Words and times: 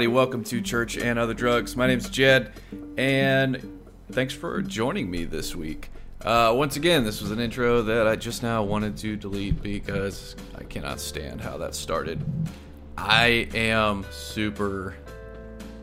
Everybody, 0.00 0.16
welcome 0.16 0.44
to 0.44 0.62
Church 0.62 0.96
and 0.96 1.18
Other 1.18 1.34
Drugs. 1.34 1.76
My 1.76 1.86
name's 1.86 2.08
Jed, 2.08 2.52
and 2.96 3.82
thanks 4.12 4.32
for 4.32 4.62
joining 4.62 5.10
me 5.10 5.24
this 5.24 5.54
week. 5.54 5.90
Uh, 6.22 6.54
once 6.56 6.76
again, 6.76 7.04
this 7.04 7.20
was 7.20 7.30
an 7.30 7.38
intro 7.38 7.82
that 7.82 8.06
I 8.06 8.16
just 8.16 8.42
now 8.42 8.62
wanted 8.62 8.96
to 8.96 9.14
delete 9.14 9.60
because 9.60 10.36
I 10.56 10.64
cannot 10.64 11.00
stand 11.00 11.42
how 11.42 11.58
that 11.58 11.74
started. 11.74 12.18
I 12.96 13.50
am 13.52 14.06
super, 14.10 14.96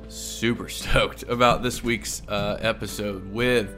super 0.07 0.67
stoked 0.69 1.21
about 1.29 1.61
this 1.61 1.83
week's 1.83 2.23
uh, 2.27 2.57
episode 2.59 3.31
with 3.31 3.69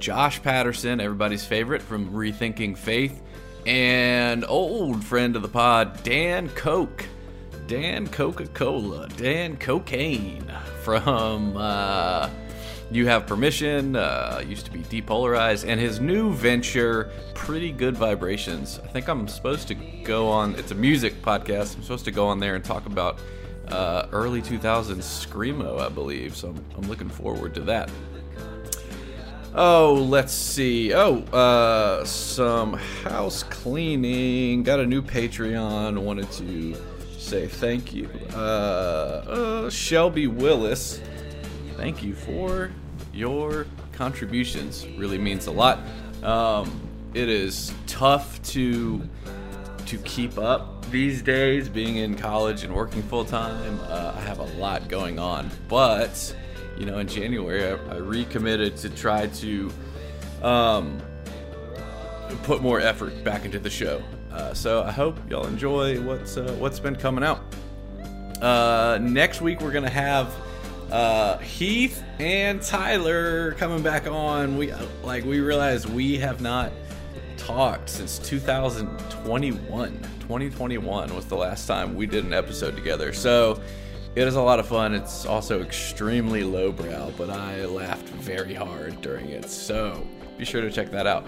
Josh 0.00 0.42
Patterson, 0.42 1.00
everybody's 1.00 1.44
favorite 1.44 1.82
from 1.82 2.10
Rethinking 2.10 2.76
Faith, 2.76 3.22
and 3.64 4.44
old 4.48 5.04
friend 5.04 5.36
of 5.36 5.42
the 5.42 5.48
pod, 5.48 6.02
Dan 6.02 6.48
Koch. 6.48 7.06
Dan 7.66 8.06
Coca 8.08 8.46
Cola, 8.48 9.08
Dan 9.16 9.56
Cocaine 9.56 10.44
from 10.82 11.56
uh, 11.56 12.28
You 12.90 13.06
Have 13.06 13.26
Permission, 13.26 13.96
uh, 13.96 14.42
used 14.46 14.66
to 14.66 14.70
be 14.70 14.80
Depolarized, 14.80 15.66
and 15.66 15.80
his 15.80 15.98
new 15.98 16.30
venture, 16.32 17.10
Pretty 17.34 17.72
Good 17.72 17.96
Vibrations. 17.96 18.80
I 18.84 18.88
think 18.88 19.08
I'm 19.08 19.26
supposed 19.28 19.68
to 19.68 19.74
go 19.74 20.28
on, 20.28 20.54
it's 20.56 20.72
a 20.72 20.74
music 20.74 21.22
podcast. 21.22 21.76
I'm 21.76 21.82
supposed 21.82 22.04
to 22.04 22.10
go 22.10 22.26
on 22.26 22.38
there 22.38 22.54
and 22.54 22.62
talk 22.62 22.84
about 22.84 23.18
uh, 23.68 24.08
early 24.12 24.42
2000s 24.42 24.98
Screamo, 24.98 25.80
I 25.80 25.88
believe. 25.88 26.36
So 26.36 26.48
I'm, 26.48 26.64
I'm 26.76 26.88
looking 26.88 27.08
forward 27.08 27.54
to 27.54 27.60
that. 27.62 27.90
Oh, 29.54 29.94
let's 29.94 30.32
see. 30.32 30.92
Oh, 30.92 31.18
uh, 31.32 32.04
some 32.04 32.74
house 32.74 33.42
cleaning. 33.44 34.64
Got 34.64 34.80
a 34.80 34.86
new 34.86 35.00
Patreon. 35.00 35.96
Wanted 35.96 36.30
to 36.32 36.76
say 37.24 37.48
thank 37.48 37.94
you. 37.94 38.08
Uh, 38.34 38.36
uh, 38.36 39.70
Shelby 39.70 40.26
Willis, 40.26 41.00
thank 41.76 42.02
you 42.02 42.14
for 42.14 42.70
your 43.12 43.66
contributions. 43.92 44.86
Really 44.96 45.18
means 45.18 45.46
a 45.46 45.50
lot. 45.50 45.80
Um, 46.22 46.80
it 47.14 47.28
is 47.28 47.72
tough 47.86 48.42
to 48.50 49.02
to 49.86 49.98
keep 49.98 50.38
up 50.38 50.88
these 50.90 51.22
days, 51.22 51.68
being 51.68 51.96
in 51.96 52.14
college 52.14 52.62
and 52.62 52.74
working 52.74 53.02
full 53.02 53.24
time. 53.24 53.78
Uh, 53.82 54.14
I 54.16 54.20
have 54.20 54.38
a 54.38 54.58
lot 54.58 54.88
going 54.88 55.18
on, 55.18 55.50
but 55.68 56.34
you 56.78 56.86
know, 56.86 56.98
in 56.98 57.08
January, 57.08 57.64
I, 57.64 57.94
I 57.94 57.96
recommitted 57.96 58.76
to 58.78 58.90
try 58.90 59.28
to 59.28 59.72
um, 60.42 61.00
put 62.42 62.60
more 62.60 62.80
effort 62.80 63.24
back 63.24 63.44
into 63.44 63.58
the 63.58 63.70
show. 63.70 64.02
Uh, 64.34 64.52
so 64.52 64.82
I 64.82 64.90
hope 64.90 65.16
y'all 65.30 65.46
enjoy 65.46 66.00
what's 66.00 66.36
uh, 66.36 66.56
what's 66.58 66.80
been 66.80 66.96
coming 66.96 67.22
out. 67.22 67.40
Uh, 68.42 68.98
next 69.00 69.40
week 69.40 69.60
we're 69.60 69.70
gonna 69.70 69.88
have 69.88 70.34
uh, 70.90 71.38
Heath 71.38 72.02
and 72.18 72.60
Tyler 72.60 73.52
coming 73.52 73.80
back 73.80 74.08
on. 74.08 74.58
We 74.58 74.72
like 75.04 75.24
we 75.24 75.38
realized 75.38 75.88
we 75.88 76.18
have 76.18 76.40
not 76.40 76.72
talked 77.36 77.88
since 77.88 78.18
2021. 78.18 79.92
2021 80.20 81.14
was 81.14 81.26
the 81.26 81.36
last 81.36 81.66
time 81.68 81.94
we 81.94 82.06
did 82.06 82.24
an 82.24 82.32
episode 82.32 82.74
together. 82.74 83.12
So 83.12 83.62
it 84.16 84.26
is 84.26 84.34
a 84.34 84.42
lot 84.42 84.58
of 84.58 84.66
fun. 84.66 84.94
It's 84.94 85.26
also 85.26 85.62
extremely 85.62 86.42
lowbrow, 86.42 87.12
but 87.16 87.30
I 87.30 87.66
laughed 87.66 88.08
very 88.08 88.54
hard 88.54 89.00
during 89.00 89.28
it. 89.28 89.48
So 89.48 90.04
be 90.38 90.44
sure 90.44 90.60
to 90.60 90.72
check 90.72 90.90
that 90.90 91.06
out. 91.06 91.24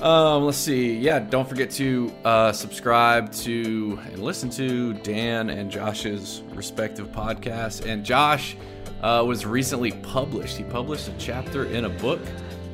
Um, 0.00 0.44
let's 0.44 0.56
see. 0.56 0.96
Yeah, 0.96 1.18
don't 1.18 1.46
forget 1.46 1.70
to 1.72 2.10
uh, 2.24 2.52
subscribe 2.52 3.30
to 3.32 3.98
and 4.06 4.18
listen 4.18 4.48
to 4.50 4.94
Dan 4.94 5.50
and 5.50 5.70
Josh's 5.70 6.42
respective 6.54 7.08
podcasts. 7.08 7.84
And 7.84 8.02
Josh 8.02 8.56
uh, 9.02 9.22
was 9.26 9.44
recently 9.44 9.92
published. 9.92 10.56
He 10.56 10.64
published 10.64 11.08
a 11.08 11.12
chapter 11.18 11.66
in 11.66 11.84
a 11.84 11.90
book 11.90 12.20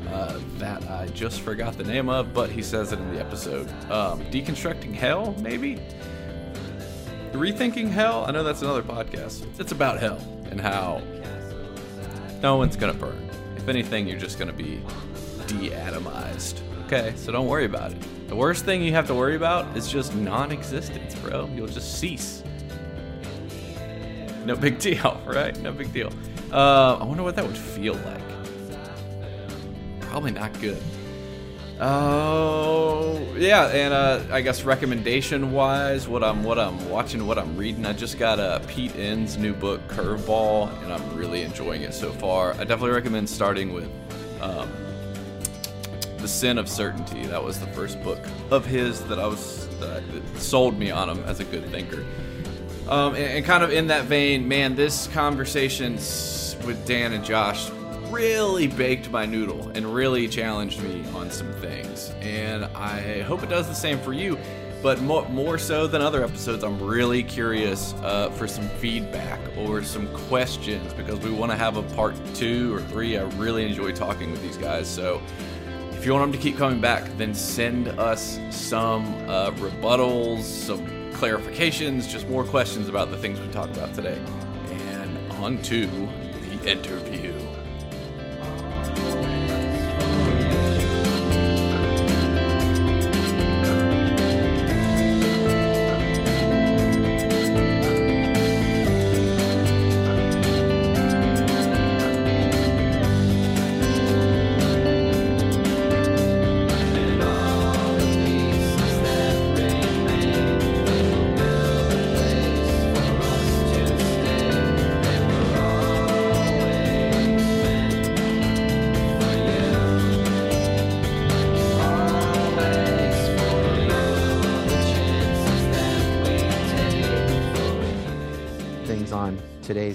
uh, 0.09 0.39
that 0.59 0.89
I 0.89 1.09
just 1.09 1.41
forgot 1.41 1.77
the 1.77 1.83
name 1.83 2.09
of, 2.09 2.33
but 2.33 2.49
he 2.49 2.63
says 2.63 2.93
it 2.93 3.01
in 3.01 3.13
the 3.13 3.21
episode. 3.21 3.69
Um, 3.91 4.25
Deconstructing 4.27 4.95
Hell, 4.95 5.35
maybe? 5.41 5.81
Rethinking 7.33 7.91
Hell? 7.91 8.25
I 8.27 8.31
know 8.31 8.45
that's 8.45 8.63
another 8.63 8.83
podcast. 8.83 9.45
It's 9.59 9.73
about 9.73 9.99
hell 9.99 10.19
and 10.51 10.61
how 10.61 11.03
no 12.41 12.57
one's 12.57 12.77
gonna 12.77 12.95
burn. 12.95 13.29
If 13.57 13.69
anything, 13.69 14.07
you're 14.07 14.19
just 14.19 14.39
gonna 14.39 14.53
be 14.53 14.81
de-atomized. 15.49 16.61
Okay, 16.87 17.15
so 17.17 17.33
don't 17.33 17.49
worry 17.49 17.65
about 17.65 17.91
it. 17.91 18.29
The 18.29 18.37
worst 18.37 18.65
thing 18.65 18.81
you 18.81 18.93
have 18.93 19.09
to 19.09 19.15
worry 19.15 19.35
about 19.35 19.77
is 19.77 19.91
just 19.91 20.15
non-existence, 20.15 21.17
bro. 21.17 21.51
You'll 21.53 21.67
just 21.67 21.99
cease. 21.99 22.45
No 24.45 24.55
big 24.55 24.79
deal, 24.89 25.21
right? 25.27 25.59
No 25.61 25.73
big 25.73 25.93
deal. 25.93 26.13
Uh, 26.53 26.95
I 26.95 27.05
wonder 27.05 27.25
what 27.25 27.35
that 27.35 27.45
would 27.45 27.59
feel 27.59 27.95
like. 27.95 28.23
Probably 30.01 30.31
not 30.31 30.59
good. 30.61 30.81
Oh 31.81 33.35
yeah, 33.37 33.67
and 33.67 33.93
uh, 33.93 34.23
I 34.31 34.41
guess 34.41 34.63
recommendation 34.63 35.51
wise, 35.51 36.07
what 36.07 36.23
I'm 36.23 36.45
what 36.45 36.59
I'm 36.59 36.89
watching, 36.89 37.27
what 37.27 37.37
I'm 37.37 37.57
reading. 37.57 37.85
I 37.85 37.95
just 37.95 38.17
got 38.17 38.39
uh, 38.39 38.61
Pete 38.69 38.95
Enns' 38.95 39.37
new 39.37 39.53
book 39.53 39.87
Curveball, 39.89 40.73
and 40.85 40.93
I'm 40.93 41.17
really 41.17 41.43
enjoying 41.43 41.83
it 41.83 41.93
so 41.93 42.13
far. 42.13 42.53
I 42.53 42.59
definitely 42.59 42.93
recommend 42.93 43.29
starting 43.29 43.75
with 43.75 43.91
um, 44.41 44.71
The 46.27 46.33
Sin 46.33 46.59
of 46.59 46.69
Certainty. 46.69 47.25
That 47.27 47.45
was 47.45 47.61
the 47.61 47.69
first 47.69 48.03
book 48.03 48.19
of 48.51 48.67
his 48.67 49.01
that 49.05 49.21
I 49.21 49.29
was 49.29 49.69
that, 49.79 50.03
sold 50.39 50.77
me 50.77 50.91
on 50.91 51.09
him 51.09 51.23
as 51.23 51.39
a 51.39 51.45
good 51.45 51.65
thinker. 51.71 52.05
Um, 52.89 53.15
and, 53.15 53.25
and 53.27 53.45
kind 53.45 53.63
of 53.63 53.71
in 53.71 53.87
that 53.87 54.07
vein, 54.07 54.49
man, 54.49 54.75
this 54.75 55.07
conversation 55.07 55.93
with 56.67 56.85
Dan 56.85 57.13
and 57.13 57.25
Josh 57.25 57.71
really 58.11 58.67
baked 58.67 59.09
my 59.09 59.25
noodle 59.25 59.69
and 59.77 59.87
really 59.95 60.27
challenged 60.27 60.83
me 60.83 61.05
on 61.15 61.31
some 61.31 61.53
things. 61.61 62.11
And 62.23 62.65
I 62.75 63.23
hope 63.23 63.45
it 63.45 63.49
does 63.49 63.69
the 63.69 63.75
same 63.75 64.01
for 64.01 64.13
you. 64.13 64.37
But 64.83 65.01
more, 65.03 65.29
more 65.29 65.59
so 65.59 65.87
than 65.87 66.03
other 66.03 66.25
episodes, 66.25 66.65
I'm 66.65 66.83
really 66.83 67.23
curious 67.23 67.95
uh, 68.03 68.31
for 68.31 68.49
some 68.49 68.69
feedback 68.81 69.39
or 69.57 69.85
some 69.85 70.09
questions 70.27 70.93
because 70.93 71.21
we 71.21 71.31
want 71.31 71.53
to 71.53 71.57
have 71.57 71.77
a 71.77 71.83
part 71.95 72.17
two 72.35 72.75
or 72.75 72.81
three. 72.81 73.17
I 73.17 73.23
really 73.37 73.65
enjoy 73.65 73.93
talking 73.93 74.33
with 74.33 74.43
these 74.43 74.57
guys. 74.57 74.89
So 74.89 75.23
you 76.07 76.13
want 76.13 76.31
them 76.31 76.41
to 76.41 76.43
keep 76.43 76.57
coming 76.57 76.81
back, 76.81 77.05
then 77.17 77.35
send 77.35 77.89
us 77.89 78.39
some 78.51 79.05
uh, 79.29 79.51
rebuttals, 79.53 80.43
some 80.43 80.87
clarifications, 81.13 82.09
just 82.09 82.29
more 82.29 82.45
questions 82.45 82.89
about 82.89 83.11
the 83.11 83.17
things 83.17 83.41
we 83.41 83.49
talked 83.49 83.77
about 83.77 83.93
today. 83.93 84.17
And 84.71 85.33
on 85.33 85.61
to 85.63 85.87
the 85.87 86.71
interview. 86.71 87.35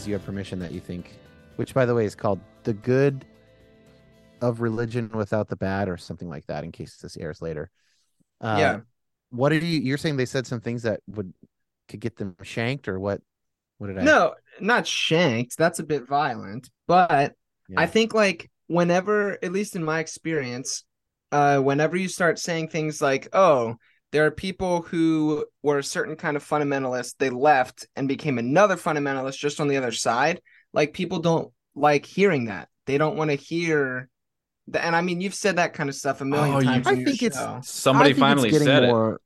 Today's 0.01 0.07
you 0.07 0.13
have 0.13 0.25
permission 0.25 0.59
that 0.59 0.71
you 0.71 0.80
think 0.80 1.13
which 1.57 1.74
by 1.74 1.86
the 1.86 1.94
way 1.94 2.06
is 2.06 2.15
called 2.15 2.39
the 2.63 2.74
good 2.74 3.25
of 4.42 4.62
religion 4.62 5.09
without 5.13 5.48
the 5.48 5.56
bad 5.56 5.88
or 5.88 5.98
something 5.98 6.30
like 6.30 6.45
that 6.48 6.63
in 6.63 6.71
case 6.71 6.98
this 6.98 7.18
airs 7.18 7.42
later 7.42 7.69
uh, 8.42 8.56
Yeah. 8.59 8.80
what 9.30 9.50
did 9.50 9.63
you 9.63 9.80
you're 9.80 9.98
saying 9.98 10.18
they 10.18 10.25
said 10.25 10.48
some 10.48 10.62
things 10.62 10.83
that 10.83 11.01
would 11.07 11.33
could 11.88 12.00
get 12.00 12.15
them 12.18 12.36
shanked 12.42 12.88
or 12.88 13.00
what 13.00 13.21
what 13.77 13.88
did 13.88 13.98
i 14.00 14.03
No, 14.03 14.36
not 14.59 14.86
shanked. 14.88 15.57
That's 15.57 15.80
a 15.80 15.83
bit 15.83 16.07
violent. 16.07 16.69
But 16.88 17.33
Yeah. 17.68 17.81
I 17.81 17.88
think 17.88 18.13
like 18.13 18.50
whenever, 18.68 19.38
at 19.44 19.51
least 19.51 19.75
in 19.75 19.83
my 19.83 20.00
experience, 20.00 20.83
uh, 21.31 21.59
whenever 21.59 21.97
you 21.97 22.07
start 22.07 22.38
saying 22.38 22.68
things 22.68 23.01
like, 23.01 23.27
"Oh, 23.33 23.75
there 24.12 24.25
are 24.25 24.31
people 24.31 24.81
who 24.84 25.46
were 25.63 25.80
a 25.80 25.84
certain 25.84 26.16
kind 26.16 26.36
of 26.38 26.48
fundamentalist, 26.48 27.16
they 27.18 27.30
left 27.30 27.88
and 27.96 28.08
became 28.08 28.38
another 28.38 28.75
fundamentalist 28.75 29.38
just 29.38 29.60
on 29.60 29.68
the 29.68 29.78
other 29.78 29.92
side," 29.92 30.42
like 30.74 30.94
people 30.94 31.19
don't 31.19 31.52
like 31.75 32.06
hearing 32.06 32.46
that. 32.46 32.68
They 32.86 32.98
don't 32.98 33.16
want 33.18 33.30
to 33.31 33.36
hear. 33.36 34.10
The, 34.68 34.84
and 34.84 34.96
I 34.96 35.02
mean, 35.02 35.22
you've 35.22 35.34
said 35.34 35.56
that 35.58 35.74
kind 35.74 35.90
of 35.90 35.96
stuff 35.96 36.22
a 36.22 36.25
million 36.25 36.56
Oh, 36.56 36.60
you- 36.60 36.66
times. 36.66 36.88
I 36.88 36.92
in 36.94 37.00
your 37.02 37.10
think 37.10 37.24
it's- 37.24 37.68
Somebody 37.69 38.12
think 38.12 38.19
finally 38.19 38.50
it's 38.50 38.60
getting 38.60 38.68
said 38.68 38.84
it. 38.84 38.88
more... 38.88 39.19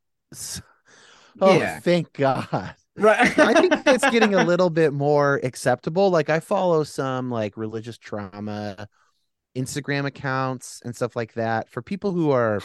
oh 1.41 1.57
Yeah. 1.57 1.79
thank 1.79 2.13
god 2.13 2.75
right. 2.95 3.37
I 3.39 3.53
think 3.53 3.73
it's 3.85 4.09
getting 4.11 4.33
a 4.33 4.43
little 4.45 4.69
bit 4.69 4.93
more 4.93 5.39
acceptable. 5.43 6.09
Like 6.09 6.29
I 6.29 6.39
follow 6.39 6.83
some 6.83 7.29
like 7.29 7.57
religious 7.57 7.97
trauma 7.97 8.87
Instagram 9.55 10.05
accounts 10.05 10.81
and 10.85 10.95
stuff 10.95 11.15
like 11.15 11.33
that 11.33 11.69
for 11.69 11.81
people 11.81 12.11
who 12.11 12.31
are 12.31 12.61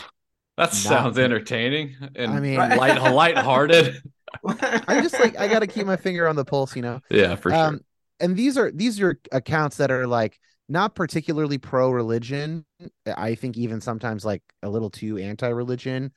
That 0.61 0.75
sounds 0.75 1.19
entertaining 1.19 1.97
and 2.15 2.33
I 2.33 2.41
mean- 2.41 2.57
light 2.77 3.01
lighthearted. 3.01 4.03
I'm 4.45 5.03
just 5.03 5.19
like 5.19 5.39
I 5.39 5.49
got 5.49 5.61
to 5.61 5.67
keep 5.67 5.87
my 5.87 5.97
finger 5.97 6.29
on 6.29 6.37
the 6.37 6.45
pulse, 6.45 6.77
you 6.77 6.83
know. 6.83 7.01
yeah, 7.11 7.35
for 7.35 7.51
sure. 7.51 7.59
Um 7.59 7.81
and 8.21 8.37
these 8.37 8.59
are 8.59 8.71
these 8.71 9.01
are 9.01 9.19
accounts 9.33 9.79
that 9.79 9.91
are 9.91 10.07
like 10.07 10.39
not 10.69 10.95
particularly 10.95 11.59
pro 11.59 11.91
religion. 11.91 12.65
I 13.07 13.35
think 13.35 13.57
even 13.57 13.81
sometimes 13.81 14.25
like 14.25 14.43
a 14.63 14.69
little 14.69 14.91
too 14.91 15.17
anti 15.17 15.49
religion 15.49 16.13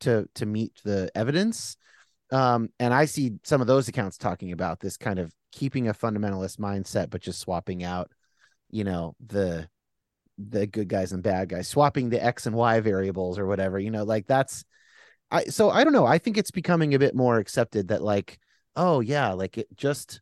to 0.00 0.28
to 0.36 0.46
meet 0.46 0.72
the 0.84 1.10
evidence. 1.14 1.76
Um 2.30 2.68
and 2.78 2.94
I 2.94 3.06
see 3.06 3.32
some 3.42 3.60
of 3.60 3.66
those 3.66 3.88
accounts 3.88 4.16
talking 4.16 4.52
about 4.52 4.80
this 4.80 4.96
kind 4.96 5.18
of 5.18 5.32
keeping 5.50 5.88
a 5.88 5.94
fundamentalist 5.94 6.58
mindset 6.58 7.10
but 7.10 7.20
just 7.22 7.40
swapping 7.40 7.82
out 7.82 8.12
you 8.70 8.84
know 8.84 9.16
the 9.26 9.68
the 10.38 10.66
good 10.66 10.88
guys 10.88 11.12
and 11.12 11.22
bad 11.22 11.48
guys 11.48 11.68
swapping 11.68 12.08
the 12.08 12.24
x 12.24 12.46
and 12.46 12.54
y 12.54 12.80
variables 12.80 13.38
or 13.38 13.46
whatever 13.46 13.78
you 13.78 13.90
know 13.90 14.04
like 14.04 14.26
that's 14.26 14.64
i 15.30 15.44
so 15.44 15.68
i 15.70 15.82
don't 15.82 15.92
know 15.92 16.06
i 16.06 16.16
think 16.18 16.38
it's 16.38 16.52
becoming 16.52 16.94
a 16.94 16.98
bit 16.98 17.14
more 17.14 17.38
accepted 17.38 17.88
that 17.88 18.02
like 18.02 18.38
oh 18.76 19.00
yeah 19.00 19.32
like 19.32 19.58
it 19.58 19.66
just 19.76 20.20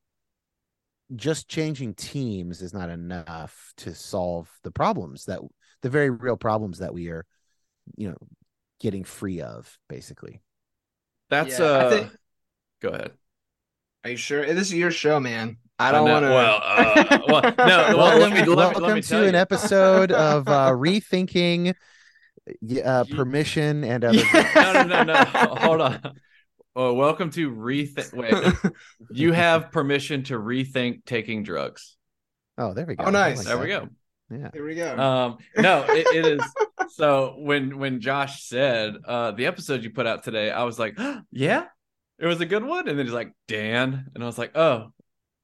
just 1.14 1.48
changing 1.48 1.94
teams 1.94 2.62
is 2.62 2.72
not 2.74 2.90
enough 2.90 3.72
to 3.76 3.94
solve 3.94 4.50
the 4.64 4.70
problems 4.70 5.26
that 5.26 5.40
the 5.82 5.90
very 5.90 6.10
real 6.10 6.36
problems 6.36 6.78
that 6.78 6.94
we 6.94 7.08
are 7.08 7.24
you 7.96 8.08
know 8.08 8.16
getting 8.80 9.04
free 9.04 9.40
of 9.40 9.78
basically 9.88 10.40
That's 11.30 11.58
Yeah, 11.58 11.64
uh 11.66 11.90
think- 11.90 12.16
go 12.80 12.88
ahead. 12.88 13.12
Are 14.04 14.10
you 14.10 14.16
sure? 14.16 14.46
This 14.46 14.68
is 14.68 14.74
your 14.74 14.92
show, 14.92 15.18
man. 15.18 15.56
I 15.78 15.92
don't 15.92 16.06
know- 16.06 16.12
want 16.12 16.24
to. 16.24 16.30
well, 16.30 16.60
uh, 16.64 17.18
well, 17.28 17.42
no, 17.66 17.96
well, 17.98 18.18
let 18.18 18.32
me- 18.32 18.38
let 18.40 18.48
me- 18.48 18.54
welcome 18.54 18.82
let 18.82 18.94
me 18.94 19.02
to 19.02 19.08
tell 19.08 19.24
an 19.24 19.34
episode 19.34 20.10
of 20.12 20.48
uh 20.48 20.70
rethinking 20.72 21.74
uh 22.84 23.04
permission 23.04 23.84
and 23.84 24.04
other 24.04 24.22
no, 24.54 24.72
no, 24.72 24.82
no, 24.84 25.02
no. 25.04 25.14
Hold 25.14 25.80
on. 25.80 26.00
Oh, 26.78 26.92
welcome 26.94 27.30
to 27.30 27.50
rethink. 27.50 28.12
Wait, 28.14 28.72
you 29.10 29.32
have 29.32 29.70
permission 29.72 30.22
to 30.24 30.34
rethink 30.38 31.04
taking 31.06 31.42
drugs. 31.42 31.96
oh 32.58 32.72
there 32.74 32.86
we 32.86 32.96
go 32.96 33.04
Oh, 33.04 33.10
nice. 33.10 33.38
like 33.38 33.46
There 33.46 33.58
we 33.58 33.68
go. 33.68 33.88
yeah 34.30 34.50
Here 34.52 34.66
we 34.66 34.74
go. 34.74 34.96
Um, 34.98 35.38
no, 35.56 35.84
it, 35.88 36.06
it 36.14 36.26
is. 36.38 36.42
So 36.90 37.34
when 37.38 37.78
when 37.78 38.00
Josh 38.00 38.44
said 38.44 38.94
uh 39.06 39.32
the 39.32 39.46
episode 39.46 39.84
you 39.84 39.90
put 39.90 40.06
out 40.06 40.22
today, 40.24 40.50
I 40.50 40.64
was 40.64 40.78
like, 40.78 40.98
yeah, 41.32 41.64
it 42.18 42.26
was 42.26 42.40
a 42.40 42.46
good 42.46 42.64
one. 42.64 42.88
And 42.88 42.98
then 42.98 43.06
he's 43.06 43.14
like, 43.14 43.32
Dan, 43.48 44.06
and 44.14 44.22
I 44.22 44.26
was 44.26 44.38
like, 44.38 44.56
oh, 44.56 44.92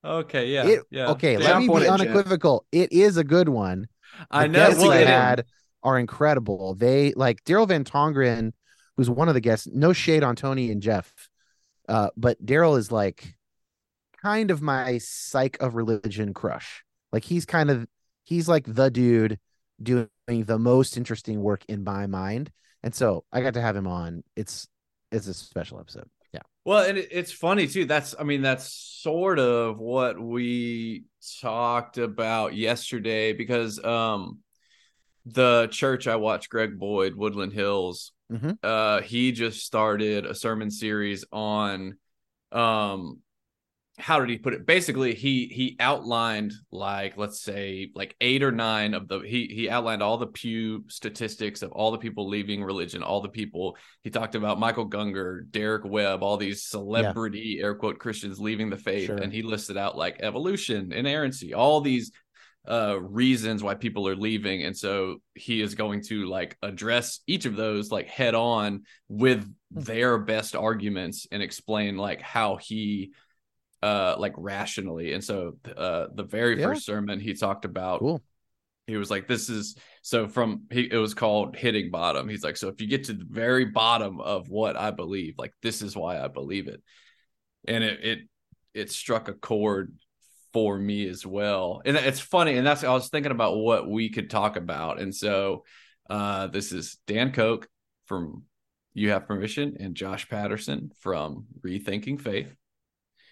okay, 0.04 0.48
yeah, 0.52 0.66
It- 0.66 0.82
yeah. 0.90 1.10
okay 1.10 1.36
Dan. 1.36 1.42
let 1.44 1.58
me 1.58 1.66
Jump 1.66 1.74
on 1.76 1.80
be 1.80 1.86
it, 1.86 1.90
unequivocal 1.90 2.66
it 2.72 2.92
is 2.92 3.16
a 3.16 3.24
good 3.24 3.48
one 3.48 3.88
I 4.30 4.46
The 4.46 4.48
know. 4.48 4.66
guests 4.66 4.80
Well, 4.82 4.90
they 4.90 5.06
had 5.06 5.44
are 5.82 5.98
incredible. 5.98 6.74
They 6.74 7.12
like 7.14 7.42
Daryl 7.44 7.66
Van 7.66 7.84
Tongeren, 7.84 8.52
who's 8.96 9.08
one 9.10 9.28
of 9.28 9.34
the 9.34 9.40
guests. 9.40 9.66
No 9.66 9.92
shade 9.92 10.22
on 10.22 10.36
Tony 10.36 10.70
and 10.70 10.82
Jeff, 10.82 11.12
uh, 11.88 12.10
but 12.16 12.44
Daryl 12.44 12.76
is 12.78 12.92
like 12.92 13.34
kind 14.22 14.50
of 14.50 14.62
my 14.62 14.98
psych 14.98 15.56
of 15.60 15.74
religion 15.74 16.34
crush. 16.34 16.84
Like 17.12 17.24
he's 17.24 17.44
kind 17.46 17.70
of 17.70 17.86
he's 18.22 18.48
like 18.48 18.64
the 18.66 18.90
dude 18.90 19.38
doing 19.82 20.08
the 20.28 20.58
most 20.58 20.96
interesting 20.96 21.42
work 21.42 21.64
in 21.68 21.84
my 21.84 22.06
mind, 22.06 22.52
and 22.82 22.94
so 22.94 23.24
I 23.32 23.40
got 23.40 23.54
to 23.54 23.60
have 23.62 23.74
him 23.74 23.86
on. 23.86 24.22
It's 24.36 24.68
it's 25.10 25.26
a 25.26 25.34
special 25.34 25.80
episode. 25.80 26.08
Yeah, 26.32 26.40
Well, 26.64 26.84
and 26.88 26.98
it, 26.98 27.08
it's 27.10 27.32
funny 27.32 27.66
too. 27.66 27.84
That's, 27.84 28.14
I 28.18 28.22
mean, 28.24 28.42
that's 28.42 28.72
sort 28.72 29.38
of 29.38 29.78
what 29.78 30.20
we 30.20 31.04
talked 31.40 31.98
about 31.98 32.54
yesterday 32.54 33.32
because 33.32 33.82
um 33.84 34.38
the 35.24 35.68
church 35.70 36.08
I 36.08 36.16
watched, 36.16 36.48
Greg 36.50 36.78
Boyd, 36.78 37.14
Woodland 37.14 37.52
Hills, 37.52 38.12
Mhm. 38.32 38.58
uh, 38.62 39.02
he 39.02 39.30
just 39.32 39.64
started 39.64 40.26
a 40.26 40.34
sermon 40.34 40.70
series 40.70 41.24
on 41.30 41.96
um 42.50 43.20
how 44.02 44.18
did 44.18 44.28
he 44.28 44.36
put 44.36 44.52
it? 44.52 44.66
Basically, 44.66 45.14
he 45.14 45.46
he 45.46 45.76
outlined 45.78 46.52
like 46.72 47.16
let's 47.16 47.40
say 47.40 47.90
like 47.94 48.16
eight 48.20 48.42
or 48.42 48.50
nine 48.50 48.94
of 48.94 49.06
the 49.06 49.20
he 49.20 49.46
he 49.46 49.70
outlined 49.70 50.02
all 50.02 50.18
the 50.18 50.26
Pew 50.26 50.84
statistics 50.88 51.62
of 51.62 51.70
all 51.70 51.92
the 51.92 51.98
people 51.98 52.28
leaving 52.28 52.64
religion, 52.64 53.02
all 53.02 53.20
the 53.20 53.28
people. 53.28 53.76
He 54.02 54.10
talked 54.10 54.34
about 54.34 54.58
Michael 54.58 54.88
Gungor, 54.90 55.48
Derek 55.50 55.84
Webb, 55.84 56.22
all 56.22 56.36
these 56.36 56.64
celebrity 56.64 57.60
air 57.62 57.74
quote 57.76 57.98
Christians 58.00 58.40
leaving 58.40 58.70
the 58.70 58.76
faith, 58.76 59.06
Sure. 59.06 59.16
and 59.18 59.32
he 59.32 59.42
listed 59.42 59.76
out 59.76 59.96
like 59.96 60.20
evolution, 60.20 60.92
inerrancy, 60.92 61.54
all 61.54 61.80
these 61.80 62.10
uh 62.68 62.96
reasons 63.00 63.62
why 63.62 63.74
people 63.74 64.06
are 64.08 64.16
leaving. 64.16 64.64
And 64.64 64.76
so 64.76 65.22
he 65.34 65.60
is 65.62 65.74
going 65.74 66.02
to 66.04 66.26
like 66.26 66.56
address 66.62 67.20
each 67.26 67.44
of 67.46 67.56
those 67.56 67.90
like 67.90 68.08
head 68.08 68.34
on 68.34 68.82
with 69.08 69.48
their 69.70 70.18
best 70.18 70.54
arguments 70.56 71.26
and 71.32 71.42
explain 71.42 71.96
like 71.96 72.20
how 72.20 72.56
he 72.56 73.12
uh 73.82 74.14
like 74.18 74.34
rationally. 74.36 75.12
And 75.12 75.22
so 75.22 75.56
uh 75.76 76.06
the 76.14 76.22
very 76.24 76.58
Yeah. 76.58 76.68
first 76.68 76.84
sermon 76.86 77.20
he 77.20 77.34
talked 77.34 77.64
about 77.64 78.00
Cool. 78.00 78.22
he 78.86 78.96
was 78.96 79.10
like 79.10 79.26
this 79.26 79.48
is 79.48 79.76
so 80.02 80.28
from 80.28 80.64
he 80.70 80.82
it 80.90 80.96
was 80.96 81.14
called 81.14 81.56
hitting 81.56 81.90
bottom. 81.90 82.28
He's 82.28 82.44
like 82.44 82.56
so 82.56 82.68
if 82.68 82.80
you 82.80 82.86
get 82.86 83.04
to 83.04 83.12
the 83.12 83.26
very 83.28 83.64
bottom 83.64 84.20
of 84.20 84.48
what 84.48 84.76
i 84.76 84.90
believe 84.90 85.34
like 85.38 85.52
this 85.62 85.82
is 85.82 85.96
why 85.96 86.20
i 86.22 86.28
believe 86.28 86.68
it. 86.68 86.82
And 87.66 87.82
it 87.84 88.04
it 88.04 88.18
it 88.74 88.90
struck 88.90 89.28
a 89.28 89.34
chord 89.34 89.94
for 90.52 90.78
me 90.78 91.08
as 91.08 91.24
well. 91.26 91.82
And 91.84 91.96
it's 91.96 92.20
funny 92.20 92.56
and 92.56 92.66
that's 92.66 92.84
i 92.84 92.92
was 92.92 93.08
thinking 93.08 93.32
about 93.32 93.56
what 93.56 93.88
we 93.88 94.10
could 94.10 94.30
talk 94.30 94.56
about. 94.56 95.00
And 95.00 95.14
so 95.14 95.64
uh 96.10 96.46
this 96.48 96.72
is 96.72 96.98
dan 97.06 97.32
koch 97.32 97.66
from 98.06 98.44
you 98.94 99.10
have 99.10 99.26
permission 99.26 99.76
and 99.80 99.94
josh 99.94 100.28
patterson 100.28 100.90
from 101.00 101.46
rethinking 101.64 102.20
faith 102.20 102.54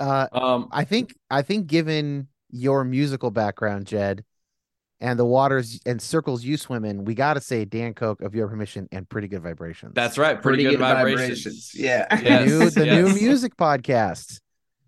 uh, 0.00 0.26
um 0.32 0.68
I 0.72 0.84
think 0.84 1.14
I 1.30 1.42
think 1.42 1.66
given 1.66 2.28
your 2.50 2.82
musical 2.84 3.30
background, 3.30 3.86
Jed, 3.86 4.24
and 5.00 5.18
the 5.18 5.24
waters 5.24 5.78
and 5.86 6.00
circles 6.02 6.42
you 6.44 6.56
swim 6.56 6.84
in, 6.84 7.04
we 7.04 7.14
got 7.14 7.34
to 7.34 7.40
say 7.40 7.64
Dan 7.64 7.94
Koch 7.94 8.20
of 8.20 8.34
your 8.34 8.48
permission 8.48 8.88
and 8.90 9.08
pretty 9.08 9.28
good 9.28 9.42
vibrations. 9.42 9.92
that's 9.94 10.18
right 10.18 10.40
pretty, 10.42 10.64
good, 10.64 10.78
vibrations, 10.78 11.72
Yeah. 11.74 12.06
the 12.14 12.22
Yes, 12.24 12.48
new 12.48 12.70
the 12.70 12.86
new 12.86 13.14
music 13.14 13.56
podcast, 13.56 14.40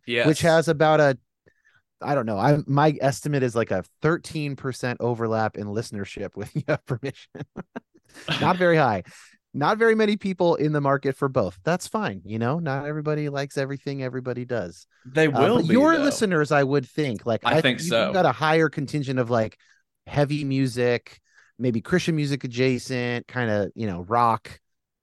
yes 0.06 0.26
which 0.26 0.40
has 0.40 0.68
about 0.68 1.00
a 1.00 1.16
I 2.04 2.16
don't 2.16 2.26
know. 2.26 2.36
I 2.36 2.58
my 2.66 2.96
estimate 3.00 3.44
is 3.44 3.54
like 3.54 3.70
a 3.70 3.84
13% 4.02 4.96
overlap 4.98 5.56
in 5.56 5.68
listenership 5.68 6.34
with 6.36 6.50
you 6.56 6.64
have 6.66 6.84
permission. 6.84 7.30
Not 8.40 8.56
very 8.56 8.76
high. 8.76 9.04
Not 9.54 9.76
very 9.78 9.94
many 9.94 10.16
people 10.16 10.54
in 10.54 10.72
the 10.72 10.80
market 10.80 11.14
for 11.16 11.28
both. 11.28 11.58
That's 11.62 11.86
fine. 11.86 12.22
You 12.24 12.38
know, 12.38 12.58
not 12.58 12.86
everybody 12.86 13.28
likes 13.28 13.58
everything 13.58 14.02
everybody 14.02 14.44
does. 14.46 14.86
they 15.04 15.26
Uh, 15.26 15.40
will 15.40 15.56
but 15.56 15.68
be, 15.68 15.74
your 15.74 15.96
though. 15.96 16.04
listeners, 16.04 16.50
I 16.52 16.62
would 16.62 16.86
think, 16.88 17.26
like 17.26 17.42
I 17.44 17.60
think 17.60 17.80
you've 17.80 17.88
so. 17.88 18.12
got 18.12 18.24
a 18.24 18.32
higher 18.32 18.68
contingent 18.70 19.18
of 19.18 19.28
like 19.30 19.58
heavy 20.06 20.44
music, 20.44 21.20
maybe 21.58 21.80
Christian 21.82 22.16
music 22.16 22.44
adjacent, 22.44 23.26
kind 23.28 23.50
of 23.50 23.70
you 23.74 23.86
know 23.86 24.00
rock 24.02 24.58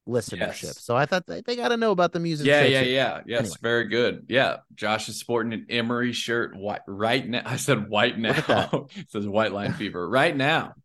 listenership. 0.08 0.64
Yes. 0.64 0.84
So 0.84 0.96
I 0.98 1.06
thought 1.06 1.28
they, 1.28 1.42
they 1.42 1.56
got 1.56 1.68
to 1.68 1.78
know 1.78 1.92
about 1.92 2.12
the 2.14 2.20
music. 2.20 2.48
Yeah, 2.48 2.64
yeah, 2.64 2.82
yeah. 2.82 3.22
Yes, 3.28 3.42
Anyway. 3.42 3.56
very 3.62 3.88
good. 3.90 4.26
Yeah, 4.28 4.58
Josh 4.74 5.08
is 5.08 5.20
sporting 5.20 5.54
an 5.54 5.68
Emery 5.70 6.14
shirt 6.14 6.56
white 6.56 6.82
right 6.88 7.28
now. 7.28 7.44
I 7.46 7.58
said 7.58 7.88
white 7.88 8.18
now. 8.18 8.88
it 8.96 9.12
says 9.12 9.28
white 9.28 9.52
line 9.54 9.74
fever 9.74 10.10
right 10.10 10.36
now. 10.36 10.74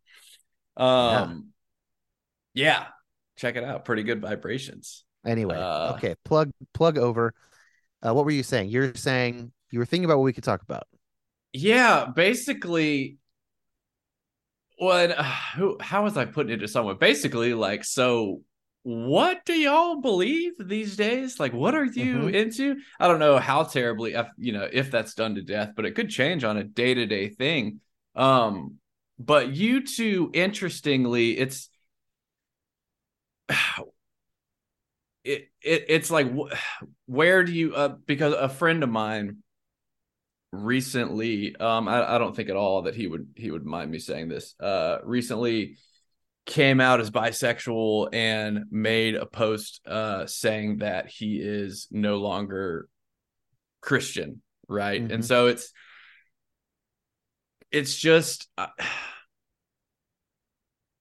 Um, 0.77 1.51
yeah. 2.53 2.87
Check 3.35 3.55
it 3.55 3.63
out. 3.63 3.85
Pretty 3.85 4.03
good 4.03 4.21
vibrations. 4.21 5.03
Anyway, 5.25 5.55
Uh, 5.55 5.93
okay, 5.97 6.15
plug 6.23 6.51
plug 6.73 6.97
over. 6.97 7.33
Uh, 8.05 8.13
what 8.13 8.25
were 8.25 8.31
you 8.31 8.43
saying? 8.43 8.69
You're 8.69 8.93
saying 8.95 9.51
you 9.71 9.79
were 9.79 9.85
thinking 9.85 10.05
about 10.05 10.17
what 10.17 10.23
we 10.25 10.33
could 10.33 10.43
talk 10.43 10.61
about. 10.61 10.87
Yeah, 11.53 12.05
basically, 12.13 13.17
what? 14.77 15.11
Uh, 15.17 15.23
who? 15.55 15.77
How 15.81 16.03
was 16.03 16.17
I 16.17 16.25
putting 16.25 16.53
it 16.53 16.57
to 16.57 16.67
someone? 16.67 16.97
Basically, 16.97 17.53
like, 17.53 17.83
so 17.83 18.41
what 18.83 19.43
do 19.45 19.53
y'all 19.53 19.99
believe 20.01 20.53
these 20.59 20.95
days? 20.95 21.39
Like, 21.39 21.53
what 21.53 21.73
are 21.73 21.85
you 21.85 22.27
Mhm. 22.27 22.35
into? 22.35 22.75
I 22.99 23.07
don't 23.07 23.19
know 23.19 23.39
how 23.39 23.63
terribly, 23.63 24.13
if, 24.13 24.27
you 24.37 24.51
know, 24.53 24.67
if 24.71 24.91
that's 24.91 25.15
done 25.15 25.35
to 25.35 25.41
death, 25.41 25.71
but 25.75 25.85
it 25.85 25.95
could 25.95 26.09
change 26.09 26.43
on 26.43 26.57
a 26.57 26.63
day 26.63 26.93
to 26.93 27.05
day 27.07 27.29
thing. 27.29 27.79
Um, 28.15 28.75
but 29.17 29.55
you 29.55 29.81
two, 29.85 30.29
interestingly, 30.33 31.37
it's 31.37 31.69
it, 35.23 35.49
it 35.61 35.85
it's 35.87 36.11
like 36.11 36.31
wh- 36.35 36.53
where 37.05 37.43
do 37.43 37.51
you 37.51 37.73
uh 37.75 37.89
because 38.05 38.33
a 38.33 38.49
friend 38.49 38.83
of 38.83 38.89
mine 38.89 39.37
recently 40.51 41.55
um 41.57 41.87
I, 41.87 42.15
I 42.15 42.17
don't 42.17 42.35
think 42.35 42.49
at 42.49 42.55
all 42.55 42.83
that 42.83 42.95
he 42.95 43.07
would 43.07 43.27
he 43.35 43.51
would 43.51 43.65
mind 43.65 43.91
me 43.91 43.99
saying 43.99 44.29
this 44.29 44.55
uh 44.59 44.99
recently 45.03 45.77
came 46.45 46.79
out 46.79 47.01
as 47.01 47.09
bisexual 47.09 48.09
and 48.13 48.65
made 48.71 49.15
a 49.15 49.25
post 49.25 49.81
uh 49.87 50.27
saying 50.27 50.77
that 50.77 51.07
he 51.07 51.39
is 51.41 51.87
no 51.91 52.17
longer 52.17 52.87
Christian, 53.81 54.41
right? 54.67 55.01
Mhm. 55.01 55.13
And 55.13 55.25
so 55.25 55.47
it's 55.47 55.71
it's 57.71 57.95
just 57.95 58.47
uh, 58.57 58.67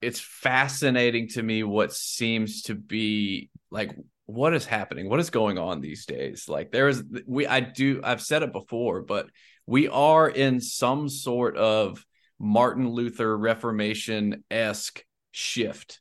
it's 0.05 0.21
fascinating 0.21 1.29
to 1.29 1.43
me 1.43 1.63
what 1.63 1.93
seems 1.93 2.63
to 2.63 2.75
be 2.75 3.51
like 3.71 3.97
what 4.27 4.55
is 4.55 4.65
happening? 4.65 5.09
What 5.09 5.21
is 5.21 5.31
going 5.31 5.59
on 5.59 5.81
these 5.81 6.07
days? 6.07 6.49
Like 6.49 6.73
there 6.73 6.89
is 6.89 7.03
we 7.27 7.47
i 7.47 7.61
do 7.61 8.01
i've 8.03 8.23
said 8.23 8.43
it 8.43 8.53
before 8.53 9.03
but 9.03 9.27
we 9.67 9.89
are 9.89 10.29
in 10.29 10.61
some 10.61 11.09
sort 11.09 11.57
of 11.57 12.05
martin 12.39 12.89
luther 12.89 13.37
reformation-esque 13.37 15.05
shift. 15.31 16.01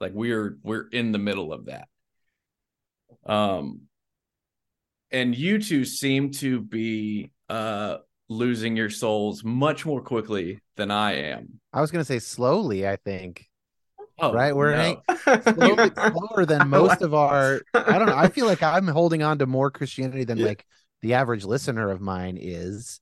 Like 0.00 0.12
we're 0.14 0.58
we're 0.62 0.88
in 0.88 1.12
the 1.12 1.18
middle 1.18 1.52
of 1.52 1.66
that. 1.66 1.88
Um 3.26 3.82
and 5.10 5.36
you 5.36 5.58
two 5.58 5.84
seem 5.84 6.30
to 6.32 6.60
be 6.60 7.32
uh 7.48 7.98
losing 8.30 8.76
your 8.76 8.88
souls 8.88 9.44
much 9.44 9.84
more 9.84 10.00
quickly 10.00 10.58
than 10.76 10.90
i 10.90 11.12
am 11.12 11.60
I 11.72 11.80
was 11.82 11.90
gonna 11.90 12.04
say 12.04 12.18
slowly. 12.20 12.88
I 12.88 12.96
think 12.96 13.46
oh 14.18 14.32
Right, 14.32 14.54
we're 14.56 14.74
no. 14.76 15.02
slowly, 15.42 15.90
slower 15.94 16.44
than 16.46 16.68
most 16.68 17.02
of 17.02 17.12
our. 17.14 17.60
I 17.74 17.98
don't 17.98 18.06
know. 18.06 18.16
I 18.16 18.28
feel 18.28 18.46
like 18.46 18.62
I'm 18.62 18.86
holding 18.88 19.22
on 19.22 19.38
to 19.38 19.46
more 19.46 19.70
Christianity 19.70 20.24
than 20.24 20.38
Yeah. 20.38 20.46
like 20.46 20.64
the 21.02 21.14
average 21.14 21.44
listener 21.44 21.90
of 21.90 22.00
mine 22.00 22.38
is. 22.40 23.00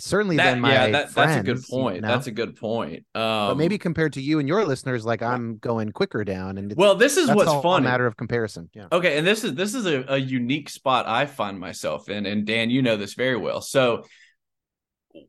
Certainly 0.00 0.36
That- 0.36 0.50
than 0.52 0.60
my 0.60 0.72
yeah 0.72 0.90
that, 0.90 1.12
that's 1.12 1.36
a 1.38 1.42
good 1.42 1.56
friends, 1.58 1.68
you 1.70 1.76
point 1.76 2.02
know? 2.02 2.08
that's 2.08 2.26
a 2.28 2.30
good 2.30 2.54
point 2.54 2.98
um 3.16 3.48
but 3.48 3.56
maybe 3.56 3.78
compared 3.78 4.12
to 4.12 4.20
you 4.22 4.38
and 4.38 4.46
your 4.48 4.64
listeners, 4.64 5.04
like 5.04 5.22
I'm 5.22 5.58
going 5.58 5.90
quicker 5.90 6.22
down, 6.24 6.56
and 6.56 6.72
well 6.76 6.94
this 6.94 7.16
is 7.16 7.28
what's 7.28 7.50
fun. 7.62 7.82
a 7.82 7.84
matter 7.84 8.06
of 8.06 8.16
comparison. 8.16 8.70
Yeah. 8.74 8.86
Okay, 8.92 9.18
and 9.18 9.26
this 9.26 9.42
is 9.42 9.54
this 9.54 9.74
is 9.74 9.86
a, 9.86 10.04
a 10.08 10.16
unique 10.18 10.68
spot 10.68 11.08
I 11.08 11.26
find 11.26 11.58
myself 11.58 12.08
in, 12.08 12.26
and 12.26 12.46
Dan, 12.46 12.70
you 12.70 12.80
know 12.82 12.96
this 12.96 13.14
very 13.14 13.36
well. 13.36 13.60
So 13.60 14.04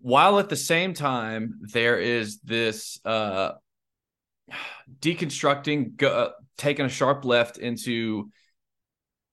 while 0.02 0.40
at 0.40 0.50
the 0.50 0.56
same 0.56 0.94
time 0.94 1.60
there 1.62 2.00
is 2.00 2.40
this 2.42 3.00
uh 3.06 3.52
deconstructing 5.00 5.96
go, 5.96 6.10
uh, 6.10 6.30
taking 6.58 6.86
a 6.86 6.90
sharp 6.90 7.26
left 7.26 7.58
into 7.58 8.30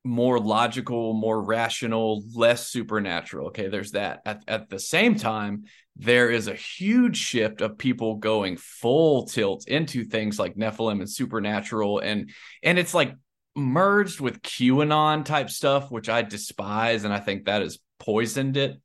more 0.05 0.39
logical 0.39 1.15
more 1.15 1.43
rational 1.43 2.23
less 2.35 2.69
supernatural. 2.69 3.49
Okay 3.49 3.69
there's 3.69 3.93
that. 3.93 4.23
At, 4.25 4.45
at 4.47 4.71
the 4.71 4.79
same 4.79 5.17
time 5.17 5.65
there 5.97 6.31
is 6.31 6.47
a 6.47 6.55
huge 6.55 7.17
shift 7.17 7.61
of 7.61 7.79
people 7.79 8.17
going 8.17 8.57
full 8.57 9.27
tilt 9.27 9.67
into 9.67 10.05
things 10.05 10.39
like 10.39 10.55
nephilim 10.55 11.01
and 11.01 11.11
supernatural 11.11 11.99
and 12.01 12.31
and 12.63 12.79
it's 12.79 12.95
like 12.95 13.15
merged 13.57 14.21
with 14.21 14.43
qanon 14.43 15.25
type 15.25 15.49
stuff 15.49 15.91
which 15.91 16.11
i 16.11 16.21
despise 16.21 17.05
and 17.05 17.15
i 17.15 17.19
think 17.19 17.47
that 17.47 17.63
has 17.63 17.79
poisoned 17.99 18.57
it. 18.57 18.81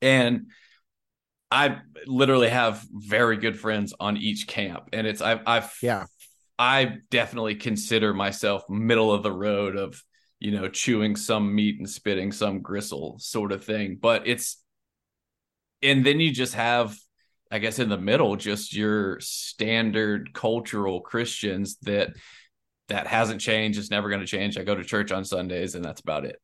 And 0.00 0.48
I 1.52 1.76
literally 2.06 2.48
have 2.48 2.82
very 2.90 3.36
good 3.36 3.60
friends 3.60 3.92
on 4.00 4.16
each 4.16 4.46
camp, 4.46 4.88
and 4.94 5.06
it's 5.06 5.20
I've 5.20 5.40
I've 5.46 5.76
Yeah. 5.82 6.06
I 6.58 6.98
definitely 7.10 7.56
consider 7.56 8.14
myself 8.14 8.64
middle 8.70 9.12
of 9.12 9.22
the 9.22 9.32
road 9.32 9.76
of 9.76 10.02
you 10.40 10.52
know 10.52 10.68
chewing 10.68 11.14
some 11.14 11.54
meat 11.54 11.78
and 11.78 11.88
spitting 11.88 12.32
some 12.32 12.62
gristle 12.62 13.16
sort 13.18 13.52
of 13.52 13.64
thing, 13.64 13.98
but 14.00 14.26
it's 14.26 14.62
and 15.82 16.06
then 16.06 16.20
you 16.20 16.32
just 16.32 16.54
have 16.54 16.96
I 17.50 17.58
guess 17.58 17.78
in 17.78 17.90
the 17.90 17.98
middle 17.98 18.36
just 18.36 18.74
your 18.74 19.20
standard 19.20 20.32
cultural 20.32 21.02
Christians 21.02 21.76
that 21.82 22.14
that 22.88 23.06
hasn't 23.06 23.42
changed, 23.42 23.78
it's 23.78 23.90
never 23.90 24.08
going 24.08 24.20
to 24.20 24.26
change. 24.26 24.56
I 24.56 24.64
go 24.64 24.74
to 24.74 24.84
church 24.84 25.12
on 25.12 25.26
Sundays, 25.26 25.74
and 25.74 25.84
that's 25.84 26.00
about 26.00 26.24
it. 26.24 26.36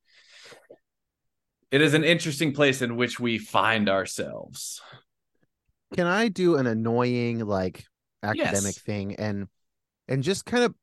It 1.71 1.81
is 1.83 1.95
an 1.95 2.05
interesting 2.05 2.53
place 2.53 2.81
in 2.81 2.97
which 2.97 3.21
we 3.21 3.39
find 3.39 3.89
ourselves. 3.89 4.81
Can 5.95 6.07
I 6.07 6.29
do 6.29 6.57
an 6.57 6.67
annoying 6.67 7.41
like 7.41 7.85
academic 8.23 8.77
Yes. 8.77 8.79
thing 8.79 9.15
and 9.17 9.47
and 10.09 10.23
just 10.23 10.45
kind 10.45 10.65
of 10.65 10.75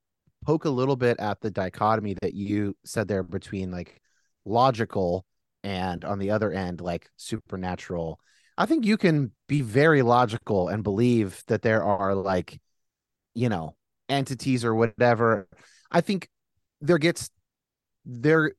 poke 0.45 0.65
a 0.65 0.69
little 0.69 0.95
bit 0.95 1.19
at 1.19 1.41
the 1.41 1.51
dichotomy 1.51 2.15
that 2.21 2.33
you 2.33 2.75
said 2.85 3.07
there 3.07 3.23
between 3.23 3.71
like 3.71 3.99
logical 4.45 5.25
and 5.63 6.05
on 6.05 6.19
the 6.19 6.29
other 6.31 6.51
end 6.51 6.81
like 6.81 7.09
supernatural. 7.17 8.19
I 8.57 8.65
think 8.67 8.85
you 8.85 8.97
can 8.97 9.31
be 9.47 9.61
very 9.61 10.01
logical 10.01 10.69
and 10.69 10.83
believe 10.83 11.43
that 11.47 11.61
there 11.63 11.83
are 11.83 12.13
like 12.13 12.59
you 13.33 13.49
know 13.49 13.75
entities 14.07 14.63
or 14.63 14.75
whatever. 14.75 15.47
I 15.91 16.01
think 16.01 16.29
there 16.81 16.99
gets 16.99 17.29
there 18.05 18.53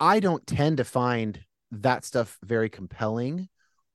I 0.00 0.20
don't 0.20 0.46
tend 0.46 0.76
to 0.78 0.84
find 0.84 1.40
that 1.72 2.04
stuff 2.04 2.38
very 2.42 2.70
compelling, 2.70 3.48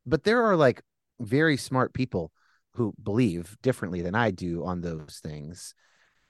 but 0.06 0.24
there 0.24 0.44
are 0.44 0.56
like 0.56 0.82
very 1.20 1.58
smart 1.58 1.94
people 1.94 2.32
who 2.74 2.94
believe 3.02 3.56
differently 3.62 4.02
than 4.02 4.16
I 4.16 4.32
do 4.32 4.66
on 4.66 4.82
those 4.82 5.20
things. 5.24 5.74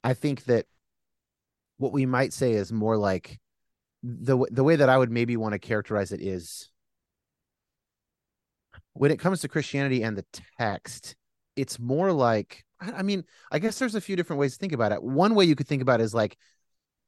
I 0.02 0.14
think 0.14 0.44
that 0.44 0.66
what 1.78 1.92
we 1.92 2.06
might 2.06 2.32
say 2.32 2.52
is 2.52 2.72
more 2.72 2.96
like 2.96 3.40
the 4.02 4.46
the 4.50 4.64
way 4.64 4.76
that 4.76 4.88
I 4.88 4.98
would 4.98 5.10
maybe 5.10 5.36
want 5.36 5.54
to 5.54 5.58
characterize 5.58 6.12
it 6.12 6.20
is 6.20 6.68
when 8.92 9.10
it 9.10 9.18
comes 9.18 9.40
to 9.40 9.48
Christianity 9.48 10.02
and 10.02 10.16
the 10.16 10.26
text, 10.58 11.16
it's 11.56 11.78
more 11.78 12.12
like 12.12 12.64
I 12.80 13.02
mean, 13.02 13.24
I 13.50 13.58
guess 13.58 13.78
there's 13.78 13.94
a 13.94 14.00
few 14.00 14.14
different 14.14 14.40
ways 14.40 14.52
to 14.52 14.58
think 14.58 14.72
about 14.72 14.92
it. 14.92 15.02
One 15.02 15.34
way 15.34 15.46
you 15.46 15.56
could 15.56 15.68
think 15.68 15.82
about 15.82 16.00
it 16.00 16.04
is 16.04 16.14
like 16.14 16.36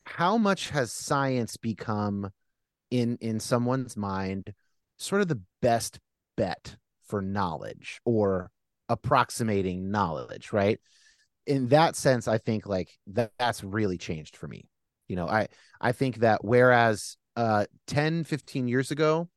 how 0.04 0.38
much 0.38 0.70
has 0.70 0.92
science 0.92 1.56
become 1.56 2.30
in 2.90 3.18
in 3.20 3.40
someone's 3.40 3.96
mind 3.96 4.54
sort 4.98 5.20
of 5.20 5.28
the 5.28 5.40
best 5.60 5.98
bet 6.36 6.76
for 7.06 7.22
knowledge 7.22 8.00
or 8.04 8.50
approximating 8.88 9.90
knowledge, 9.90 10.52
right? 10.52 10.80
In 11.46 11.68
that 11.68 11.96
sense, 11.96 12.28
I 12.28 12.38
think 12.38 12.66
like 12.66 12.90
that, 13.08 13.32
that's 13.38 13.62
really 13.62 13.98
changed 13.98 14.36
for 14.36 14.48
me. 14.48 14.68
You 15.08 15.16
know, 15.16 15.28
I 15.28 15.48
I 15.80 15.92
think 15.92 16.18
that 16.18 16.44
whereas 16.44 17.16
uh 17.36 17.66
10, 17.86 18.24
15 18.24 18.68
years 18.68 18.90
ago, 18.90 19.28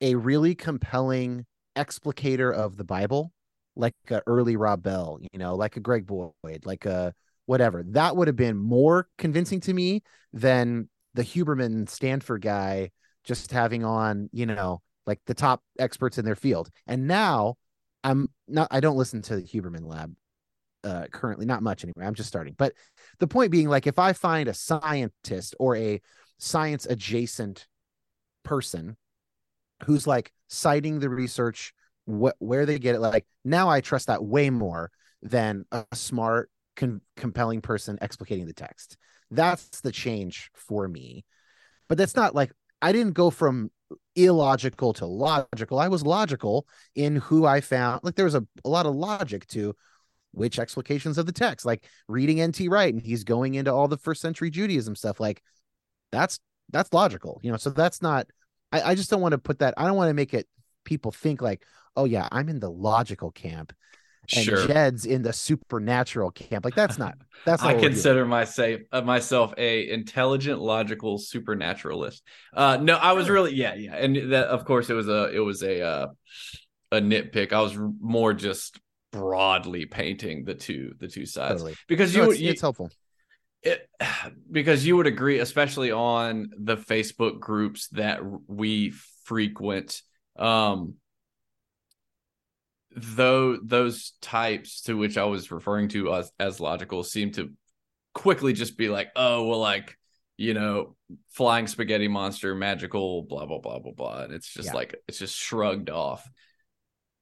a 0.00 0.14
really 0.14 0.54
compelling 0.54 1.46
explicator 1.76 2.52
of 2.52 2.76
the 2.76 2.84
Bible, 2.84 3.32
like 3.76 3.94
a 4.10 4.22
early 4.26 4.56
Rob 4.56 4.82
Bell, 4.82 5.18
you 5.32 5.38
know, 5.38 5.54
like 5.54 5.76
a 5.76 5.80
Greg 5.80 6.06
Boyd, 6.06 6.32
like 6.64 6.86
a 6.86 7.14
whatever, 7.46 7.82
that 7.88 8.16
would 8.16 8.28
have 8.28 8.36
been 8.36 8.56
more 8.56 9.08
convincing 9.18 9.60
to 9.60 9.72
me 9.72 10.02
than 10.32 10.88
the 11.14 11.22
Huberman 11.22 11.88
Stanford 11.88 12.42
guy 12.42 12.90
just 13.24 13.52
having 13.52 13.84
on, 13.84 14.28
you 14.32 14.46
know, 14.46 14.80
like 15.06 15.20
the 15.26 15.34
top 15.34 15.62
experts 15.78 16.18
in 16.18 16.24
their 16.24 16.36
field. 16.36 16.70
And 16.86 17.06
now 17.06 17.56
I'm 18.04 18.28
not 18.46 18.68
I 18.70 18.80
don't 18.80 18.96
listen 18.96 19.22
to 19.22 19.36
the 19.36 19.42
Huberman 19.42 19.86
lab 19.86 20.14
uh 20.84 21.06
currently, 21.12 21.46
not 21.46 21.62
much 21.62 21.84
anyway. 21.84 22.06
I'm 22.06 22.14
just 22.14 22.28
starting. 22.28 22.54
But 22.56 22.74
the 23.18 23.26
point 23.26 23.50
being 23.50 23.68
like 23.68 23.86
if 23.86 23.98
I 23.98 24.12
find 24.12 24.48
a 24.48 24.54
scientist 24.54 25.54
or 25.58 25.76
a 25.76 26.00
science 26.38 26.86
adjacent 26.86 27.66
person 28.44 28.96
who's 29.84 30.06
like 30.06 30.32
citing 30.48 31.00
the 31.00 31.10
research 31.10 31.74
what 32.04 32.36
where 32.38 32.64
they 32.64 32.78
get 32.78 32.94
it 32.94 33.00
like 33.00 33.26
now 33.44 33.68
I 33.68 33.80
trust 33.80 34.06
that 34.06 34.24
way 34.24 34.48
more 34.50 34.90
than 35.22 35.64
a 35.72 35.84
smart 35.92 36.50
con- 36.76 37.02
compelling 37.16 37.60
person 37.60 37.98
explicating 38.00 38.46
the 38.46 38.54
text. 38.54 38.96
That's 39.30 39.80
the 39.80 39.92
change 39.92 40.50
for 40.54 40.88
me. 40.88 41.24
But 41.88 41.98
that's 41.98 42.16
not 42.16 42.34
like 42.34 42.52
I 42.80 42.92
didn't 42.92 43.12
go 43.12 43.30
from 43.30 43.70
illogical 44.14 44.92
to 44.94 45.06
logical. 45.06 45.78
I 45.78 45.88
was 45.88 46.02
logical 46.02 46.66
in 46.94 47.16
who 47.16 47.46
I 47.46 47.60
found. 47.60 48.00
Like 48.02 48.14
there 48.14 48.24
was 48.24 48.34
a, 48.34 48.46
a 48.64 48.68
lot 48.68 48.86
of 48.86 48.94
logic 48.94 49.46
to 49.48 49.74
which 50.32 50.58
explications 50.58 51.18
of 51.18 51.26
the 51.26 51.32
text, 51.32 51.64
like 51.64 51.84
reading 52.06 52.40
N.T. 52.40 52.68
Wright, 52.68 52.92
and 52.92 53.02
he's 53.02 53.24
going 53.24 53.54
into 53.54 53.72
all 53.72 53.88
the 53.88 53.96
first 53.96 54.20
century 54.20 54.50
Judaism 54.50 54.94
stuff. 54.94 55.20
Like 55.20 55.42
that's 56.12 56.38
that's 56.70 56.92
logical, 56.92 57.40
you 57.42 57.50
know. 57.50 57.56
So 57.56 57.70
that's 57.70 58.02
not. 58.02 58.26
I, 58.70 58.82
I 58.82 58.94
just 58.94 59.10
don't 59.10 59.22
want 59.22 59.32
to 59.32 59.38
put 59.38 59.60
that. 59.60 59.74
I 59.76 59.86
don't 59.86 59.96
want 59.96 60.10
to 60.10 60.14
make 60.14 60.34
it 60.34 60.46
people 60.84 61.12
think 61.12 61.40
like, 61.40 61.64
oh 61.96 62.04
yeah, 62.04 62.28
I'm 62.30 62.48
in 62.48 62.60
the 62.60 62.70
logical 62.70 63.30
camp, 63.30 63.72
and 64.36 64.48
Sure. 64.48 64.66
Jed's 64.66 65.06
in 65.06 65.22
the 65.22 65.32
supernatural 65.32 66.30
camp. 66.30 66.64
Like 66.64 66.74
that's 66.74 66.98
not. 66.98 67.16
That's 67.44 67.64
not 67.64 67.70
I 67.70 67.74
what 67.74 67.82
we're 67.82 67.90
doing. 67.90 67.94
consider 67.94 68.26
myself 68.26 68.80
uh, 68.92 69.00
myself 69.02 69.54
a 69.58 69.88
intelligent, 69.90 70.60
logical 70.60 71.18
supernaturalist. 71.18 72.22
Uh, 72.52 72.78
no, 72.80 72.96
I 72.96 73.12
was 73.12 73.28
really 73.28 73.54
yeah, 73.54 73.74
yeah, 73.74 73.96
and 73.96 74.32
that 74.32 74.48
of 74.48 74.64
course 74.64 74.90
it 74.90 74.94
was 74.94 75.08
a 75.08 75.30
it 75.34 75.40
was 75.40 75.62
a 75.62 75.82
uh, 75.82 76.06
a 76.92 77.00
nitpick. 77.00 77.52
I 77.52 77.60
was 77.62 77.76
more 78.00 78.34
just 78.34 78.78
broadly 79.12 79.86
painting 79.86 80.44
the 80.44 80.54
two 80.54 80.92
the 80.98 81.08
two 81.08 81.26
sides 81.26 81.62
totally. 81.62 81.74
because 81.88 82.14
No, 82.14 82.24
you, 82.24 82.30
it's, 82.30 82.40
you 82.40 82.50
it's 82.50 82.60
helpful. 82.60 82.90
it, 83.62 83.88
because 84.50 84.86
you 84.86 84.96
would 84.96 85.06
agree, 85.06 85.38
especially 85.40 85.90
on 85.92 86.50
the 86.58 86.76
Facebook 86.76 87.40
groups 87.40 87.88
that 87.88 88.20
we 88.46 88.92
frequent. 89.24 90.02
Um, 90.38 90.94
though 93.02 93.56
those 93.56 94.12
types 94.20 94.82
to 94.82 94.94
which 94.94 95.16
I 95.18 95.24
was 95.24 95.50
referring 95.50 95.88
to 95.90 96.14
as, 96.14 96.32
as 96.38 96.60
logical 96.60 97.02
seem 97.04 97.32
to 97.32 97.52
quickly 98.14 98.52
just 98.52 98.76
be 98.76 98.88
like, 98.88 99.08
oh, 99.16 99.46
well, 99.46 99.58
like 99.60 99.96
you 100.36 100.54
know, 100.54 100.94
flying 101.30 101.66
spaghetti 101.66 102.06
monster, 102.06 102.54
magical, 102.54 103.22
blah 103.22 103.44
blah 103.46 103.58
blah 103.58 103.80
blah 103.80 103.92
blah. 103.92 104.22
And 104.22 104.32
it's 104.32 104.52
just 104.52 104.68
Yeah. 104.68 104.74
like 104.74 104.94
it's 105.08 105.18
just 105.18 105.36
shrugged 105.36 105.90
off. 105.90 106.28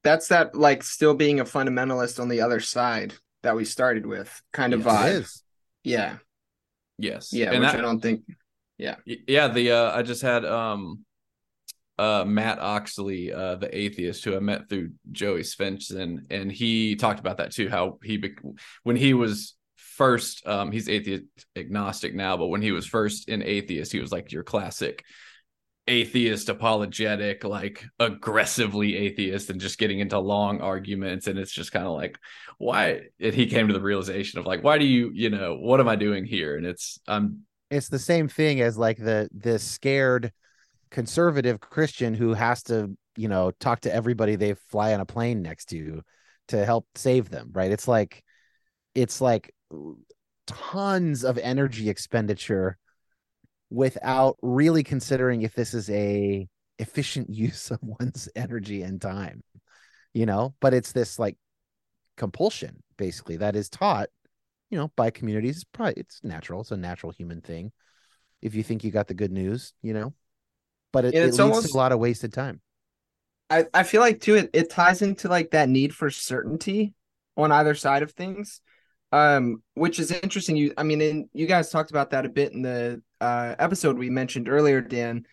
That's 0.05 0.29
that 0.29 0.55
like 0.55 0.83
still 0.83 1.15
being 1.15 1.41
a 1.41 1.45
fundamentalist 1.45 2.21
on 2.21 2.29
the 2.29 2.43
other 2.43 2.61
side 2.61 3.15
that 3.43 3.57
we 3.57 3.65
started 3.65 4.05
with 4.07 4.43
kind 4.53 4.75
of 4.75 4.81
Yes, 4.85 4.89
vibe. 4.89 5.09
It 5.09 5.13
is. 5.23 5.43
Yeah. 5.85 6.17
Yes. 6.99 7.33
Yeah, 7.33 7.53
And 7.53 7.61
which 7.61 7.73
that- 7.73 7.79
I 7.79 7.83
don't 7.83 8.01
think 8.01 8.23
yeah. 8.79 8.97
yeah 9.07 9.49
the 9.49 9.71
uh 9.71 9.97
i 9.97 10.03
just 10.03 10.21
had 10.21 10.45
um 10.45 11.06
uh 11.99 12.25
matt 12.27 12.59
oxley 12.59 13.33
uh 13.33 13.57
the 13.57 13.77
atheist 13.77 14.25
who 14.25 14.37
i 14.37 14.41
met 14.41 14.69
through 14.69 14.91
joey 15.13 15.41
svendsen 15.41 16.19
and 16.31 16.53
he 16.53 16.97
talked 16.97 17.21
about 17.21 17.39
that 17.39 17.53
too 17.53 17.69
how 17.69 17.99
he 18.03 18.23
when 18.83 18.97
he 18.97 19.15
was 19.15 19.55
first 19.77 20.47
um 20.47 20.71
he's 20.71 20.89
atheist 20.89 21.25
agnostic 21.57 22.15
now 22.15 22.37
but 22.37 22.49
when 22.49 22.61
he 22.61 22.73
was 22.73 22.87
first 22.87 23.29
in 23.29 23.43
atheist 23.43 23.93
he 23.93 24.01
was 24.01 24.13
like 24.13 24.31
your 24.31 24.43
classic 24.43 25.05
atheist 25.89 26.49
apologetic 26.49 27.45
like 27.45 27.85
aggressively 28.01 28.97
atheist 28.97 29.51
and 29.51 29.61
just 29.61 29.79
getting 29.79 30.01
into 30.01 30.19
long 30.19 30.61
arguments. 30.61 31.29
And 31.29 31.39
it's 31.39 31.53
just 31.53 31.71
kind 31.71 31.87
of 31.87 31.93
like 31.93 32.19
why 32.59 33.03
and 33.21 33.35
he 33.35 33.47
came 33.47 33.69
to 33.69 33.75
the 33.75 33.81
realization 33.81 34.41
of 34.41 34.47
like 34.47 34.65
why 34.65 34.79
do 34.79 34.85
you 34.85 35.11
you 35.15 35.31
know 35.31 35.55
what 35.55 35.79
am 35.79 35.89
i 35.89 35.95
doing 35.95 36.25
here? 36.25 36.57
And 36.57 36.67
it's 36.67 36.99
i'm 37.07 37.43
It's 37.71 37.89
the 37.89 37.99
same 37.99 38.29
thing 38.29 38.61
as 38.61 38.77
like 38.77 38.99
the 38.99 39.29
the 39.33 39.59
scared 39.59 40.33
conservative 40.91 41.61
Christian 41.61 42.15
who 42.15 42.35
has 42.35 42.63
to, 42.65 42.97
you 43.17 43.29
know, 43.29 43.51
talk 43.61 43.81
to 43.81 43.95
everybody 43.95 44.37
they 44.37 44.55
fly 44.71 44.95
on 44.95 45.01
a 45.01 45.07
plane 45.07 45.43
next 45.43 45.67
to 45.67 46.03
to 46.49 46.65
help 46.65 46.87
save 46.95 47.31
them, 47.31 47.51
right? 47.53 47.71
It's 47.71 47.89
like 47.89 48.23
it's 48.95 49.21
like 49.21 49.53
tons 50.47 51.25
of 51.25 51.39
energy 51.39 51.91
expenditure 51.91 52.79
without 53.71 54.37
really 54.43 54.85
considering 54.85 55.43
if 55.43 55.55
this 55.55 55.75
is 55.75 55.91
a 55.91 56.49
efficient 56.79 57.31
use 57.35 57.71
of 57.71 57.79
one's 57.83 58.29
energy 58.37 58.83
and 58.83 59.01
time. 59.01 59.43
You 60.15 60.27
know, 60.27 60.55
but 60.61 60.73
it's 60.73 60.93
this 60.93 61.19
like 61.19 61.37
compulsion 62.17 62.83
basically 62.97 63.37
that 63.37 63.57
is 63.57 63.69
taught 63.69 64.09
you 64.71 64.79
know 64.79 64.91
by 64.97 65.11
communities 65.11 65.57
it's 65.57 65.65
probably 65.65 65.95
it's 65.97 66.21
natural 66.25 66.61
it's 66.61 66.71
a 66.71 66.77
natural 66.77 67.13
human 67.13 67.41
thing 67.41 67.73
if 68.43 68.55
you 68.55 68.63
think 68.63 68.83
you 68.83 68.91
got 68.91 69.07
the 69.07 69.15
good 69.15 69.33
news 69.33 69.73
you 69.83 69.93
know 69.93 70.15
but 70.93 71.05
it, 71.05 71.15
it 71.15 71.19
it's 71.19 71.39
leads 71.39 71.41
almost- 71.41 71.75
a 71.75 71.77
lot 71.77 71.93
of 71.93 71.99
wasted 71.99 72.33
time. 72.33 72.61
I, 73.49 73.67
I 73.73 73.85
feel 73.85 74.01
like 74.01 74.21
too 74.21 74.35
it, 74.35 74.51
it 74.53 74.71
ties 74.71 75.03
into 75.03 75.29
like 75.29 75.53
that 75.53 75.69
need 75.69 75.95
for 75.95 76.11
certainty 76.11 76.95
on 77.37 77.53
either 77.53 77.75
side 77.77 78.03
of 78.03 78.11
things 78.11 78.61
um 79.13 79.63
which 79.75 80.01
is 80.01 80.11
interesting. 80.11 80.57
You 80.57 80.73
i 80.77 80.83
mean 80.83 81.01
and 81.01 81.29
you 81.33 81.47
guys 81.47 81.71
talked 81.71 81.91
about 81.91 82.11
that 82.11 82.27
a 82.27 82.29
bit 82.29 82.53
in 82.53 82.63
the 82.63 83.01
uh 83.21 83.55
episode 83.59 83.99
we 83.99 84.11
mentioned 84.11 84.49
earlier 84.49 84.81
dan. 84.81 85.27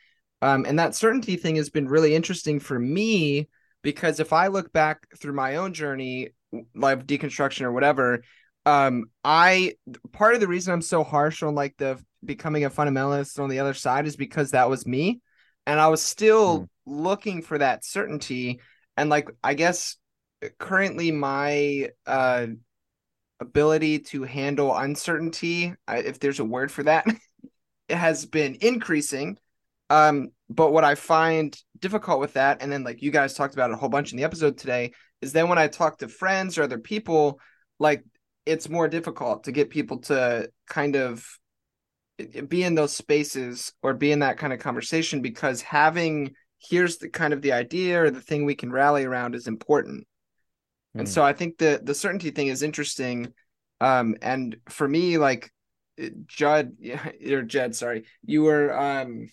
Um 0.44 0.66
and 0.66 0.78
that 0.78 0.94
certainty 0.94 1.38
thing 1.38 1.56
has 1.56 1.72
been 1.72 1.88
really 1.88 2.14
interesting 2.14 2.60
for 2.60 2.78
me 2.78 3.50
because 3.82 4.20
if 4.20 4.32
i 4.32 4.46
look 4.46 4.72
back 4.72 5.08
through 5.18 5.34
my 5.34 5.56
own 5.56 5.74
journey 5.74 6.30
like 6.76 7.08
deconstruction 7.08 7.62
or 7.62 7.72
whatever 7.72 8.24
um 8.68 9.06
i 9.24 9.74
part 10.12 10.36
of 10.36 10.40
the 10.40 10.48
reason 10.48 10.72
i'm 10.72 10.84
so 10.84 11.04
harsh 11.04 11.42
on 11.42 11.56
like 11.56 11.76
the 11.78 12.00
becoming 12.24 12.64
a 12.64 12.70
fundamentalist 12.70 13.40
on 13.40 13.50
the 13.50 13.58
other 13.60 13.74
side 13.74 14.06
is 14.06 14.16
because 14.16 14.52
that 14.52 14.70
was 14.70 14.86
me 14.86 15.20
and 15.66 15.80
i 15.80 15.88
was 15.88 16.02
still 16.02 16.68
looking 16.86 17.42
for 17.42 17.58
that 17.58 17.86
certainty. 17.86 18.60
And 18.98 19.10
like 19.10 19.30
i 19.44 19.54
guess 19.54 19.98
currently 20.60 21.12
my 21.12 21.90
uh 22.06 22.48
ability 23.40 24.00
to 24.00 24.24
handle 24.24 24.76
uncertainty, 24.76 25.74
if 25.88 26.20
there's 26.20 26.40
a 26.40 26.46
word 26.46 26.72
for 26.72 26.84
that 26.84 27.06
it 27.90 27.96
has 27.96 28.26
been 28.26 28.58
increasing. 28.62 29.38
Um 29.90 30.30
but 30.50 30.72
what 30.72 30.84
i 30.84 30.96
find 30.96 31.58
difficult 31.80 32.20
with 32.20 32.34
that 32.34 32.62
and 32.62 32.72
then 32.72 32.84
like 32.84 33.02
you 33.02 33.12
guys 33.12 33.34
talked 33.34 33.54
about 33.54 33.72
a 33.72 33.76
whole 33.76 33.90
bunch 33.90 34.12
in 34.12 34.18
the 34.18 34.24
episode 34.24 34.58
today 34.58 34.92
is 35.22 35.34
then 35.34 35.50
when 35.50 35.58
i 35.58 35.68
talk 35.68 35.98
to 35.98 36.08
friends 36.08 36.58
or 36.58 36.64
other 36.64 36.78
people 36.78 37.40
like 37.80 38.04
it's 38.46 38.70
more 38.70 38.88
difficult 38.88 39.46
to 39.46 39.52
get 39.52 39.70
people 39.70 40.00
to 40.00 40.50
kind 40.68 40.96
of 40.96 41.26
be 42.48 42.64
in 42.64 42.76
those 42.76 42.96
spaces 42.96 43.74
or 43.82 43.94
be 43.94 44.12
in 44.12 44.20
that 44.20 44.38
kind 44.38 44.54
of 44.54 44.60
conversation 44.60 45.22
because 45.22 45.62
having 45.62 46.36
here's 46.60 46.98
the 46.98 47.10
kind 47.10 47.34
of 47.34 47.42
the 47.42 47.52
idea 47.52 48.02
or 48.02 48.10
the 48.10 48.22
thing 48.22 48.46
we 48.46 48.56
can 48.56 48.72
rally 48.72 49.04
around 49.04 49.36
is 49.36 49.48
important. 49.48 50.08
And 50.98 51.08
Hmm. 51.08 51.14
so 51.14 51.24
i 51.24 51.34
think 51.34 51.58
the 51.58 51.82
the 51.84 51.96
certainty 51.96 52.32
thing 52.32 52.48
is 52.48 52.64
interesting. 52.64 53.34
Um 53.82 54.16
and 54.22 54.58
for 54.70 54.88
me 54.88 55.18
like 55.18 55.52
judd 56.26 56.74
or 57.32 57.44
jed 57.44 57.76
sorry 57.76 58.06
you 58.26 58.44
were 58.44 58.76
um 58.78 59.28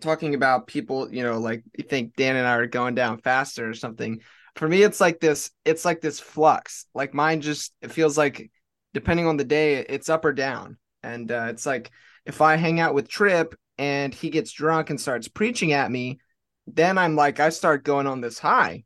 talking 0.00 0.34
about 0.34 0.66
people 0.66 1.12
you 1.12 1.22
know 1.22 1.38
like 1.38 1.62
you 1.76 1.84
think 1.84 2.14
dan 2.16 2.36
and 2.36 2.46
i 2.46 2.54
are 2.56 2.66
going 2.66 2.94
down 2.94 3.18
faster 3.18 3.68
or 3.68 3.74
something. 3.74 4.20
For 4.56 4.68
me 4.68 4.82
it's 4.82 5.00
like 5.00 5.20
this 5.20 5.50
it's 5.64 5.84
like 5.84 6.00
this 6.00 6.20
flux. 6.20 6.86
Like 6.94 7.14
mine 7.14 7.40
just 7.40 7.72
it 7.80 7.92
feels 7.92 8.16
like 8.18 8.50
depending 8.92 9.26
on 9.26 9.36
the 9.36 9.44
day 9.44 9.76
it's 9.78 10.08
up 10.08 10.24
or 10.24 10.32
down 10.32 10.78
and 11.04 11.30
uh, 11.30 11.46
it's 11.50 11.66
like 11.66 11.90
if 12.26 12.40
i 12.40 12.56
hang 12.56 12.80
out 12.80 12.94
with 12.94 13.08
trip 13.08 13.54
and 13.78 14.14
he 14.14 14.30
gets 14.30 14.52
drunk 14.52 14.90
and 14.90 15.00
starts 15.00 15.28
preaching 15.28 15.72
at 15.72 15.90
me 15.90 16.18
then 16.66 16.96
i'm 16.98 17.14
like 17.14 17.40
i 17.40 17.50
start 17.50 17.84
going 17.84 18.06
on 18.06 18.20
this 18.20 18.38
high. 18.38 18.84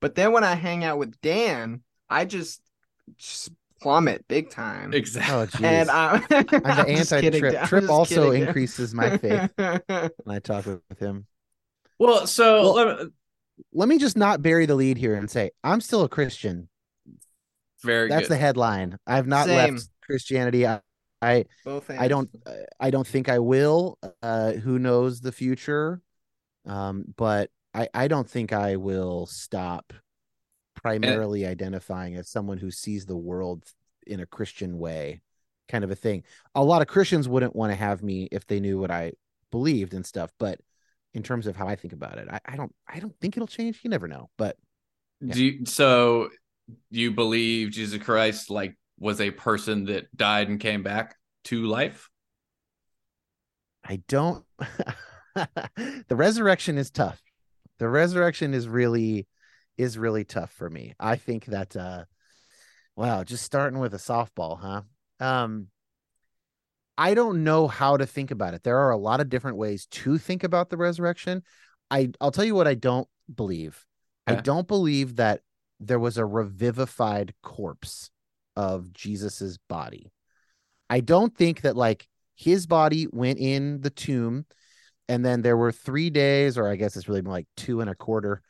But 0.00 0.14
then 0.14 0.32
when 0.32 0.44
i 0.44 0.54
hang 0.54 0.84
out 0.84 0.98
with 0.98 1.20
dan 1.20 1.82
i 2.08 2.24
just, 2.24 2.60
just 3.16 3.50
plummet 3.80 4.24
big 4.28 4.48
time. 4.50 4.94
Exactly. 4.94 5.66
Oh 5.66 5.68
and 5.68 5.90
i'm, 5.90 6.22
i'm 6.30 6.46
the 6.46 6.60
I'm 6.64 6.88
anti-trip. 6.88 7.64
Trip 7.64 7.90
also 7.90 8.30
kidding, 8.30 8.46
increases 8.46 8.94
my 8.94 9.16
faith 9.18 9.50
when 9.56 10.36
i 10.36 10.38
talk 10.38 10.66
with 10.66 10.80
with 10.88 10.98
him. 10.98 11.26
Well 11.98 12.26
so 12.26 12.62
Well- 12.62 12.74
let 12.74 13.00
me- 13.04 13.10
let 13.72 13.88
me 13.88 13.96
just 13.96 14.18
not 14.18 14.42
bury 14.42 14.66
the 14.66 14.74
lead 14.74 14.98
here 14.98 15.14
and 15.14 15.30
say 15.30 15.50
i'm 15.64 15.80
still 15.80 16.02
a 16.02 16.08
christian. 16.10 16.68
Very 17.82 18.08
that's 18.08 18.28
good. 18.28 18.34
the 18.34 18.36
headline. 18.36 18.98
I've 19.06 19.26
not 19.26 19.46
Same. 19.46 19.74
left 19.74 19.88
christianity. 20.02 20.66
I 20.66 20.80
i, 21.26 21.44
Both 21.64 21.90
I 21.90 22.08
don't 22.08 22.30
i 22.80 22.90
don't 22.90 23.06
think 23.06 23.28
i 23.28 23.38
will 23.38 23.98
uh 24.22 24.52
who 24.52 24.78
knows 24.78 25.20
the 25.20 25.32
future. 25.32 26.00
Um 26.66 27.04
but 27.16 27.50
i 27.74 27.88
i 27.94 28.08
don't 28.08 28.28
think 28.28 28.52
i 28.52 28.76
will 28.76 29.26
stop 29.26 29.92
primarily 30.74 31.46
identifying 31.46 32.16
as 32.16 32.28
someone 32.28 32.58
who 32.58 32.70
sees 32.70 33.06
the 33.06 33.16
world 33.16 33.64
in 34.06 34.20
a 34.20 34.26
christian 34.26 34.78
way 34.78 35.20
kind 35.68 35.82
of 35.82 35.90
a 35.90 35.96
thing. 35.96 36.22
A 36.54 36.62
lot 36.62 36.82
of 36.82 36.88
christians 36.88 37.28
wouldn't 37.28 37.56
want 37.56 37.72
to 37.72 37.76
have 37.76 38.02
me 38.02 38.28
if 38.30 38.46
they 38.46 38.60
knew 38.60 38.78
what 38.78 38.90
i 38.90 39.12
believed 39.50 39.94
and 39.94 40.04
stuff 40.04 40.30
but 40.38 40.60
in 41.14 41.22
terms 41.22 41.46
of 41.46 41.56
how 41.56 41.66
i 41.66 41.76
think 41.76 41.92
about 41.92 42.18
it 42.18 42.28
i, 42.30 42.40
I 42.44 42.56
don't 42.56 42.74
i 42.88 43.00
don't 43.00 43.16
think 43.20 43.36
it'll 43.36 43.46
change. 43.46 43.80
You 43.82 43.90
never 43.90 44.08
know 44.08 44.28
but 44.36 44.56
Yeah. 45.20 45.34
Do 45.34 45.44
you, 45.44 45.66
so 45.66 46.28
you 46.90 47.12
believe 47.12 47.70
Jesus 47.70 48.02
Christ 48.02 48.50
like 48.50 48.76
was 48.98 49.20
a 49.20 49.30
person 49.30 49.84
that 49.86 50.14
died 50.16 50.48
and 50.48 50.60
came 50.60 50.82
back 50.82 51.16
to 51.44 51.66
life? 51.66 52.08
I 53.84 54.02
don't. 54.08 54.44
the 55.34 56.16
resurrection 56.16 56.78
is 56.78 56.90
tough. 56.90 57.22
The 57.78 57.88
resurrection 57.88 58.54
is 58.54 58.68
really 58.68 59.26
is 59.76 59.98
really 59.98 60.24
tough 60.24 60.50
for 60.50 60.70
me. 60.70 60.94
I 60.98 61.16
think 61.16 61.46
that 61.46 61.76
uh 61.76 62.04
wow, 62.96 63.22
just 63.22 63.44
starting 63.44 63.78
with 63.78 63.94
a 63.94 63.98
softball, 63.98 64.58
huh? 64.58 64.82
Um 65.24 65.68
I 66.98 67.12
don't 67.12 67.44
know 67.44 67.68
how 67.68 67.98
to 67.98 68.06
think 68.06 68.30
about 68.30 68.54
it. 68.54 68.62
There 68.62 68.78
are 68.78 68.90
a 68.90 68.96
lot 68.96 69.20
of 69.20 69.28
different 69.28 69.58
ways 69.58 69.86
to 69.86 70.16
think 70.16 70.44
about 70.44 70.70
the 70.70 70.78
resurrection. 70.78 71.42
I 71.90 72.10
I'll 72.20 72.32
tell 72.32 72.44
you 72.44 72.54
what 72.54 72.66
I 72.66 72.74
don't 72.74 73.08
believe. 73.32 73.84
I 74.28 74.34
don't 74.34 74.66
believe 74.66 75.16
that 75.16 75.42
there 75.78 76.00
was 76.00 76.18
a 76.18 76.26
revivified 76.26 77.32
corpse 77.44 78.10
of 78.56 78.92
Jesus's 78.92 79.58
body. 79.68 80.12
I 80.88 81.00
don't 81.00 81.36
think 81.36 81.62
that 81.62 81.76
like 81.76 82.08
his 82.34 82.66
body 82.66 83.06
went 83.10 83.38
in 83.38 83.80
the 83.80 83.90
tomb 83.90 84.46
and 85.08 85.24
then 85.24 85.42
there 85.42 85.56
were 85.56 85.72
three 85.72 86.10
days, 86.10 86.58
or 86.58 86.68
I 86.68 86.76
guess 86.76 86.96
it's 86.96 87.08
really 87.08 87.22
been 87.22 87.30
like 87.30 87.46
two 87.56 87.80
and 87.80 87.90
a 87.90 87.94
quarter 87.94 88.42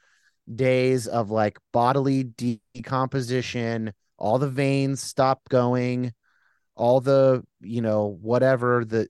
days 0.53 1.07
of 1.07 1.31
like 1.31 1.59
bodily 1.73 2.25
decomposition. 2.25 3.93
All 4.19 4.39
the 4.39 4.49
veins 4.49 5.03
stopped 5.03 5.49
going, 5.49 6.15
all 6.75 7.01
the, 7.01 7.45
you 7.61 7.83
know, 7.83 8.19
whatever 8.21 8.85
the 8.85 9.09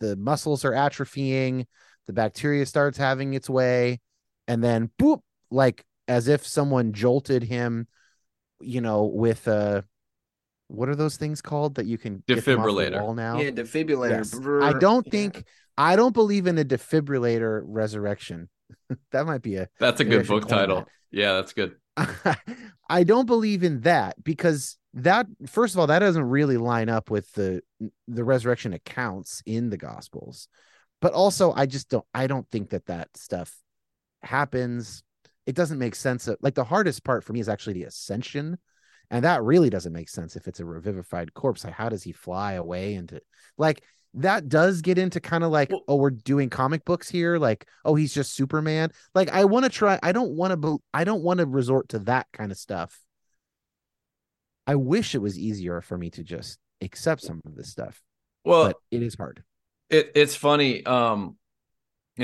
the 0.00 0.16
muscles 0.16 0.64
are 0.64 0.72
atrophying, 0.72 1.66
the 2.06 2.12
bacteria 2.12 2.66
starts 2.66 2.98
having 2.98 3.34
its 3.34 3.48
way, 3.48 4.00
and 4.48 4.62
then 4.62 4.90
boop, 5.00 5.20
like 5.50 5.84
as 6.08 6.28
if 6.28 6.46
someone 6.46 6.92
jolted 6.92 7.42
him, 7.44 7.86
you 8.60 8.80
know, 8.80 9.04
with 9.04 9.46
a 9.46 9.84
what 10.72 10.88
are 10.88 10.96
those 10.96 11.16
things 11.16 11.40
called 11.42 11.74
that 11.76 11.86
you 11.86 11.98
can 11.98 12.22
get 12.26 12.44
them 12.44 12.60
the 12.62 12.66
Defibrillator. 12.68 13.00
wall 13.02 13.14
now? 13.14 13.38
yeah 13.38 13.50
defibrillator 13.50 14.10
Yes. 14.18 14.34
I 14.62 14.78
don't 14.78 15.06
Yeah. 15.06 15.10
think 15.10 15.44
I 15.76 15.96
don't 15.96 16.12
believe 16.12 16.46
in 16.46 16.58
a 16.58 16.64
defibrillator 16.64 17.62
resurrection. 17.64 18.48
that 19.12 19.26
might 19.26 19.42
be 19.42 19.56
a 19.56 19.68
That's 19.80 20.00
a 20.00 20.04
good 20.04 20.26
book 20.26 20.46
title. 20.48 20.76
that. 20.80 20.88
Yeah, 21.10 21.32
that's 21.34 21.52
good. 21.52 21.76
I 22.88 23.04
don't 23.04 23.26
believe 23.26 23.62
in 23.62 23.80
that 23.82 24.22
because 24.22 24.76
that 24.94 25.26
first 25.46 25.74
of 25.74 25.80
all 25.80 25.86
that 25.86 26.00
doesn't 26.00 26.24
really 26.24 26.56
line 26.58 26.88
up 26.88 27.10
with 27.10 27.30
the 27.32 27.62
the 28.08 28.24
resurrection 28.24 28.72
accounts 28.74 29.42
in 29.46 29.70
the 29.70 29.78
gospels 29.78 30.48
but 31.00 31.14
also 31.14 31.50
i 31.54 31.64
just 31.64 31.88
don't 31.88 32.04
i 32.12 32.26
don't 32.26 32.46
think 32.50 32.68
that 32.70 32.84
that 32.84 33.08
stuff 33.16 33.54
happens 34.22 35.02
it 35.46 35.54
doesn't 35.54 35.78
make 35.78 35.94
sense 35.94 36.28
like 36.42 36.54
the 36.54 36.64
hardest 36.64 37.04
part 37.04 37.24
for 37.24 37.32
me 37.32 37.40
is 37.40 37.48
actually 37.48 37.72
the 37.72 37.84
ascension 37.84 38.58
and 39.12 39.24
that 39.26 39.42
really 39.44 39.70
doesn't 39.70 39.92
make 39.92 40.08
sense 40.08 40.34
if 40.34 40.48
it's 40.48 40.58
a 40.58 40.64
revivified 40.64 41.32
corpse 41.34 41.64
like 41.64 41.74
how 41.74 41.88
does 41.88 42.02
he 42.02 42.10
fly 42.10 42.54
away 42.54 42.94
into 42.94 43.20
like 43.56 43.84
that 44.14 44.48
does 44.48 44.82
get 44.82 44.98
into 44.98 45.20
kind 45.20 45.44
of 45.44 45.50
like 45.50 45.70
well, 45.70 45.82
oh 45.86 45.96
we're 45.96 46.10
doing 46.10 46.50
comic 46.50 46.84
books 46.84 47.08
here 47.08 47.38
like 47.38 47.66
oh 47.84 47.94
he's 47.94 48.12
just 48.12 48.34
superman. 48.34 48.90
Like 49.14 49.30
i 49.30 49.44
want 49.44 49.64
to 49.64 49.70
try 49.70 49.98
i 50.02 50.10
don't 50.10 50.32
want 50.32 50.50
to 50.50 50.56
be, 50.56 50.76
i 50.92 51.04
don't 51.04 51.22
want 51.22 51.38
to 51.38 51.46
resort 51.46 51.90
to 51.90 52.00
that 52.00 52.26
kind 52.32 52.50
of 52.50 52.58
stuff. 52.58 52.98
I 54.66 54.76
wish 54.76 55.14
it 55.14 55.18
was 55.18 55.38
easier 55.38 55.80
for 55.80 55.98
me 55.98 56.10
to 56.10 56.22
just 56.22 56.58
accept 56.80 57.22
some 57.22 57.40
of 57.46 57.54
this 57.54 57.70
stuff 57.70 58.02
well 58.44 58.66
but 58.66 58.76
it 58.90 59.02
is 59.02 59.14
hard. 59.14 59.42
it 59.88 60.12
it's 60.14 60.34
funny 60.34 60.84
um 60.84 61.36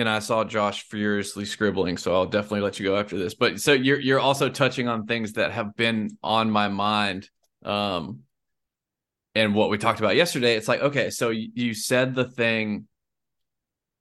and 0.01 0.09
i 0.09 0.19
saw 0.19 0.45
josh 0.45 0.83
furiously 0.85 1.45
scribbling 1.45 1.97
so 1.97 2.15
i'll 2.15 2.27
definitely 2.27 2.61
let 2.61 2.79
you 2.79 2.87
go 2.87 2.97
after 2.97 3.19
this. 3.19 3.35
But 3.35 3.61
so 3.61 3.73
you're 3.73 4.01
you're 4.01 4.21
also 4.21 4.49
touching 4.49 4.89
on 4.89 5.07
things 5.07 5.35
that 5.35 5.53
have 5.53 5.77
been 5.77 6.17
on 6.23 6.51
my 6.51 6.69
mind 6.69 7.29
um 7.65 8.21
and 9.35 9.55
what 9.55 9.71
we 9.71 9.79
talked 9.79 10.01
about 10.01 10.17
yesterday. 10.17 10.57
It's 10.57 10.69
like 10.69 10.81
okay 10.81 11.11
so 11.11 11.31
you 11.31 11.75
said 11.75 12.15
the 12.15 12.25
thing 12.25 12.87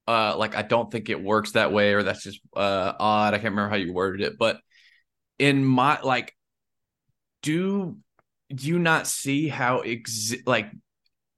uh 0.08 0.38
like 0.38 0.56
i 0.56 0.62
don't 0.62 0.90
think 0.90 1.10
it 1.10 1.22
works 1.22 1.52
that 1.52 1.74
way 1.74 1.94
or 1.94 2.04
that's 2.04 2.24
just 2.24 2.40
uh 2.56 2.94
odd. 3.00 3.34
I 3.34 3.38
can't 3.38 3.52
remember 3.52 3.70
how 3.70 3.76
you 3.76 3.94
worded 3.94 4.22
it 4.22 4.38
but 4.38 4.60
in 5.38 5.64
my 5.66 6.00
like 6.02 6.34
do 7.42 7.98
do 8.54 8.68
you 8.68 8.80
not 8.80 9.08
see 9.08 9.48
how 9.48 9.80
ex- 9.80 10.36
like 10.46 10.72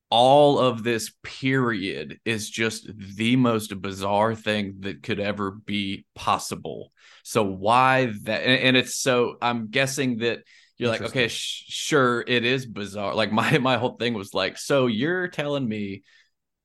all 0.09 0.57
of 0.57 0.83
this 0.83 1.11
period 1.23 2.19
is 2.25 2.49
just 2.49 2.89
the 2.97 3.35
most 3.35 3.79
bizarre 3.81 4.33
thing 4.33 4.77
that 4.79 5.03
could 5.03 5.19
ever 5.19 5.51
be 5.51 6.05
possible. 6.15 6.91
So 7.23 7.43
why 7.43 8.13
that 8.23 8.43
and, 8.43 8.59
and 8.61 8.77
it's 8.77 8.95
so 8.95 9.35
i'm 9.41 9.67
guessing 9.69 10.17
that 10.17 10.39
you're 10.77 10.89
like 10.89 11.01
okay 11.01 11.27
sh- 11.27 11.65
sure 11.67 12.23
it 12.25 12.45
is 12.45 12.65
bizarre. 12.65 13.13
Like 13.13 13.31
my 13.41 13.57
my 13.59 13.77
whole 13.77 13.97
thing 13.97 14.13
was 14.13 14.33
like 14.33 14.57
so 14.57 14.87
you're 14.87 15.27
telling 15.27 15.67
me 15.67 16.03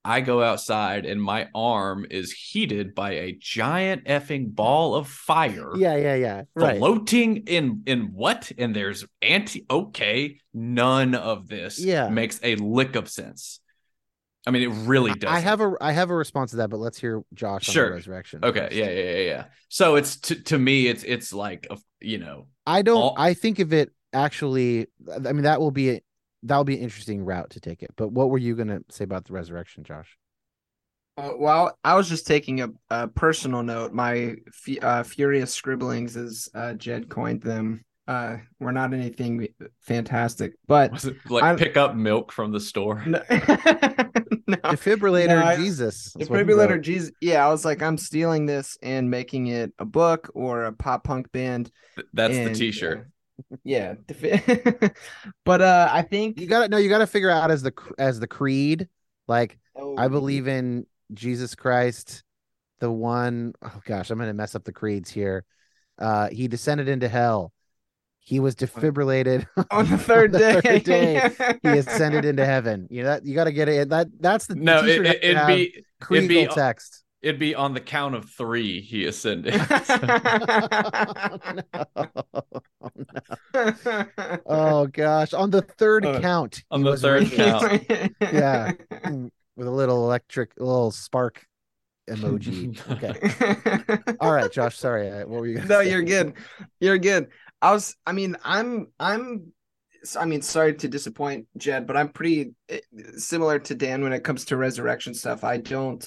i 0.05 0.21
go 0.21 0.43
outside 0.43 1.07
and 1.07 1.23
my 1.23 1.49
arm 1.55 2.07
is 2.11 2.33
heated 2.33 2.95
by 2.95 3.12
a 3.12 3.37
giant 3.40 4.05
effing 4.05 4.55
ball 4.55 4.95
of 4.95 5.09
fire 5.09 5.77
yeah 5.77 5.97
yeah 5.97 6.14
yeah 6.14 6.43
right 6.55 6.79
floating 6.79 7.38
in 7.47 7.83
in 7.87 8.12
what 8.12 8.51
and 8.59 8.75
there's 8.75 9.05
anti 9.23 9.67
okay 9.71 10.38
none 10.53 11.14
of 11.14 11.49
this 11.49 11.79
yeah 11.79 12.09
makes 12.09 12.40
a 12.43 12.57
lick 12.57 12.97
of 12.97 13.09
sense 13.09 13.61
I 14.47 14.51
mean, 14.51 14.62
it 14.62 14.87
really 14.87 15.14
does. 15.14 15.31
I 15.31 15.38
have 15.38 15.62
a 15.62 15.73
I 15.81 15.93
have 15.93 16.11
a 16.11 16.14
response 16.14 16.51
to 16.51 16.59
that, 16.59 16.69
but 16.69 16.77
let's 16.77 16.99
hear 16.99 17.23
Josh 17.33 17.64
sure. 17.64 17.87
on 17.87 17.90
the 17.93 17.95
resurrection. 17.95 18.45
Okay, 18.45 18.69
yeah, 18.73 18.90
yeah, 18.90 19.11
yeah, 19.12 19.27
yeah. 19.27 19.45
So 19.71 19.97
it's 19.97 20.17
to 20.17 20.35
to 20.35 20.59
me, 20.59 20.87
it's 20.87 21.03
it's 21.03 21.33
like 21.33 21.67
you 22.03 22.19
know, 22.19 22.49
I 22.67 22.83
don't. 22.83 23.01
All... 23.01 23.14
I 23.17 23.33
think 23.33 23.59
of 23.59 23.73
it 23.73 23.90
actually 24.14 24.87
i 25.12 25.33
mean 25.33 25.43
that 25.43 25.61
will 25.61 25.71
be 25.71 26.01
that 26.44 26.57
will 26.57 26.64
be 26.64 26.76
an 26.76 26.83
interesting 26.83 27.24
route 27.24 27.50
to 27.50 27.61
take 27.61 27.83
it. 27.83 27.90
But 27.96 28.12
what 28.12 28.30
were 28.30 28.38
you 28.38 28.54
going 28.54 28.68
to 28.68 28.85
say 28.90 29.04
about 29.04 29.24
the 29.24 29.33
resurrection 29.33 29.83
josh? 29.85 30.16
Uh, 31.16 31.30
well 31.38 31.78
i 31.85 31.94
was 31.94 32.09
just 32.09 32.26
taking 32.26 32.61
a, 32.61 32.68
a 32.90 33.07
personal 33.07 33.62
note. 33.62 33.92
My 33.92 34.35
f- 34.48 34.83
uh, 34.83 35.02
furious 35.04 35.54
scribblings 35.54 36.16
as 36.16 36.48
uh, 36.54 36.74
jed 36.74 37.09
coined 37.09 37.40
them 37.40 37.85
uh 38.09 38.37
were 38.59 38.72
not 38.72 38.92
anything 38.92 39.46
fantastic 39.80 40.54
but 40.66 40.90
was 40.90 41.04
it 41.04 41.16
like 41.30 41.44
I'm, 41.44 41.57
pick 41.57 41.76
up 41.76 41.94
milk 41.94 42.33
from 42.33 42.50
the 42.50 42.59
store? 42.59 43.02
No, 43.07 43.22
no. 43.30 44.57
Defibrillator 44.57 45.57
no, 45.57 45.57
jesus 45.57 46.12
defibrillator 46.18 46.80
jesus 46.80 47.12
yeah 47.20 47.46
i 47.46 47.48
was 47.48 47.64
like 47.64 47.80
i'm 47.80 47.96
stealing 47.96 48.44
this 48.44 48.76
and 48.83 49.09
making 49.09 49.46
it 49.46 49.72
a 49.78 49.85
book 49.85 50.33
or 50.35 50.64
a 50.64 50.72
pop 50.72 51.04
punk 51.04 51.30
band. 51.30 51.70
That's 52.12 52.35
and, 52.35 52.50
the 52.50 52.59
t-shirt 52.59 53.07
yeah 53.64 53.94
but 55.44 55.61
uh 55.61 55.88
i 55.90 56.03
think 56.03 56.38
you 56.38 56.47
gotta 56.47 56.68
no 56.68 56.77
you 56.77 56.88
gotta 56.88 57.07
figure 57.07 57.31
out 57.31 57.51
as 57.51 57.62
the 57.62 57.73
as 57.99 58.20
the 58.20 58.27
creed 58.27 58.88
like 59.27 59.59
oh, 59.77 59.97
i 59.99 60.09
believe 60.09 60.47
in 60.47 60.87
jesus 61.12 61.55
christ 61.55 62.23
the 62.81 62.90
one 62.90 63.53
oh 63.62 63.81
gosh 63.85 64.11
i'm 64.11 64.18
gonna 64.18 64.35
mess 64.35 64.55
up 64.55 64.64
the 64.64 64.73
creeds 64.73 65.11
here 65.11 65.44
uh 65.99 66.29
he 66.31 66.49
descended 66.49 66.88
into 66.88 67.09
hell 67.09 67.53
he 68.25 68.40
was 68.40 68.57
defibrillated 68.57 69.47
on 69.70 69.88
the 69.88 69.99
third 69.99 70.35
on 70.35 70.40
the 70.40 70.61
day. 70.61 70.61
Third 70.61 70.85
day 70.85 71.59
he 71.62 71.79
ascended 71.79 72.25
into 72.25 72.44
heaven. 72.44 72.88
You 72.90 73.03
know 73.03 73.11
that 73.11 73.27
you 73.27 73.35
got 73.35 73.44
to 73.44 73.53
get 73.53 73.68
it. 73.68 73.90
That 73.90 74.09
that's 74.18 74.47
the 74.47 74.55
no. 74.55 74.83
It, 74.83 75.05
it, 75.05 75.18
it'd 75.23 75.47
be 75.47 75.85
it'd 76.11 76.29
be 76.29 76.47
text. 76.47 77.04
It'd 77.25 77.39
be 77.39 77.55
on 77.55 77.73
the 77.73 77.81
count 77.81 78.15
of 78.15 78.29
three 78.29 78.83
he 78.83 79.07
ascended. 79.07 79.55
oh, 81.97 82.09
no. 83.55 84.43
oh, 84.45 84.87
gosh. 84.89 85.33
On 85.33 85.49
the 85.49 85.63
third 85.63 86.05
uh, 86.05 86.21
count. 86.21 86.65
On 86.71 86.83
the 86.83 86.99
third 86.99 87.33
count. 87.33 87.87
yeah. 88.21 88.73
With 89.57 89.67
a 89.67 89.71
little 89.71 90.05
electric, 90.05 90.53
a 90.61 90.65
little 90.65 90.91
spark 90.91 91.47
emoji. 92.11 92.79
Okay. 92.91 94.15
All 94.21 94.31
right, 94.31 94.53
Josh. 94.53 94.77
Sorry. 94.77 95.09
What 95.25 95.41
were 95.41 95.47
you? 95.47 95.63
No, 95.63 95.83
say? 95.83 95.91
you're 95.91 96.03
good. 96.03 96.35
You're 96.79 96.99
good. 96.99 97.29
I 97.63 97.73
was. 97.73 97.97
I 98.05 98.13
mean, 98.13 98.37
I'm. 98.45 98.89
I'm. 99.01 99.55
I 100.21 100.27
mean, 100.27 100.43
sorry 100.43 100.75
to 100.75 100.89
disappoint 100.89 101.47
Jed, 101.57 101.87
but 101.87 101.97
I'm 101.97 102.11
pretty 102.11 102.53
eh, 102.69 102.81
similar 103.17 103.61
to 103.61 103.75
Dan 103.75 104.03
when 104.03 104.13
it 104.13 104.25
comes 104.25 104.45
to 104.47 104.59
resurrection 104.59 105.15
stuff. 105.15 105.43
I 105.43 105.57
don't. 105.57 106.07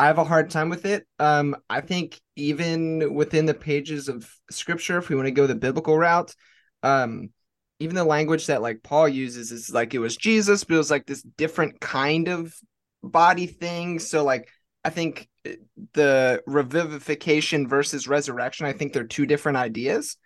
I 0.00 0.06
have 0.06 0.16
a 0.16 0.24
hard 0.24 0.48
time 0.48 0.70
with 0.70 0.86
it. 0.86 1.06
Um, 1.18 1.54
I 1.68 1.82
think 1.82 2.18
even 2.34 3.12
within 3.14 3.44
the 3.44 3.52
pages 3.52 4.08
of 4.08 4.34
scripture, 4.50 4.96
if 4.96 5.10
we 5.10 5.14
want 5.14 5.26
to 5.26 5.30
go 5.30 5.46
the 5.46 5.54
biblical 5.54 5.98
route, 5.98 6.34
um, 6.82 7.28
even 7.80 7.96
the 7.96 8.04
language 8.04 8.46
that 8.46 8.62
like 8.62 8.82
Paul 8.82 9.10
uses 9.10 9.52
is 9.52 9.68
like 9.68 9.92
it 9.92 9.98
was 9.98 10.16
Jesus, 10.16 10.64
but 10.64 10.76
it 10.76 10.78
was 10.78 10.90
like 10.90 11.04
this 11.04 11.20
different 11.20 11.80
kind 11.80 12.28
of 12.28 12.54
body 13.02 13.46
thing. 13.46 13.98
So 13.98 14.24
like 14.24 14.48
I 14.86 14.88
think 14.88 15.28
eh, 15.44 15.56
the 15.92 16.42
revivification 16.48 17.68
versus 17.68 18.08
resurrection, 18.08 18.64
I 18.64 18.72
think 18.72 18.94
they're 18.94 19.04
two 19.04 19.26
different 19.26 19.58
ideas. 19.58 20.16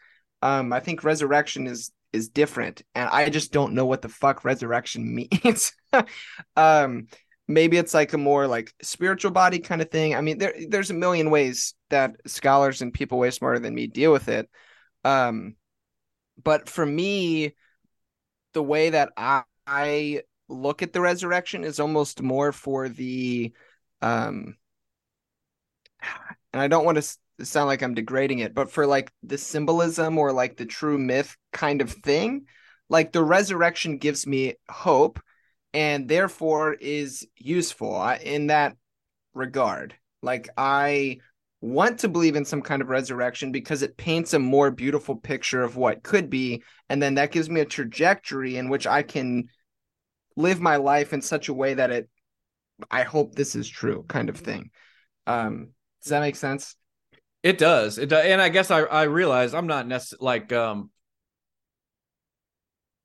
Um, 0.40 0.72
I 0.72 0.78
think 0.78 1.02
resurrection 1.02 1.66
is 1.66 1.90
is 2.12 2.28
different, 2.28 2.82
and 2.94 3.08
I 3.08 3.28
just 3.28 3.52
don't 3.52 3.74
know 3.74 3.86
what 3.86 4.02
the 4.02 4.08
fuck 4.08 4.44
resurrection 4.44 5.12
means. 5.42 5.72
um, 6.56 7.08
maybe 7.46 7.76
it's 7.76 7.94
like 7.94 8.12
a 8.12 8.18
more 8.18 8.46
like 8.46 8.72
spiritual 8.82 9.30
body 9.30 9.58
kind 9.58 9.82
of 9.82 9.90
thing. 9.90 10.14
I 10.14 10.20
mean, 10.20 10.38
there 10.38 10.54
there's 10.68 10.90
a 10.90 10.94
million 10.94 11.30
ways 11.30 11.74
that 11.90 12.16
scholars 12.26 12.82
and 12.82 12.92
people 12.92 13.18
way 13.18 13.30
smarter 13.30 13.58
than 13.58 13.74
me 13.74 13.86
deal 13.86 14.12
with 14.12 14.28
it. 14.28 14.48
Um, 15.04 15.56
but 16.42 16.68
for 16.68 16.84
me, 16.84 17.54
the 18.54 18.62
way 18.62 18.90
that 18.90 19.10
I, 19.16 19.42
I 19.66 20.22
look 20.48 20.82
at 20.82 20.92
the 20.92 21.00
resurrection 21.00 21.64
is 21.64 21.80
almost 21.80 22.22
more 22.22 22.52
for 22.52 22.88
the 22.88 23.52
um 24.02 24.56
and 26.52 26.62
I 26.62 26.68
don't 26.68 26.84
want 26.84 27.02
to 27.02 27.44
sound 27.44 27.66
like 27.66 27.82
I'm 27.82 27.94
degrading 27.94 28.40
it, 28.40 28.54
but 28.54 28.70
for 28.70 28.86
like 28.86 29.12
the 29.22 29.38
symbolism 29.38 30.18
or 30.18 30.32
like 30.32 30.56
the 30.56 30.66
true 30.66 30.98
myth 30.98 31.36
kind 31.52 31.80
of 31.80 31.90
thing, 31.90 32.46
like 32.88 33.12
the 33.12 33.24
resurrection 33.24 33.98
gives 33.98 34.26
me 34.26 34.54
hope 34.68 35.20
and 35.74 36.08
therefore 36.08 36.72
is 36.72 37.26
useful 37.36 38.00
in 38.22 38.46
that 38.46 38.76
regard. 39.34 39.94
Like 40.22 40.48
I 40.56 41.18
want 41.60 41.98
to 41.98 42.08
believe 42.08 42.36
in 42.36 42.44
some 42.44 42.62
kind 42.62 42.80
of 42.80 42.88
resurrection 42.88 43.50
because 43.50 43.82
it 43.82 43.96
paints 43.96 44.32
a 44.32 44.38
more 44.38 44.70
beautiful 44.70 45.16
picture 45.16 45.62
of 45.62 45.76
what 45.76 46.02
could 46.02 46.30
be 46.30 46.62
and 46.88 47.02
then 47.02 47.14
that 47.14 47.32
gives 47.32 47.50
me 47.50 47.60
a 47.60 47.64
trajectory 47.64 48.56
in 48.56 48.68
which 48.68 48.86
I 48.86 49.02
can 49.02 49.48
live 50.36 50.60
my 50.60 50.76
life 50.76 51.12
in 51.12 51.22
such 51.22 51.48
a 51.48 51.54
way 51.54 51.74
that 51.74 51.90
it 51.90 52.08
I 52.90 53.02
hope 53.02 53.34
this 53.34 53.56
is 53.56 53.68
true 53.68 54.04
kind 54.08 54.28
of 54.28 54.36
thing. 54.36 54.70
Um 55.26 55.70
does 56.02 56.10
that 56.10 56.20
make 56.20 56.36
sense? 56.36 56.76
It 57.42 57.56
does. 57.58 57.98
It 57.98 58.10
does. 58.10 58.26
And 58.26 58.40
I 58.40 58.50
guess 58.50 58.70
I 58.70 58.82
I 58.82 59.02
realize 59.04 59.54
I'm 59.54 59.66
not 59.66 59.88
necessarily 59.88 60.24
like 60.24 60.52
um 60.52 60.90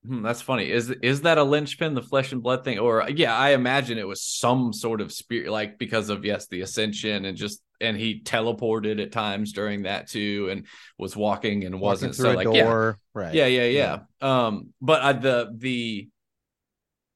Hmm, 0.06 0.22
that's 0.22 0.42
funny. 0.42 0.72
Is 0.72 0.90
is 0.90 1.22
that 1.22 1.38
a 1.38 1.44
linchpin, 1.44 1.94
the 1.94 2.02
flesh 2.02 2.32
and 2.32 2.42
blood 2.42 2.64
thing, 2.64 2.80
or 2.80 3.06
yeah? 3.10 3.36
I 3.36 3.50
imagine 3.50 3.98
it 3.98 4.08
was 4.08 4.24
some 4.24 4.72
sort 4.72 5.02
of 5.02 5.12
spirit, 5.12 5.52
like 5.52 5.78
because 5.78 6.10
of 6.10 6.24
yes, 6.24 6.48
the 6.48 6.62
ascension 6.62 7.26
and 7.26 7.38
just 7.38 7.62
and 7.82 7.98
he 7.98 8.22
teleported 8.22 9.02
at 9.02 9.12
times 9.12 9.52
during 9.52 9.84
that 9.84 10.08
too, 10.08 10.48
and 10.52 10.68
was 10.98 11.18
walking 11.18 11.66
and 11.66 11.76
walking 11.76 12.08
wasn't 12.08 12.16
so 12.16 12.32
like 12.32 12.46
door. 12.46 12.98
yeah, 12.98 13.22
right, 13.22 13.34
yeah, 13.34 13.48
yeah, 13.48 13.66
yeah. 13.66 14.00
yeah. 14.22 14.46
Um, 14.46 14.74
but 14.82 15.02
uh, 15.02 15.14
the 15.14 15.52
the 15.58 16.10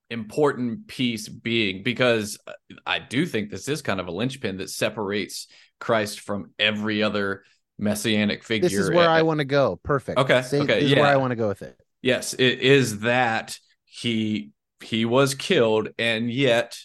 important 0.09 0.87
piece 0.87 1.29
being 1.29 1.83
because 1.83 2.37
I 2.85 2.99
do 2.99 3.25
think 3.25 3.49
this 3.49 3.69
is 3.69 3.81
kind 3.81 4.01
of 4.01 4.07
a 4.07 4.11
linchpin 4.11 4.57
that 4.57 4.69
separates 4.69 5.47
Christ 5.79 6.19
from 6.19 6.51
every 6.59 7.01
other 7.01 7.43
messianic 7.79 8.43
figure. 8.43 8.67
This 8.67 8.77
is 8.77 8.91
where 8.91 9.09
I 9.09 9.21
want 9.21 9.39
to 9.39 9.45
go. 9.45 9.79
Perfect. 9.83 10.19
Okay. 10.19 10.39
okay. 10.39 10.81
This 10.81 10.91
yeah. 10.91 10.99
where 10.99 11.09
I 11.09 11.15
want 11.15 11.31
to 11.31 11.37
go 11.37 11.47
with 11.47 11.61
it 11.61 11.79
Yes, 12.03 12.33
it 12.33 12.59
is 12.59 12.99
that 12.99 13.57
he 13.85 14.51
he 14.81 15.05
was 15.05 15.33
killed 15.33 15.89
and 15.97 16.29
yet 16.29 16.77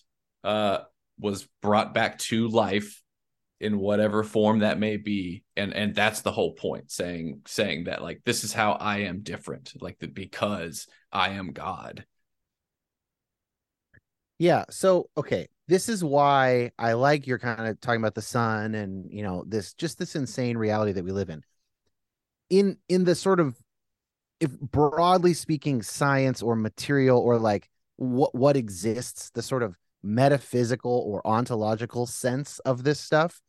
uh 0.44 0.78
was 1.18 1.48
brought 1.60 1.92
back 1.92 2.16
to 2.18 2.48
life 2.48 3.02
in 3.60 3.78
whatever 3.78 4.22
form 4.22 4.60
that 4.60 4.78
may 4.78 4.96
be 4.96 5.42
and 5.56 5.74
and 5.74 5.94
that's 5.94 6.20
the 6.20 6.30
whole 6.30 6.52
point 6.52 6.92
saying 6.92 7.40
saying 7.46 7.84
that 7.84 8.02
like 8.02 8.20
this 8.24 8.44
is 8.44 8.52
how 8.52 8.72
i 8.72 8.98
am 8.98 9.20
different 9.22 9.72
like 9.80 9.98
that 9.98 10.14
because 10.14 10.86
i 11.10 11.30
am 11.30 11.52
god 11.52 12.04
Yeah. 14.38 14.64
So, 14.70 15.10
okay, 15.16 15.48
this 15.66 15.88
is 15.88 16.04
why 16.04 16.70
I 16.78 16.92
like 16.92 17.26
you're 17.26 17.38
kind 17.38 17.66
of 17.66 17.80
talking 17.80 18.00
about 18.00 18.14
the 18.14 18.22
sun 18.22 18.74
and, 18.74 19.10
you 19.10 19.22
know, 19.22 19.44
this 19.46 19.74
just 19.74 19.98
this 19.98 20.16
insane 20.16 20.56
reality 20.56 20.92
that 20.92 21.04
we 21.04 21.12
live 21.12 21.30
in. 21.30 21.42
In 22.50 22.78
in 22.88 23.04
the 23.04 23.14
sort 23.14 23.40
of 23.40 23.56
if 24.40 24.58
broadly 24.60 25.34
speaking 25.34 25.82
science 25.82 26.42
or 26.42 26.56
material 26.56 27.18
or 27.18 27.38
like 27.38 27.68
what 27.96 28.34
what 28.34 28.56
exists, 28.56 29.30
the 29.30 29.42
sort 29.42 29.62
of 29.62 29.76
metaphysical 30.02 31.04
or 31.06 31.26
ontological 31.26 32.06
sense 32.06 32.58
of 32.60 32.84
this 32.84 33.00
stuff, 33.00 33.40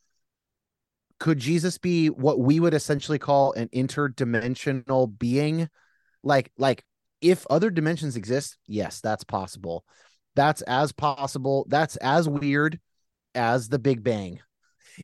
could 1.20 1.40
Jesus 1.40 1.78
be 1.78 2.10
what 2.10 2.40
we 2.40 2.60
would 2.60 2.74
essentially 2.74 3.20
call 3.20 3.54
an 3.54 3.70
interdimensional 3.70 5.18
being? 5.18 5.70
Like 6.24 6.52
like 6.58 6.84
if 7.22 7.46
other 7.50 7.70
dimensions 7.70 8.16
exist, 8.16 8.58
yes, 8.66 9.02
that's 9.02 9.24
possible 9.24 9.86
that's 10.40 10.62
as 10.62 10.94
possible. 10.94 11.66
That's 11.70 11.96
as 11.98 12.30
weird 12.30 12.80
as 13.36 13.68
the 13.68 13.78
Big 13.78 14.04
Bang. 14.04 14.40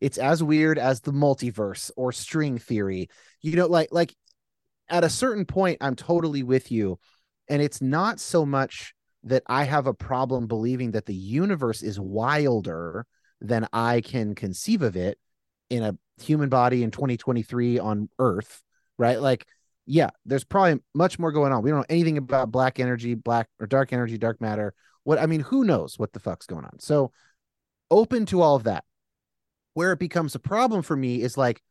It's 0.01 0.17
as 0.17 0.41
weird 0.41 0.77
as 0.77 1.01
the 1.01 1.11
multiverse 1.11 1.91
or 1.97 2.11
string 2.11 2.57
theory. 2.57 3.09
You 3.41 3.57
know, 3.57 3.67
like 3.67 3.89
like 3.91 4.15
at 4.89 5.03
a 5.03 5.09
certain 5.09 5.45
point, 5.45 5.77
I'm 5.81 5.95
totally 5.95 6.43
with 6.43 6.71
you. 6.71 6.99
And 7.49 7.61
it's 7.61 7.81
not 7.81 8.19
so 8.19 8.45
much 8.45 8.93
that 9.23 9.43
I 9.47 9.63
have 9.63 9.87
a 9.87 9.93
problem 9.93 10.47
believing 10.47 10.91
that 10.91 11.05
the 11.05 11.15
universe 11.15 11.81
is 11.81 11.99
wilder 11.99 13.05
than 13.41 13.67
I 13.73 14.01
can 14.01 14.35
conceive 14.35 14.81
of 14.81 14.95
it 14.95 15.17
in 15.69 15.83
a 15.83 15.97
human 16.21 16.49
body 16.49 16.83
in 16.83 16.91
2023 16.91 17.79
on 17.79 18.09
Earth, 18.19 18.63
right? 18.97 19.19
Like, 19.19 19.45
yeah, 19.87 20.09
there's 20.25 20.43
probably 20.43 20.81
much 20.93 21.19
more 21.19 21.31
going 21.31 21.51
on. 21.51 21.61
We 21.61 21.69
don't 21.69 21.79
know 21.79 21.85
anything 21.89 22.17
about 22.17 22.51
black 22.51 22.79
energy, 22.79 23.13
black 23.15 23.47
or 23.59 23.67
dark 23.67 23.93
energy, 23.93 24.17
dark 24.17 24.41
matter 24.41 24.73
what 25.05 25.19
I 25.19 25.27
mean, 25.27 25.39
who 25.39 25.63
knows 25.63 25.97
what 25.97 26.11
the 26.11 26.19
fuck's 26.19 26.47
going 26.47 26.65
on? 26.65 26.79
So 26.79 27.11
open 27.89 28.25
to 28.25 28.41
all 28.41 28.55
of 28.55 28.65
that. 28.65 28.83
Where 29.75 29.91
it 29.91 29.99
becomes 29.99 30.35
a 30.35 30.39
problem 30.39 30.81
for 30.81 30.95
me 30.95 31.21
is 31.21 31.37
like, 31.37 31.61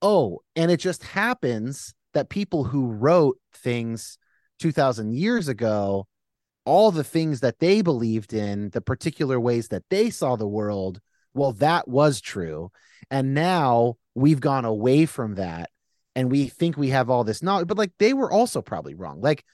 oh, 0.00 0.40
and 0.56 0.70
it 0.70 0.78
just 0.78 1.02
happens 1.02 1.94
that 2.14 2.28
people 2.28 2.64
who 2.64 2.86
wrote 2.86 3.38
things 3.54 4.18
2000 4.58 5.12
years 5.14 5.48
ago, 5.48 6.06
all 6.64 6.90
the 6.90 7.04
things 7.04 7.40
that 7.40 7.58
they 7.58 7.82
believed 7.82 8.32
in, 8.32 8.70
the 8.70 8.80
particular 8.80 9.40
ways 9.40 9.68
that 9.68 9.84
they 9.90 10.10
saw 10.10 10.36
the 10.36 10.46
world, 10.46 11.00
well, 11.34 11.52
that 11.52 11.88
was 11.88 12.20
true. 12.20 12.70
And 13.10 13.34
now 13.34 13.96
we've 14.14 14.40
gone 14.40 14.64
away 14.64 15.06
from 15.06 15.36
that 15.36 15.70
and 16.14 16.30
we 16.30 16.48
think 16.48 16.76
we 16.76 16.90
have 16.90 17.10
all 17.10 17.24
this 17.24 17.42
knowledge, 17.42 17.66
but 17.66 17.78
like 17.78 17.92
they 17.98 18.12
were 18.12 18.30
also 18.30 18.62
probably 18.62 18.94
wrong. 18.94 19.20
Like, 19.20 19.44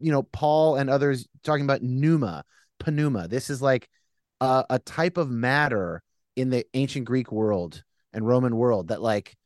you 0.00 0.10
know, 0.10 0.22
Paul 0.22 0.76
and 0.76 0.90
others 0.90 1.26
talking 1.44 1.64
about 1.64 1.82
pneuma, 1.82 2.44
pneuma. 2.86 3.28
This 3.28 3.50
is 3.50 3.60
like 3.60 3.88
a, 4.40 4.64
a 4.70 4.78
type 4.78 5.16
of 5.16 5.30
matter 5.30 6.02
in 6.34 6.50
the 6.50 6.64
ancient 6.74 7.04
Greek 7.06 7.30
world 7.30 7.82
and 8.12 8.26
Roman 8.26 8.56
world 8.56 8.88
that 8.88 9.02
like 9.02 9.36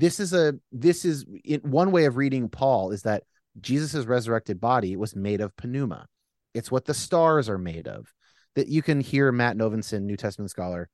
this 0.00 0.20
is 0.20 0.32
a 0.32 0.54
this 0.70 1.04
is 1.04 1.24
in, 1.44 1.60
one 1.62 1.90
way 1.90 2.04
of 2.04 2.16
reading 2.16 2.48
Paul 2.48 2.92
is 2.92 3.02
that 3.02 3.24
Jesus's 3.60 4.06
resurrected 4.06 4.60
body 4.60 4.96
was 4.96 5.16
made 5.16 5.40
of 5.40 5.52
pneuma. 5.62 6.06
It's 6.54 6.70
what 6.70 6.84
the 6.84 6.94
stars 6.94 7.48
are 7.48 7.58
made 7.58 7.88
of. 7.88 8.12
That 8.54 8.68
you 8.68 8.82
can 8.82 9.00
hear 9.00 9.30
Matt 9.30 9.56
Novenson, 9.56 10.02
New 10.02 10.16
Testament 10.16 10.50
scholar 10.50 10.88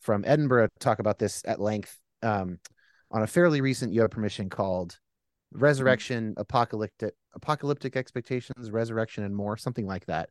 from 0.00 0.24
Edinburgh, 0.26 0.68
talk 0.80 0.98
about 0.98 1.18
this 1.18 1.42
at 1.44 1.60
length 1.60 1.98
um, 2.22 2.58
on 3.10 3.22
a 3.22 3.26
fairly 3.26 3.60
recent 3.60 3.92
You 3.92 4.02
Have 4.02 4.10
Permission 4.10 4.50
called 4.50 4.98
Resurrection, 5.52 6.34
Apocalyptic 6.36 7.14
Apocalyptic 7.34 7.96
Expectations, 7.96 8.70
Resurrection, 8.70 9.24
and 9.24 9.34
More, 9.34 9.56
something 9.56 9.86
like 9.86 10.06
that 10.06 10.30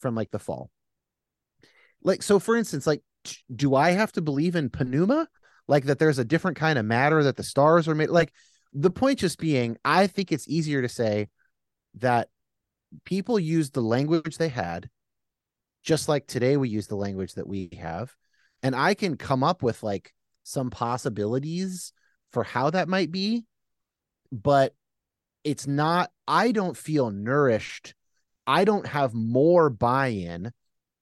from 0.00 0.14
like 0.14 0.30
the 0.30 0.38
fall. 0.38 0.70
Like 2.02 2.22
so 2.22 2.38
for 2.38 2.56
instance, 2.56 2.86
like 2.86 3.02
do 3.54 3.74
I 3.74 3.90
have 3.90 4.12
to 4.12 4.22
believe 4.22 4.56
in 4.56 4.70
pneuma? 4.70 5.28
Like 5.68 5.84
that 5.84 5.98
there's 5.98 6.18
a 6.18 6.24
different 6.24 6.56
kind 6.56 6.78
of 6.78 6.84
matter 6.84 7.22
that 7.22 7.36
the 7.36 7.42
stars 7.42 7.86
are 7.86 7.94
made 7.94 8.08
like 8.08 8.32
the 8.72 8.90
point 8.90 9.18
just 9.18 9.38
being 9.38 9.76
I 9.84 10.06
think 10.06 10.32
it's 10.32 10.48
easier 10.48 10.82
to 10.82 10.88
say 10.88 11.28
that 11.96 12.28
people 13.04 13.38
used 13.38 13.74
the 13.74 13.82
language 13.82 14.38
they 14.38 14.48
had 14.48 14.88
just 15.82 16.08
like 16.08 16.26
today 16.26 16.56
we 16.56 16.68
use 16.68 16.86
the 16.86 16.96
language 16.96 17.34
that 17.34 17.46
we 17.46 17.68
have 17.80 18.14
and 18.62 18.74
I 18.74 18.94
can 18.94 19.16
come 19.16 19.44
up 19.44 19.62
with 19.62 19.82
like 19.82 20.12
some 20.42 20.70
possibilities 20.70 21.92
for 22.32 22.44
how 22.44 22.70
that 22.70 22.88
might 22.88 23.12
be 23.12 23.44
but 24.32 24.74
it's 25.44 25.66
not 25.66 26.10
I 26.26 26.52
don't 26.52 26.76
feel 26.76 27.10
nourished. 27.10 27.94
I 28.46 28.64
don't 28.64 28.86
have 28.86 29.14
more 29.14 29.70
buy 29.70 30.08
in 30.08 30.52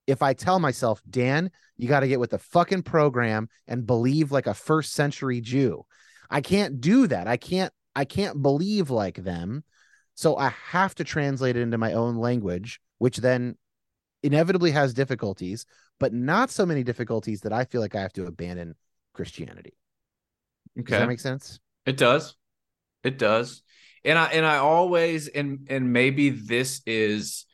if 0.07 0.23
I 0.23 0.35
tell 0.35 0.59
myself, 0.59 1.03
Dan, 1.09 1.51
you 1.77 1.89
got 1.89 2.01
to 2.01 2.09
get 2.09 2.21
with 2.21 2.31
the 2.31 2.39
fucking 2.39 2.83
program 2.83 3.49
and 3.67 3.87
believe 3.87 4.33
like 4.33 4.47
a 4.47 4.55
first 4.55 4.93
century 4.93 5.41
Jew. 5.41 5.85
I 6.31 6.41
can't 6.41 6.81
do 6.81 7.07
that. 7.09 7.27
I 7.27 7.37
can't, 7.37 7.73
I 7.95 8.05
can't 8.05 8.43
believe 8.43 8.91
like 8.91 9.17
them. 9.17 9.65
So 10.15 10.37
I 10.37 10.49
have 10.71 10.95
to 10.97 11.05
translate 11.05 11.57
it 11.57 11.63
into 11.63 11.79
my 11.79 11.93
own 11.93 12.17
language, 12.17 12.81
which 12.99 13.19
then 13.19 13.57
inevitably 14.23 14.71
has 14.71 14.95
difficulties, 14.95 15.67
but 16.01 16.13
not 16.13 16.51
so 16.51 16.65
many 16.65 16.83
difficulties 16.83 17.43
that 17.43 17.53
I 17.53 17.65
feel 17.65 17.81
like 17.81 17.95
I 17.95 18.01
have 18.01 18.13
to 18.15 18.27
abandon 18.27 18.75
Christianity. 19.13 19.77
okay 20.79 20.91
Does 20.91 21.01
that 21.01 21.09
make 21.09 21.21
sense? 21.21 21.61
It 21.85 21.97
does. 21.97 22.35
It 23.05 23.19
does. 23.19 23.63
And 24.05 24.19
I 24.19 24.27
and 24.27 24.47
I 24.47 24.57
always 24.57 25.29
and 25.29 25.67
and 25.69 25.93
maybe 25.93 26.31
this 26.31 26.81
is 26.87 27.45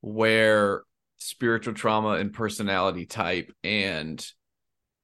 where 0.00 0.82
spiritual 1.20 1.74
trauma 1.74 2.12
and 2.12 2.32
personality 2.32 3.04
type 3.04 3.52
and 3.62 4.26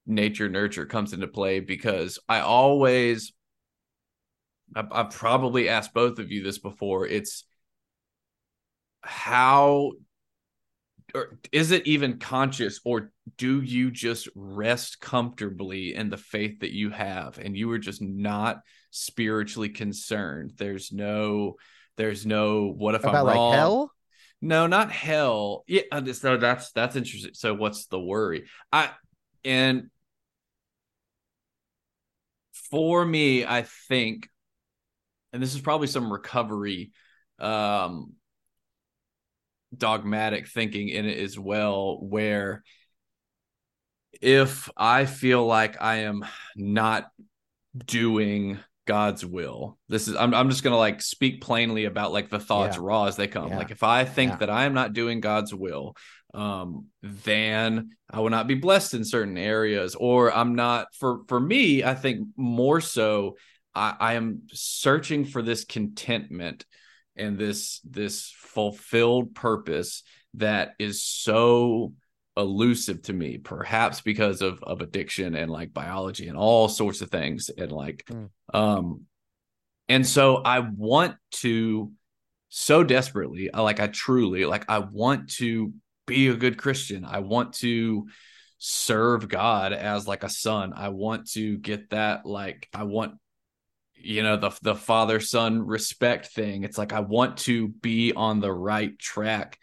nature 0.07 0.49
nurture 0.49 0.87
comes 0.87 1.13
into 1.13 1.29
play 1.29 1.61
because 1.61 2.19
I 2.29 2.41
always 2.41 3.33
I've, 4.75 4.91
I've 4.91 5.11
probably 5.11 5.69
asked 5.69 5.95
both 5.95 6.19
of 6.19 6.33
you 6.33 6.43
this 6.43 6.59
before. 6.59 7.07
It's 7.07 7.45
how 9.03 9.93
or 11.15 11.39
is 11.53 11.71
it 11.71 11.87
even 11.87 12.19
conscious 12.19 12.81
or 12.85 13.13
do 13.37 13.61
you 13.61 13.91
just 13.91 14.29
rest 14.35 15.01
comfortably 15.01 15.95
in 15.95 16.11
the 16.11 16.17
faith 16.17 16.61
that 16.61 16.73
you 16.73 16.91
have 16.91 17.39
and 17.39 17.57
you 17.57 17.71
are 17.71 17.79
just 17.79 18.03
not 18.03 18.59
spiritually 18.91 19.69
concerned 19.69 20.53
there's 20.57 20.91
no 20.91 21.55
there's 21.97 22.27
no 22.27 22.75
what 22.77 22.97
if 22.97 23.03
About 23.03 23.15
i'm 23.15 23.25
like 23.25 23.37
wrong 23.37 23.53
hell? 23.53 23.93
No 24.41 24.67
not 24.67 24.91
hell. 24.93 25.65
Yeah 25.67 25.83
so 26.13 26.37
that's 26.37 26.73
that's 26.73 26.97
interesting. 26.97 27.35
So 27.35 27.55
what's 27.55 27.87
the 27.87 28.01
worry? 28.01 28.47
I 28.73 28.91
and 29.45 29.91
for 32.71 33.05
me 33.05 33.45
i 33.45 33.63
think 33.63 34.29
and 35.33 35.43
this 35.43 35.55
is 35.55 35.61
probably 35.61 35.87
some 35.87 36.13
recovery 36.13 36.91
um 37.39 38.15
dogmatic 39.77 40.49
thinking 40.49 40.89
in 40.89 41.07
it 41.07 41.19
as 41.19 41.39
well 41.39 41.99
where 42.01 42.63
if 44.23 44.71
i 44.77 45.05
feel 45.05 45.45
like 45.45 45.81
i 45.83 45.97
am 45.97 46.25
not 46.57 47.11
doing 47.87 48.59
god's 48.87 49.25
will 49.27 49.79
this 49.89 50.09
is 50.09 50.17
i'm, 50.17 50.33
I'm 50.33 50.49
just 50.49 50.63
gonna 50.63 50.77
like 50.79 51.03
speak 51.03 51.43
plainly 51.43 51.85
about 51.85 52.13
like 52.13 52.31
the 52.31 52.39
thoughts 52.39 52.77
Yeah. 52.77 52.83
raw 52.85 53.05
as 53.05 53.17
they 53.17 53.27
come 53.27 53.49
Yeah. 53.49 53.59
like 53.59 53.71
if 53.71 53.83
i 53.83 54.05
think 54.05 54.33
Yeah. 54.33 54.37
that 54.39 54.51
i 54.51 54.65
am 54.65 54.75
not 54.75 54.93
doing 54.93 55.21
god's 55.21 55.55
will 55.55 55.97
um 56.35 56.87
then 57.03 57.91
i 58.11 58.21
will 58.21 58.31
not 58.31 58.47
be 58.47 58.55
blessed 58.55 58.95
in 58.95 59.05
certain 59.05 59.37
areas 59.37 59.95
or 59.95 60.33
i'm 60.35 60.55
not 60.55 60.89
for 60.95 61.21
for 61.29 61.41
me 61.41 61.83
i 61.85 61.95
think 61.95 62.29
more 62.37 62.81
so 62.81 63.37
i 63.75 63.95
i 63.99 64.13
am 64.15 64.43
searching 64.53 65.25
for 65.25 65.43
this 65.43 65.65
contentment 65.65 66.65
and 67.17 67.39
this 67.39 67.81
this 67.81 68.33
fulfilled 68.37 69.35
purpose 69.35 70.03
that 70.35 70.75
is 70.79 71.03
so 71.03 71.93
elusive 72.37 73.03
to 73.03 73.13
me 73.13 73.39
perhaps 73.39 74.01
because 74.01 74.43
of 74.43 74.63
of 74.63 74.81
addiction 74.83 75.35
and 75.35 75.51
like 75.51 75.73
biology 75.73 76.29
and 76.29 76.37
all 76.37 76.69
sorts 76.69 77.01
of 77.01 77.11
things 77.11 77.51
and 77.57 77.73
like 77.73 78.05
Mm. 78.11 78.29
um 78.53 79.01
and 79.89 80.07
so 80.07 80.37
i 80.45 80.59
want 80.61 81.17
to 81.31 81.93
so 82.49 82.85
desperately 82.85 83.53
I 83.53 83.61
like 83.63 83.81
i 83.81 83.87
truly 83.87 84.45
like 84.45 84.65
i 84.69 84.79
want 84.79 85.31
to 85.35 85.73
be 86.07 86.29
a 86.29 86.35
good 86.37 86.57
christian. 86.57 87.05
I 87.05 87.19
want 87.19 87.55
to 87.55 88.07
serve 88.59 89.29
god 89.29 89.73
as 89.73 90.07
like 90.07 90.23
a 90.23 90.29
son. 90.29 90.73
I 90.75 90.91
want 90.91 91.31
to 91.33 91.59
get 91.59 91.91
that 91.91 92.25
like 92.27 92.69
i 92.73 92.85
want 92.85 93.15
you 93.97 94.23
know 94.23 94.37
the 94.37 94.51
the 94.63 94.75
father 94.77 95.21
son 95.21 95.67
respect 95.67 96.27
thing. 96.29 96.63
It's 96.65 96.79
like 96.79 96.93
i 96.93 97.01
want 97.01 97.39
to 97.39 97.69
be 97.69 98.13
on 98.13 98.41
the 98.41 98.53
right 98.53 98.97
track 98.99 99.59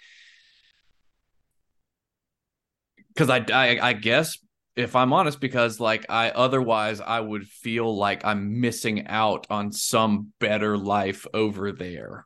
because 3.13 3.29
I, 3.29 3.45
I 3.51 3.79
i 3.89 3.93
guess 3.93 4.37
if 4.75 4.95
i'm 4.95 5.13
honest 5.13 5.39
because 5.39 5.79
like 5.79 6.05
i 6.09 6.29
otherwise 6.31 6.99
i 7.01 7.19
would 7.19 7.47
feel 7.47 7.95
like 7.95 8.25
i'm 8.25 8.59
missing 8.59 9.07
out 9.07 9.47
on 9.49 9.71
some 9.71 10.33
better 10.39 10.77
life 10.77 11.27
over 11.33 11.71
there 11.71 12.25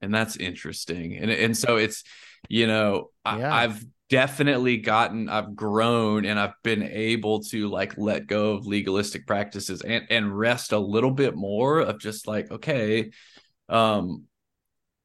and 0.00 0.12
that's 0.14 0.36
interesting 0.36 1.16
and 1.16 1.30
and 1.30 1.56
so 1.56 1.76
it's 1.76 2.04
you 2.48 2.66
know 2.66 3.10
Yeah. 3.24 3.52
I, 3.52 3.64
i've 3.64 3.84
definitely 4.08 4.76
gotten 4.76 5.28
i've 5.28 5.56
grown 5.56 6.24
and 6.24 6.38
i've 6.38 6.54
been 6.62 6.82
able 6.82 7.42
to 7.44 7.68
like 7.68 7.98
let 7.98 8.26
go 8.28 8.52
of 8.52 8.66
legalistic 8.66 9.26
practices 9.26 9.82
and 9.82 10.06
and 10.10 10.36
rest 10.36 10.72
a 10.72 10.78
little 10.78 11.10
bit 11.10 11.34
more 11.34 11.80
of 11.80 11.98
just 11.98 12.28
like 12.28 12.50
okay 12.50 13.10
um 13.68 14.24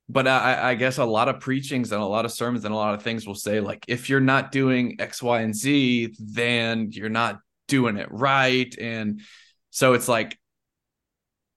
but 0.09 0.27
I, 0.27 0.71
I 0.71 0.75
guess 0.75 0.97
a 0.97 1.05
lot 1.05 1.29
of 1.29 1.39
preachings 1.39 1.91
and 1.91 2.01
a 2.01 2.05
lot 2.05 2.25
of 2.25 2.31
sermons 2.31 2.65
and 2.65 2.73
a 2.73 2.77
lot 2.77 2.93
of 2.93 3.01
things 3.03 3.25
will 3.25 3.35
say 3.35 3.59
like 3.59 3.85
if 3.87 4.09
you're 4.09 4.19
not 4.19 4.51
doing 4.51 4.97
x 4.99 5.21
y 5.23 5.41
and 5.41 5.55
z 5.55 6.13
then 6.19 6.91
you're 6.91 7.09
not 7.09 7.39
doing 7.67 7.97
it 7.97 8.09
right 8.11 8.75
and 8.79 9.21
so 9.69 9.93
it's 9.93 10.07
like 10.07 10.37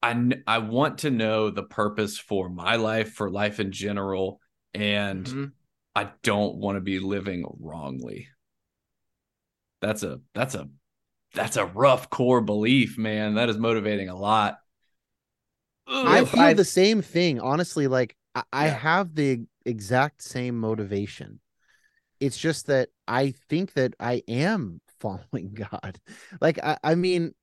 I, 0.03 0.33
I 0.47 0.59
want 0.59 0.99
to 0.99 1.11
know 1.11 1.51
the 1.51 1.63
purpose 1.63 2.19
for 2.19 2.49
my 2.49 2.77
life 2.77 3.13
for 3.15 3.31
life 3.31 3.59
in 3.61 3.73
general 3.73 4.41
and 4.75 5.25
Mhm. 5.27 5.53
I 5.97 6.11
don't 6.23 6.57
want 6.57 6.77
to 6.77 6.81
be 6.81 6.99
living 6.99 7.45
wrongly. 7.61 8.29
That's 9.81 10.03
a 10.03 10.21
that's 10.35 10.55
a 10.55 10.69
that's 11.35 11.57
a 11.57 11.67
rough 11.67 12.11
core 12.11 12.41
belief, 12.41 12.99
man. 12.99 13.35
That 13.35 13.49
is 13.49 13.59
motivating 13.59 14.09
a 14.09 14.17
lot. 14.17 14.59
I 15.87 16.25
feel 16.25 16.55
the 16.55 16.65
same 16.65 17.03
thing, 17.03 17.41
honestly. 17.41 17.87
Like 17.87 18.17
I, 18.35 18.43
I 18.53 18.67
have 18.67 19.15
the 19.15 19.45
exact 19.65 20.23
same 20.23 20.59
motivation. 20.59 21.41
It's 22.21 22.39
just 22.39 22.67
that 22.67 22.89
I 23.07 23.35
think 23.49 23.75
that 23.75 23.95
I 24.01 24.23
am 24.29 24.81
following 25.01 25.55
God. 25.55 25.99
Like 26.41 26.59
I, 26.63 26.79
I 26.83 26.95
mean, 26.95 27.35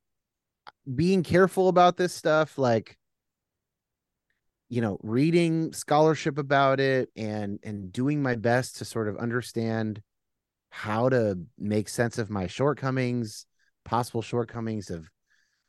being 0.95 1.23
careful 1.23 1.67
about 1.67 1.97
this 1.97 2.13
stuff, 2.13 2.57
like 2.57 2.97
you 4.69 4.79
know, 4.79 4.97
reading 5.03 5.73
scholarship 5.73 6.37
about 6.37 6.79
it 6.79 7.09
and 7.17 7.59
and 7.63 7.91
doing 7.91 8.21
my 8.23 8.35
best 8.35 8.77
to 8.77 8.85
sort 8.85 9.09
of 9.09 9.17
understand 9.17 10.01
how 10.69 11.09
to 11.09 11.37
make 11.59 11.89
sense 11.89 12.17
of 12.17 12.29
my 12.29 12.47
shortcomings, 12.47 13.45
possible 13.83 14.21
shortcomings 14.21 14.89
of 14.89 15.09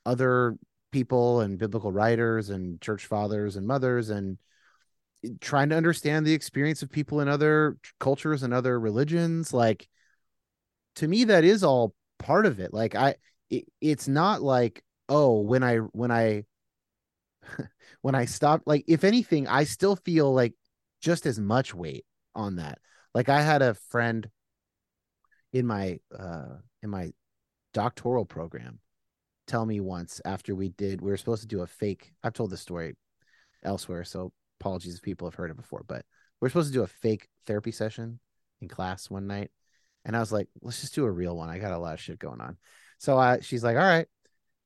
other 0.07 0.57
people 0.93 1.41
and 1.41 1.59
biblical 1.59 1.91
writers 1.91 2.51
and 2.51 2.81
church 2.81 3.07
fathers 3.07 3.57
and 3.57 3.67
mothers 3.67 4.11
and 4.11 4.39
trying 5.41 5.69
to 5.69 5.77
understand 5.77 6.27
the 6.27 6.35
experience 6.35 6.83
of 6.83 6.91
people 6.91 7.21
in 7.21 7.29
other 7.29 7.77
cultures 8.01 8.43
and 8.43 8.53
other 8.53 8.79
religions 8.79 9.53
like 9.53 9.89
to 10.97 11.09
me 11.09 11.25
that 11.25 11.45
is 11.45 11.65
all 11.65 11.95
part 12.19 12.47
of 12.47 12.61
it. 12.61 12.73
Like 12.73 12.95
i 12.95 13.17
it, 13.51 13.65
it's 13.81 14.09
not 14.09 14.43
like 14.43 14.83
oh 15.09 15.41
when 15.41 15.63
i 15.63 15.77
when 15.77 16.11
i 16.11 16.45
when 18.03 18.15
i 18.15 18.25
stop 18.25 18.63
like 18.67 18.85
if 18.87 19.05
anything 19.05 19.47
i 19.49 19.65
still 19.65 19.97
feel 19.97 20.33
like 20.33 20.55
just 21.01 21.27
as 21.27 21.39
much 21.39 21.75
weight 21.75 22.05
on 22.35 22.57
that. 22.57 22.79
Like 23.15 23.29
i 23.29 23.43
had 23.43 23.63
a 23.63 23.75
friend 23.75 24.29
in 25.53 25.67
my 25.67 25.99
uh 26.17 26.57
in 26.83 26.91
my 26.91 27.13
doctoral 27.75 28.25
program 28.25 28.79
tell 29.47 29.67
me 29.67 29.81
once 29.81 30.21
after 30.25 30.55
we 30.55 30.69
did 30.71 31.01
we 31.01 31.11
were 31.11 31.17
supposed 31.17 31.43
to 31.43 31.49
do 31.49 31.63
a 31.63 31.67
fake 31.67 32.13
i've 32.23 32.33
told 32.33 32.51
this 32.51 32.61
story 32.61 32.95
elsewhere 33.65 34.05
so 34.05 34.33
apologies 34.63 34.95
if 34.95 35.03
people 35.03 35.27
have 35.27 35.35
heard 35.35 35.51
it 35.51 35.57
before 35.57 35.85
but 35.87 36.05
we're 36.43 36.49
supposed 36.49 36.73
to 36.73 36.79
do 36.79 36.83
a 36.83 36.89
fake 36.89 37.29
therapy 37.47 37.71
session 37.71 38.19
in 38.61 38.69
class 38.69 39.09
one 39.09 39.27
night. 39.29 39.51
And 40.05 40.17
i 40.17 40.21
was 40.21 40.33
like 40.33 40.49
let's 40.61 40.81
just 40.81 40.95
do 40.95 41.05
a 41.05 41.11
real 41.11 41.37
one. 41.37 41.49
I 41.49 41.59
got 41.59 41.73
a 41.73 41.79
lot 41.79 41.95
of 41.95 42.01
shit 42.01 42.19
going 42.19 42.41
on. 42.41 42.59
So 42.99 43.17
uh, 43.19 43.39
she's 43.41 43.63
like 43.65 43.77
all 43.77 43.83
right. 43.83 44.07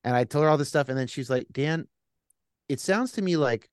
And 0.02 0.16
i 0.16 0.24
told 0.24 0.44
her 0.44 0.50
all 0.50 0.56
this 0.56 0.70
stuff. 0.70 0.88
And 0.88 0.98
then 0.98 1.06
she's 1.06 1.30
like 1.30 1.46
dan 1.52 1.87
it 2.68 2.80
sounds 2.80 3.12
to 3.12 3.22
me 3.22 3.37
like 3.37 3.68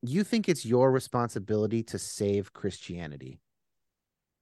you 0.00 0.24
think 0.24 0.48
it's 0.48 0.64
your 0.66 0.90
responsibility 0.90 1.82
to 1.84 1.98
save 1.98 2.54
christianity. 2.54 3.40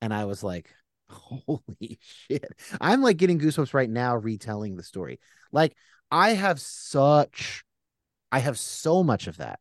And 0.01 0.15
i 0.15 0.25
was 0.25 0.45
like 0.45 0.71
holy 1.09 1.99
shit. 2.01 2.47
I'm 2.81 3.03
like 3.03 3.17
getting 3.17 3.41
goosebumps 3.41 3.75
right 3.75 3.91
now 3.91 4.17
retelling 4.17 4.77
the 4.77 4.85
story. 4.85 5.19
Like 5.51 5.77
i 6.13 6.31
have 6.31 6.61
such 6.61 7.65
i 8.31 8.39
have 8.39 8.59
so 8.59 9.03
much 9.03 9.27
of 9.27 9.39
that 9.39 9.59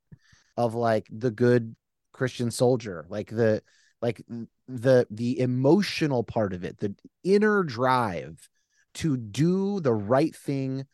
of 0.59 0.75
like 0.75 1.07
the 1.09 1.31
good 1.31 1.75
christian 2.11 2.51
soldier 2.51 3.05
like 3.09 3.29
the 3.29 3.63
like 4.01 4.21
the 4.67 5.07
the 5.09 5.39
emotional 5.39 6.23
part 6.23 6.53
of 6.53 6.63
it 6.63 6.77
the 6.79 6.93
inner 7.23 7.63
drive 7.63 8.49
to 8.93 9.15
do 9.15 9.79
the 9.79 9.93
right 9.93 10.35
thing 10.35 10.85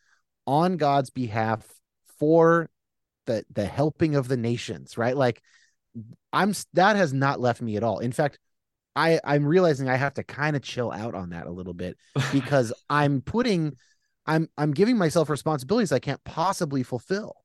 on 0.46 0.76
god's 0.76 1.10
behalf 1.10 1.66
for 2.18 2.70
the 3.26 3.44
the 3.52 3.66
helping 3.66 4.14
of 4.14 4.28
the 4.28 4.36
nations 4.36 4.96
right? 4.96 5.16
Like 5.16 5.42
i'm 6.32 6.54
that 6.74 6.96
has 6.96 7.12
not 7.12 7.40
left 7.40 7.60
me 7.60 7.76
at 7.76 7.82
all. 7.82 7.98
In 7.98 8.12
fact 8.12 8.38
i 8.94 9.20
i'm 9.24 9.46
realizing 9.46 9.88
i 9.88 9.96
have 9.96 10.14
to 10.14 10.22
kind 10.24 10.56
of 10.56 10.62
chill 10.62 10.90
out 10.90 11.14
on 11.14 11.30
that 11.30 11.46
a 11.46 11.50
little 11.50 11.74
bit 11.74 11.96
because 12.32 12.72
i'm 12.88 13.20
putting 13.20 13.74
i'm 14.26 14.48
i'm 14.56 14.72
giving 14.72 14.96
myself 14.96 15.28
responsibilities 15.28 15.92
i 15.92 15.98
can't 15.98 16.22
possibly 16.24 16.82
fulfill 16.82 17.36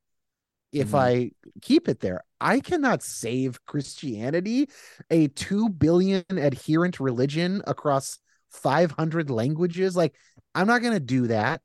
if 0.72 0.92
Mhm. 0.92 1.00
i 1.00 1.32
keep 1.62 1.88
it 1.90 2.00
there. 2.00 2.24
I 2.40 2.60
cannot 2.60 3.04
save 3.04 3.64
christianity 3.66 4.70
a 5.10 5.28
2 5.30 5.70
billion 5.70 6.24
adherent 6.30 7.00
religion 7.00 7.62
across 7.68 8.20
500 8.50 9.30
languages. 9.30 9.96
Like 9.96 10.16
i'm 10.56 10.68
not 10.68 10.82
going 10.82 10.94
to 10.94 11.00
do 11.00 11.28
that. 11.28 11.62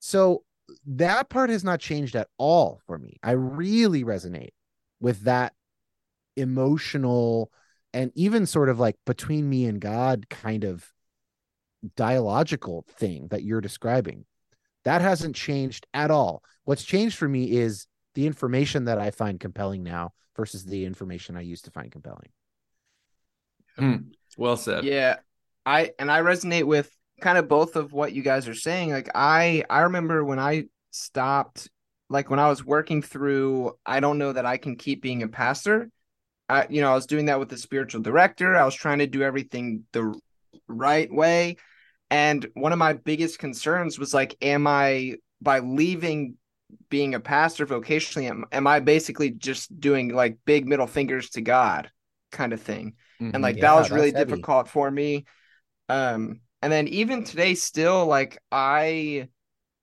So 0.00 0.44
that 0.86 1.28
part 1.28 1.50
has 1.50 1.62
not 1.64 1.80
changed 1.80 2.16
at 2.16 2.28
all 2.38 2.80
for 2.86 2.98
me. 2.98 3.18
I 3.22 3.32
really 3.32 4.04
resonate 4.04 4.50
with 5.00 5.22
that 5.22 5.54
emotional 6.36 7.50
and 7.94 8.12
even 8.14 8.46
sort 8.46 8.68
of 8.68 8.78
like 8.78 8.96
between 9.06 9.48
me 9.48 9.64
and 9.66 9.80
god 9.80 10.28
kind 10.28 10.64
of 10.64 10.92
dialogical 11.96 12.84
thing 12.98 13.28
that 13.28 13.42
you're 13.42 13.60
describing. 13.60 14.24
That 14.84 15.00
hasn't 15.00 15.36
changed 15.36 15.86
at 15.94 16.10
all. 16.10 16.42
What's 16.64 16.84
changed 16.84 17.16
for 17.16 17.28
me 17.28 17.52
is 17.52 17.86
the 18.16 18.26
information 18.26 18.86
that 18.86 18.98
i 18.98 19.12
find 19.12 19.38
compelling 19.38 19.84
now 19.84 20.12
versus 20.36 20.64
the 20.64 20.84
information 20.84 21.36
i 21.36 21.40
used 21.40 21.64
to 21.64 21.70
find 21.70 21.92
compelling 21.92 22.28
hmm. 23.78 23.96
Well 24.36 24.56
said. 24.56 24.84
Yeah, 24.84 25.16
I 25.64 25.92
and 25.98 26.10
I 26.10 26.20
resonate 26.20 26.64
with 26.64 26.90
kind 27.20 27.38
of 27.38 27.48
both 27.48 27.76
of 27.76 27.92
what 27.92 28.12
you 28.12 28.22
guys 28.22 28.48
are 28.48 28.54
saying. 28.54 28.90
Like 28.90 29.10
I 29.14 29.64
I 29.70 29.80
remember 29.82 30.24
when 30.24 30.38
I 30.38 30.64
stopped 30.90 31.70
like 32.08 32.30
when 32.30 32.38
I 32.38 32.48
was 32.48 32.64
working 32.64 33.02
through 33.02 33.72
I 33.84 34.00
don't 34.00 34.18
know 34.18 34.32
that 34.32 34.46
I 34.46 34.58
can 34.58 34.76
keep 34.76 35.02
being 35.02 35.22
a 35.22 35.28
pastor. 35.28 35.90
I 36.48 36.66
you 36.68 36.80
know, 36.80 36.92
I 36.92 36.94
was 36.94 37.06
doing 37.06 37.26
that 37.26 37.38
with 37.38 37.48
the 37.48 37.56
spiritual 37.56 38.02
director. 38.02 38.54
I 38.54 38.64
was 38.64 38.74
trying 38.74 38.98
to 38.98 39.06
do 39.06 39.22
everything 39.22 39.84
the 39.92 40.18
right 40.68 41.12
way. 41.12 41.56
And 42.10 42.46
one 42.54 42.72
of 42.72 42.78
my 42.78 42.92
biggest 42.92 43.38
concerns 43.38 43.98
was 43.98 44.12
like 44.12 44.36
am 44.42 44.66
I 44.66 45.16
by 45.40 45.60
leaving 45.60 46.36
being 46.88 47.14
a 47.14 47.20
pastor 47.20 47.66
vocationally 47.66 48.28
am, 48.28 48.44
am 48.52 48.66
I 48.66 48.80
basically 48.80 49.30
just 49.30 49.78
doing 49.80 50.08
like 50.08 50.38
big 50.44 50.66
middle 50.66 50.86
fingers 50.86 51.30
to 51.30 51.40
God 51.42 51.90
kind 52.32 52.52
of 52.52 52.60
thing? 52.60 52.94
and 53.32 53.42
Mhm. 53.42 53.42
like 53.42 53.58
Yeah, 53.58 53.60
that 53.60 53.74
was 53.74 53.90
really 53.90 54.12
heavy. 54.12 54.12
difficult 54.12 54.68
for 54.68 54.90
me 54.90 55.24
um 55.88 56.40
and 56.62 56.72
then 56.72 56.88
even 56.88 57.24
today 57.24 57.54
still 57.54 58.06
like 58.06 58.38
i 58.52 59.28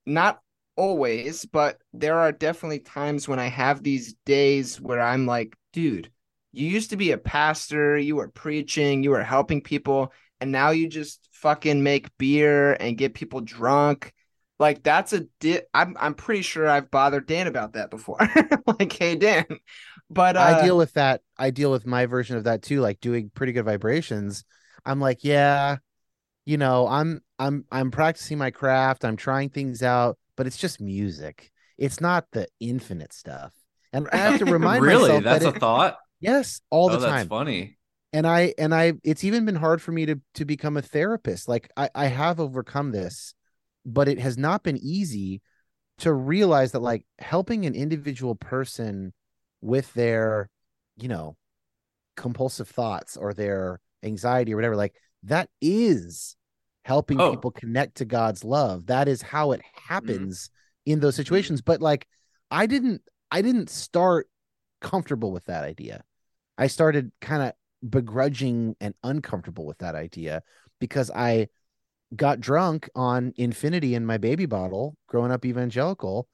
not 0.05 0.39
always 0.75 1.45
but 1.45 1.77
there 1.93 2.17
are 2.19 2.31
definitely 2.31 2.79
times 2.79 3.27
when 3.27 3.39
i 3.39 3.47
have 3.47 3.83
these 3.83 4.15
days 4.25 4.81
where 4.81 5.01
i'm 5.01 5.25
like 5.27 5.55
dude 5.71 6.11
you 6.51 6.67
used 6.67 6.89
to 6.89 6.97
be 6.97 7.11
a 7.11 7.17
pastor 7.17 7.97
you 7.97 8.15
were 8.15 8.27
preaching 8.29 9.03
you 9.03 9.11
were 9.11 9.23
helping 9.23 9.61
people 9.61 10.11
and 10.41 10.51
now 10.51 10.71
you 10.71 10.87
just 10.87 11.29
fucking 11.31 11.83
make 11.83 12.09
beer 12.17 12.73
and 12.73 12.97
get 12.97 13.13
people 13.13 13.41
drunk 13.41 14.13
like 14.64 14.82
that's 14.82 15.11
a 15.11 15.26
di- 15.41 15.59
I'm 15.74 15.97
I'm 15.99 16.14
pretty 16.14 16.41
sure 16.41 16.70
I've 16.70 16.89
bothered 16.89 17.26
Dan 17.28 17.47
about 17.47 17.74
that 17.74 17.89
before. 17.89 18.18
like, 18.80 18.93
hey 18.93 19.16
Dan, 19.16 19.45
but 20.09 20.38
uh, 20.38 20.39
I 20.39 20.61
deal 20.64 20.78
with 20.78 20.93
that. 20.93 21.22
I 21.38 21.49
deal 21.51 21.70
with 21.70 21.86
my 21.86 22.05
version 22.05 22.38
of 22.38 22.45
that 22.45 22.61
too, 22.61 22.80
like 22.80 23.01
doing 23.01 23.30
pretty 23.36 23.51
good 23.51 23.66
vibrations. 23.66 24.45
I'm 24.86 25.01
like, 25.01 25.24
yeah, 25.26 25.78
you 26.45 26.57
know, 26.57 26.88
I'm 26.88 27.22
I'm 27.38 27.66
I'm 27.72 27.91
practicing 27.91 28.38
my 28.38 28.51
craft. 28.51 29.03
I'm 29.03 29.18
trying 29.18 29.49
things 29.49 29.84
out, 29.84 30.18
but 30.38 30.47
it's 30.47 30.57
just 30.57 30.80
music. 30.80 31.51
It's 31.78 31.99
not 31.99 32.26
the 32.32 32.47
infinite 32.61 33.11
stuff. 33.11 33.53
And 33.91 34.07
I 34.14 34.18
have 34.18 34.39
to 34.39 34.45
remind 34.51 34.84
really, 34.84 35.20
myself 35.20 35.24
that's 35.26 35.43
that 35.43 35.55
a 35.55 35.55
it- 35.55 35.59
thought. 35.59 35.97
yes, 36.22 36.61
all 36.70 36.89
the 36.89 36.97
oh, 36.97 36.99
that's 37.01 37.11
time. 37.11 37.28
funny. 37.28 37.78
And 38.14 38.26
I 38.26 38.53
and 38.57 38.74
I 38.74 38.93
it's 39.03 39.24
even 39.26 39.43
been 39.43 39.55
hard 39.55 39.82
for 39.82 39.91
me 39.91 40.05
to 40.05 40.22
to 40.36 40.45
become 40.45 40.78
a 40.78 40.82
therapist. 40.82 41.49
Like 41.49 41.70
I 41.76 41.89
I 41.93 42.05
have 42.07 42.39
overcome 42.39 42.91
this, 42.91 43.34
but 43.86 44.07
it 44.07 44.19
has 44.19 44.38
not 44.38 44.63
been 44.63 44.77
easy 44.77 45.41
to 45.99 46.13
realize 46.13 46.71
that 46.71 46.81
like 46.81 47.05
helping 47.19 47.65
an 47.65 47.75
individual 47.75 48.36
person 48.36 49.13
with 49.61 49.93
their 49.93 50.49
you 50.97 51.07
know 51.07 51.36
compulsive 52.15 52.67
thoughts 52.67 53.17
or 53.17 53.34
their 53.34 53.79
anxiety 54.03 54.53
or 54.53 54.55
whatever 54.55 54.75
like 54.75 54.93
that 55.23 55.49
is 55.61 56.36
helping 56.86 57.19
Oh. 57.19 57.31
people 57.31 57.51
connect 57.51 57.95
to 57.95 58.05
god's 58.05 58.43
love. 58.43 58.88
That 58.88 59.07
is 59.07 59.21
how 59.21 59.51
it 59.53 59.61
mm-hmm. 59.61 59.93
happens 59.93 60.49
in 60.86 60.99
those 60.99 61.13
mm-hmm. 61.13 61.21
situations. 61.21 61.61
But 61.61 61.81
like 61.81 62.07
i 62.51 62.65
didn't 62.65 63.01
i 63.31 63.41
didn't 63.41 63.69
start 63.69 64.27
comfortable 64.81 65.31
with 65.31 65.45
that 65.45 65.63
idea. 65.63 66.03
I 66.57 66.67
started 66.67 67.11
kind 67.21 67.43
of 67.43 67.53
begrudging 67.89 68.75
and 68.79 68.93
uncomfortable 69.03 69.65
with 69.65 69.77
that 69.79 69.95
idea 69.95 70.41
because 70.79 71.11
i 71.11 71.47
got 72.16 72.39
drunk 72.39 72.89
on 72.95 73.34
infinity 73.38 73.95
in 73.95 74.05
my 74.05 74.18
baby 74.18 74.45
bottle 74.45 74.95
growing 75.07 75.32
up 75.32 75.45
evangelical 75.45 76.28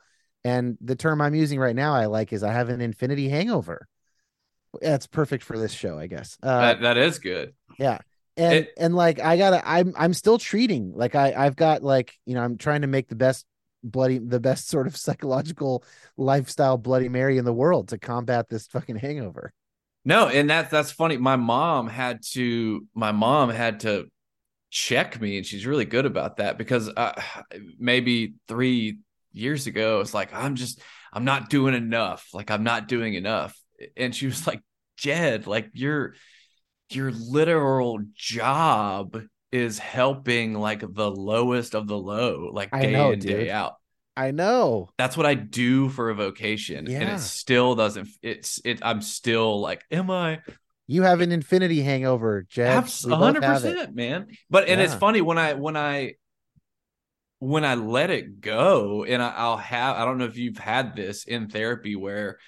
and 0.44 0.78
the 0.82 0.96
term 0.96 1.22
i'm 1.22 1.36
using 1.36 1.60
right 1.60 1.76
now 1.76 1.94
i 1.94 2.06
like 2.06 2.34
is 2.34 2.44
i 2.44 2.52
have 2.52 2.70
an 2.70 2.82
infinity 2.82 3.30
hangover 3.30 3.88
that's 4.82 5.08
perfect 5.08 5.44
for 5.44 5.58
this 5.58 5.74
show 5.74 5.98
i 5.98 6.08
guess 6.08 6.38
uh, 6.44 6.60
that, 6.62 6.82
that 6.82 6.98
is 6.98 7.20
good. 7.20 7.54
Yeah. 7.78 8.00
And 8.38 8.54
It- 8.54 8.74
and 8.78 8.96
like 8.96 9.20
I 9.20 9.38
gotta 9.38 9.62
I'm 9.68 9.94
I'm 9.98 10.14
still 10.14 10.38
treating 10.38 10.94
like 10.96 11.16
I 11.16 11.34
I've 11.36 11.56
got 11.56 11.84
like 11.84 12.14
you 12.26 12.36
know 12.36 12.42
I'm 12.42 12.58
trying 12.58 12.82
to 12.82 12.88
make 12.88 13.08
the 13.10 13.16
best 13.16 13.46
bloody 13.84 14.18
the 14.20 14.40
best 14.40 14.70
sort 14.70 14.88
of 14.88 14.96
psychological 15.06 15.84
lifestyle 16.18 16.78
bloody 16.78 17.10
mary 17.10 17.38
in 17.38 17.46
the 17.46 17.54
world 17.54 17.90
to 17.90 17.98
combat 17.98 18.48
this 18.50 18.68
fucking 18.68 18.96
hangover. 18.98 19.52
No, 20.06 20.28
and 20.28 20.50
that's 20.50 20.70
that's 20.72 20.92
funny. 20.92 21.18
My 21.18 21.36
mom 21.36 21.88
had 21.88 22.22
to 22.34 22.86
my 22.94 23.12
mom 23.12 23.50
had 23.50 23.82
to 23.82 24.08
check 24.70 25.20
me, 25.20 25.38
and 25.38 25.46
she's 25.46 25.66
really 25.66 25.86
good 25.86 26.06
about 26.06 26.38
that 26.38 26.58
because 26.58 26.90
uh, 26.90 27.20
maybe 27.78 28.36
three 28.48 29.00
years 29.32 29.68
ago, 29.68 30.02
it's 30.02 30.14
like 30.14 30.34
I'm 30.34 30.56
just 30.56 30.82
I'm 31.12 31.26
not 31.26 31.50
doing 31.50 31.74
enough. 31.74 32.28
Like 32.34 32.52
I'm 32.52 32.64
not 32.64 32.88
doing 32.88 33.14
enough, 33.14 33.58
and 33.98 34.16
she 34.16 34.26
was 34.26 34.46
like, 34.48 34.62
Jed, 34.98 35.48
like 35.48 35.70
your 35.74 36.14
your 36.92 37.12
literal 37.12 38.00
job 38.16 39.22
is 39.52 39.80
helping 39.80 40.54
like 40.54 40.82
the 40.82 41.12
lowest 41.12 41.76
of 41.76 41.88
the 41.88 41.98
low, 41.98 42.50
like 42.52 42.72
day 42.72 42.92
know, 42.92 43.12
in 43.12 43.20
day 43.20 43.50
out 43.50 43.76
I 44.20 44.32
know. 44.32 44.90
that's 44.98 45.16
what 45.16 45.26
I 45.26 45.34
do 45.34 45.88
for 45.88 46.10
a 46.10 46.16
vocation, 46.16 46.90
and 46.90 47.10
it 47.10 47.20
still 47.20 47.76
doesn't. 47.76 48.10
It's 48.22 48.60
it. 48.66 48.80
I'm 48.82 49.02
still 49.02 49.62
like, 49.62 49.84
am 49.92 50.12
I? 50.12 50.42
You 50.92 51.04
have 51.04 51.22
an 51.22 51.32
infinity 51.32 51.82
hangover. 51.84 52.48
Abs- 52.58 53.06
hundred 53.06 53.44
percent, 53.44 53.94
man. 53.94 54.26
But 54.50 54.68
and 54.70 54.82
it's 54.82 54.96
funny 54.96 55.22
when 55.22 55.38
I 55.38 55.54
when 55.54 55.78
I 55.78 56.16
when 57.38 57.64
I 57.64 57.76
let 57.76 58.10
it 58.10 58.42
go, 58.42 59.04
and 59.04 59.22
I, 59.22 59.30
I'll 59.30 59.58
have. 59.58 59.98
I 59.98 60.04
don't 60.04 60.18
know 60.18 60.26
if 60.26 60.36
you've 60.36 60.58
had 60.58 60.96
this 60.96 61.26
in 61.26 61.48
therapy 61.48 61.96
where 61.96 62.40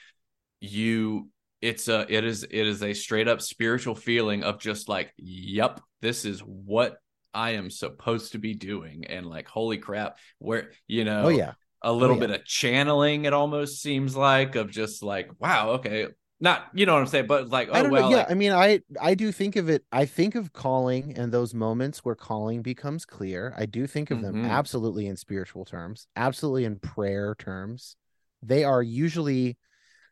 you 0.60 1.30
it's 1.62 1.88
a 1.88 2.08
it 2.10 2.26
is 2.26 2.42
it 2.42 2.52
is 2.52 2.82
a 2.82 2.96
straight 2.96 3.28
up 3.28 3.44
spiritual 3.44 3.94
feeling 3.94 4.44
of 4.44 4.60
just 4.60 4.89
like, 4.89 5.14
yep, 5.18 5.80
this 6.02 6.26
is 6.26 6.39
what 6.39 6.98
I 7.36 7.52
am 7.52 7.70
supposed 7.70 8.32
to 8.32 8.39
be 8.39 8.56
doing, 8.56 9.06
and 9.06 9.28
like, 9.28 9.48
holy 9.50 9.78
crap, 9.78 10.18
where 10.39 10.72
you 10.88 11.06
know, 11.06 11.26
Oh 11.26 11.30
yeah. 11.30 11.54
a 11.84 11.94
little 11.94 12.16
oh, 12.16 12.20
yeah. 12.20 12.28
bit 12.28 12.39
of 12.39 12.46
channeling 12.46 13.26
it 13.26 13.34
almost 13.34 13.84
seems 13.84 14.16
like 14.16 14.56
of 14.56 14.72
just 14.72 15.04
like 15.04 15.30
wow 15.39 15.74
okay 15.74 16.08
not 16.42 16.68
you 16.74 16.86
know 16.86 16.94
what 16.94 17.02
i'm 17.02 17.08
saying 17.08 17.28
but 17.28 17.50
like 17.50 17.70
oh 17.70 17.74
I 17.74 17.84
don't 17.84 17.92
well 17.92 18.10
know. 18.10 18.10
Yeah, 18.10 18.24
like, 18.24 18.32
I 18.32 18.34
mean, 18.34 18.52
I 18.52 18.82
I 19.00 19.14
do 19.16 19.32
think 19.32 19.56
of 19.56 19.70
it. 19.70 19.86
I 19.92 20.06
think 20.06 20.36
of 20.36 20.54
calling 20.54 21.18
and 21.18 21.32
those 21.32 21.54
moments 21.54 22.00
where 22.04 22.16
calling 22.16 22.62
becomes 22.62 23.06
clear. 23.06 23.54
I 23.58 23.66
do 23.66 23.88
think 23.88 24.12
of 24.12 24.22
them 24.22 24.36
Mhm. 24.36 24.50
absolutely 24.50 25.08
in 25.08 25.16
spiritual 25.16 25.66
terms, 25.66 26.08
absolutely 26.16 26.66
in 26.66 26.80
prayer 26.80 27.36
terms. 27.36 27.96
They 28.42 28.64
are 28.64 28.82
usually, 28.84 29.58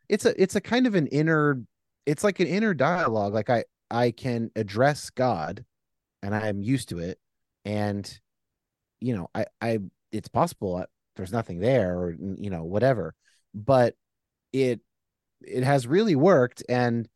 it's 0.09 0.25
a 0.25 0.41
it's 0.41 0.55
a 0.55 0.61
kind 0.61 0.87
of 0.87 0.95
an 0.95 1.07
inner, 1.07 1.61
it's 2.05 2.23
like 2.23 2.39
an 2.39 2.47
inner 2.47 2.73
dialogue. 2.73 3.33
Like 3.33 3.49
I 3.49 3.65
I 3.91 4.11
can 4.11 4.51
address 4.55 5.09
God, 5.09 5.65
and 6.23 6.35
I 6.35 6.47
am 6.47 6.61
used 6.61 6.89
to 6.89 6.99
it, 6.99 7.19
and 7.65 8.19
you 8.99 9.15
know 9.15 9.29
I 9.35 9.45
I 9.61 9.79
it's 10.11 10.29
possible 10.29 10.77
that 10.77 10.89
there's 11.15 11.31
nothing 11.31 11.59
there 11.59 11.97
or 11.99 12.11
you 12.13 12.49
know 12.49 12.63
whatever, 12.63 13.15
but 13.53 13.95
it 14.53 14.81
it 15.41 15.63
has 15.63 15.87
really 15.87 16.15
worked 16.15 16.63
and 16.69 17.07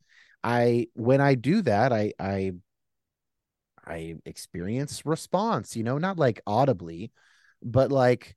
i 0.44 0.88
when 0.94 1.22
i 1.22 1.36
do 1.36 1.62
that 1.62 1.92
i 1.92 2.12
i 2.20 2.52
i 3.86 4.16
experience 4.26 5.06
response 5.06 5.76
you 5.76 5.84
know 5.84 5.98
not 5.98 6.18
like 6.18 6.42
audibly 6.48 7.12
but 7.62 7.92
like 7.92 8.36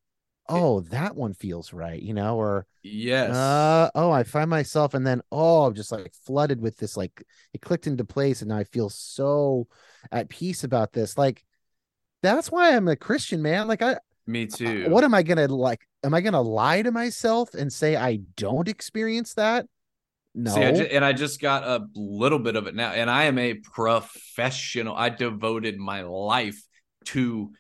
oh 0.49 0.81
that 0.81 1.15
one 1.17 1.35
feels 1.35 1.73
right 1.73 2.03
you 2.03 2.15
know 2.15 2.37
or 2.37 2.67
yes 2.83 3.35
uh 3.35 3.91
oh 3.95 4.11
i 4.11 4.23
find 4.23 4.51
myself 4.51 4.95
and 4.95 5.07
then 5.07 5.21
oh 5.33 5.65
i'm 5.65 5.75
just 5.75 5.91
like 5.91 6.13
flooded 6.25 6.61
with 6.61 6.77
this 6.77 6.97
like 6.97 7.25
it 7.53 7.61
clicked 7.61 7.87
into 7.87 8.05
place 8.05 8.43
and 8.43 8.51
now 8.51 8.57
i 8.57 8.65
feel 8.65 8.89
so 8.89 9.67
at 10.13 10.29
peace 10.29 10.63
about 10.63 10.93
this 10.93 11.19
like 11.19 11.45
that's 12.23 12.51
why 12.51 12.75
i'm 12.75 12.89
a 12.89 12.97
christian 12.97 13.43
man 13.43 13.67
like 13.67 13.83
i 13.83 13.97
me 14.27 14.47
too 14.47 14.89
what 14.91 15.05
am 15.05 15.15
I 15.15 15.23
gonna 15.23 15.47
like? 15.49 15.87
Am 16.05 16.15
I 16.15 16.21
gonna 16.21 16.41
lie 16.41 16.83
to 16.83 16.91
myself 16.91 17.55
and 17.55 17.73
say 17.73 17.97
I 17.97 18.17
don't 18.37 18.69
experience 18.69 19.35
that? 19.35 19.67
No. 20.39 20.55
See, 20.55 20.63
I 20.63 20.71
ju- 20.73 20.83
and 20.93 21.03
I 21.03 21.15
just 21.15 21.41
got 21.41 21.65
a 21.65 21.87
little 21.95 22.39
bit 22.39 22.57
of 22.57 22.67
it 22.67 22.75
now, 22.75 22.91
and 22.91 23.11
I 23.11 23.25
am 23.25 23.39
a 23.39 23.55
professional. 23.55 24.95
I 24.95 25.09
devoted 25.09 25.79
my 25.79 26.03
life 26.03 26.63
to 27.07 27.53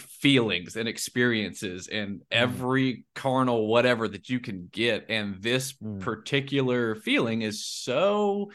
feelings 0.00 0.76
and 0.76 0.88
experiences 0.88 1.88
and 1.88 2.22
every 2.30 3.04
carnal 3.14 3.66
whatever 3.66 4.06
that 4.08 4.28
you 4.28 4.40
can 4.40 4.68
get. 4.72 5.06
And 5.10 5.42
this 5.42 5.72
Mm. 5.74 6.00
particular 6.00 6.94
feeling 6.94 7.42
is 7.42 7.66
so 7.66 8.50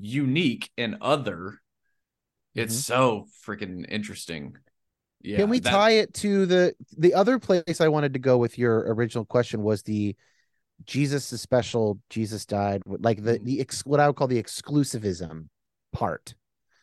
unique 0.00 0.70
and 0.76 0.96
other. 1.00 1.60
It's 2.54 2.76
so 2.76 3.26
freaking 3.44 3.86
interesting. 3.88 4.56
Yeah, 5.22 5.38
Can 5.38 5.50
we 5.50 5.60
that- 5.60 5.70
tie 5.70 5.92
it 5.92 6.14
to 6.14 6.46
the 6.46 6.74
the 6.96 7.14
other 7.14 7.38
place 7.38 7.80
I 7.80 7.88
wanted 7.88 8.12
to 8.14 8.18
go 8.18 8.38
with 8.38 8.58
your 8.58 8.92
original 8.94 9.24
question 9.24 9.62
was 9.62 9.82
the 9.82 10.16
Jesus 10.84 11.32
is 11.32 11.40
special, 11.40 12.00
Jesus 12.10 12.46
died, 12.46 12.82
like 12.86 13.22
the 13.22 13.38
Mhm. 13.38 13.44
the 13.44 13.60
ex, 13.60 13.84
what 13.84 14.00
I 14.00 14.06
would 14.06 14.16
call 14.16 14.28
the 14.28 14.42
exclusivism 14.42 15.48
part. 15.92 16.34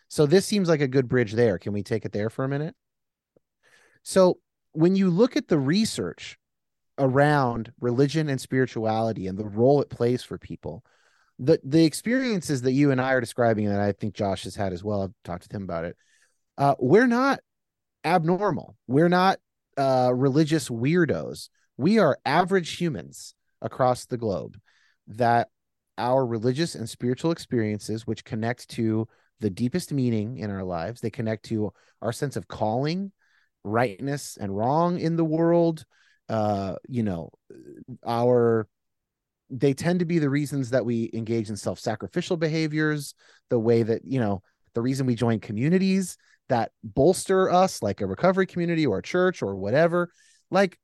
So 0.09 0.25
this 0.25 0.45
seems 0.45 0.69
like 0.69 0.81
a 0.81 0.87
good 0.87 1.07
bridge 1.07 1.33
there. 1.33 1.57
Can 1.57 1.73
we 1.73 1.83
take 1.83 2.05
it 2.05 2.11
there 2.11 2.29
for 2.29 2.45
a 2.45 2.49
minute? 2.49 2.75
So 4.03 4.39
when 4.71 4.95
you 4.95 5.09
look 5.09 5.35
at 5.35 5.47
the 5.47 5.59
research 5.59 6.37
around 6.97 7.73
religion 7.79 8.29
and 8.29 8.39
spirituality 8.39 9.27
and 9.27 9.37
the 9.37 9.47
role 9.47 9.81
it 9.81 9.89
plays 9.89 10.23
for 10.23 10.37
people, 10.37 10.83
the 11.39 11.59
the 11.63 11.85
experiences 11.85 12.61
that 12.63 12.71
you 12.71 12.91
and 12.91 13.01
I 13.01 13.13
are 13.13 13.21
describing, 13.21 13.67
and 13.67 13.79
I 13.79 13.91
think 13.91 14.15
Josh 14.15 14.43
has 14.43 14.55
had 14.55 14.73
as 14.73 14.83
well. 14.83 15.03
I've 15.03 15.13
talked 15.23 15.49
to 15.49 15.55
him 15.55 15.63
about 15.63 15.85
it. 15.85 15.97
Uh, 16.57 16.75
we're 16.79 17.07
not 17.07 17.39
abnormal. 18.03 18.75
We're 18.87 19.09
not 19.09 19.39
uh, 19.77 20.11
religious 20.13 20.69
weirdos. 20.69 21.49
We 21.77 21.99
are 21.99 22.17
average 22.25 22.77
humans 22.77 23.35
across 23.61 24.05
the 24.05 24.17
globe 24.17 24.57
that 25.07 25.49
our 25.97 26.25
religious 26.25 26.75
and 26.75 26.89
spiritual 26.89 27.31
experiences, 27.31 28.05
which 28.05 28.23
connect 28.23 28.69
to 28.69 29.07
the 29.39 29.49
deepest 29.49 29.91
meaning 29.91 30.37
in 30.37 30.51
our 30.51 30.63
lives, 30.63 31.01
they 31.01 31.09
connect 31.09 31.45
to 31.45 31.71
our 32.01 32.11
sense 32.11 32.35
of 32.35 32.47
calling, 32.47 33.11
rightness 33.63 34.37
and 34.39 34.55
wrong 34.55 34.99
in 34.99 35.15
the 35.15 35.25
world. 35.25 35.85
Uh, 36.29 36.75
you 36.87 37.03
know, 37.03 37.31
our 38.05 38.67
they 39.49 39.73
tend 39.73 39.99
to 39.99 40.05
be 40.05 40.19
the 40.19 40.29
reasons 40.29 40.71
that 40.71 40.85
we 40.85 41.09
engage 41.13 41.49
in 41.49 41.55
self-sacrificial 41.55 42.35
behaviors, 42.35 43.13
the 43.49 43.59
way 43.59 43.81
that, 43.81 44.03
you 44.03 44.19
know, 44.19 44.41
the 44.73 44.81
reason 44.81 45.05
we 45.05 45.15
join 45.15 45.39
communities 45.39 46.17
that 46.49 46.71
bolster 46.83 47.49
us, 47.49 47.81
like 47.81 48.01
a 48.01 48.05
recovery 48.05 48.45
community 48.45 48.85
or 48.85 48.99
a 48.99 49.03
church 49.03 49.41
or 49.41 49.55
whatever. 49.55 50.11
Like 50.51 50.77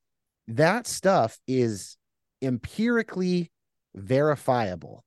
that 0.48 0.88
stuff 0.88 1.38
is 1.48 1.98
empirically 2.44 3.52
verifiable. 3.96 5.04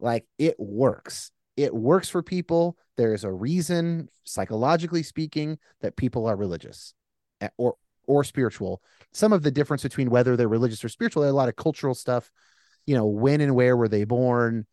Like 0.00 0.26
it 0.38 0.56
works. 0.58 1.30
It 1.56 1.74
works 1.74 2.08
for 2.08 2.22
people. 2.22 2.76
There's 2.96 3.24
a 3.24 3.32
reason, 3.32 4.08
psychologically 4.24 5.02
speaking, 5.02 5.58
that 5.82 5.96
people 5.96 6.26
are 6.26 6.36
religious 6.36 6.94
eh, 7.40 7.48
or 7.58 7.76
or 8.06 8.24
spiritual. 8.24 8.82
Some 9.12 9.32
of 9.32 9.42
the 9.42 9.50
difference 9.50 9.82
between 9.82 10.10
whether 10.10 10.36
they're 10.36 10.48
religious 10.48 10.84
or 10.84 10.88
spiritual, 10.88 11.28
a 11.28 11.30
lot 11.30 11.48
of 11.48 11.56
cultural 11.56 11.94
stuff. 11.94 12.30
You 12.86 12.94
know, 12.94 13.06
when 13.06 13.40
and 13.40 13.54
where 13.54 13.76
were 13.76 13.88
they 13.88 14.04
born? 14.04 14.66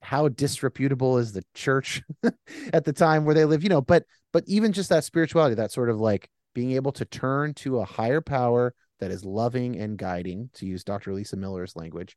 How 0.00 0.28
disreputable 0.28 1.18
is 1.18 1.32
the 1.32 1.42
church 1.54 2.02
at 2.72 2.84
the 2.84 2.92
time 2.92 3.24
where 3.24 3.34
they 3.34 3.44
live? 3.44 3.62
You 3.62 3.68
know, 3.68 3.82
but 3.82 4.04
but 4.32 4.44
even 4.46 4.72
just 4.72 4.88
that 4.88 5.04
spirituality, 5.04 5.56
that 5.56 5.72
sort 5.72 5.90
of 5.90 6.00
like 6.00 6.30
being 6.54 6.72
able 6.72 6.92
to 6.92 7.04
turn 7.04 7.54
to 7.54 7.78
a 7.78 7.84
higher 7.84 8.20
power 8.20 8.74
that 9.00 9.10
is 9.10 9.24
loving 9.24 9.78
and 9.78 9.96
guiding, 9.96 10.50
to 10.54 10.66
use 10.66 10.84
Dr. 10.84 11.12
Lisa 11.14 11.36
Miller's 11.36 11.76
language. 11.76 12.16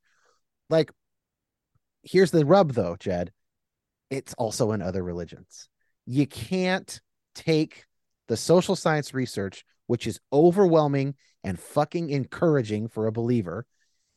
Like, 0.69 0.91
here's 2.03 2.31
the 2.31 2.45
rub 2.45 2.73
though, 2.73 2.95
Jed. 2.99 3.31
It's 4.09 4.33
also 4.35 4.71
in 4.71 4.81
other 4.81 5.03
religions. 5.03 5.69
You 6.05 6.27
can't 6.27 6.99
take 7.35 7.85
the 8.27 8.37
social 8.37 8.75
science 8.75 9.13
research, 9.13 9.63
which 9.87 10.07
is 10.07 10.19
overwhelming 10.33 11.15
and 11.43 11.59
fucking 11.59 12.09
encouraging 12.09 12.87
for 12.87 13.07
a 13.07 13.11
believer, 13.11 13.65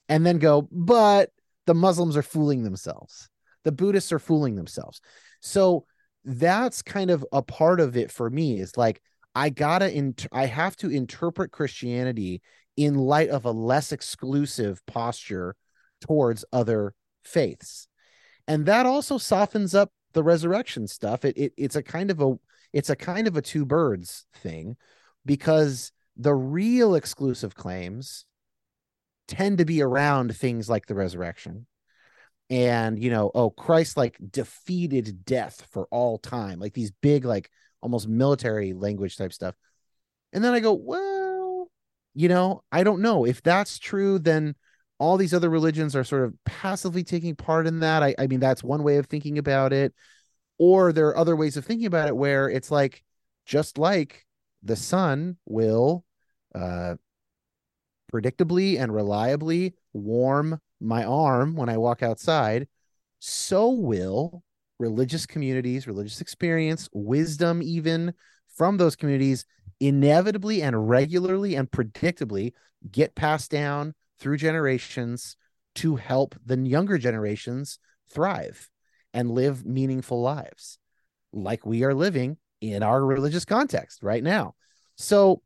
and 0.09 0.25
then 0.25 0.39
go, 0.39 0.69
but 0.71 1.31
the 1.67 1.75
Muslims 1.75 2.17
are 2.17 2.23
fooling 2.23 2.63
themselves. 2.63 3.29
The 3.65 3.73
Buddhists 3.73 4.13
are 4.13 4.19
fooling 4.19 4.57
themselves. 4.57 5.01
So 5.41 5.87
that's 6.25 6.83
kind 6.83 7.11
of 7.11 7.25
a 7.33 7.43
part 7.43 7.81
of 7.81 7.97
it 7.97 8.11
for 8.11 8.29
me 8.29 8.61
is 8.61 8.77
like 8.77 9.01
I 9.35 9.51
gotta 9.51 9.93
int- 9.93 10.27
I 10.33 10.47
have 10.47 10.77
to 10.77 10.91
interpret 10.91 11.53
Christianity 11.53 12.43
in 12.77 12.95
light 12.95 13.31
of 13.31 13.45
a 13.45 13.51
less 13.51 13.93
exclusive 13.93 14.85
posture 14.87 15.57
towards 16.01 16.45
other 16.53 16.95
faiths. 17.25 17.89
And 18.47 18.67
that 18.67 18.87
also 18.87 19.19
softens 19.19 19.75
up 19.75 19.91
the 20.13 20.23
resurrection 20.23 20.87
stuff. 20.87 21.25
It, 21.25 21.37
it 21.37 21.53
it's 21.57 21.77
a 21.77 21.83
kind 21.83 22.11
of 22.11 22.21
a 22.21 22.35
it's 22.73 22.91
a 22.91 22.97
kind 22.97 23.27
of 23.27 23.37
a 23.37 23.43
two 23.43 23.65
birds 23.65 24.27
thing 24.37 24.77
because 25.25 25.93
the 26.17 26.35
real 26.35 26.95
exclusive 26.95 27.55
claims 27.55 28.27
tend 29.27 29.59
to 29.59 29.65
be 29.65 29.83
around 29.83 30.37
things 30.37 30.69
like 30.69 30.87
the 30.87 30.95
resurrection 30.95 31.67
and 32.51 33.03
you 33.03 33.11
know 33.11 33.31
oh 33.35 33.49
christ 33.49 33.97
like 33.97 34.19
defeated 34.31 35.25
death 35.25 35.67
for 35.71 35.87
all 35.91 36.19
time 36.19 36.59
like 36.59 36.75
these 36.75 36.93
big 37.01 37.25
like 37.25 37.51
almost 37.85 38.09
military 38.09 38.73
language 38.73 39.17
type 39.17 39.33
stuff. 39.33 39.55
And 40.33 40.43
then 40.43 40.55
i 40.55 40.59
go 40.59 40.73
well 40.73 41.69
you 42.15 42.29
know 42.29 42.63
i 42.73 42.83
don't 42.83 43.03
know. 43.03 43.25
If 43.25 43.43
that's 43.43 43.79
true 43.79 44.19
then 44.19 44.57
all 44.99 45.17
these 45.17 45.35
other 45.35 45.51
religions 45.51 45.95
are 45.95 46.05
sort 46.05 46.25
of 46.25 46.35
passively 46.45 47.05
taking 47.05 47.37
part 47.37 47.67
in 47.67 47.81
that. 47.81 48.03
I, 48.03 48.15
I 48.19 48.27
mean 48.27 48.41
that's 48.41 48.65
one 48.65 48.83
way 48.83 48.97
of 48.97 49.07
thinking 49.07 49.39
about 49.39 49.73
it. 49.73 49.95
Or 50.59 50.93
there 50.93 51.09
are 51.09 51.17
other 51.17 51.37
ways 51.37 51.57
of 51.57 51.65
thinking 51.65 51.87
about 51.87 52.09
it 52.09 52.17
where 52.17 52.49
it's 52.49 52.71
like 52.71 53.05
just 53.47 53.79
like 53.79 54.25
the 54.63 54.77
sun 54.77 55.37
will 55.47 56.05
uh 56.55 56.95
predictably 58.13 58.81
and 58.81 58.95
reliably 58.95 59.75
warm 59.93 60.61
my 60.81 61.05
arm 61.05 61.57
when 61.57 61.69
I 61.69 61.79
walk 61.79 62.03
outside, 62.03 62.69
so 63.19 63.71
will 63.71 64.43
religious 64.79 65.27
communities, 65.27 65.87
religious 65.87 66.21
experience, 66.21 66.89
wisdom, 66.93 67.63
even 67.63 68.15
from 68.57 68.77
those 68.77 68.97
communities, 68.97 69.47
inevitably 69.81 70.63
and 70.63 70.89
regularly 70.89 71.55
and 71.55 71.71
predictably 71.71 72.53
get 72.91 73.15
passed 73.15 73.51
down 73.51 73.95
through 74.19 74.37
generations 74.37 75.37
to 75.75 75.97
help 75.97 76.35
the 76.45 76.57
younger 76.59 76.99
generations 76.99 77.79
thrive 78.11 78.71
and 79.13 79.31
live 79.31 79.65
meaningful 79.65 80.21
lives 80.21 80.79
like 81.33 81.67
we 81.67 81.83
are 81.83 81.95
living 81.95 82.37
in 82.61 82.83
our 82.83 83.05
religious 83.05 83.45
context 83.45 84.03
right 84.03 84.23
now. 84.23 84.55
So, 84.97 85.43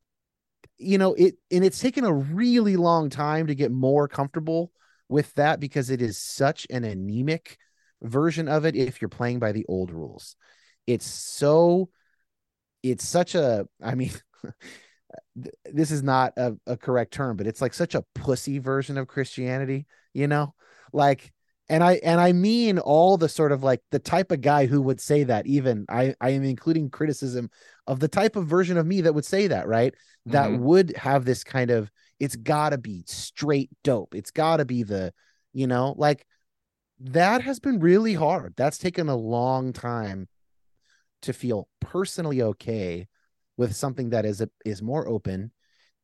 you 0.76 0.98
know, 0.98 1.14
it 1.14 1.36
and 1.50 1.64
it's 1.64 1.80
taken 1.80 2.04
a 2.04 2.12
really 2.12 2.76
long 2.76 3.10
time 3.10 3.46
to 3.46 3.54
get 3.54 3.72
more 3.72 4.06
comfortable 4.06 4.70
with 5.08 5.32
that 5.34 5.60
because 5.60 5.90
it 5.90 6.02
is 6.02 6.18
such 6.18 6.66
an 6.70 6.84
anemic 6.84 7.56
version 8.02 8.48
of 8.48 8.64
it 8.64 8.76
if 8.76 9.00
you're 9.00 9.08
playing 9.08 9.38
by 9.38 9.52
the 9.52 9.66
old 9.68 9.90
rules. 9.90 10.36
It's 10.86 11.06
so 11.06 11.90
it's 12.82 13.06
such 13.06 13.34
a 13.34 13.66
I 13.82 13.94
mean 13.94 14.12
this 15.72 15.90
is 15.90 16.02
not 16.02 16.32
a, 16.36 16.56
a 16.66 16.76
correct 16.76 17.12
term, 17.12 17.36
but 17.36 17.46
it's 17.46 17.60
like 17.62 17.74
such 17.74 17.94
a 17.94 18.04
pussy 18.14 18.58
version 18.58 18.98
of 18.98 19.08
Christianity, 19.08 19.86
you 20.12 20.26
know? 20.26 20.54
Like 20.92 21.32
and 21.70 21.84
I 21.84 21.94
and 22.02 22.18
I 22.20 22.32
mean 22.32 22.78
all 22.78 23.18
the 23.18 23.28
sort 23.28 23.52
of 23.52 23.62
like 23.62 23.82
the 23.90 23.98
type 23.98 24.32
of 24.32 24.40
guy 24.40 24.64
who 24.66 24.80
would 24.82 25.00
say 25.00 25.24
that 25.24 25.46
even 25.46 25.84
I 25.88 26.14
I 26.20 26.30
am 26.30 26.42
including 26.42 26.88
criticism 26.90 27.50
of 27.86 28.00
the 28.00 28.08
type 28.08 28.36
of 28.36 28.46
version 28.46 28.78
of 28.78 28.86
me 28.86 29.02
that 29.02 29.14
would 29.14 29.24
say 29.26 29.48
that, 29.48 29.68
right? 29.68 29.94
That 30.26 30.50
Mhm. 30.50 30.60
would 30.60 30.96
have 30.96 31.24
this 31.24 31.44
kind 31.44 31.70
of 31.70 31.90
it's 32.18 32.36
got 32.36 32.70
to 32.70 32.78
be 32.78 33.04
straight 33.06 33.70
dope. 33.84 34.14
It's 34.14 34.30
got 34.30 34.56
to 34.56 34.64
be 34.64 34.82
the, 34.82 35.12
you 35.52 35.66
know, 35.66 35.94
like 35.96 36.26
that 37.00 37.42
has 37.42 37.60
been 37.60 37.78
really 37.78 38.14
hard. 38.14 38.54
That's 38.56 38.78
taken 38.78 39.08
a 39.08 39.16
long 39.16 39.72
time 39.72 40.28
to 41.22 41.32
feel 41.32 41.68
personally 41.80 42.42
okay 42.42 43.08
with 43.56 43.74
something 43.74 44.10
that 44.10 44.24
is 44.24 44.40
a, 44.40 44.48
is 44.64 44.82
more 44.82 45.08
open 45.08 45.52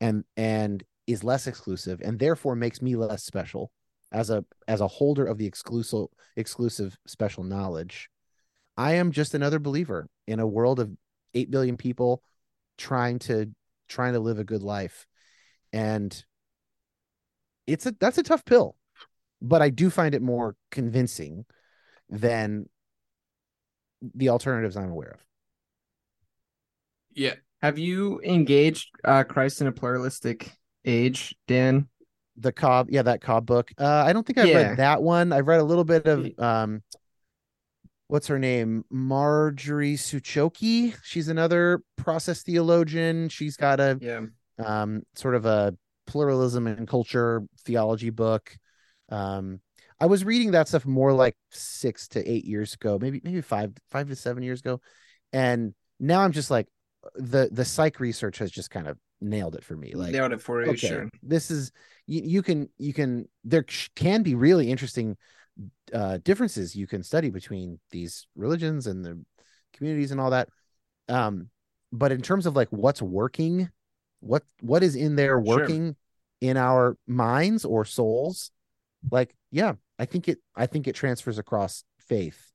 and 0.01 0.25
and 0.37 0.83
is 1.07 1.23
less 1.23 1.47
exclusive 1.47 2.01
and 2.03 2.19
therefore 2.19 2.57
makes 2.57 2.83
me 2.83 2.97
less 2.97 3.23
special 3.23 3.71
as 4.11 4.31
a 4.31 4.45
as 4.67 4.81
a 4.81 4.89
holder 4.89 5.25
of 5.27 5.39
the 5.39 5.47
exclusive 5.47 6.07
exclusive 6.37 6.97
special 7.07 7.45
knowledge. 7.45 8.09
I 8.77 8.95
am 8.95 9.13
just 9.13 9.35
another 9.35 9.59
believer 9.59 10.09
in 10.27 10.41
a 10.41 10.47
world 10.47 10.81
of 10.81 10.91
8 11.35 11.51
billion 11.51 11.77
people 11.77 12.23
trying 12.79 13.19
to 13.21 13.51
trying 13.89 14.15
to 14.15 14.21
live 14.21 14.39
a 14.39 14.45
good 14.45 14.63
life 14.63 15.07
and 15.73 16.25
it's 17.67 17.87
a 17.87 17.95
that's 18.01 18.19
a 18.19 18.23
tough 18.23 18.45
pill 18.45 18.77
but 19.49 19.63
i 19.63 19.69
do 19.71 19.91
find 19.91 20.15
it 20.15 20.23
more 20.23 20.57
convincing 20.71 21.45
than 22.09 22.69
the 24.15 24.29
alternatives 24.31 24.77
i'm 24.77 24.91
aware 24.91 25.13
of 25.13 25.21
Yeah. 27.15 27.35
Have 27.63 27.79
you 27.79 28.21
engaged 28.23 28.91
uh, 29.05 29.23
Christ 29.25 29.61
in 29.61 29.67
a 29.69 29.73
pluralistic 29.73 30.51
age, 30.85 31.35
Dan? 31.47 31.89
the 32.37 32.51
cobb 32.51 32.89
yeah 32.91 33.01
that 33.03 33.21
cobb 33.21 33.47
book 33.47 33.71
uh 33.79 34.03
i 34.05 34.13
don't 34.13 34.27
think 34.27 34.39
i've 34.39 34.49
Yeah. 34.49 34.57
read 34.71 34.77
that 34.79 35.01
one 35.01 35.33
i've 35.33 35.47
read 35.47 35.61
a 35.61 35.65
little 35.65 35.85
bit 35.85 36.05
of 36.05 36.29
um 36.41 36.83
what's 38.09 38.27
her 38.27 38.41
name 38.41 38.85
marjorie 38.91 39.95
suchocki 39.95 40.97
she's 41.05 41.29
another 41.29 41.81
process 41.97 42.43
theologian 42.43 43.29
she's 43.29 43.57
got 43.57 43.79
a 43.79 43.99
Yeah. 44.01 44.23
um, 44.59 45.03
sort 45.15 45.37
of 45.37 45.47
a 45.47 45.77
pluralism 46.09 46.67
and 46.67 46.89
culture 46.89 47.43
theology 47.65 48.11
book. 48.11 48.57
Um, 49.09 49.61
I 50.01 50.07
was 50.07 50.25
reading 50.25 50.53
that 50.53 50.69
stuff 50.69 50.87
more 50.87 51.13
like 51.13 51.37
six 51.51 52.09
to 52.09 52.29
eight 52.29 52.45
years 52.45 52.75
ago, 52.75 52.99
maybe 53.01 53.21
maybe 53.25 53.41
five 53.41 53.73
five 53.91 54.09
to 54.09 54.17
seven 54.17 54.43
years 54.43 54.61
ago, 54.61 54.81
and 55.33 55.75
now 56.01 56.21
I'm 56.23 56.33
just 56.33 56.51
like 56.51 56.67
the 57.15 57.49
the 57.53 57.65
psych 57.65 58.01
research 58.01 58.39
has 58.39 58.51
just 58.51 58.71
kind 58.71 58.89
of 58.89 58.99
nailed 59.21 59.55
it 59.55 59.65
for 59.65 59.77
me. 59.77 59.95
Like, 59.95 60.13
Nailed 60.13 60.33
it 60.33 60.41
for 60.41 60.63
you, 60.65 60.71
okay, 60.71 60.89
sure. 60.89 61.09
this 61.23 61.51
is 61.51 61.71
you, 62.07 62.23
you 62.25 62.43
can 62.43 62.69
you 62.79 62.93
can 62.93 63.29
there 63.45 63.65
can 63.95 64.23
be 64.23 64.35
really 64.35 64.71
interesting 64.71 65.17
uh 65.93 66.19
differences 66.25 66.75
you 66.75 66.87
can 66.87 67.03
study 67.05 67.31
between 67.31 67.79
these 67.93 68.27
religions 68.35 68.89
and 68.89 69.05
the 69.05 69.23
communities 69.73 70.11
and 70.11 70.21
all 70.21 70.31
that 70.31 70.49
um 71.09 71.49
but 71.93 72.11
in 72.11 72.21
terms 72.21 72.47
of 72.47 72.57
like 72.57 72.67
what's 72.71 73.01
working 73.01 73.71
what 74.19 74.43
what 74.63 74.83
is 74.83 74.97
in 74.97 75.15
there 75.15 75.35
Sure. 75.35 75.59
working 75.59 75.95
in 76.41 76.57
our 76.57 76.97
minds 77.07 77.65
or 77.65 77.85
souls 77.85 78.51
like 79.11 79.35
yeah 79.51 79.75
i 79.99 80.05
think 80.05 80.29
it 80.29 80.39
i 80.57 80.67
think 80.67 80.87
it 80.87 80.95
transfers 80.95 81.39
across 81.39 81.85
faith 81.99 82.53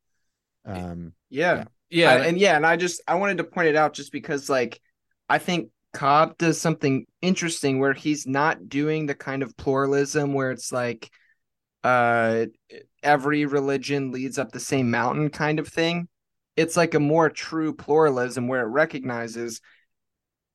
um 0.65 1.13
Yeah. 1.29 1.65
Yeah. 1.89 2.11
I- 2.11 2.25
and 2.27 2.37
yeah, 2.37 2.55
and 2.55 2.65
I 2.65 2.75
just 2.75 3.01
I 3.07 3.15
wanted 3.15 3.37
to 3.37 3.43
point 3.43 3.67
it 3.69 3.75
out 3.75 3.93
just 3.93 4.11
because 4.11 4.49
like 4.49 4.79
I 5.27 5.37
think 5.39 5.69
Cobb 5.93 6.37
does 6.37 6.59
something 6.61 7.05
interesting 7.21 7.79
where 7.79 7.93
he's 7.93 8.27
not 8.27 8.69
doing 8.69 9.05
the 9.07 9.15
kind 9.15 9.41
of 9.41 9.55
pluralism 9.57 10.33
where 10.33 10.51
it's 10.51 10.71
like 10.71 11.09
uh 11.83 12.45
every 13.01 13.45
religion 13.45 14.11
leads 14.11 14.37
up 14.37 14.51
the 14.51 14.59
same 14.59 14.91
mountain 14.91 15.29
kind 15.29 15.59
of 15.59 15.67
thing. 15.67 16.07
It's 16.55 16.75
like 16.77 16.93
a 16.93 16.99
more 16.99 17.29
true 17.29 17.73
pluralism 17.73 18.47
where 18.47 18.61
it 18.61 18.69
recognizes 18.69 19.61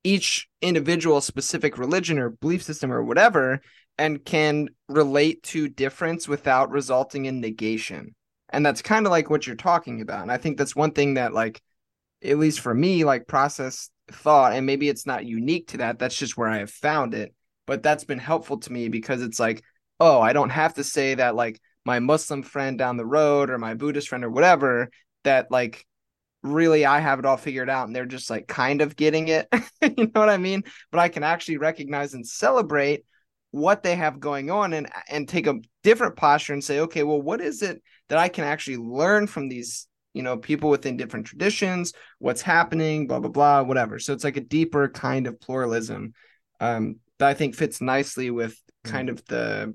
each 0.05 0.49
individual 0.61 1.21
specific 1.21 1.79
religion 1.79 2.19
or 2.19 2.31
belief 2.31 2.63
system 2.63 2.93
or 2.93 3.03
whatever 3.03 3.61
and 3.99 4.25
can 4.25 4.69
relate 4.89 5.43
to 5.45 5.69
difference 5.69 6.27
without 6.27 6.71
resulting 6.71 7.27
in 7.27 7.41
negation. 7.41 8.15
And 8.51 8.65
that's 8.65 8.83
kind 8.83 9.07
of 9.07 9.11
like 9.11 9.31
what 9.31 9.47
you're 9.47 9.57
talking 9.57 10.01
about. 10.01 10.23
And 10.23 10.33
I 10.33 10.37
think 10.37 10.59
that's 10.59 10.77
one 10.77 10.93
thing 10.93 11.15
that 11.15 11.33
like 11.33 11.63
at 12.23 12.39
least 12.39 12.61
for 12.61 12.75
me 12.75 13.05
like 13.05 13.27
process 13.27 13.91
thought 14.11 14.53
and 14.53 14.67
maybe 14.67 14.89
it's 14.89 15.07
not 15.07 15.25
unique 15.25 15.69
to 15.69 15.79
that. 15.79 15.99
That's 15.99 16.17
just 16.17 16.37
where 16.37 16.49
I 16.49 16.59
have 16.59 16.71
found 16.71 17.15
it. 17.15 17.35
But 17.67 17.83
that's 17.83 18.05
been 18.05 18.19
helpful 18.19 18.59
to 18.59 18.73
me 18.73 18.89
because 18.89 19.23
it's 19.23 19.41
like, 19.41 19.63
oh, 20.01 20.21
I 20.21 20.33
don't 20.33 20.51
have 20.51 20.75
to 20.75 20.85
say 20.85 21.15
that 21.15 21.35
like 21.35 21.61
my 21.85 21.99
Muslim 21.99 22.43
friend 22.43 22.79
down 22.79 22.97
the 22.97 23.07
road 23.07 23.51
or 23.51 23.59
my 23.59 23.75
Buddhist 23.75 24.09
friend 24.09 24.25
or 24.25 24.31
whatever 24.31 24.91
that 25.25 25.51
like 25.51 25.87
really 26.43 26.85
I 26.85 27.01
have 27.01 27.19
it 27.19 27.25
all 27.25 27.39
figured 27.39 27.71
out 27.71 27.87
and 27.87 27.97
they're 27.97 28.05
just 28.05 28.29
like 28.29 28.47
kind 28.47 28.83
of 28.83 28.97
getting 28.97 29.29
it. 29.29 29.49
you 29.83 30.11
know 30.15 30.21
what 30.21 30.29
I 30.29 30.37
mean? 30.37 30.65
But 30.91 31.01
I 31.01 31.09
can 31.09 31.23
actually 31.23 31.57
recognize 31.57 32.15
and 32.15 32.27
celebrate 32.27 33.05
what 33.55 33.85
they 33.85 33.95
have 33.95 34.19
going 34.19 34.51
on 34.51 34.73
and 34.73 34.91
and 35.09 35.29
take 35.29 35.47
a 35.47 35.55
different 35.85 36.17
posture 36.17 36.53
and 36.55 36.65
say, 36.65 36.81
okay, 36.81 37.05
well, 37.05 37.23
what 37.23 37.41
is 37.41 37.63
it 37.63 37.81
that 38.09 38.19
I 38.19 38.29
can 38.29 38.43
actually 38.43 38.79
learn 38.79 39.29
from 39.29 39.49
these, 39.49 39.87
you 40.13 40.23
know, 40.23 40.37
people 40.37 40.71
within 40.71 40.97
different 40.97 41.27
traditions, 41.27 41.93
what's 42.19 42.43
happening, 42.43 43.07
blah, 43.07 43.21
blah, 43.21 43.31
blah, 43.31 43.63
whatever. 43.63 44.01
So 44.01 44.13
it's 44.13 44.25
like 44.25 44.37
a 44.37 44.41
deeper 44.41 44.89
kind 44.89 45.29
of 45.29 45.41
pluralism 45.41 46.15
um 46.59 46.97
that 47.19 47.29
I 47.29 47.35
think 47.35 47.55
fits 47.55 47.81
nicely 47.81 48.31
with 48.31 48.61
kind 48.83 49.09
of 49.09 49.25
the 49.27 49.75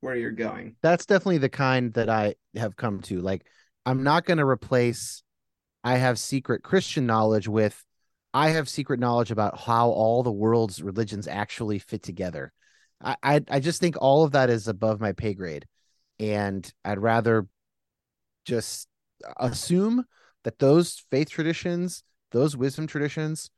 where 0.00 0.14
you're 0.14 0.30
going. 0.30 0.76
that's 0.82 1.06
definitely 1.06 1.38
the 1.38 1.48
kind 1.48 1.94
that 1.94 2.10
I 2.10 2.34
have 2.54 2.76
come 2.76 3.00
to. 3.02 3.20
Like, 3.22 3.46
I'm 3.86 4.02
not 4.02 4.26
going 4.26 4.38
to 4.38 4.46
replace 4.46 5.22
I 5.82 5.96
have 5.96 6.18
secret 6.18 6.62
Christian 6.62 7.06
knowledge 7.06 7.48
with 7.48 7.82
I 8.34 8.50
have 8.50 8.68
secret 8.68 9.00
knowledge 9.00 9.30
about 9.30 9.58
how 9.58 9.88
all 9.88 10.22
the 10.22 10.30
world's 10.30 10.82
religions 10.82 11.26
actually 11.26 11.78
fit 11.78 12.02
together. 12.02 12.52
I, 13.00 13.16
I, 13.22 13.40
I 13.48 13.60
just 13.60 13.80
think 13.80 13.96
all 14.00 14.24
of 14.24 14.32
that 14.32 14.50
is 14.50 14.68
above 14.68 15.00
my 15.00 15.12
pay 15.12 15.34
grade, 15.34 15.66
and 16.18 16.70
I'd 16.84 16.98
rather 16.98 17.46
just 18.44 18.88
assume 19.38 20.04
that 20.44 20.58
those 20.58 21.04
faith 21.10 21.30
traditions, 21.30 22.04
those 22.30 22.56
wisdom 22.56 22.86
traditions, 22.86 23.50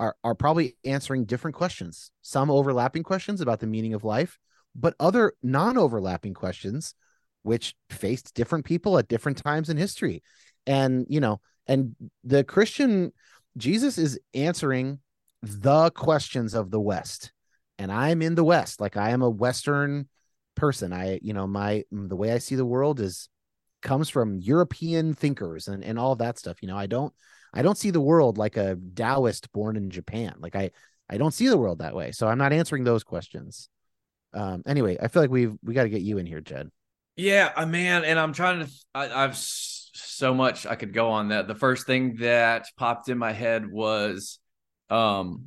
are 0.00 0.16
are 0.22 0.34
probably 0.34 0.76
answering 0.84 1.24
different 1.24 1.56
questions. 1.56 2.10
Some 2.22 2.50
overlapping 2.50 3.02
questions 3.02 3.40
about 3.40 3.60
the 3.60 3.66
meaning 3.66 3.94
of 3.94 4.04
life, 4.04 4.38
but 4.74 4.94
other 5.00 5.32
non-overlapping 5.42 6.34
questions 6.34 6.94
which 7.42 7.74
faced 7.90 8.34
different 8.34 8.64
people 8.64 8.98
at 8.98 9.08
different 9.08 9.38
times 9.38 9.68
in 9.68 9.76
history. 9.76 10.22
And 10.66 11.06
you 11.08 11.20
know, 11.20 11.40
and 11.66 11.96
the 12.24 12.44
Christian 12.44 13.12
Jesus 13.56 13.98
is 13.98 14.18
answering 14.34 15.00
the 15.42 15.90
questions 15.90 16.54
of 16.54 16.70
the 16.70 16.80
West. 16.80 17.32
And 17.78 17.92
I'm 17.92 18.22
in 18.22 18.34
the 18.34 18.44
West. 18.44 18.80
Like 18.80 18.96
I 18.96 19.10
am 19.10 19.22
a 19.22 19.30
Western 19.30 20.08
person. 20.54 20.92
I, 20.92 21.20
you 21.22 21.32
know, 21.32 21.46
my 21.46 21.84
the 21.92 22.16
way 22.16 22.32
I 22.32 22.38
see 22.38 22.56
the 22.56 22.66
world 22.66 23.00
is 23.00 23.28
comes 23.82 24.08
from 24.08 24.38
European 24.38 25.14
thinkers 25.14 25.68
and, 25.68 25.84
and 25.84 25.98
all 25.98 26.16
that 26.16 26.38
stuff. 26.38 26.58
You 26.60 26.68
know, 26.68 26.76
I 26.76 26.86
don't 26.86 27.12
I 27.54 27.62
don't 27.62 27.78
see 27.78 27.90
the 27.90 28.00
world 28.00 28.38
like 28.38 28.56
a 28.56 28.76
Taoist 28.94 29.52
born 29.52 29.76
in 29.76 29.90
Japan. 29.90 30.34
Like 30.38 30.56
I 30.56 30.70
I 31.08 31.18
don't 31.18 31.32
see 31.32 31.48
the 31.48 31.58
world 31.58 31.78
that 31.78 31.94
way. 31.94 32.12
So 32.12 32.26
I'm 32.26 32.38
not 32.38 32.52
answering 32.52 32.84
those 32.84 33.04
questions. 33.04 33.68
Um 34.34 34.62
anyway, 34.66 34.98
I 35.00 35.08
feel 35.08 35.22
like 35.22 35.30
we've 35.30 35.56
we 35.62 35.74
got 35.74 35.84
to 35.84 35.88
get 35.88 36.02
you 36.02 36.18
in 36.18 36.26
here, 36.26 36.40
Jed. 36.40 36.70
Yeah, 37.18 37.50
uh, 37.56 37.66
man, 37.66 38.04
and 38.04 38.16
I'm 38.16 38.32
trying 38.32 38.64
to. 38.64 38.72
I, 38.94 39.24
I've 39.24 39.36
so 39.36 40.32
much 40.32 40.66
I 40.66 40.76
could 40.76 40.94
go 40.94 41.10
on 41.10 41.28
that. 41.28 41.48
The 41.48 41.54
first 41.56 41.84
thing 41.84 42.14
that 42.20 42.66
popped 42.76 43.08
in 43.08 43.18
my 43.18 43.32
head 43.32 43.68
was, 43.68 44.38
um, 44.88 45.46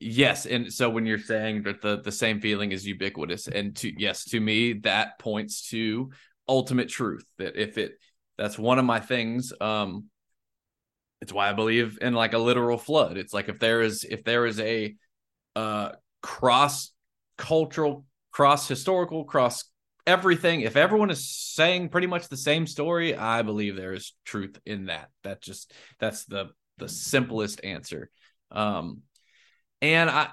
yes, 0.00 0.46
and 0.46 0.72
so 0.72 0.90
when 0.90 1.06
you're 1.06 1.18
saying 1.18 1.62
that 1.64 1.80
the 1.80 2.00
the 2.00 2.12
same 2.12 2.40
feeling 2.40 2.72
is 2.72 2.86
ubiquitous, 2.86 3.46
and 3.46 3.76
to 3.76 3.92
yes, 3.96 4.24
to 4.26 4.40
me 4.40 4.74
that 4.84 5.18
points 5.18 5.68
to 5.70 6.10
ultimate 6.48 6.88
truth. 6.88 7.24
That 7.38 7.56
if 7.56 7.78
it 7.78 7.92
that's 8.36 8.58
one 8.58 8.78
of 8.78 8.84
my 8.84 9.00
things. 9.00 9.52
Um, 9.60 10.06
it's 11.20 11.32
why 11.32 11.50
I 11.50 11.52
believe 11.52 11.98
in 12.00 12.14
like 12.14 12.32
a 12.32 12.38
literal 12.38 12.78
flood. 12.78 13.18
It's 13.18 13.34
like 13.34 13.50
if 13.50 13.58
there 13.58 13.82
is 13.82 14.04
if 14.04 14.24
there 14.24 14.46
is 14.46 14.58
a 14.58 14.94
uh 15.54 15.92
cross 16.22 16.92
cultural, 17.36 18.04
cross 18.32 18.66
historical, 18.66 19.24
cross 19.24 19.64
everything 20.06 20.62
if 20.62 20.76
everyone 20.76 21.10
is 21.10 21.28
saying 21.28 21.88
pretty 21.88 22.06
much 22.06 22.28
the 22.28 22.36
same 22.36 22.66
story 22.66 23.14
i 23.14 23.42
believe 23.42 23.76
there 23.76 23.92
is 23.92 24.14
truth 24.24 24.58
in 24.64 24.86
that 24.86 25.08
that 25.22 25.42
just 25.42 25.72
that's 25.98 26.24
the 26.24 26.46
the 26.78 26.88
simplest 26.88 27.62
answer 27.64 28.10
um 28.50 29.02
and 29.82 30.10
i 30.10 30.28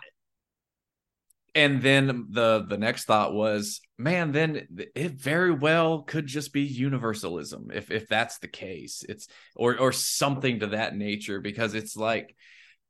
and 1.58 1.82
then 1.82 2.28
the 2.30 2.66
the 2.70 2.78
next 2.78 3.06
thought 3.06 3.34
was 3.34 3.82
man 3.98 4.32
then 4.32 4.68
it 4.96 5.14
very 5.14 5.52
well 5.52 6.04
could 6.04 6.28
just 6.28 6.54
be 6.54 6.62
universalism 6.62 7.72
if 7.74 7.90
if 7.90 8.08
that's 8.08 8.38
the 8.38 8.48
case. 8.48 9.04
It's 9.10 9.28
or 9.56 9.78
or 9.80 9.92
something 9.92 10.60
to 10.60 10.68
that 10.68 10.96
nature 10.96 11.42
because 11.42 11.74
it's 11.74 11.96
like 11.96 12.36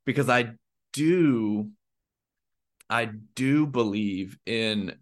because 0.04 0.28
i 0.28 0.50
do 0.92 1.70
i 2.90 3.08
do 3.34 3.66
believe 3.66 4.38
in 4.44 4.94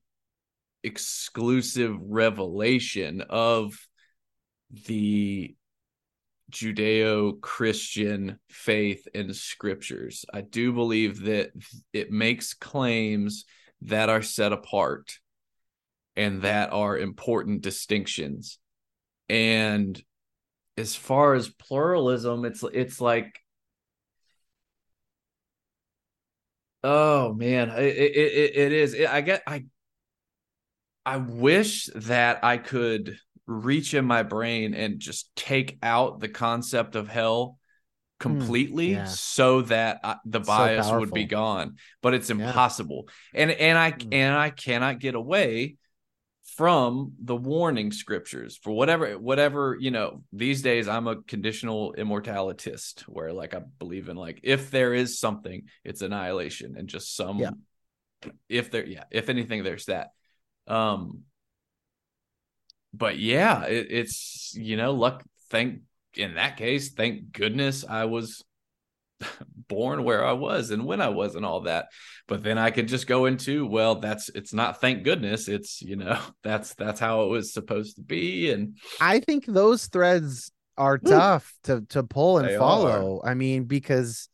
exclusive 0.85 1.97
revelation 2.01 3.21
of 3.29 3.77
the 4.87 5.57
Judeo 6.57 7.39
Christian 7.41 8.39
faith 8.49 9.07
and 9.15 9.37
scriptures. 9.37 10.25
I 10.33 10.41
do 10.41 10.73
believe 10.73 11.25
that 11.25 11.51
it 11.93 12.11
makes 12.11 12.55
claims 12.55 13.45
that 13.83 14.09
are 14.09 14.23
set 14.23 14.53
apart 14.53 15.19
and 16.17 16.43
that 16.43 16.73
are 16.73 16.97
important 16.97 17.61
distinctions. 17.61 18.59
And 19.29 20.03
as 20.79 20.95
far 20.95 21.35
as 21.35 21.51
pluralism, 21.51 22.47
it's 22.47 22.65
it's 22.73 23.01
like 23.03 23.39
oh 26.83 27.35
man, 27.35 27.69
it 27.71 27.97
it, 27.97 28.57
it 28.57 28.73
is. 28.73 28.95
It, 28.95 29.09
I 29.11 29.21
get 29.21 29.43
I 29.47 29.67
I 31.05 31.19
wish 31.19 31.91
that 31.95 32.45
I 32.45 32.57
could 32.57 33.19
reach 33.47 33.95
in 33.95 34.05
my 34.05 34.23
brain 34.23 34.75
and 34.75 34.99
just 34.99 35.35
take 35.37 35.79
out 35.83 36.21
the 36.21 36.29
concept 36.29 36.97
of 36.97 37.09
hell 37.09 37.59
completely 38.19 38.89
mm, 38.91 38.95
yeah. 38.95 39.05
so 39.05 39.63
that 39.63 40.01
I, 40.03 40.17
the 40.25 40.41
bias 40.41 40.89
so 40.89 40.99
would 40.99 41.13
be 41.13 41.25
gone 41.25 41.77
but 42.01 42.15
it's 42.15 42.31
impossible 42.31 43.09
yeah. 43.35 43.43
and 43.43 43.51
and 43.51 43.79
i 43.79 43.93
mm. 43.93 44.09
and 44.11 44.35
i 44.35 44.49
cannot 44.49 45.01
get 45.01 45.15
away 45.15 45.77
from 46.57 47.13
the 47.23 47.37
warning 47.37 47.93
scriptures 47.93 48.57
for 48.57 48.71
whatever 48.71 49.19
whatever 49.19 49.77
you 49.79 49.91
know 49.91 50.23
these 50.33 50.63
days 50.63 50.89
i'm 50.89 51.07
a 51.07 51.17
conditional 51.23 51.95
immortalitist 51.99 53.03
where 53.03 53.35
like 53.35 53.53
i 53.53 53.61
believe 53.79 54.09
in 54.09 54.17
like 54.17 54.41
if 54.43 54.71
there 54.71 54.95
is 54.95 55.19
something 55.19 55.65
it's 55.85 56.01
annihilation 56.01 56.75
and 56.79 56.89
just 56.89 57.15
some 57.15 57.39
yeah. 57.39 57.51
if 58.49 58.71
there 58.71 58.87
yeah 58.87 59.05
if 59.11 59.29
anything 59.29 59.63
there's 59.63 59.85
that 59.87 60.13
um, 60.69 61.21
but 62.97 63.19
yeah, 63.19 63.65
it, 63.65 63.87
it's 63.91 64.55
you 64.57 64.77
know, 64.77 64.93
luck. 64.93 65.23
Thank 65.51 65.81
in 66.17 66.35
that 66.35 66.57
case, 66.57 66.91
thank 66.91 67.33
goodness 67.33 67.85
I 67.89 68.07
was 68.07 68.43
born 69.69 70.05
where 70.05 70.25
I 70.25 70.33
was 70.33 70.71
and 70.71 70.85
when 70.85 71.01
I 71.01 71.09
was 71.09 71.35
and 71.35 71.45
all 71.45 71.63
that. 71.63 71.87
But 72.27 72.43
then 72.43 72.59
I 72.59 72.71
could 72.71 72.89
just 72.89 73.07
go 73.07 73.27
into, 73.27 73.67
well, 73.67 73.97
that's 73.97 74.29
it's 74.31 74.53
not 74.53 74.81
thank 74.81 75.05
goodness. 75.05 75.49
It's 75.49 75.83
you 75.83 75.97
know, 75.97 76.19
that's 76.43 76.75
that's 76.75 77.01
how 77.01 77.23
it 77.23 77.29
was 77.29 77.53
supposed 77.53 77.97
to 77.97 78.03
be. 78.03 78.51
And 78.51 78.77
I 79.01 79.21
think 79.21 79.47
those 79.47 79.87
threads 79.87 80.51
are 80.77 80.99
tough 80.99 81.55
to 81.65 81.83
to 81.91 82.03
pull 82.03 82.39
and 82.39 82.59
follow. 82.59 83.21
Are. 83.23 83.31
I 83.31 83.35
mean, 83.35 83.65
because 83.65 84.29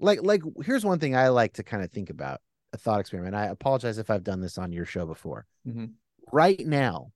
like 0.00 0.20
like 0.22 0.42
here's 0.64 0.84
one 0.84 0.98
thing 0.98 1.16
I 1.16 1.28
like 1.28 1.54
to 1.54 1.62
kind 1.62 1.82
of 1.82 1.90
think 1.90 2.10
about 2.10 2.40
a 2.72 2.78
thought 2.78 3.00
experiment. 3.00 3.34
I 3.34 3.46
apologize 3.46 3.98
if 3.98 4.10
I've 4.10 4.24
done 4.24 4.40
this 4.40 4.58
on 4.58 4.72
your 4.72 4.84
show 4.84 5.06
before. 5.06 5.46
Mm-hmm. 5.66 5.86
Right 6.30 6.66
now, 6.66 7.12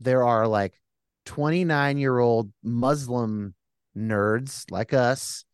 there 0.00 0.24
are 0.24 0.46
like 0.46 0.80
29 1.26 1.98
year 1.98 2.18
old 2.18 2.52
Muslim 2.62 3.54
nerds 3.96 4.70
like 4.70 4.92
us, 4.92 5.44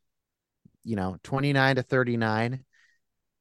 you 0.84 0.96
know, 0.96 1.16
29 1.22 1.76
to 1.76 1.82
39, 1.82 2.64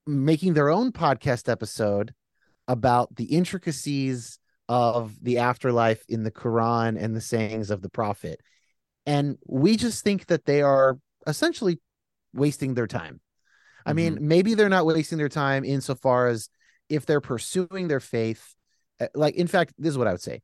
making 0.06 0.54
their 0.54 0.70
own 0.70 0.91
podcast 0.91 1.50
episode 1.50 2.14
about 2.68 3.16
the 3.16 3.26
intricacies 3.26 4.39
of 4.68 5.16
the 5.22 5.39
afterlife 5.39 6.04
in 6.08 6.24
the 6.24 6.32
Quran 6.32 7.02
and 7.02 7.16
the 7.16 7.22
sayings 7.22 7.72
of 7.72 7.82
the 7.82 7.89
Prophet. 7.89 8.39
And 9.06 9.38
we 9.47 9.76
just 9.76 10.04
think 10.04 10.28
that 10.28 10.45
they 10.45 10.62
are 10.62 11.00
essentially 11.26 11.80
wasting 12.34 12.76
their 12.76 12.86
time. 12.86 13.22
I 13.86 13.93
mean, 13.93 14.16
mm-hmm. 14.16 14.28
maybe 14.28 14.54
they're 14.54 14.70
not 14.70 14.86
wasting 14.86 15.18
their 15.18 15.30
time 15.30 15.66
insofar 15.66 16.28
as 16.28 16.50
if 16.89 17.06
they're 17.06 17.22
pursuing 17.22 17.88
their 17.88 18.00
faith. 18.00 18.54
Uh, 19.00 19.08
like, 19.16 19.36
in 19.36 19.47
fact, 19.47 19.74
this 19.80 19.91
is 19.91 19.97
what 19.97 20.08
I 20.08 20.12
would 20.12 20.22
say. 20.22 20.41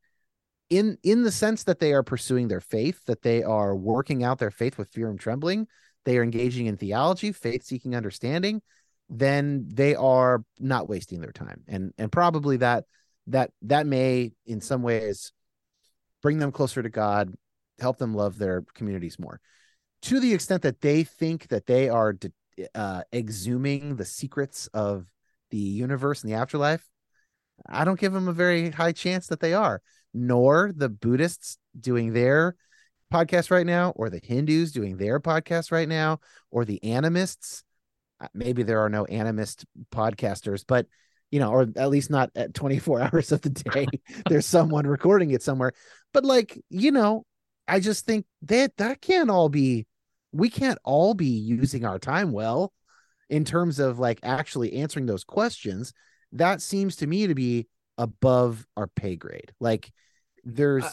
In 0.68 0.98
in 1.02 1.22
the 1.22 1.30
sense 1.30 1.62
that 1.64 1.78
they 1.78 1.92
are 1.92 2.02
pursuing 2.02 2.48
their 2.48 2.60
faith, 2.60 3.04
that 3.06 3.22
they 3.22 3.42
are 3.42 3.76
working 3.76 4.24
out 4.24 4.38
their 4.38 4.50
faith 4.50 4.78
with 4.78 4.88
fear 4.88 5.08
and 5.08 5.18
trembling, 5.18 5.68
they 6.04 6.18
are 6.18 6.22
engaging 6.24 6.66
in 6.66 6.76
theology, 6.76 7.32
faith 7.32 7.62
seeking 7.64 7.94
understanding, 7.94 8.62
then 9.08 9.66
they 9.68 9.94
are 9.94 10.44
not 10.58 10.88
wasting 10.88 11.20
their 11.20 11.32
time. 11.32 11.62
And 11.68 11.92
and 11.98 12.10
probably 12.10 12.56
that 12.58 12.84
that 13.28 13.50
that 13.62 13.86
may 13.86 14.32
in 14.44 14.60
some 14.60 14.82
ways 14.82 15.32
bring 16.22 16.38
them 16.38 16.52
closer 16.52 16.82
to 16.82 16.88
God, 16.88 17.32
help 17.78 17.98
them 17.98 18.14
love 18.14 18.38
their 18.38 18.64
communities 18.74 19.18
more. 19.18 19.40
To 20.02 20.20
the 20.20 20.34
extent 20.34 20.62
that 20.62 20.80
they 20.80 21.04
think 21.04 21.48
that 21.48 21.66
they 21.66 21.88
are 21.88 22.12
de- 22.12 22.32
uh, 22.74 23.02
exhuming 23.12 23.96
the 23.96 24.04
secrets 24.04 24.68
of 24.74 25.06
the 25.50 25.58
universe 25.58 26.22
and 26.22 26.32
the 26.32 26.36
afterlife, 26.36 26.88
I 27.68 27.84
don't 27.84 28.00
give 28.00 28.12
them 28.12 28.28
a 28.28 28.32
very 28.32 28.70
high 28.70 28.92
chance 28.92 29.28
that 29.28 29.40
they 29.40 29.54
are. 29.54 29.80
Nor 30.16 30.72
the 30.74 30.88
Buddhists 30.88 31.58
doing 31.78 32.12
their 32.12 32.56
podcast 33.12 33.50
right 33.50 33.66
now, 33.66 33.90
or 33.90 34.10
the 34.10 34.20
Hindus 34.22 34.72
doing 34.72 34.96
their 34.96 35.20
podcast 35.20 35.70
right 35.70 35.88
now, 35.88 36.20
or 36.50 36.64
the 36.64 36.80
animists. 36.82 37.62
Uh, 38.20 38.28
maybe 38.34 38.62
there 38.62 38.80
are 38.80 38.88
no 38.88 39.04
animist 39.04 39.64
podcasters, 39.92 40.64
but 40.66 40.86
you 41.30 41.40
know, 41.40 41.50
or 41.50 41.66
at 41.76 41.90
least 41.90 42.10
not 42.10 42.30
at 42.34 42.54
24 42.54 43.00
hours 43.12 43.32
of 43.32 43.42
the 43.42 43.50
day. 43.50 43.86
There's 44.28 44.46
someone 44.46 44.86
recording 44.86 45.32
it 45.32 45.42
somewhere. 45.42 45.72
But 46.12 46.24
like, 46.24 46.58
you 46.70 46.92
know, 46.92 47.24
I 47.68 47.80
just 47.80 48.06
think 48.06 48.26
that 48.42 48.76
that 48.78 49.00
can't 49.00 49.30
all 49.30 49.48
be 49.48 49.86
we 50.32 50.50
can't 50.50 50.78
all 50.84 51.14
be 51.14 51.26
using 51.26 51.84
our 51.84 51.98
time 51.98 52.32
well 52.32 52.72
in 53.28 53.44
terms 53.44 53.78
of 53.78 53.98
like 53.98 54.20
actually 54.22 54.74
answering 54.74 55.06
those 55.06 55.24
questions 55.24 55.92
that 56.32 56.60
seems 56.60 56.96
to 56.96 57.06
me 57.06 57.26
to 57.26 57.34
be 57.34 57.66
above 57.98 58.66
our 58.76 58.86
pay 58.86 59.16
grade 59.16 59.52
like 59.60 59.90
there's 60.46 60.84
I, 60.84 60.90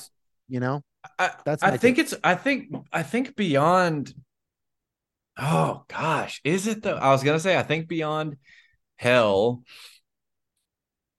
you 0.50 0.60
know 0.60 0.84
I, 1.18 1.32
that's 1.46 1.64
i 1.64 1.78
think 1.78 2.00
it's 2.00 2.14
i 2.24 2.36
think 2.36 2.74
i 2.92 3.04
think 3.04 3.36
beyond 3.36 4.14
Oh 5.38 5.84
gosh, 5.88 6.42
is 6.44 6.68
it 6.68 6.84
though? 6.84 6.96
I 6.96 7.10
was 7.10 7.24
gonna 7.24 7.40
say 7.40 7.58
I 7.58 7.64
think 7.64 7.88
beyond 7.88 8.38
hell, 8.98 9.64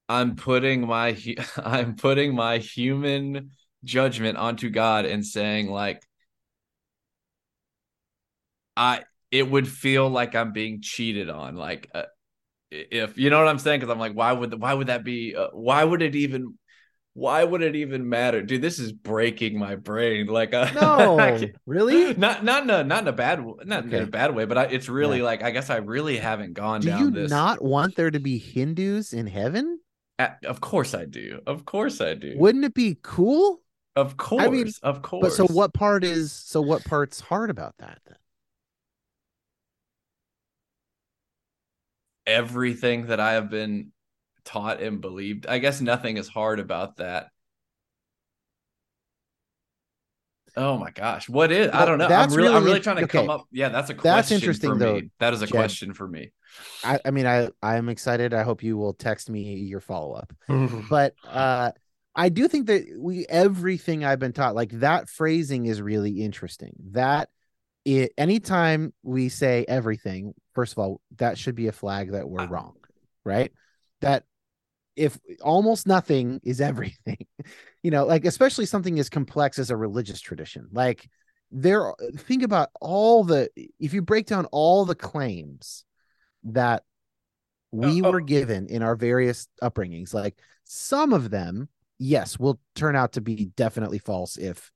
I'm 0.08 0.36
putting 0.36 0.86
my 0.86 1.16
I'm 1.56 1.96
putting 1.96 2.34
my 2.34 2.58
human 2.58 3.50
judgment 3.84 4.38
onto 4.38 4.70
God 4.70 5.04
and 5.04 5.26
saying 5.26 5.68
like 5.70 6.02
I 8.76 9.04
it 9.30 9.50
would 9.50 9.66
feel 9.68 10.08
like 10.08 10.34
I'm 10.36 10.52
being 10.52 10.80
cheated 10.80 11.28
on 11.28 11.56
like 11.56 11.90
uh, 11.94 12.04
if 12.70 13.18
you 13.18 13.30
know 13.30 13.38
what 13.38 13.48
I'm 13.48 13.58
saying 13.58 13.80
because 13.80 13.92
I'm 13.92 13.98
like 13.98 14.14
why 14.14 14.32
would 14.32 14.60
why 14.60 14.74
would 14.74 14.86
that 14.88 15.04
be 15.04 15.34
uh, 15.36 15.48
why 15.52 15.82
would 15.82 16.02
it 16.02 16.14
even 16.14 16.56
why 17.16 17.44
would 17.44 17.62
it 17.62 17.76
even 17.76 18.08
matter 18.08 18.42
dude 18.42 18.60
this 18.60 18.78
is 18.80 18.92
breaking 18.92 19.56
my 19.58 19.76
brain 19.76 20.26
like 20.26 20.52
uh, 20.52 20.68
No, 20.74 21.18
I 21.20 21.38
can't- 21.38 21.52
really? 21.64 22.12
not 22.14 22.44
not 22.44 22.64
in 22.64 22.70
a 22.70 22.82
not 22.84 23.02
in 23.02 23.08
a 23.08 23.12
bad 23.12 23.44
not 23.64 23.84
in 23.84 23.94
a 23.94 24.06
bad 24.06 24.34
way 24.34 24.44
but 24.44 24.58
I, 24.58 24.64
it's 24.64 24.88
really 24.88 25.18
Yeah. 25.18 25.24
like 25.24 25.42
I 25.42 25.50
guess 25.52 25.70
I 25.70 25.76
really 25.76 26.16
haven't 26.16 26.54
gone 26.54 26.80
Do 26.80 26.88
down 26.88 27.00
you 27.00 27.10
this 27.10 27.30
not 27.30 27.62
want 27.62 27.94
there 27.96 28.10
to 28.10 28.18
be 28.20 28.38
Hindus 28.38 29.12
in 29.12 29.26
heaven? 29.28 29.78
Uh, 30.18 30.28
of 30.44 30.60
course 30.60 30.92
I 30.94 31.04
do 31.04 31.40
of 31.46 31.64
course 31.64 32.00
I 32.00 32.14
do 32.14 32.34
Wouldn't 32.36 32.64
it 32.64 32.74
be 32.74 32.98
cool? 33.02 33.60
of 33.96 34.16
course 34.16 34.42
I 34.42 34.48
mean, 34.50 34.68
of 34.82 35.02
course 35.02 35.22
But 35.22 35.32
so 35.32 35.46
what 35.54 35.72
part 35.72 36.02
is 36.02 36.32
so 36.32 36.60
what 36.60 36.84
part's 36.84 37.20
hard 37.20 37.48
about 37.48 37.74
that 37.78 38.00
then? 38.06 38.16
everything 42.26 43.06
that 43.06 43.20
I 43.20 43.34
have 43.34 43.50
been 43.50 43.92
taught 44.44 44.80
and 44.82 45.00
believed. 45.00 45.46
I 45.46 45.58
guess 45.58 45.80
nothing 45.80 46.16
is 46.16 46.28
hard 46.28 46.60
about 46.60 46.96
that. 46.96 47.28
Oh 50.56 50.78
my 50.78 50.90
gosh, 50.92 51.28
what 51.28 51.50
is? 51.50 51.70
I 51.72 51.84
don't 51.84 51.98
know. 51.98 52.04
I'm 52.04 52.10
that's 52.10 52.34
really, 52.34 52.48
I'm 52.48 52.54
really 52.54 52.66
really 52.66 52.80
trying 52.80 52.96
to 52.98 53.08
come 53.08 53.28
up. 53.28 53.46
Yeah, 53.50 53.70
that's 53.70 53.90
a 53.90 53.94
question. 53.94 54.16
That's 54.16 54.30
interesting, 54.30 54.70
for 54.70 54.78
though, 54.78 54.94
me. 54.96 55.10
That 55.18 55.34
is 55.34 55.42
a 55.42 55.46
Jed. 55.46 55.52
question 55.52 55.94
for 55.94 56.06
me. 56.06 56.30
I, 56.84 57.00
I 57.04 57.10
mean 57.10 57.26
I 57.26 57.48
I'm 57.60 57.88
excited. 57.88 58.32
I 58.32 58.44
hope 58.44 58.62
you 58.62 58.76
will 58.76 58.94
text 58.94 59.28
me 59.28 59.54
your 59.56 59.80
follow 59.80 60.12
up. 60.12 60.32
But 60.88 61.14
uh 61.28 61.72
I 62.14 62.28
do 62.28 62.46
think 62.46 62.68
that 62.68 62.84
we 62.96 63.26
everything 63.28 64.04
I've 64.04 64.20
been 64.20 64.32
taught, 64.32 64.54
like 64.54 64.70
that 64.78 65.08
phrasing 65.08 65.66
is 65.66 65.82
really 65.82 66.22
interesting. 66.22 66.76
That 66.92 67.30
it 67.84 68.12
anytime 68.16 68.94
we 69.02 69.30
say 69.30 69.64
everything, 69.66 70.34
first 70.54 70.72
of 70.74 70.78
all, 70.78 71.00
that 71.16 71.36
should 71.36 71.56
be 71.56 71.66
a 71.66 71.72
flag 71.72 72.12
that 72.12 72.28
we're 72.28 72.42
Ah. 72.42 72.48
wrong, 72.48 72.74
right? 73.24 73.50
That 74.02 74.22
if 74.96 75.18
almost 75.42 75.86
nothing 75.86 76.40
is 76.42 76.60
everything, 76.60 77.26
you 77.82 77.90
know, 77.90 78.04
like 78.04 78.24
especially 78.24 78.66
something 78.66 78.98
as 78.98 79.08
complex 79.08 79.58
as 79.58 79.70
a 79.70 79.76
religious 79.76 80.20
tradition, 80.20 80.68
like 80.72 81.08
there 81.50 81.92
think 82.16 82.42
about 82.42 82.70
all 82.80 83.22
the 83.24 83.48
if 83.78 83.94
you 83.94 84.02
break 84.02 84.26
down 84.26 84.46
all 84.46 84.84
the 84.84 84.94
claims 84.94 85.84
that 86.44 86.82
we 87.70 88.02
Oh, 88.02 88.06
oh. 88.06 88.12
were 88.12 88.20
given 88.20 88.68
in 88.68 88.82
our 88.82 88.94
various 88.94 89.48
upbringings, 89.62 90.14
like 90.14 90.38
some 90.64 91.12
of 91.12 91.30
them, 91.30 91.68
yes, 91.98 92.38
will 92.38 92.60
turn 92.74 92.94
out 92.94 93.12
to 93.12 93.20
be 93.20 93.46
definitely 93.56 93.98
false 93.98 94.36
if 94.36 94.70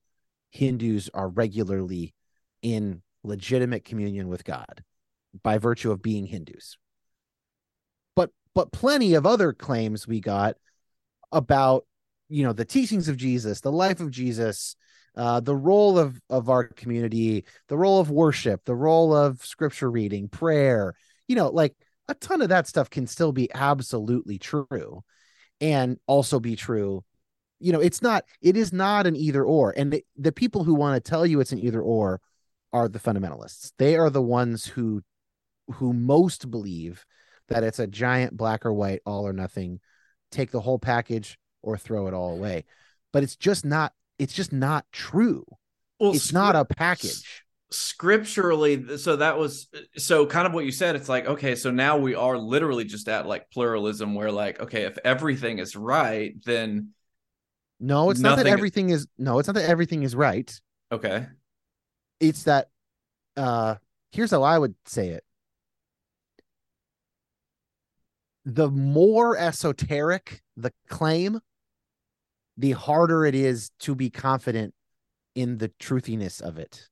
Hindus 0.50 1.08
are 1.14 1.28
regularly 1.28 2.14
in 2.62 3.02
legitimate 3.22 3.84
communion 3.84 4.28
with 4.28 4.44
God 4.44 4.82
by 5.42 5.58
virtue 5.58 5.92
of 5.92 6.02
being 6.02 6.26
Hindus. 6.26 6.76
But 8.58 8.72
plenty 8.72 9.14
of 9.14 9.24
other 9.24 9.52
claims 9.52 10.08
we 10.08 10.18
got 10.18 10.56
about 11.30 11.86
you 12.28 12.42
know 12.42 12.52
the 12.52 12.64
teachings 12.64 13.08
of 13.08 13.16
Jesus, 13.16 13.60
the 13.60 13.70
life 13.70 14.00
of 14.00 14.10
Jesus, 14.10 14.74
uh, 15.16 15.38
the 15.38 15.54
role 15.54 15.96
of 15.96 16.20
of 16.28 16.50
our 16.50 16.64
community, 16.64 17.44
the 17.68 17.76
role 17.76 18.00
of 18.00 18.10
worship, 18.10 18.64
the 18.64 18.74
role 18.74 19.14
of 19.14 19.44
scripture 19.44 19.88
reading, 19.88 20.28
prayer. 20.28 20.96
You 21.28 21.36
know, 21.36 21.50
like 21.50 21.76
a 22.08 22.14
ton 22.14 22.42
of 22.42 22.48
that 22.48 22.66
stuff 22.66 22.90
can 22.90 23.06
still 23.06 23.30
be 23.30 23.48
absolutely 23.54 24.38
true, 24.38 25.04
and 25.60 25.96
also 26.08 26.40
be 26.40 26.56
true. 26.56 27.04
You 27.60 27.70
know, 27.70 27.80
it's 27.80 28.02
not. 28.02 28.24
It 28.42 28.56
is 28.56 28.72
not 28.72 29.06
an 29.06 29.14
either 29.14 29.44
or, 29.44 29.72
and 29.76 29.92
the, 29.92 30.04
the 30.16 30.32
people 30.32 30.64
who 30.64 30.74
want 30.74 30.96
to 30.96 31.08
tell 31.08 31.24
you 31.24 31.38
it's 31.38 31.52
an 31.52 31.60
either 31.60 31.80
or 31.80 32.20
are 32.72 32.88
the 32.88 32.98
fundamentalists. 32.98 33.70
They 33.78 33.94
are 33.94 34.10
the 34.10 34.20
ones 34.20 34.66
who 34.66 35.02
who 35.74 35.92
most 35.92 36.50
believe 36.50 37.06
that 37.48 37.64
it's 37.64 37.78
a 37.78 37.86
giant 37.86 38.36
black 38.36 38.64
or 38.66 38.72
white, 38.72 39.00
all 39.06 39.26
or 39.26 39.32
nothing. 39.32 39.80
Take 40.30 40.50
the 40.50 40.60
whole 40.60 40.78
package 40.78 41.38
or 41.62 41.76
throw 41.78 42.06
it 42.06 42.14
all 42.14 42.32
away. 42.34 42.64
But 43.12 43.22
it's 43.22 43.36
just 43.36 43.64
not. 43.64 43.92
It's 44.18 44.34
just 44.34 44.52
not 44.52 44.84
true. 44.92 45.44
Well, 46.00 46.12
It's 46.14 46.32
not 46.32 46.56
a 46.56 46.64
package. 46.64 47.44
scripturally 47.70 48.96
so 48.96 49.16
that 49.16 49.36
was 49.38 49.68
so 49.96 50.24
kind 50.24 50.46
of 50.46 50.54
what 50.54 50.64
you 50.64 50.72
said 50.72 50.96
it's 50.96 51.08
like 51.08 51.26
okay 51.26 51.54
so 51.54 51.70
now 51.70 51.98
we 51.98 52.14
are 52.14 52.38
literally 52.38 52.84
just 52.84 53.08
at 53.08 53.26
like 53.26 53.50
pluralism 53.50 54.14
where 54.14 54.32
like 54.32 54.58
okay 54.58 54.84
if 54.84 54.96
everything 55.04 55.58
is 55.58 55.76
right 55.76 56.34
then 56.46 56.88
No, 57.78 58.10
it's 58.10 58.20
not 58.20 58.36
that 58.36 58.46
everything 58.46 58.90
is. 58.90 59.06
No, 59.18 59.38
it's 59.38 59.46
not 59.48 59.54
that 59.54 59.68
everything 59.68 60.02
is 60.02 60.16
right. 60.16 60.50
okay 60.90 61.26
It's 62.20 62.44
that. 62.44 62.68
uh 63.36 63.76
Here's 64.10 64.30
how 64.30 64.42
I 64.42 64.58
would 64.58 64.74
say 64.86 65.10
it. 65.10 65.22
The 68.48 68.70
more 68.70 69.36
esoteric 69.36 70.42
the 70.56 70.72
claim, 70.88 71.40
the 72.56 72.72
harder 72.72 73.26
it 73.26 73.34
is 73.34 73.70
to 73.80 73.94
be 73.94 74.08
confident 74.08 74.72
in 75.34 75.58
the 75.58 75.68
truthiness 75.78 76.40
of 76.40 76.58
it. 76.58 76.88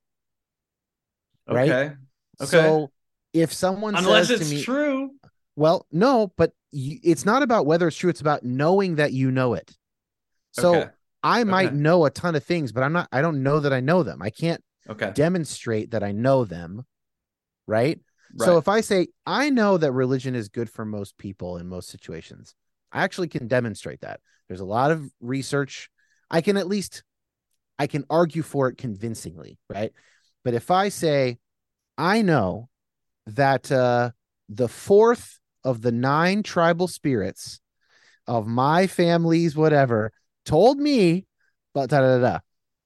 Right? 1.47 1.71
okay 1.71 1.95
Okay. 2.39 2.51
So 2.51 2.91
if 3.33 3.51
someone 3.51 3.95
unless 3.95 4.27
says 4.27 4.41
it's 4.41 4.49
to 4.49 4.55
me, 4.55 4.63
true 4.63 5.11
well, 5.55 5.87
no, 5.91 6.31
but 6.37 6.51
you, 6.71 6.99
it's 7.03 7.25
not 7.25 7.41
about 7.41 7.65
whether 7.65 7.87
it's 7.87 7.97
true. 7.97 8.11
It's 8.11 8.21
about 8.21 8.43
knowing 8.43 8.97
that 8.97 9.11
you 9.11 9.31
know 9.31 9.55
it. 9.55 9.75
So 10.51 10.75
okay 10.75 10.89
I 11.23 11.43
might 11.43 11.69
Okay. 11.69 11.75
know 11.77 12.05
a 12.05 12.11
ton 12.11 12.35
of 12.35 12.43
things, 12.43 12.71
but 12.71 12.83
I'm 12.83 12.93
not. 12.93 13.09
I 13.11 13.21
don't 13.21 13.41
know 13.41 13.59
that 13.59 13.73
I 13.73 13.79
know 13.79 14.03
them. 14.03 14.21
I 14.21 14.29
can't 14.29 14.63
okay 14.87 15.11
demonstrate 15.11 15.91
that 15.91 16.03
I 16.03 16.11
know 16.11 16.45
them. 16.45 16.85
Right. 17.65 17.99
Right. 18.35 18.45
So 18.45 18.57
if 18.57 18.67
I 18.67 18.81
say 18.81 19.07
I 19.25 19.49
know 19.49 19.77
that 19.77 19.91
religion 19.91 20.35
is 20.35 20.49
good 20.49 20.69
for 20.69 20.85
most 20.85 21.17
people 21.17 21.57
in 21.57 21.67
most 21.67 21.89
situations, 21.89 22.55
I 22.91 23.03
actually 23.03 23.27
can 23.27 23.47
demonstrate 23.47 24.01
that. 24.01 24.19
There's 24.47 24.59
a 24.59 24.65
lot 24.65 24.91
of 24.91 25.09
research. 25.21 25.89
I 26.29 26.41
can 26.41 26.57
at 26.57 26.67
least 26.67 27.03
I 27.79 27.87
can 27.87 28.05
argue 28.09 28.41
for 28.41 28.67
it 28.69 28.77
convincingly, 28.77 29.59
right? 29.69 29.91
But 30.43 30.53
if 30.53 30.71
I 30.71 30.89
say 30.89 31.37
I 31.97 32.21
know 32.21 32.69
that 33.27 33.71
uh 33.71 34.11
the 34.49 34.69
fourth 34.69 35.39
of 35.63 35.81
the 35.81 35.91
nine 35.91 36.43
tribal 36.43 36.87
spirits 36.87 37.59
of 38.25 38.47
my 38.47 38.87
family's 38.87 39.55
whatever 39.55 40.11
told 40.45 40.79
me 40.79 41.25
but 41.73 41.89
da 41.89 42.01
da 42.01 42.17
da 42.17 42.19
da. 42.19 42.39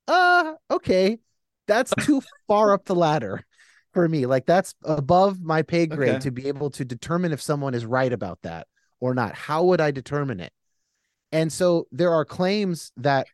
Uh 0.07 0.53
okay. 0.71 1.19
That's 1.67 1.93
too 2.01 2.21
far 2.47 2.73
up 2.73 2.85
the 2.85 2.95
ladder 2.95 3.45
for 3.93 4.07
me. 4.07 4.25
Like 4.25 4.45
that's 4.45 4.73
above 4.83 5.41
my 5.41 5.61
pay 5.61 5.85
grade 5.85 6.09
Okay. 6.11 6.19
to 6.19 6.31
be 6.31 6.47
able 6.47 6.69
to 6.71 6.85
determine 6.85 7.31
if 7.31 7.41
someone 7.41 7.73
is 7.73 7.85
right 7.85 8.11
about 8.11 8.39
that 8.43 8.67
or 8.99 9.13
not. 9.13 9.35
How 9.35 9.63
would 9.65 9.81
I 9.81 9.91
determine 9.91 10.39
it? 10.39 10.53
And 11.31 11.51
so 11.51 11.87
there 11.91 12.11
are 12.13 12.25
claims 12.25 12.91
that 12.97 13.27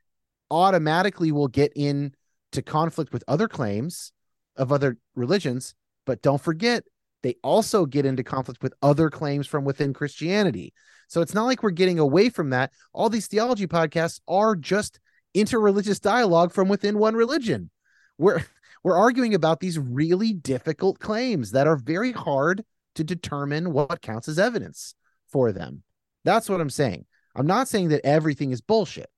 automatically 0.51 1.31
will 1.31 1.47
get 1.47 1.73
in 1.75 2.13
to 2.51 2.61
conflict 2.61 3.11
with 3.11 3.23
other 3.27 3.47
claims 3.47 4.11
of 4.55 4.71
other 4.71 4.97
religions, 5.15 5.75
but 6.05 6.21
don't 6.21 6.41
forget 6.41 6.83
they 7.23 7.35
also 7.43 7.85
get 7.85 8.05
into 8.05 8.23
conflict 8.23 8.61
with 8.63 8.73
other 8.81 9.09
claims 9.09 9.47
from 9.47 9.65
within 9.65 9.93
Christianity. 9.93 10.73
So 11.07 11.21
it's 11.21 11.33
not 11.33 11.45
like 11.45 11.63
we're 11.63 11.71
getting 11.71 11.99
away 11.99 12.29
from 12.29 12.51
that. 12.51 12.71
All 12.93 13.09
these 13.09 13.27
theology 13.27 13.67
podcasts 13.67 14.19
are 14.27 14.55
just 14.55 14.99
interreligious 15.35 15.99
dialogue 15.99 16.51
from 16.53 16.67
within 16.69 16.97
one 16.99 17.15
religion. 17.15 17.69
We're 18.17 18.43
we're 18.87 18.95
arguing 18.95 19.35
about 19.35 19.59
these 19.59 19.77
really 19.77 20.31
difficult 20.31 20.97
claims 20.97 21.51
that 21.51 21.67
are 21.67 21.75
very 21.75 22.13
hard 22.13 22.63
to 22.95 23.03
determine 23.03 23.73
what 23.73 24.01
counts 24.01 24.29
as 24.29 24.39
evidence 24.39 24.95
for 25.27 25.51
them. 25.51 25.83
That's 26.23 26.47
what 26.47 26.61
I'm 26.61 26.69
saying. 26.69 27.05
I'm 27.35 27.47
not 27.47 27.67
saying 27.67 27.89
that 27.89 28.05
everything 28.05 28.51
is 28.51 28.61
bullshit. 28.61 29.09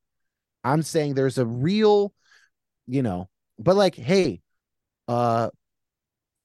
I'm 0.63 0.81
saying 0.81 1.13
there's 1.13 1.37
a 1.37 1.45
real, 1.45 2.15
you 2.87 3.03
know, 3.03 3.29
but 3.59 3.75
like, 3.75 3.93
hey, 3.93 4.41
uh 5.07 5.51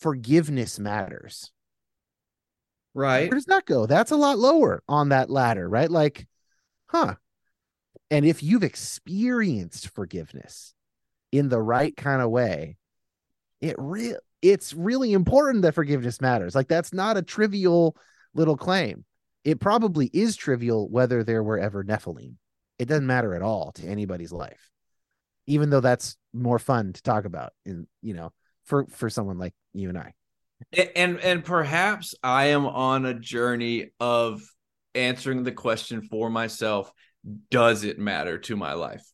forgiveness 0.01 0.79
matters. 0.79 1.51
right 2.93 3.31
Where 3.31 3.39
does 3.39 3.47
that 3.47 3.65
go? 3.65 3.87
That's 3.87 4.11
a 4.11 4.17
lot 4.17 4.39
lower 4.39 4.83
on 4.87 5.09
that 5.09 5.31
ladder, 5.31 5.67
right? 5.67 5.91
Like, 5.91 6.27
huh. 6.89 7.15
And 8.11 8.27
if 8.27 8.43
you've 8.43 8.65
experienced 8.65 9.89
forgiveness 9.89 10.75
in 11.33 11.49
the 11.49 11.63
right 11.63 11.97
kind 11.97 12.21
of 12.21 12.29
way, 12.29 12.77
it 13.65 13.77
real 13.79 14.19
it's 14.43 14.75
really 14.75 15.15
important 15.15 15.63
that 15.63 15.75
forgiveness 15.75 16.21
matters. 16.21 16.55
Like 16.55 16.69
that's 16.69 16.93
not 16.93 17.17
a 17.17 17.23
trivial 17.23 17.97
little 18.35 18.59
claim. 18.59 19.07
It 19.43 19.59
probably 19.59 20.11
is 20.13 20.37
trivial 20.37 20.89
whether 20.91 21.25
there 21.25 21.43
were 21.43 21.59
ever 21.59 21.83
Nephilim. 21.83 22.35
It 22.79 22.89
doesn't 22.89 23.07
matter 23.07 23.35
at 23.35 23.41
all 23.41 23.73
to 23.73 23.87
anybody's 23.87 24.33
life. 24.33 24.71
Even 25.47 25.71
though 25.71 25.81
that's 25.81 26.17
more 26.35 26.59
fun 26.59 26.93
to 26.93 27.03
talk 27.03 27.25
about 27.25 27.53
in, 27.65 27.87
you 28.03 28.13
know, 28.13 28.33
for 28.65 28.87
for 28.91 29.09
someone 29.09 29.39
like 29.39 29.55
you 29.73 29.89
and 29.89 29.97
I. 29.97 30.13
and 30.95 31.19
and 31.21 31.43
perhaps 31.43 32.15
I 32.23 32.47
am 32.47 32.67
on 32.67 33.07
a 33.07 33.15
journey 33.15 33.93
of 33.99 34.43
answering 34.95 35.43
the 35.43 35.53
question 35.53 36.03
for 36.03 36.29
myself. 36.29 36.93
Does 37.51 37.85
it 37.85 37.99
matter 37.99 38.37
to 38.41 38.57
my 38.57 38.75
life? 38.75 39.05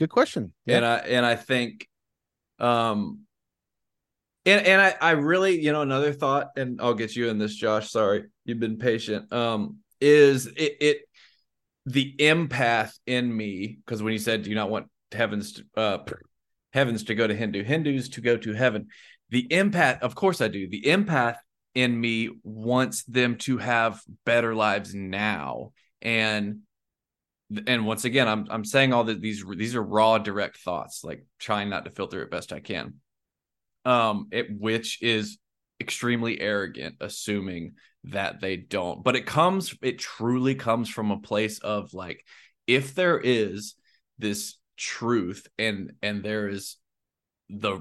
Good 0.00 0.10
question. 0.10 0.52
Yeah. 0.66 0.76
And 0.76 0.86
I 0.86 0.96
and 0.96 1.26
I 1.26 1.36
think, 1.36 1.86
um, 2.58 3.20
and 4.50 4.66
and 4.66 4.80
I 4.80 4.94
I 5.00 5.10
really 5.12 5.60
you 5.60 5.72
know 5.72 5.82
another 5.82 6.12
thought, 6.12 6.48
and 6.56 6.80
I'll 6.80 6.94
get 6.94 7.14
you 7.16 7.28
in 7.28 7.38
this, 7.38 7.54
Josh. 7.54 7.90
Sorry, 7.90 8.24
you've 8.44 8.60
been 8.60 8.78
patient. 8.78 9.32
Um, 9.32 9.78
is 10.00 10.46
it 10.46 10.76
it 10.80 10.98
the 11.86 12.14
empath 12.18 12.92
in 13.06 13.34
me 13.34 13.78
because 13.84 14.02
when 14.02 14.12
you 14.12 14.18
said 14.18 14.42
do 14.42 14.50
you 14.50 14.56
not 14.56 14.70
want 14.70 14.86
heavens 15.12 15.54
to, 15.54 15.64
uh 15.76 15.98
heavens 16.72 17.04
to 17.04 17.14
go 17.14 17.26
to 17.26 17.34
Hindu 17.34 17.64
Hindus 17.64 18.10
to 18.10 18.20
go 18.20 18.36
to 18.36 18.52
heaven 18.52 18.88
the 19.30 19.48
empath 19.48 20.00
of 20.00 20.14
course 20.14 20.40
I 20.40 20.48
do 20.48 20.68
the 20.68 20.82
empath 20.82 21.36
in 21.74 21.98
me 21.98 22.30
wants 22.42 23.02
them 23.04 23.36
to 23.36 23.58
have 23.58 24.00
better 24.24 24.54
lives 24.54 24.94
now 24.94 25.72
and 26.02 26.60
and 27.66 27.86
once 27.86 28.04
again 28.04 28.28
i'm 28.28 28.46
i'm 28.50 28.64
saying 28.64 28.92
all 28.92 29.04
that 29.04 29.20
these 29.20 29.44
these 29.56 29.74
are 29.74 29.82
raw 29.82 30.18
direct 30.18 30.56
thoughts 30.58 31.02
like 31.04 31.24
trying 31.38 31.68
not 31.68 31.84
to 31.84 31.90
filter 31.90 32.22
it 32.22 32.30
best 32.30 32.52
i 32.52 32.60
can 32.60 32.94
um 33.84 34.28
it 34.30 34.46
which 34.58 35.02
is 35.02 35.38
extremely 35.80 36.40
arrogant 36.40 36.96
assuming 37.00 37.72
that 38.04 38.40
they 38.40 38.56
don't. 38.56 39.02
But 39.02 39.16
it 39.16 39.26
comes 39.26 39.74
it 39.82 39.98
truly 39.98 40.54
comes 40.54 40.88
from 40.88 41.10
a 41.10 41.20
place 41.20 41.58
of 41.58 41.92
like 41.94 42.24
if 42.66 42.94
there 42.94 43.18
is 43.18 43.74
this 44.18 44.56
truth 44.76 45.46
and 45.58 45.92
and 46.02 46.22
there 46.22 46.48
is 46.48 46.76
the 47.48 47.80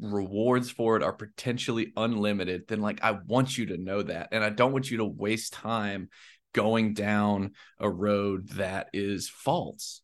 rewards 0.00 0.70
for 0.70 0.96
it 0.96 1.02
are 1.02 1.12
potentially 1.12 1.92
unlimited 1.96 2.62
then 2.68 2.80
like 2.80 3.02
i 3.02 3.18
want 3.26 3.58
you 3.58 3.66
to 3.66 3.78
know 3.78 4.02
that. 4.02 4.28
And 4.32 4.44
i 4.44 4.50
don't 4.50 4.72
want 4.72 4.90
you 4.90 4.98
to 4.98 5.04
waste 5.04 5.52
time 5.52 6.08
going 6.52 6.94
down 6.94 7.52
a 7.78 7.90
road 7.90 8.48
that 8.50 8.88
is 8.92 9.28
false 9.28 10.02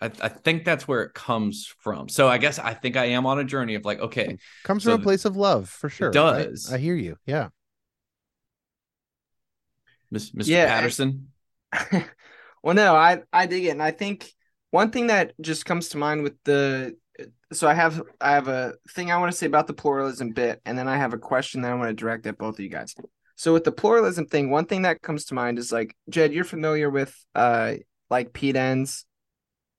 I, 0.00 0.06
I, 0.06 0.28
think 0.28 0.64
that's 0.64 0.88
where 0.88 1.02
it 1.02 1.14
comes 1.14 1.72
from. 1.78 2.08
So 2.08 2.28
I 2.28 2.38
guess 2.38 2.58
I 2.58 2.74
think 2.74 2.96
I 2.96 3.06
am 3.06 3.26
on 3.26 3.38
a 3.38 3.44
journey 3.44 3.74
of 3.74 3.84
like, 3.84 4.00
okay, 4.00 4.38
comes 4.64 4.84
so 4.84 4.92
from 4.92 5.00
a 5.00 5.04
place 5.04 5.24
of 5.24 5.36
love 5.36 5.68
for 5.68 5.88
sure. 5.88 6.10
does 6.10 6.70
I, 6.72 6.76
I, 6.76 6.78
hear 6.78 6.96
you? 6.96 7.16
Yeah, 7.26 7.48
Miss, 10.10 10.30
Mr. 10.30 10.48
Yeah, 10.48 10.66
Patterson. 10.66 11.28
well, 12.62 12.74
no, 12.74 12.94
I 12.94 13.22
I 13.32 13.46
dig 13.46 13.64
it, 13.64 13.70
and 13.70 13.82
I 13.82 13.92
think 13.92 14.32
one 14.70 14.90
thing 14.90 15.06
that 15.06 15.32
just 15.40 15.64
comes 15.64 15.90
to 15.90 15.98
mind 15.98 16.22
with 16.22 16.34
the 16.44 16.96
so 17.52 17.68
I 17.68 17.74
have 17.74 18.02
I 18.20 18.32
have 18.32 18.48
a 18.48 18.74
thing 18.90 19.10
I 19.10 19.18
want 19.18 19.32
to 19.32 19.38
say 19.38 19.46
about 19.46 19.66
the 19.66 19.74
pluralism 19.74 20.30
bit, 20.30 20.60
and 20.64 20.76
then 20.76 20.88
I 20.88 20.96
have 20.96 21.12
a 21.12 21.18
question 21.18 21.62
that 21.62 21.70
I 21.70 21.74
want 21.74 21.90
to 21.90 21.94
direct 21.94 22.26
at 22.26 22.38
both 22.38 22.54
of 22.54 22.60
you 22.60 22.68
guys. 22.68 22.94
So 23.36 23.52
with 23.52 23.64
the 23.64 23.72
pluralism 23.72 24.26
thing, 24.26 24.50
one 24.50 24.66
thing 24.66 24.82
that 24.82 25.02
comes 25.02 25.26
to 25.26 25.34
mind 25.34 25.58
is 25.58 25.72
like 25.72 25.96
Jed, 26.08 26.32
you're 26.32 26.44
familiar 26.44 26.90
with 26.90 27.14
uh 27.34 27.74
like 28.10 28.32
Pete 28.32 28.56
Enns. 28.56 29.06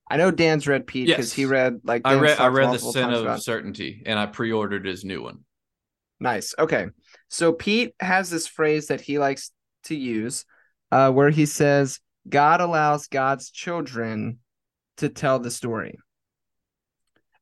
I 0.07 0.17
know 0.17 0.31
Dan's 0.31 0.67
read 0.67 0.85
Pete 0.85 1.07
because 1.07 1.29
yes. 1.29 1.33
he 1.33 1.45
read 1.45 1.81
like 1.83 2.03
Dan's 2.03 2.17
I 2.17 2.21
read 2.21 2.39
I 2.39 2.47
read 2.47 2.73
the 2.73 2.79
Sin 2.79 3.11
of 3.11 3.23
about. 3.23 3.41
Certainty, 3.41 4.03
and 4.05 4.19
I 4.19 4.27
pre-ordered 4.27 4.85
his 4.85 5.03
new 5.03 5.23
one. 5.23 5.39
Nice. 6.19 6.53
Okay, 6.57 6.87
so 7.27 7.51
Pete 7.53 7.93
has 7.99 8.29
this 8.29 8.47
phrase 8.47 8.87
that 8.87 9.01
he 9.01 9.19
likes 9.19 9.51
to 9.85 9.95
use, 9.95 10.45
uh, 10.91 11.11
where 11.11 11.31
he 11.31 11.45
says, 11.45 11.99
"God 12.29 12.61
allows 12.61 13.07
God's 13.07 13.49
children 13.49 14.39
to 14.97 15.09
tell 15.09 15.39
the 15.39 15.51
story." 15.51 15.97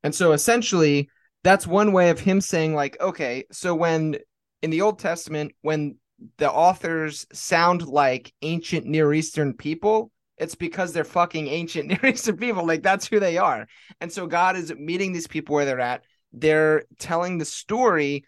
And 0.04 0.16
so 0.16 0.32
essentially, 0.32 1.10
that's 1.44 1.68
one 1.68 1.92
way 1.92 2.10
of 2.10 2.20
him 2.20 2.42
saying, 2.42 2.74
like, 2.76 3.00
okay, 3.00 3.46
so 3.52 3.76
when 3.76 4.18
in 4.62 4.70
the 4.70 4.82
Old 4.82 5.00
Testament, 5.00 5.52
when 5.62 5.98
the 6.38 6.50
authors 6.50 7.28
sound 7.34 7.82
like 7.82 8.34
ancient 8.42 8.86
Near 8.86 9.14
Eastern 9.14 9.54
people, 9.54 10.12
it's 10.38 10.56
because 10.56 10.94
they're 10.94 11.04
fucking 11.04 11.48
ancient 11.48 11.88
Near 12.04 12.14
Eastern 12.14 12.38
people. 12.38 12.66
Like, 12.66 12.84
that's 12.84 13.08
who 13.08 13.20
they 13.20 13.38
are. 13.38 13.68
And 14.02 14.12
so 14.12 14.28
God 14.28 14.56
is 14.56 14.74
meeting 14.76 15.14
these 15.14 15.28
people 15.28 15.56
where 15.56 15.66
they're 15.66 15.80
at. 15.80 16.04
They're 16.32 16.84
telling 17.00 17.38
the 17.38 17.46
story, 17.46 18.26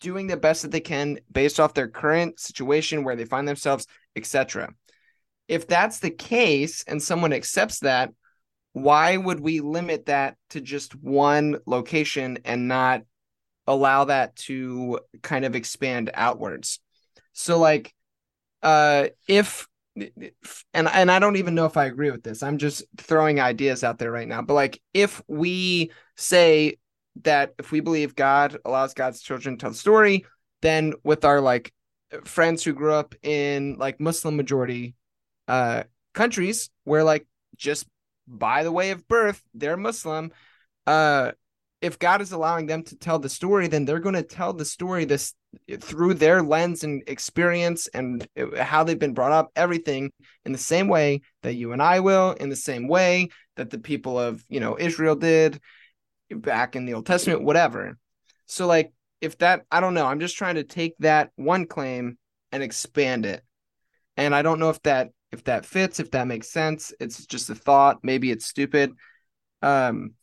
doing 0.00 0.26
the 0.26 0.36
best 0.36 0.62
that 0.62 0.70
they 0.70 0.80
can 0.80 1.18
based 1.30 1.58
off 1.58 1.74
their 1.74 1.88
current 1.88 2.38
situation, 2.38 3.04
where 3.04 3.16
they 3.16 3.24
find 3.24 3.48
themselves, 3.48 3.86
etc. 4.16 4.74
If 5.48 5.66
that's 5.66 6.00
the 6.00 6.10
case 6.10 6.84
and 6.86 7.02
someone 7.02 7.32
accepts 7.32 7.80
that, 7.80 8.10
why 8.72 9.16
would 9.16 9.40
we 9.40 9.60
limit 9.60 10.06
that 10.06 10.36
to 10.50 10.60
just 10.60 10.94
one 10.94 11.58
location 11.66 12.38
and 12.44 12.68
not 12.68 13.02
allow 13.66 14.04
that 14.04 14.34
to 14.36 14.98
kind 15.22 15.44
of 15.44 15.54
expand 15.54 16.10
outwards 16.14 16.80
so 17.32 17.58
like 17.58 17.94
uh 18.62 19.06
if 19.28 19.68
and 19.96 20.88
and 20.88 21.10
I 21.10 21.18
don't 21.18 21.36
even 21.36 21.54
know 21.54 21.66
if 21.66 21.76
I 21.76 21.86
agree 21.86 22.10
with 22.10 22.22
this. 22.22 22.42
I'm 22.42 22.58
just 22.58 22.84
throwing 22.96 23.40
ideas 23.40 23.84
out 23.84 23.98
there 23.98 24.10
right 24.10 24.28
now. 24.28 24.42
But 24.42 24.54
like 24.54 24.80
if 24.94 25.22
we 25.28 25.90
say 26.16 26.78
that 27.22 27.54
if 27.58 27.70
we 27.70 27.80
believe 27.80 28.16
God 28.16 28.56
allows 28.64 28.94
God's 28.94 29.20
children 29.20 29.56
to 29.56 29.60
tell 29.60 29.70
the 29.70 29.76
story, 29.76 30.24
then 30.62 30.94
with 31.04 31.24
our 31.24 31.40
like 31.40 31.72
friends 32.24 32.64
who 32.64 32.72
grew 32.72 32.94
up 32.94 33.14
in 33.22 33.76
like 33.78 34.00
Muslim 34.00 34.36
majority 34.36 34.94
uh 35.48 35.82
countries 36.14 36.70
where 36.84 37.04
like 37.04 37.26
just 37.56 37.86
by 38.26 38.62
the 38.64 38.72
way 38.72 38.90
of 38.90 39.06
birth, 39.08 39.42
they're 39.54 39.76
Muslim. 39.76 40.32
Uh, 40.86 41.32
if 41.82 41.98
God 41.98 42.22
is 42.22 42.30
allowing 42.30 42.66
them 42.66 42.84
to 42.84 42.96
tell 42.96 43.18
the 43.18 43.28
story, 43.28 43.66
then 43.66 43.84
they're 43.84 43.98
going 43.98 44.14
to 44.14 44.22
tell 44.22 44.52
the 44.52 44.64
story 44.64 45.04
this 45.04 45.34
through 45.80 46.14
their 46.14 46.40
lens 46.40 46.84
and 46.84 47.02
experience 47.08 47.88
and 47.88 48.26
how 48.56 48.84
they've 48.84 48.98
been 48.98 49.14
brought 49.14 49.32
up, 49.32 49.50
everything 49.56 50.12
in 50.46 50.52
the 50.52 50.58
same 50.58 50.86
way 50.86 51.20
that 51.42 51.54
you 51.54 51.72
and 51.72 51.82
I 51.82 52.00
will, 52.00 52.32
in 52.32 52.48
the 52.48 52.56
same 52.56 52.86
way 52.86 53.28
that 53.56 53.68
the 53.68 53.78
people 53.78 54.18
of 54.18 54.42
you 54.48 54.60
know 54.60 54.78
Israel 54.78 55.16
did 55.16 55.60
back 56.30 56.76
in 56.76 56.86
the 56.86 56.94
Old 56.94 57.04
Testament, 57.04 57.42
whatever. 57.42 57.98
So 58.46 58.66
like 58.66 58.92
if 59.20 59.36
that 59.38 59.62
I 59.70 59.80
don't 59.80 59.94
know, 59.94 60.06
I'm 60.06 60.20
just 60.20 60.36
trying 60.36 60.54
to 60.54 60.64
take 60.64 60.94
that 61.00 61.30
one 61.34 61.66
claim 61.66 62.16
and 62.52 62.62
expand 62.62 63.26
it. 63.26 63.42
And 64.16 64.34
I 64.34 64.42
don't 64.42 64.60
know 64.60 64.70
if 64.70 64.80
that 64.82 65.10
if 65.32 65.42
that 65.44 65.66
fits, 65.66 65.98
if 65.98 66.12
that 66.12 66.28
makes 66.28 66.52
sense. 66.52 66.92
It's 67.00 67.26
just 67.26 67.50
a 67.50 67.56
thought. 67.56 67.98
Maybe 68.04 68.30
it's 68.30 68.46
stupid. 68.46 68.92
Um, 69.62 70.14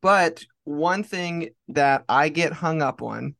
but 0.00 0.44
one 0.70 1.02
thing 1.02 1.50
that 1.68 2.04
I 2.08 2.28
get 2.28 2.52
hung 2.52 2.80
up 2.80 3.02
on, 3.02 3.34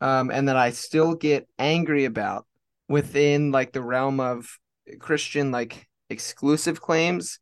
um, 0.00 0.30
and 0.30 0.48
that 0.48 0.56
I 0.56 0.70
still 0.70 1.14
get 1.14 1.48
angry 1.58 2.04
about 2.04 2.46
within 2.88 3.50
like 3.52 3.72
the 3.72 3.82
realm 3.82 4.18
of 4.20 4.58
Christian 4.98 5.50
like 5.50 5.86
exclusive 6.08 6.80
claims 6.80 7.38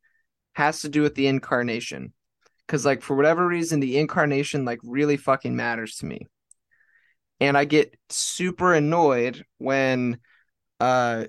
has 0.55 0.81
to 0.81 0.89
do 0.89 1.03
with 1.03 1.15
the 1.15 1.29
incarnation. 1.29 2.13
Cause 2.67 2.85
like 2.85 3.03
for 3.03 3.15
whatever 3.15 3.47
reason, 3.47 3.79
the 3.79 3.99
incarnation 3.99 4.65
like 4.65 4.81
really 4.83 5.17
fucking 5.17 5.55
matters 5.55 5.97
to 5.97 6.07
me. 6.07 6.27
And 7.39 7.57
I 7.57 7.65
get 7.65 7.97
super 8.09 8.75
annoyed 8.75 9.45
when 9.59 10.19
uh 10.81 11.27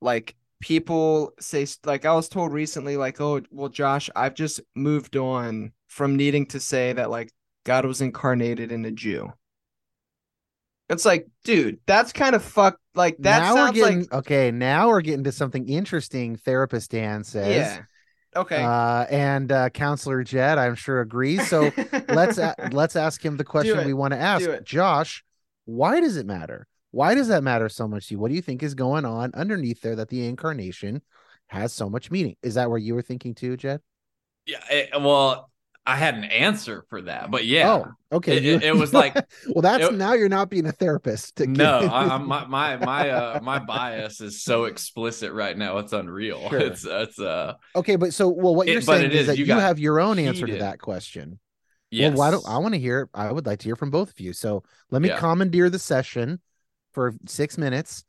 like 0.00 0.34
people 0.60 1.32
say 1.38 1.66
like 1.84 2.04
I 2.04 2.14
was 2.14 2.28
told 2.28 2.52
recently 2.52 2.96
like 2.96 3.20
oh 3.20 3.42
well 3.50 3.68
Josh 3.68 4.10
I've 4.16 4.34
just 4.34 4.60
moved 4.74 5.16
on 5.16 5.72
from 5.92 6.16
needing 6.16 6.46
to 6.46 6.58
say 6.58 6.94
that 6.94 7.10
like 7.10 7.30
God 7.64 7.84
was 7.84 8.00
incarnated 8.00 8.72
in 8.72 8.82
a 8.86 8.90
Jew. 8.90 9.30
It's 10.88 11.04
like, 11.04 11.28
dude, 11.44 11.80
that's 11.86 12.12
kind 12.14 12.34
of 12.34 12.42
fucked. 12.42 12.80
Like 12.94 13.18
that 13.18 13.40
now 13.40 13.54
sounds 13.54 13.74
getting, 13.74 14.00
like 14.00 14.12
okay. 14.14 14.50
Now 14.50 14.88
we're 14.88 15.02
getting 15.02 15.24
to 15.24 15.32
something 15.32 15.68
interesting. 15.68 16.36
Therapist 16.36 16.90
Dan 16.90 17.24
says, 17.24 17.76
yeah, 17.76 18.40
okay. 18.40 18.62
Uh, 18.62 19.04
and 19.10 19.52
uh, 19.52 19.68
Counselor 19.68 20.24
Jed, 20.24 20.56
I'm 20.56 20.76
sure 20.76 21.02
agrees. 21.02 21.46
So 21.46 21.70
let's 22.08 22.38
a- 22.38 22.70
let's 22.72 22.96
ask 22.96 23.22
him 23.22 23.36
the 23.36 23.44
question 23.44 23.86
we 23.86 23.92
want 23.92 24.12
to 24.12 24.18
ask. 24.18 24.48
Josh, 24.64 25.22
why 25.66 26.00
does 26.00 26.16
it 26.16 26.24
matter? 26.24 26.66
Why 26.90 27.14
does 27.14 27.28
that 27.28 27.42
matter 27.42 27.68
so 27.68 27.86
much 27.86 28.08
to 28.08 28.14
you? 28.14 28.18
What 28.18 28.30
do 28.30 28.34
you 28.34 28.42
think 28.42 28.62
is 28.62 28.74
going 28.74 29.04
on 29.04 29.30
underneath 29.34 29.82
there 29.82 29.96
that 29.96 30.08
the 30.08 30.26
incarnation 30.26 31.02
has 31.48 31.74
so 31.74 31.90
much 31.90 32.10
meaning? 32.10 32.36
Is 32.42 32.54
that 32.54 32.70
where 32.70 32.78
you 32.78 32.94
were 32.94 33.02
thinking 33.02 33.34
too, 33.34 33.58
Jed? 33.58 33.80
Yeah. 34.46 34.64
It, 34.70 34.90
well, 35.00 35.51
I 35.84 35.96
had 35.96 36.14
an 36.14 36.24
answer 36.24 36.84
for 36.88 37.02
that, 37.02 37.30
but 37.30 37.44
yeah. 37.44 37.72
Oh, 37.72 38.16
okay. 38.16 38.36
It, 38.36 38.44
it, 38.44 38.62
it 38.62 38.76
was 38.76 38.94
like, 38.94 39.14
well, 39.48 39.62
that's 39.62 39.86
it, 39.86 39.94
now 39.94 40.12
you're 40.12 40.28
not 40.28 40.48
being 40.48 40.66
a 40.66 40.72
therapist. 40.72 41.40
no, 41.40 41.80
I, 41.80 42.18
my 42.18 42.46
my 42.46 42.76
my 42.76 43.10
uh, 43.10 43.40
my 43.42 43.58
bias 43.58 44.20
is 44.20 44.44
so 44.44 44.64
explicit 44.64 45.32
right 45.32 45.56
now. 45.56 45.78
It's 45.78 45.92
unreal. 45.92 46.40
Sure. 46.52 46.60
It's 46.60 46.84
it's 46.84 47.18
uh. 47.18 47.54
Okay, 47.74 47.96
but 47.96 48.12
so 48.12 48.28
well, 48.28 48.54
what 48.54 48.68
you're 48.68 48.82
saying 48.82 49.10
is, 49.10 49.20
is, 49.20 49.26
that 49.28 49.38
you, 49.38 49.46
you 49.46 49.54
have 49.54 49.78
your 49.78 50.00
own 50.00 50.18
heated. 50.18 50.28
answer 50.28 50.46
to 50.46 50.58
that 50.58 50.78
question. 50.80 51.38
Yes. 51.90 52.10
Well, 52.10 52.18
why 52.18 52.30
don't 52.30 52.46
I 52.46 52.58
want 52.58 52.74
to 52.74 52.80
hear? 52.80 53.08
I 53.14 53.32
would 53.32 53.46
like 53.46 53.60
to 53.60 53.64
hear 53.64 53.76
from 53.76 53.90
both 53.90 54.10
of 54.10 54.20
you. 54.20 54.32
So 54.32 54.64
let 54.90 55.00
me 55.00 55.08
yeah. 55.08 55.18
commandeer 55.18 55.70
the 55.70 55.78
session 55.78 56.40
for 56.92 57.14
six 57.26 57.56
minutes. 57.56 58.04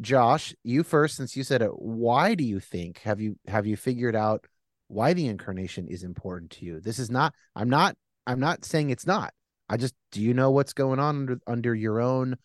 Josh, 0.00 0.54
you 0.62 0.84
first, 0.84 1.16
since 1.16 1.36
you 1.36 1.42
said 1.42 1.62
it. 1.62 1.70
Why 1.70 2.34
do 2.34 2.44
you 2.44 2.60
think 2.60 3.00
have 3.00 3.20
you 3.20 3.36
have 3.48 3.66
you 3.66 3.76
figured 3.76 4.14
out 4.14 4.46
why 4.88 5.12
the 5.12 5.26
incarnation 5.26 5.86
is 5.86 6.02
important 6.02 6.50
to 6.52 6.64
you? 6.64 6.80
This 6.80 6.98
is 6.98 7.10
not. 7.10 7.34
I'm 7.54 7.70
not. 7.70 7.96
I'm 8.26 8.40
not 8.40 8.64
saying 8.64 8.90
it's 8.90 9.06
not. 9.06 9.32
I 9.68 9.76
just 9.76 9.94
do 10.12 10.20
you 10.22 10.34
know 10.34 10.50
what's 10.50 10.72
going 10.72 10.98
on 10.98 11.16
under 11.16 11.38
under 11.46 11.74
your 11.74 12.00
own 12.00 12.36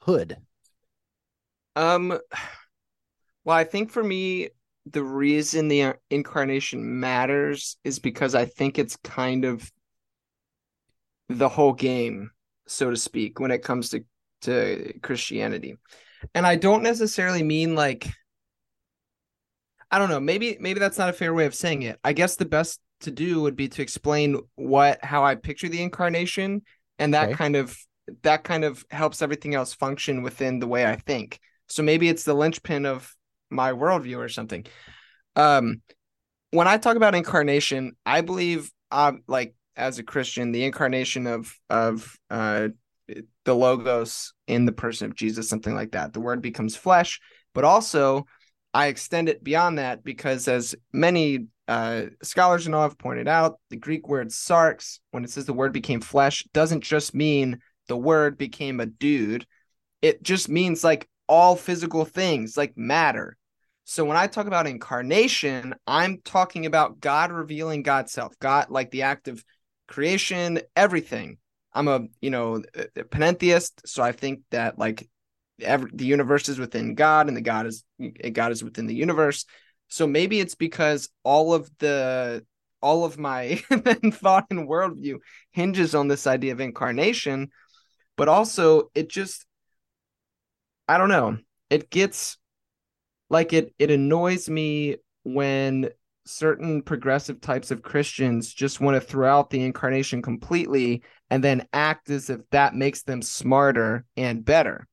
hood? 0.00 0.36
Um, 1.74 2.18
well, 3.44 3.56
I 3.56 3.64
think 3.64 3.90
for 3.90 4.02
me, 4.02 4.50
the 4.86 5.02
reason 5.02 5.68
the 5.68 5.82
uh, 5.82 5.92
incarnation 6.10 7.00
matters 7.00 7.76
is 7.84 7.98
because 7.98 8.34
I 8.34 8.44
think 8.44 8.78
it's 8.78 8.96
kind 8.96 9.44
of 9.44 9.70
the 11.28 11.48
whole 11.48 11.72
game, 11.72 12.30
so 12.66 12.90
to 12.90 12.96
speak, 12.96 13.40
when 13.40 13.50
it 13.50 13.62
comes 13.62 13.90
to 13.90 14.04
to 14.42 14.92
Christianity. 15.02 15.76
And 16.34 16.46
I 16.46 16.56
don't 16.56 16.82
necessarily 16.82 17.42
mean 17.42 17.74
like 17.74 18.08
I 19.92 19.98
don't 19.98 20.08
know, 20.08 20.20
maybe 20.20 20.56
maybe 20.60 20.80
that's 20.80 20.98
not 20.98 21.10
a 21.10 21.12
fair 21.12 21.34
way 21.34 21.46
of 21.46 21.54
saying 21.54 21.82
it. 21.82 22.00
I 22.02 22.14
guess 22.14 22.36
the 22.36 22.46
best 22.46 22.80
to 23.02 23.10
do 23.10 23.42
would 23.42 23.56
be 23.56 23.68
to 23.68 23.82
explain 23.82 24.40
what 24.56 25.04
how 25.04 25.24
I 25.24 25.34
picture 25.34 25.68
the 25.68 25.82
incarnation 25.82 26.62
and 26.98 27.14
that 27.14 27.30
Okay. 27.30 27.38
kind 27.38 27.56
of 27.56 27.76
that 28.22 28.42
kind 28.44 28.64
of 28.64 28.84
helps 28.90 29.22
everything 29.22 29.54
else 29.54 29.74
function 29.74 30.22
within 30.22 30.58
the 30.58 30.66
way 30.66 30.86
I 30.86 30.96
think. 30.96 31.38
So 31.68 31.82
maybe 31.82 32.08
it's 32.08 32.24
the 32.24 32.34
linchpin 32.34 32.86
of 32.86 33.14
my 33.50 33.72
worldview 33.72 34.18
or 34.18 34.28
something. 34.28 34.66
Um 35.36 35.82
when 36.50 36.68
I 36.68 36.78
talk 36.78 36.96
about 36.96 37.14
incarnation, 37.14 37.96
I 38.04 38.20
believe 38.20 38.70
uh, 38.90 39.12
like 39.26 39.54
as 39.76 39.98
a 39.98 40.02
Christian, 40.02 40.52
the 40.52 40.64
incarnation 40.64 41.26
of 41.26 41.54
of 41.70 42.18
uh 42.30 42.68
the 43.44 43.54
logos 43.54 44.32
in 44.46 44.64
the 44.64 44.72
person 44.72 45.10
of 45.10 45.16
Jesus, 45.16 45.48
something 45.48 45.74
like 45.74 45.92
that. 45.92 46.12
The 46.12 46.20
word 46.20 46.42
becomes 46.42 46.76
flesh, 46.76 47.20
but 47.54 47.64
also 47.64 48.26
I 48.74 48.86
extend 48.86 49.28
it 49.28 49.44
beyond 49.44 49.78
that 49.78 50.02
because, 50.02 50.48
as 50.48 50.74
many 50.92 51.46
uh, 51.68 52.04
scholars 52.22 52.66
and 52.66 52.74
all 52.74 52.82
have 52.82 52.98
pointed 52.98 53.28
out, 53.28 53.58
the 53.70 53.76
Greek 53.76 54.08
word 54.08 54.28
sarx, 54.28 54.98
when 55.10 55.24
it 55.24 55.30
says 55.30 55.46
the 55.46 55.52
word 55.52 55.72
became 55.72 56.00
flesh, 56.00 56.44
doesn't 56.52 56.82
just 56.82 57.14
mean 57.14 57.60
the 57.88 57.96
word 57.96 58.38
became 58.38 58.80
a 58.80 58.86
dude. 58.86 59.46
It 60.00 60.22
just 60.22 60.48
means 60.48 60.82
like 60.82 61.08
all 61.28 61.56
physical 61.56 62.04
things, 62.04 62.56
like 62.56 62.76
matter. 62.76 63.36
So 63.84 64.04
when 64.04 64.16
I 64.16 64.26
talk 64.26 64.46
about 64.46 64.66
incarnation, 64.66 65.74
I'm 65.86 66.18
talking 66.24 66.66
about 66.66 67.00
God 67.00 67.32
revealing 67.32 67.82
God's 67.82 68.12
self, 68.12 68.38
God, 68.38 68.70
like 68.70 68.90
the 68.90 69.02
act 69.02 69.28
of 69.28 69.44
creation, 69.88 70.60
everything. 70.76 71.38
I'm 71.74 71.88
a 71.88 72.06
you 72.20 72.30
know 72.30 72.62
a 72.74 73.04
panentheist, 73.04 73.86
so 73.86 74.02
I 74.02 74.12
think 74.12 74.40
that 74.50 74.78
like 74.78 75.08
every, 75.60 75.90
the 75.92 76.06
universe 76.06 76.48
is 76.48 76.58
within 76.58 76.94
God, 76.94 77.28
and 77.28 77.36
the 77.36 77.42
God 77.42 77.66
is 77.66 77.84
God 78.32 78.52
is 78.52 78.62
within 78.62 78.86
the 78.86 78.94
universe. 78.94 79.44
So 79.88 80.06
maybe 80.06 80.40
it's 80.40 80.54
because 80.54 81.08
all 81.22 81.54
of 81.54 81.70
the 81.78 82.44
all 82.80 83.04
of 83.04 83.18
my 83.18 83.54
thought 83.66 84.46
and 84.50 84.68
worldview 84.68 85.18
hinges 85.52 85.94
on 85.94 86.08
this 86.08 86.26
idea 86.26 86.52
of 86.52 86.60
incarnation, 86.60 87.48
but 88.16 88.28
also 88.28 88.90
it 88.94 89.08
just 89.08 89.46
I 90.88 90.98
don't 90.98 91.08
know. 91.08 91.38
It 91.70 91.90
gets 91.90 92.38
like 93.30 93.52
it 93.52 93.74
it 93.78 93.90
annoys 93.90 94.48
me 94.48 94.96
when 95.24 95.90
certain 96.24 96.82
progressive 96.82 97.40
types 97.40 97.70
of 97.70 97.82
Christians 97.82 98.52
just 98.52 98.80
want 98.80 98.94
to 98.94 99.00
throw 99.00 99.28
out 99.28 99.50
the 99.50 99.62
incarnation 99.62 100.22
completely 100.22 101.02
and 101.30 101.42
then 101.42 101.66
act 101.72 102.10
as 102.10 102.30
if 102.30 102.40
that 102.50 102.74
makes 102.74 103.02
them 103.02 103.22
smarter 103.22 104.04
and 104.16 104.44
better. 104.44 104.86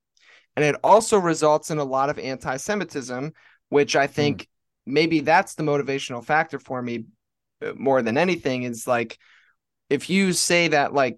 And 0.60 0.66
it 0.66 0.76
also 0.84 1.18
results 1.18 1.72
in 1.72 1.78
a 1.78 1.86
lot 1.86 2.10
of 2.10 2.20
anti 2.20 2.57
Semitism, 2.57 3.32
which 3.70 3.95
I 3.95 4.07
think 4.07 4.49
maybe 4.86 5.22
that's 5.22 5.55
the 5.55 5.64
motivational 5.64 6.22
factor 6.22 6.60
for 6.60 6.82
me 6.82 7.05
uh, 7.66 7.72
more 7.78 8.01
than 8.01 8.18
anything 8.18 8.64
is 8.64 8.86
like, 8.86 9.18
if 9.89 10.10
you 10.10 10.34
say 10.34 10.68
that, 10.68 10.93
like, 10.93 11.18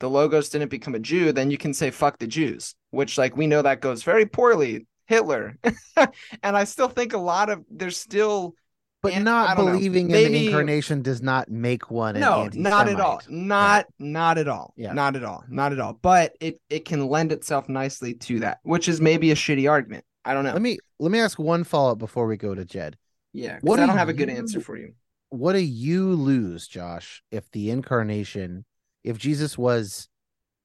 the 0.00 0.10
Logos 0.10 0.48
didn't 0.48 0.70
become 0.70 0.96
a 0.96 0.98
Jew, 0.98 1.30
then 1.30 1.52
you 1.52 1.58
can 1.58 1.72
say, 1.72 1.92
fuck 1.92 2.18
the 2.18 2.26
Jews, 2.26 2.74
which, 2.90 3.18
like, 3.18 3.36
we 3.36 3.46
know 3.46 3.62
that 3.62 3.80
goes 3.80 4.02
very 4.02 4.26
poorly. 4.26 4.88
Hitler. 5.06 5.56
and 5.96 6.56
I 6.56 6.64
still 6.64 6.88
think 6.88 7.12
a 7.12 7.18
lot 7.18 7.50
of 7.50 7.64
there's 7.70 7.98
still 7.98 8.56
But 9.00 9.12
And- 9.12 9.24
not 9.24 9.56
don't 9.56 9.66
know. 9.66 9.72
believing 9.72 10.10
in 10.10 10.32
the 10.32 10.46
incarnation 10.46 11.02
does 11.02 11.22
not 11.22 11.48
make 11.48 11.90
one 11.90 12.16
an 12.16 12.20
no 12.22 12.48
not 12.52 12.88
at 12.88 12.98
all. 12.98 13.20
Not 13.28 13.86
not 13.98 14.38
at 14.38 14.48
all. 14.48 14.74
Yeah. 14.76 14.92
not 14.92 15.14
at 15.14 15.22
all. 15.22 15.44
Not 15.48 15.72
at 15.72 15.78
all. 15.78 15.92
But 16.02 16.34
it 16.40 16.60
it 16.68 16.84
can 16.84 17.06
lend 17.06 17.30
itself 17.30 17.68
nicely 17.68 18.14
to 18.14 18.40
that 18.40 18.58
which 18.64 18.88
is 18.88 19.00
maybe 19.00 19.30
a 19.30 19.34
shitty 19.36 19.70
argument. 19.70 20.04
I 20.24 20.34
don't 20.34 20.44
know. 20.44 20.52
Let 20.52 20.62
me 20.62 20.78
let 20.98 21.12
me 21.12 21.20
ask 21.20 21.38
one 21.38 21.62
follow 21.64 21.92
up 21.92 21.98
before 21.98 22.26
we 22.26 22.36
go 22.36 22.54
to 22.54 22.64
Jed. 22.64 22.96
Yeah, 23.32 23.58
what 23.60 23.78
i 23.78 23.82
do 23.82 23.86
don't 23.88 23.96
have 23.98 24.08
a 24.08 24.12
good 24.14 24.28
you- 24.30 24.36
answer 24.36 24.60
for 24.60 24.76
you. 24.76 24.94
What 25.30 25.52
do 25.52 25.60
you 25.60 26.14
lose, 26.14 26.66
Josh, 26.66 27.22
if 27.30 27.50
the 27.50 27.70
incarnation, 27.70 28.64
if 29.04 29.18
Jesus 29.18 29.58
was 29.58 30.08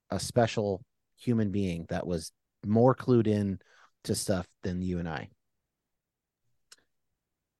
a 0.09 0.19
special 0.19 0.81
human 1.17 1.51
being 1.51 1.85
that 1.89 2.07
was 2.07 2.31
more 2.65 2.95
clued 2.95 3.27
in 3.27 3.59
to 4.05 4.15
stuff 4.15 4.47
than 4.63 4.81
you 4.81 4.99
and 4.99 5.07
I? 5.09 5.29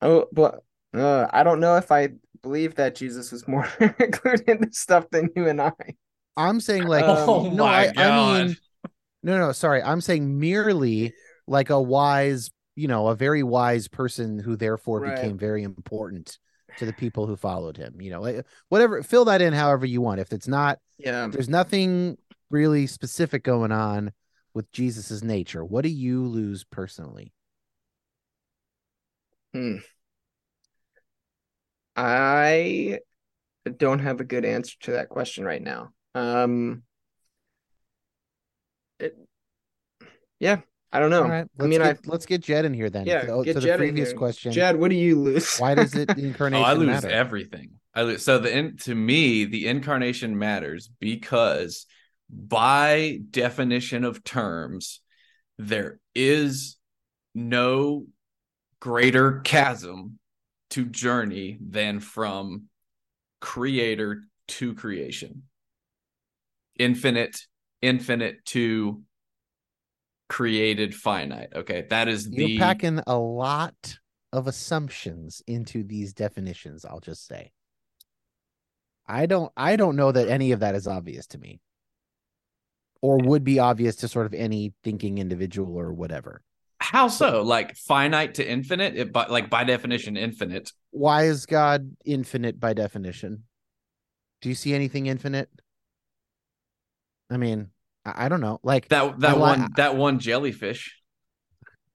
Oh 0.04 0.28
but 0.32 0.64
uh, 0.94 1.26
i 1.32 1.44
don't 1.44 1.60
know 1.60 1.76
if 1.76 1.92
i 1.92 2.10
believe 2.42 2.76
that 2.76 2.96
jesus 2.96 3.32
was 3.32 3.48
more 3.48 3.68
included 4.00 4.48
in 4.48 4.62
this 4.62 4.78
stuff 4.78 5.10
than 5.10 5.30
you 5.36 5.48
and 5.48 5.60
i 5.62 5.72
I'm 6.36 6.60
saying 6.60 6.88
like 6.88 7.06
Um, 7.06 7.30
oh 7.30 7.50
no, 7.54 7.66
I, 7.66 7.86
god! 7.88 7.98
I 7.98 8.44
mean 8.44 8.58
no 9.24 9.38
no 9.38 9.52
sorry. 9.52 9.82
I'm 9.82 10.02
saying 10.02 10.40
merely 10.40 11.14
like 11.48 11.70
a 11.70 11.82
wise, 11.82 12.52
you 12.76 12.88
know, 12.88 13.08
a 13.08 13.16
very 13.16 13.44
wise 13.44 13.88
person 13.88 14.40
who 14.40 14.56
therefore 14.56 15.00
Right. 15.00 15.16
became 15.16 15.38
very 15.38 15.64
important 15.64 16.38
to 16.78 16.86
the 16.86 16.94
people 16.94 17.28
who 17.28 17.36
followed 17.36 17.78
him. 17.78 18.02
You 18.02 18.12
know, 18.12 18.44
whatever 18.70 19.04
fill 19.04 19.26
that 19.26 19.42
in 19.42 19.54
however 19.54 19.86
you 19.86 20.02
want. 20.02 20.20
If 20.20 20.34
it's 20.34 20.48
not 20.48 20.80
yeah 20.98 21.28
there's 21.28 21.50
nothing 21.50 22.18
really 22.50 22.88
specific 22.88 23.44
going 23.44 23.72
on 23.72 24.12
with 24.54 24.72
Jesus's 24.72 25.24
nature. 25.24 25.64
What 25.64 25.84
do 25.84 25.90
you 25.90 26.26
lose 26.26 26.64
personally? 26.64 27.34
I 31.96 33.00
don't 33.78 34.00
have 34.00 34.20
a 34.20 34.24
good 34.24 34.46
answer 34.46 34.76
to 34.82 34.92
that 34.92 35.10
question 35.10 35.46
right 35.46 35.62
now 35.62 35.90
um 36.16 36.84
it, 39.00 39.16
yeah 40.40 40.60
i 40.92 41.00
don't 41.00 41.10
know 41.10 41.24
All 41.24 41.30
right, 41.30 41.46
i 41.60 41.64
let's 41.64 41.70
mean 41.70 41.82
i 41.82 41.94
get, 41.94 42.08
let's 42.08 42.26
get 42.26 42.42
Jed 42.42 42.66
in 42.66 42.74
here 42.74 42.90
then. 42.90 43.06
Yeah, 43.06 43.26
to, 43.26 43.44
get 43.44 43.54
to 43.54 43.60
the 43.62 43.68
Jed 43.68 43.74
in 43.76 43.88
previous 43.88 44.10
here. 44.10 44.18
question. 44.18 44.52
Jed, 44.52 44.76
what 44.78 44.90
do 44.90 44.96
you 44.96 45.20
lose? 45.20 45.58
why 45.58 45.76
does 45.76 45.96
it 45.96 46.08
the 46.16 46.22
Oh, 46.24 46.28
incarnation 46.28 46.66
I 46.66 46.74
lose 46.74 46.88
matter? 46.88 47.10
everything. 47.10 47.72
I 47.96 48.04
lose. 48.04 48.24
So 48.24 48.40
the 48.40 48.56
in, 48.56 48.78
to 48.78 48.94
me, 48.96 49.46
the 49.46 49.68
incarnation 49.68 50.38
matters 50.38 50.90
because, 51.00 51.86
by 52.30 53.20
definition 53.30 54.04
of 54.04 54.24
terms, 54.24 55.00
there 55.60 56.00
is 56.16 56.78
no 57.36 58.06
greater 58.80 59.40
chasm 59.42 60.20
to 60.74 60.86
journey 60.86 61.58
than 61.62 62.00
from 62.00 62.64
creator 63.40 64.24
to 64.48 64.74
creation. 64.74 65.44
Infinite, 66.80 67.46
infinite 67.82 68.44
to 68.46 69.04
created 70.30 70.96
finite. 70.96 71.50
Okay, 71.56 71.86
that 71.92 72.08
is 72.08 72.28
You're 72.28 72.58
packing 72.58 73.00
a 73.06 73.16
lot 73.18 74.00
of 74.32 74.48
assumptions 74.48 75.44
into 75.46 75.84
these 75.84 76.12
definitions, 76.12 76.86
I'll 76.86 77.00
just 77.00 77.28
say. 77.28 77.52
I 79.08 79.28
don't 79.28 79.52
I 79.56 79.76
don't 79.76 79.96
know 79.96 80.12
that 80.12 80.28
any 80.28 80.54
of 80.54 80.62
that 80.62 80.74
is 80.74 80.88
obvious 80.88 81.28
to 81.28 81.38
me. 81.38 81.60
Or 83.00 83.18
would 83.18 83.44
be 83.44 83.60
obvious 83.60 83.98
to 83.98 84.08
sort 84.08 84.26
of 84.26 84.34
any 84.34 84.74
thinking 84.84 85.20
individual 85.20 85.78
or 85.78 85.94
whatever. 85.94 86.42
How 86.84 87.08
so? 87.08 87.44
Like 87.44 87.78
finite 87.78 88.36
to 88.36 88.48
infinite? 88.48 88.98
It, 88.98 89.14
by, 89.14 89.28
like 89.28 89.50
by 89.50 89.64
definition, 89.64 90.18
infinite. 90.18 90.72
Why 90.92 91.24
is 91.24 91.46
God 91.46 91.96
infinite 92.04 92.60
by 92.60 92.74
definition? 92.74 93.46
Do 94.42 94.50
you 94.50 94.56
see 94.56 94.74
anything 94.74 95.06
infinite? 95.06 95.50
I 97.32 97.38
mean, 97.38 97.70
I, 98.06 98.26
I 98.26 98.30
don't 98.30 98.42
know. 98.42 98.60
Like 98.64 98.90
That 98.90 99.18
that 99.22 99.30
I 99.30 99.34
li- 99.34 99.40
one 99.40 99.70
that 99.78 99.96
one 99.96 100.20
jellyfish. 100.20 101.00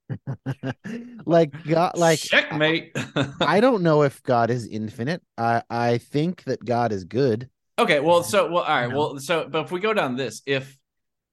like 1.26 1.52
God 1.64 1.98
like 1.98 2.18
checkmate. 2.18 2.96
I 3.42 3.60
don't 3.60 3.82
know 3.82 4.04
if 4.04 4.22
God 4.22 4.48
is 4.48 4.66
infinite. 4.66 5.22
I 5.36 5.62
I 5.68 5.98
think 5.98 6.44
that 6.44 6.64
God 6.64 6.92
is 6.92 7.04
good. 7.04 7.50
okay, 7.78 8.00
well, 8.00 8.22
so 8.22 8.50
well, 8.50 8.64
all 8.64 8.74
right, 8.74 8.90
well, 8.90 9.18
so 9.18 9.46
but 9.50 9.66
if 9.66 9.70
we 9.70 9.80
go 9.80 9.92
down 9.92 10.16
this, 10.16 10.40
if 10.46 10.78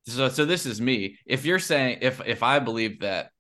so, 0.07 0.27
so 0.27 0.43
this 0.43 0.65
is 0.65 0.81
me. 0.81 1.17
If 1.25 1.45
you're 1.45 1.57
saying 1.57 1.99
if 2.01 2.21
if 2.25 2.43
I 2.43 2.59
believe 2.59 2.99
that, 2.99 3.31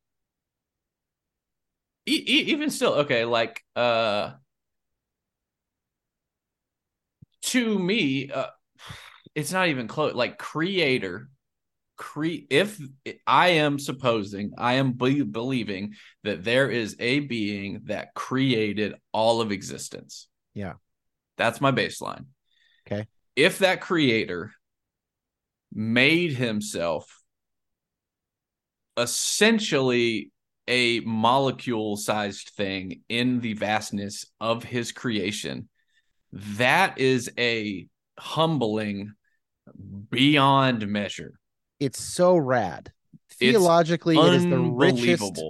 e- 2.13 2.45
even 2.47 2.69
still, 2.69 2.93
okay, 2.93 3.25
like 3.25 3.63
uh, 3.75 4.31
to 7.43 7.79
me, 7.79 8.31
uh, 8.31 8.47
it's 9.33 9.51
not 9.51 9.67
even 9.67 9.87
close. 9.87 10.13
Like 10.13 10.37
creator, 10.37 11.29
cre 11.97 12.27
if 12.49 12.79
I 13.25 13.49
am 13.49 13.79
supposing, 13.79 14.53
I 14.57 14.73
am 14.73 14.93
be- 14.93 15.23
believing 15.23 15.93
that 16.23 16.43
there 16.43 16.69
is 16.69 16.95
a 16.99 17.19
being 17.19 17.81
that 17.85 18.13
created 18.13 18.95
all 19.11 19.41
of 19.41 19.51
existence. 19.51 20.27
Yeah. 20.53 20.73
That's 21.37 21.59
my 21.61 21.71
baseline. 21.71 22.25
Okay. 22.87 23.07
if 23.35 23.59
that 23.59 23.81
creator 23.81 24.51
made 25.73 26.33
himself 26.33 27.21
essentially 28.95 30.31
a 30.67 30.99
molecule 31.01 31.97
sized 31.97 32.49
thing 32.55 33.01
in 33.09 33.39
the 33.39 33.53
vastness 33.53 34.25
of 34.39 34.63
his 34.63 34.91
creation, 34.91 35.69
that 36.31 36.97
is 36.97 37.31
a 37.37 37.87
humbling 38.17 39.13
beyond 40.09 40.87
measure. 40.87 41.39
It's 41.79 41.99
so 41.99 42.37
rad. 42.37 42.91
Theologically, 43.31 44.17
it 44.17 44.33
is 44.33 44.45
the 44.45 44.59
richest. 44.59 45.43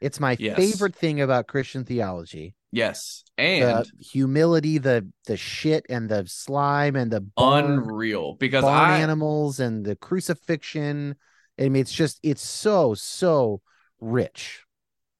It's 0.00 0.20
my 0.20 0.36
Yes. 0.36 0.56
favorite 0.56 0.94
thing 0.94 1.20
about 1.20 1.46
Christian 1.46 1.84
theology. 1.84 2.54
Yes. 2.70 3.24
the 3.36 3.44
And 3.44 3.86
humility, 4.00 4.78
the 4.78 5.08
the 5.26 5.36
shit 5.36 5.86
and 5.88 6.08
the 6.08 6.26
slime 6.26 6.96
and 6.96 7.10
the 7.10 7.20
barn, 7.20 7.78
unreal 7.78 8.34
because 8.34 8.64
barn 8.64 8.90
I 8.90 8.98
animals 8.98 9.60
and 9.60 9.84
the 9.84 9.96
crucifixion. 9.96 11.16
I 11.58 11.68
mean, 11.68 11.82
it's 11.82 11.92
just 11.92 12.18
it's 12.22 12.42
so 12.42 12.94
so 12.94 13.60
rich. 14.02 14.64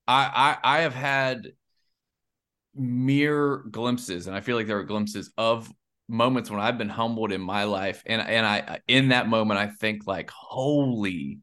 I, 0.07 0.59
I 0.62 0.78
I 0.78 0.80
have 0.80 0.95
had 0.95 1.53
mere 2.74 3.59
glimpses, 3.70 4.26
and 4.26 4.37
I 4.37 4.41
feel 4.41 4.57
like 4.57 4.66
there 4.66 4.78
are 4.78 4.85
glimpses 4.85 5.33
of 5.39 5.70
moments 6.09 6.51
when 6.51 6.61
I've 6.61 6.78
been 6.78 6.89
humbled 6.89 7.33
in 7.33 7.41
my 7.41 7.64
life, 7.64 8.03
and 8.05 8.20
and 8.20 8.45
I 8.45 8.80
in 8.89 9.09
that 9.09 9.28
moment 9.28 9.61
I 9.61 9.68
think 9.68 10.07
like, 10.07 10.30
holy 10.30 11.39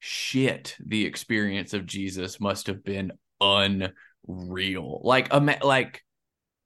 shit, 0.00 0.76
the 0.84 1.06
experience 1.06 1.72
of 1.72 1.86
Jesus 1.86 2.40
must 2.40 2.66
have 2.66 2.82
been 2.82 3.12
unreal. 3.40 5.00
Like 5.04 5.32
a 5.32 5.38
like 5.62 6.02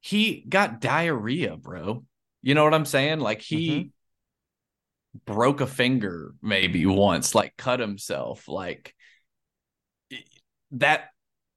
he 0.01 0.45
got 0.49 0.81
diarrhea, 0.81 1.57
bro. 1.57 2.05
You 2.43 2.55
know 2.55 2.64
what 2.64 2.75
I'm 2.75 2.85
saying? 2.85 3.20
Like 3.20 3.41
he 3.41 3.70
mm-hmm. 3.70 5.33
broke 5.33 5.61
a 5.61 5.66
finger 5.66 6.35
maybe 6.43 6.87
once, 6.87 7.35
like 7.35 7.57
cut 7.57 7.81
himself, 7.81 8.49
like 8.49 8.95
that 10.79 11.09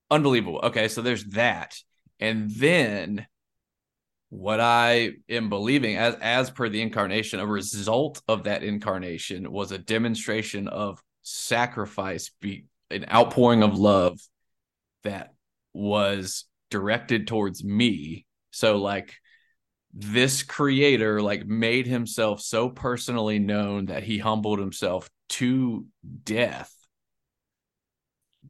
unbelievable. 0.10 0.60
Okay, 0.64 0.88
so 0.88 1.02
there's 1.02 1.26
that. 1.26 1.76
And 2.20 2.50
then 2.50 3.28
what 4.30 4.60
I 4.60 5.12
am 5.30 5.50
believing 5.50 5.98
as 5.98 6.16
as 6.22 6.50
per 6.50 6.70
the 6.70 6.82
incarnation, 6.82 7.40
a 7.40 7.46
result 7.46 8.22
of 8.28 8.44
that 8.44 8.64
incarnation 8.64 9.52
was 9.52 9.72
a 9.72 9.78
demonstration 9.78 10.68
of 10.68 11.02
sacrifice, 11.22 12.32
be 12.42 12.66
an 12.90 13.06
outpouring 13.12 13.64
of 13.64 13.78
love 13.78 14.20
that 15.04 15.34
was 15.74 16.46
directed 16.70 17.28
towards 17.28 17.64
me. 17.64 18.26
So 18.52 18.78
like 18.78 19.14
this 19.94 20.44
creator 20.44 21.22
like 21.22 21.46
made 21.46 21.88
himself 21.88 22.42
so 22.42 22.70
personally 22.70 23.40
known 23.40 23.86
that 23.86 24.04
he 24.04 24.18
humbled 24.18 24.60
himself 24.60 25.10
to 25.30 25.86
death 26.24 26.74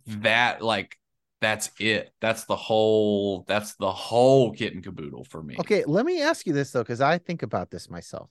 that 0.05 0.61
like 0.61 0.97
that's 1.39 1.69
it 1.79 2.11
that's 2.19 2.45
the 2.45 2.55
whole 2.55 3.43
that's 3.47 3.75
the 3.75 3.91
whole 3.91 4.51
kit 4.51 4.73
and 4.73 4.83
caboodle 4.83 5.23
for 5.23 5.43
me 5.43 5.55
Okay, 5.59 5.83
let 5.85 6.05
me 6.05 6.21
ask 6.21 6.45
you 6.45 6.53
this 6.53 6.71
though, 6.71 6.83
because 6.83 7.01
I 7.01 7.17
think 7.17 7.41
about 7.41 7.71
this 7.71 7.89
myself. 7.89 8.29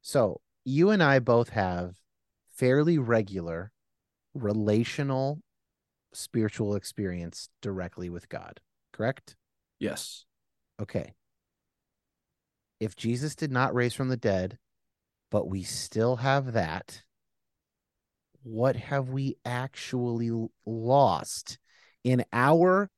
So 0.00 0.40
you 0.64 0.90
and 0.90 1.02
I 1.02 1.18
both 1.18 1.50
have 1.50 1.96
fairly 2.54 2.98
regular 2.98 3.72
relational 4.34 5.40
spiritual 6.12 6.74
experience 6.74 7.48
directly 7.60 8.08
with 8.08 8.28
God, 8.28 8.60
correct? 8.92 9.36
yes 9.78 10.24
Okay. 10.80 11.14
If 12.80 12.94
Jesus 12.94 13.34
did 13.34 13.50
not 13.50 13.74
raise 13.74 13.94
from 13.94 14.08
the 14.08 14.16
dead, 14.16 14.58
but 15.30 15.48
we 15.48 15.62
still 15.62 16.16
have 16.16 16.52
that, 16.52 17.02
what 18.42 18.76
have 18.76 19.08
we 19.08 19.36
actually 19.44 20.30
lost 20.66 21.58
in 22.04 22.24
our 22.32 22.90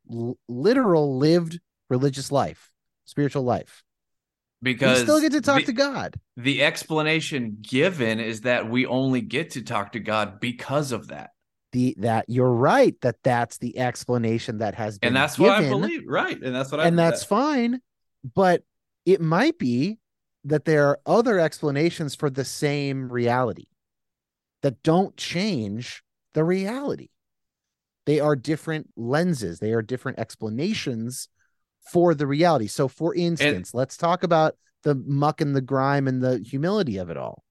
literal 0.48 1.18
lived 1.18 1.60
religious 1.88 2.30
life, 2.30 2.70
spiritual 3.06 3.42
life? 3.42 3.82
because 4.62 4.98
we 4.98 5.04
still 5.04 5.20
get 5.20 5.32
to 5.32 5.40
talk 5.40 5.60
the, 5.60 5.66
to 5.66 5.72
God. 5.72 6.16
the 6.36 6.62
explanation 6.62 7.56
given 7.62 8.20
is 8.20 8.42
that 8.42 8.68
we 8.68 8.84
only 8.86 9.20
get 9.20 9.50
to 9.52 9.62
talk 9.62 9.92
to 9.92 10.00
god 10.00 10.38
because 10.38 10.92
of 10.92 11.08
that 11.08 11.30
The 11.72 11.94
that 11.98 12.26
you're 12.28 12.52
right 12.52 12.94
that 13.00 13.16
that's 13.22 13.58
the 13.58 13.78
explanation 13.78 14.58
that 14.58 14.74
has 14.74 14.98
been 14.98 15.08
and 15.08 15.16
that's 15.16 15.38
what 15.38 15.50
i 15.50 15.62
given. 15.62 15.80
believe 15.80 16.02
right 16.06 16.40
and 16.42 16.54
that's 16.54 16.70
what 16.70 16.80
i 16.80 16.86
and 16.86 16.98
that's 16.98 17.24
fine 17.24 17.80
but 18.34 18.62
it 19.06 19.20
might 19.20 19.58
be 19.58 19.98
that 20.44 20.66
there 20.66 20.88
are 20.88 21.00
other 21.06 21.38
explanations 21.40 22.14
for 22.14 22.28
the 22.28 22.44
same 22.44 23.10
reality 23.10 23.64
that 24.62 24.82
don't 24.82 25.16
change 25.16 26.02
the 26.34 26.44
reality. 26.44 27.08
They 28.06 28.20
are 28.20 28.36
different 28.36 28.90
lenses. 28.96 29.58
They 29.58 29.72
are 29.72 29.82
different 29.82 30.18
explanations 30.18 31.28
for 31.92 32.14
the 32.14 32.26
reality. 32.26 32.66
So 32.66 32.88
for 32.88 33.14
instance 33.14 33.72
let's 33.74 33.96
talk 33.96 34.22
about 34.22 34.56
the 34.82 34.94
muck 34.94 35.40
and 35.40 35.54
the 35.54 35.60
grime 35.60 36.08
and 36.08 36.22
the 36.22 36.38
humility 36.38 36.98
of 36.98 37.10
it 37.10 37.16
all. 37.16 37.42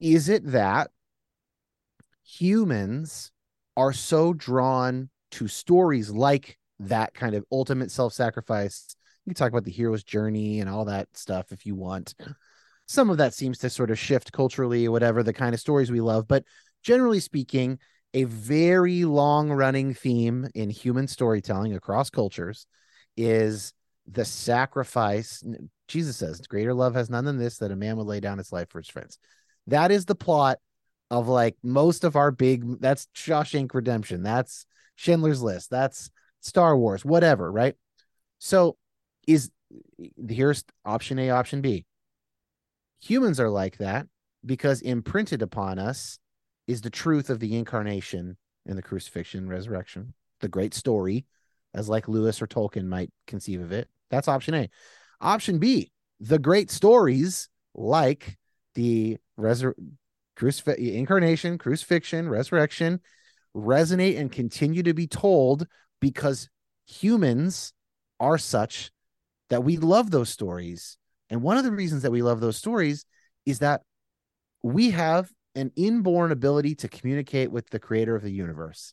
Is 0.00 0.28
it 0.28 0.50
that 0.52 0.90
humans 2.24 3.30
are 3.76 3.92
so 3.92 4.32
drawn 4.32 5.08
to 5.32 5.48
stories 5.48 6.10
like 6.10 6.58
that 6.78 7.14
kind 7.14 7.34
of 7.34 7.44
ultimate 7.50 7.90
self-sacrifice? 7.90 8.96
You 9.24 9.30
can 9.30 9.36
talk 9.36 9.50
about 9.50 9.64
the 9.64 9.70
hero's 9.70 10.02
journey 10.02 10.60
and 10.60 10.68
all 10.68 10.86
that 10.86 11.08
stuff 11.16 11.52
if 11.52 11.64
you 11.64 11.74
want 11.74 12.14
some 12.92 13.10
of 13.10 13.18
that 13.18 13.34
seems 13.34 13.58
to 13.58 13.70
sort 13.70 13.90
of 13.90 13.98
shift 13.98 14.32
culturally 14.32 14.88
whatever 14.88 15.22
the 15.22 15.32
kind 15.32 15.54
of 15.54 15.60
stories 15.60 15.90
we 15.90 16.00
love 16.00 16.26
but 16.28 16.44
generally 16.82 17.20
speaking 17.20 17.78
a 18.14 18.24
very 18.24 19.04
long 19.04 19.50
running 19.50 19.94
theme 19.94 20.48
in 20.54 20.70
human 20.70 21.06
storytelling 21.06 21.74
across 21.74 22.10
cultures 22.10 22.66
is 23.16 23.72
the 24.06 24.24
sacrifice 24.24 25.42
jesus 25.88 26.16
says 26.16 26.40
greater 26.46 26.74
love 26.74 26.94
has 26.94 27.08
none 27.08 27.24
than 27.24 27.38
this 27.38 27.58
that 27.58 27.70
a 27.70 27.76
man 27.76 27.96
would 27.96 28.06
lay 28.06 28.20
down 28.20 28.38
his 28.38 28.52
life 28.52 28.68
for 28.68 28.80
his 28.80 28.88
friends 28.88 29.18
that 29.66 29.90
is 29.90 30.04
the 30.04 30.14
plot 30.14 30.58
of 31.12 31.28
like 31.28 31.56
most 31.62 32.04
of 32.04 32.16
our 32.16 32.30
big 32.30 32.80
that's 32.80 33.06
Shawshank 33.14 33.74
Redemption, 33.74 34.22
that's 34.22 34.64
Schindler's 34.96 35.42
List, 35.42 35.70
that's 35.70 36.10
Star 36.40 36.74
Wars, 36.74 37.04
whatever, 37.04 37.52
right? 37.52 37.74
So 38.38 38.78
is 39.28 39.50
here's 40.26 40.64
option 40.86 41.18
A, 41.18 41.28
option 41.28 41.60
B. 41.60 41.84
Humans 43.02 43.40
are 43.40 43.50
like 43.50 43.78
that 43.78 44.06
because 44.44 44.80
imprinted 44.80 45.42
upon 45.42 45.78
us 45.78 46.18
is 46.66 46.80
the 46.80 46.90
truth 46.90 47.30
of 47.30 47.40
the 47.40 47.56
incarnation 47.56 48.36
and 48.66 48.78
the 48.78 48.82
crucifixion, 48.82 49.48
resurrection, 49.48 50.14
the 50.40 50.48
great 50.48 50.72
story, 50.72 51.26
as 51.74 51.88
like 51.88 52.08
Lewis 52.08 52.40
or 52.40 52.46
Tolkien 52.46 52.86
might 52.86 53.10
conceive 53.26 53.60
of 53.60 53.72
it. 53.72 53.88
That's 54.10 54.28
option 54.28 54.54
A. 54.54 54.70
Option 55.20 55.58
B, 55.58 55.90
the 56.20 56.38
great 56.38 56.70
stories 56.70 57.48
like 57.74 58.38
the 58.74 59.18
resur- 59.38 59.74
crucif- 60.36 60.76
incarnation, 60.76 61.58
crucifixion, 61.58 62.28
resurrection 62.28 63.00
resonate 63.54 64.18
and 64.18 64.32
continue 64.32 64.82
to 64.82 64.94
be 64.94 65.06
told 65.06 65.66
because 66.00 66.48
humans 66.86 67.72
are 68.18 68.38
such 68.38 68.90
that 69.50 69.64
we 69.64 69.76
love 69.76 70.10
those 70.10 70.30
stories. 70.30 70.96
And 71.32 71.42
one 71.42 71.56
of 71.56 71.64
the 71.64 71.72
reasons 71.72 72.02
that 72.02 72.12
we 72.12 72.20
love 72.20 72.40
those 72.40 72.58
stories 72.58 73.06
is 73.46 73.60
that 73.60 73.80
we 74.62 74.90
have 74.90 75.30
an 75.54 75.72
inborn 75.76 76.30
ability 76.30 76.74
to 76.76 76.88
communicate 76.88 77.50
with 77.50 77.70
the 77.70 77.78
creator 77.78 78.14
of 78.14 78.22
the 78.22 78.30
universe. 78.30 78.92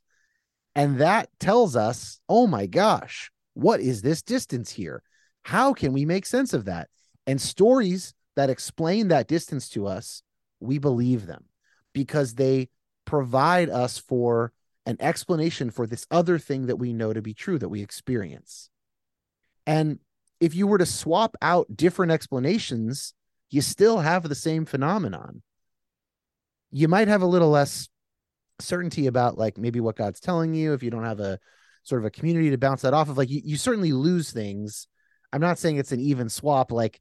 And 0.74 0.99
that 0.99 1.30
tells 1.41 1.76
us, 1.76 2.22
oh 2.30 2.48
my 2.48 2.66
gosh, 2.66 3.30
what 3.56 3.82
is 3.82 4.02
this 4.02 4.22
distance 4.22 4.72
here? 4.72 5.03
How 5.44 5.74
can 5.74 5.91
we 5.91 6.06
make 6.06 6.26
sense 6.26 6.53
of 6.53 6.64
that? 6.66 6.88
And 7.28 7.41
stories 7.41 8.14
that 8.38 8.49
explain 8.49 9.10
that 9.10 9.28
distance 9.28 9.68
to 9.72 9.86
us, 9.86 10.24
we 10.61 10.78
believe 10.78 11.26
them 11.26 11.44
because 11.94 12.36
they 12.36 12.70
provide 13.03 13.70
us 13.70 13.98
for 13.98 14.53
an 14.86 14.95
explanation 15.02 15.72
for 15.72 15.86
this 15.86 16.07
other 16.10 16.40
thing 16.40 16.68
that 16.68 16.78
we 16.78 16.94
know 16.94 17.11
to 17.11 17.22
be 17.22 17.34
true 17.34 17.60
that 17.60 17.68
we 17.68 17.82
experience. 17.82 18.70
And 19.68 19.99
if 20.40 20.56
you 20.56 20.68
were 20.68 20.78
to 20.78 20.86
swap 20.86 21.36
out 21.41 21.68
different 21.76 22.11
explanations, 22.11 23.14
you 23.49 23.61
still 23.61 23.99
have 23.99 24.24
the 24.28 24.36
same 24.36 24.66
phenomenon. 24.66 25.41
You 26.72 26.88
might 26.88 27.07
have 27.07 27.22
a 27.22 27.26
little 27.28 27.49
less 27.49 27.90
certainty 28.61 29.07
about 29.07 29.38
like 29.38 29.57
maybe 29.57 29.80
what 29.80 29.95
God's 29.95 30.20
telling 30.20 30.53
you 30.53 30.74
if 30.74 30.84
you 30.84 30.91
don't 30.91 31.03
have 31.03 31.20
a 31.20 31.40
sort 31.84 32.02
of 32.02 32.06
a 32.06 32.11
community 32.11 32.49
to 32.52 32.57
bounce 32.57 32.84
that 32.84 32.94
off 32.94 33.10
of. 33.10 33.18
Like 33.18 33.30
you, 33.30 33.41
you 33.44 33.57
certainly 33.57 33.91
lose 33.91 34.32
things. 34.32 34.88
I'm 35.34 35.41
not 35.41 35.60
saying 35.60 35.78
it's 35.78 35.91
an 35.91 35.99
even 35.99 36.30
swap. 36.30 36.72
Like 36.72 36.99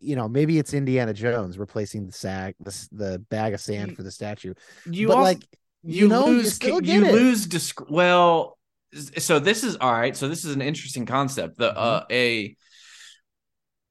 you 0.00 0.16
know, 0.16 0.28
maybe 0.28 0.58
it's 0.58 0.74
Indiana 0.74 1.12
Jones 1.12 1.58
replacing 1.58 2.06
the 2.06 2.12
sack, 2.12 2.56
the 2.60 2.88
the 2.92 3.18
bag 3.30 3.54
of 3.54 3.60
sand 3.60 3.90
You- 3.90 3.96
for 3.96 4.02
the 4.02 4.10
statue. 4.10 4.54
you 4.84 5.08
but 5.08 5.18
also, 5.18 5.22
like 5.24 5.42
you, 5.84 6.04
you 6.04 6.08
know, 6.08 6.26
you 6.26 6.32
lose 6.38 6.58
you 6.62 6.78
it. 7.04 7.12
lose 7.12 7.46
disc- 7.46 7.88
well 7.90 8.55
so 9.18 9.38
this 9.38 9.64
is 9.64 9.76
all 9.76 9.92
right 9.92 10.16
so 10.16 10.28
this 10.28 10.44
is 10.44 10.54
an 10.54 10.62
interesting 10.62 11.06
concept 11.06 11.58
the 11.58 11.68
Mm-hmm. 11.70 11.78
uh 11.78 12.00
a 12.10 12.56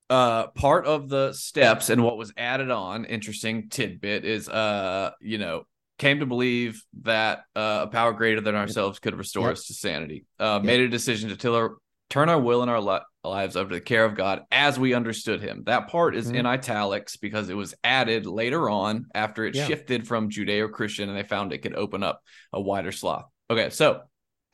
uh 0.10 0.48
part 0.48 0.86
of 0.86 1.10
the 1.10 1.34
steps 1.34 1.90
and 1.90 2.04
what 2.04 2.18
was 2.18 2.32
added 2.38 2.70
on 2.70 3.06
interesting 3.06 3.70
tidbit 3.70 4.24
is 4.24 4.48
uh 4.48 5.12
you 5.20 5.38
know 5.40 5.64
came 5.98 6.20
to 6.20 6.26
believe 6.26 6.84
that 7.04 7.40
uh, 7.56 7.82
a 7.84 7.88
power 7.88 8.12
greater 8.14 8.42
than 8.42 8.54
ourselves 8.54 9.00
could 9.00 9.16
restore 9.16 9.48
Yep. 9.48 9.54
us 9.54 9.66
to 9.68 9.74
sanity 9.74 10.26
uh 10.40 10.60
made 10.64 10.80
a 10.82 10.88
decision 10.90 11.30
to 11.30 11.36
till 11.36 11.56
our, 11.56 11.78
turn 12.10 12.30
our 12.30 12.40
will 12.40 12.62
and 12.62 12.70
our 12.70 12.82
li- 12.82 13.00
lives 13.24 13.56
over 13.56 13.70
to 13.70 13.76
the 13.76 13.82
care 13.82 14.06
of 14.06 14.14
god 14.16 14.44
as 14.52 14.78
we 14.78 14.94
understood 14.94 15.42
him 15.42 15.64
that 15.66 15.88
part 15.88 16.16
is 16.16 16.28
Mhm. 16.32 16.36
in 16.36 16.46
italics 16.46 17.18
because 17.18 17.50
it 17.50 17.56
was 17.58 17.74
added 17.84 18.28
later 18.28 18.70
on 18.70 19.08
after 19.16 19.44
it 19.46 19.56
Yeah. 19.56 19.66
shifted 19.66 20.08
from 20.08 20.30
judeo-christian 20.30 21.10
and 21.10 21.18
they 21.18 21.24
found 21.24 21.52
it 21.52 21.64
could 21.64 21.76
open 21.76 22.04
up 22.04 22.22
a 22.54 22.62
wider 22.62 22.92
swath 22.92 23.26
okay 23.50 23.72
so 23.72 24.02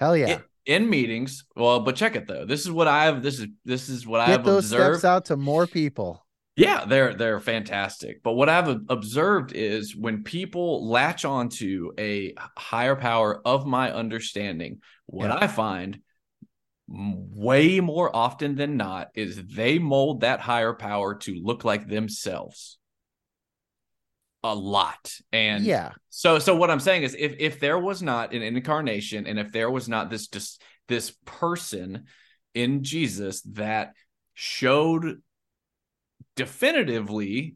Hell 0.02 0.18
yeah. 0.18 0.40
in, 0.66 0.84
in 0.84 0.90
meetings 0.90 1.46
well 1.56 1.80
but 1.80 1.96
check 1.96 2.16
it 2.16 2.28
though 2.28 2.44
this 2.46 2.62
is 2.62 2.72
what 2.72 2.88
i've 2.88 3.24
this 3.24 3.40
is 3.40 3.48
this 3.64 3.88
is 3.88 4.06
what 4.06 4.26
Get 4.26 4.40
i've 4.40 4.46
those 4.46 4.66
observed 4.66 5.00
steps 5.00 5.06
out 5.06 5.26
to 5.26 5.38
more 5.38 5.66
people. 5.68 6.26
yeah, 6.58 6.84
they're 6.86 7.14
they're 7.14 7.40
fantastic. 7.40 8.22
But 8.24 8.34
what 8.34 8.50
I've 8.50 8.82
observed 8.90 9.54
is 9.56 9.96
when 9.96 10.24
people 10.24 10.90
latch 10.90 11.24
onto 11.24 11.92
a 11.98 12.34
higher 12.58 12.96
power 12.98 13.42
of 13.46 13.66
my 13.66 13.92
understanding, 13.94 14.82
what 15.06 15.28
Yeah. 15.30 15.38
I 15.42 15.48
find 15.48 16.00
way 16.88 17.80
more 17.80 18.14
often 18.14 18.56
than 18.56 18.76
not 18.76 19.08
is 19.16 19.42
they 19.56 19.80
mold 19.80 20.22
that 20.22 20.42
higher 20.42 20.74
power 20.74 21.16
to 21.16 21.34
look 21.42 21.64
like 21.64 21.88
themselves 21.88 22.78
a 24.44 24.54
lot. 24.56 25.14
And 25.32 25.64
yeah. 25.64 25.92
so 26.10 26.40
so 26.40 26.56
what 26.56 26.72
I'm 26.72 26.80
saying 26.80 27.04
is 27.04 27.16
if 27.18 27.36
if 27.40 27.60
there 27.60 27.80
was 27.80 28.02
not 28.02 28.34
an 28.34 28.42
incarnation 28.42 29.28
and 29.28 29.40
if 29.40 29.52
there 29.52 29.70
was 29.70 29.88
not 29.88 30.10
this 30.10 30.28
just 30.28 30.62
this 30.88 31.14
person 31.26 32.06
in 32.54 32.84
Jesus 32.84 33.42
that 33.54 33.94
showed 34.34 35.22
definitively 36.36 37.56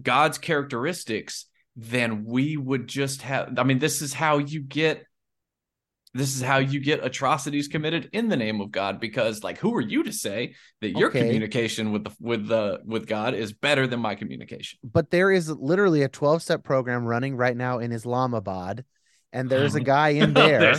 God's 0.00 0.38
characteristics, 0.38 1.46
then 1.76 2.24
we 2.24 2.56
would 2.56 2.86
just 2.86 3.22
have 3.22 3.58
I 3.58 3.64
mean 3.64 3.78
this 3.78 4.02
is 4.02 4.12
how 4.12 4.38
you 4.38 4.60
get 4.60 5.04
this 6.14 6.34
is 6.34 6.42
how 6.42 6.58
you 6.58 6.80
get 6.80 7.04
atrocities 7.04 7.68
committed 7.68 8.08
in 8.12 8.28
the 8.28 8.36
name 8.36 8.60
of 8.60 8.70
God 8.70 8.98
because 8.98 9.44
like 9.44 9.58
who 9.58 9.74
are 9.74 9.80
you 9.80 10.02
to 10.04 10.12
say 10.12 10.54
that 10.80 10.90
your 10.90 11.08
Okay. 11.08 11.20
communication 11.20 11.92
with 11.92 12.04
the 12.04 12.10
with 12.20 12.48
the 12.48 12.80
with 12.84 13.06
God 13.06 13.34
is 13.34 13.52
better 13.52 13.86
than 13.86 14.00
my 14.00 14.14
communication? 14.14 14.78
But 14.82 15.10
there 15.10 15.30
is 15.30 15.50
literally 15.50 16.02
a 16.02 16.08
12 16.08 16.42
step 16.42 16.64
program 16.64 17.04
running 17.04 17.36
right 17.36 17.56
now 17.56 17.78
in 17.78 17.92
Islamabad. 17.92 18.84
And 19.32 19.50
there's 19.50 19.74
a 19.74 19.78
mm-hmm. 19.78 19.84
guy 19.84 20.08
in 20.10 20.32
there. 20.34 20.74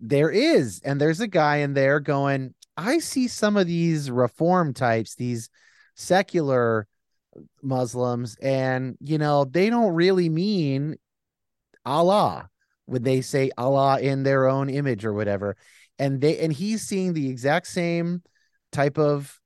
There 0.00 0.30
is. 0.30 0.80
And 0.84 1.00
there's 1.00 1.20
a 1.20 1.28
guy 1.28 1.58
in 1.58 1.74
there 1.74 2.00
going, 2.00 2.54
I 2.76 2.98
see 2.98 3.28
some 3.28 3.56
of 3.56 3.66
these 3.66 4.10
reform 4.10 4.74
types, 4.74 5.14
these 5.14 5.48
secular 5.94 6.86
Muslims, 7.62 8.36
and, 8.42 8.96
you 9.00 9.16
know, 9.16 9.44
they 9.44 9.70
don't 9.70 9.94
really 9.94 10.28
mean 10.28 10.96
Allah 11.86 12.50
when 12.86 13.02
they 13.02 13.20
say 13.20 13.50
Allah 13.56 14.00
in 14.00 14.22
their 14.22 14.48
own 14.48 14.68
image 14.68 15.04
or 15.04 15.12
whatever. 15.12 15.56
And 15.98 16.20
they, 16.20 16.38
and 16.38 16.52
he's 16.52 16.82
seeing 16.82 17.12
the 17.12 17.28
exact 17.28 17.66
same 17.66 18.22
type 18.72 18.98
of, 18.98 19.38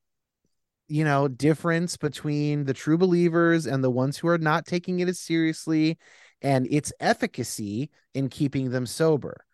you 0.88 1.04
know, 1.04 1.28
difference 1.28 1.96
between 1.96 2.64
the 2.64 2.74
true 2.74 2.96
believers 2.96 3.66
and 3.66 3.82
the 3.82 3.90
ones 3.90 4.16
who 4.16 4.28
are 4.28 4.38
not 4.38 4.66
taking 4.66 5.00
it 5.00 5.08
as 5.08 5.18
seriously 5.18 5.98
and 6.42 6.66
its 6.70 6.92
efficacy 7.00 7.90
in 8.14 8.28
keeping 8.28 8.70
them 8.70 8.86
sober 8.86 9.44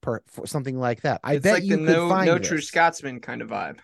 per 0.00 0.20
for 0.26 0.46
something 0.46 0.78
like 0.78 1.02
that. 1.02 1.20
I 1.22 1.34
it's 1.34 1.44
bet 1.44 1.54
like 1.54 1.62
you 1.62 1.76
the 1.76 1.86
could 1.86 1.86
no 1.92 2.08
find 2.08 2.26
no 2.26 2.38
this. 2.38 2.48
true 2.48 2.60
Scotsman 2.60 3.20
kind 3.20 3.42
of 3.42 3.48
vibe. 3.48 3.78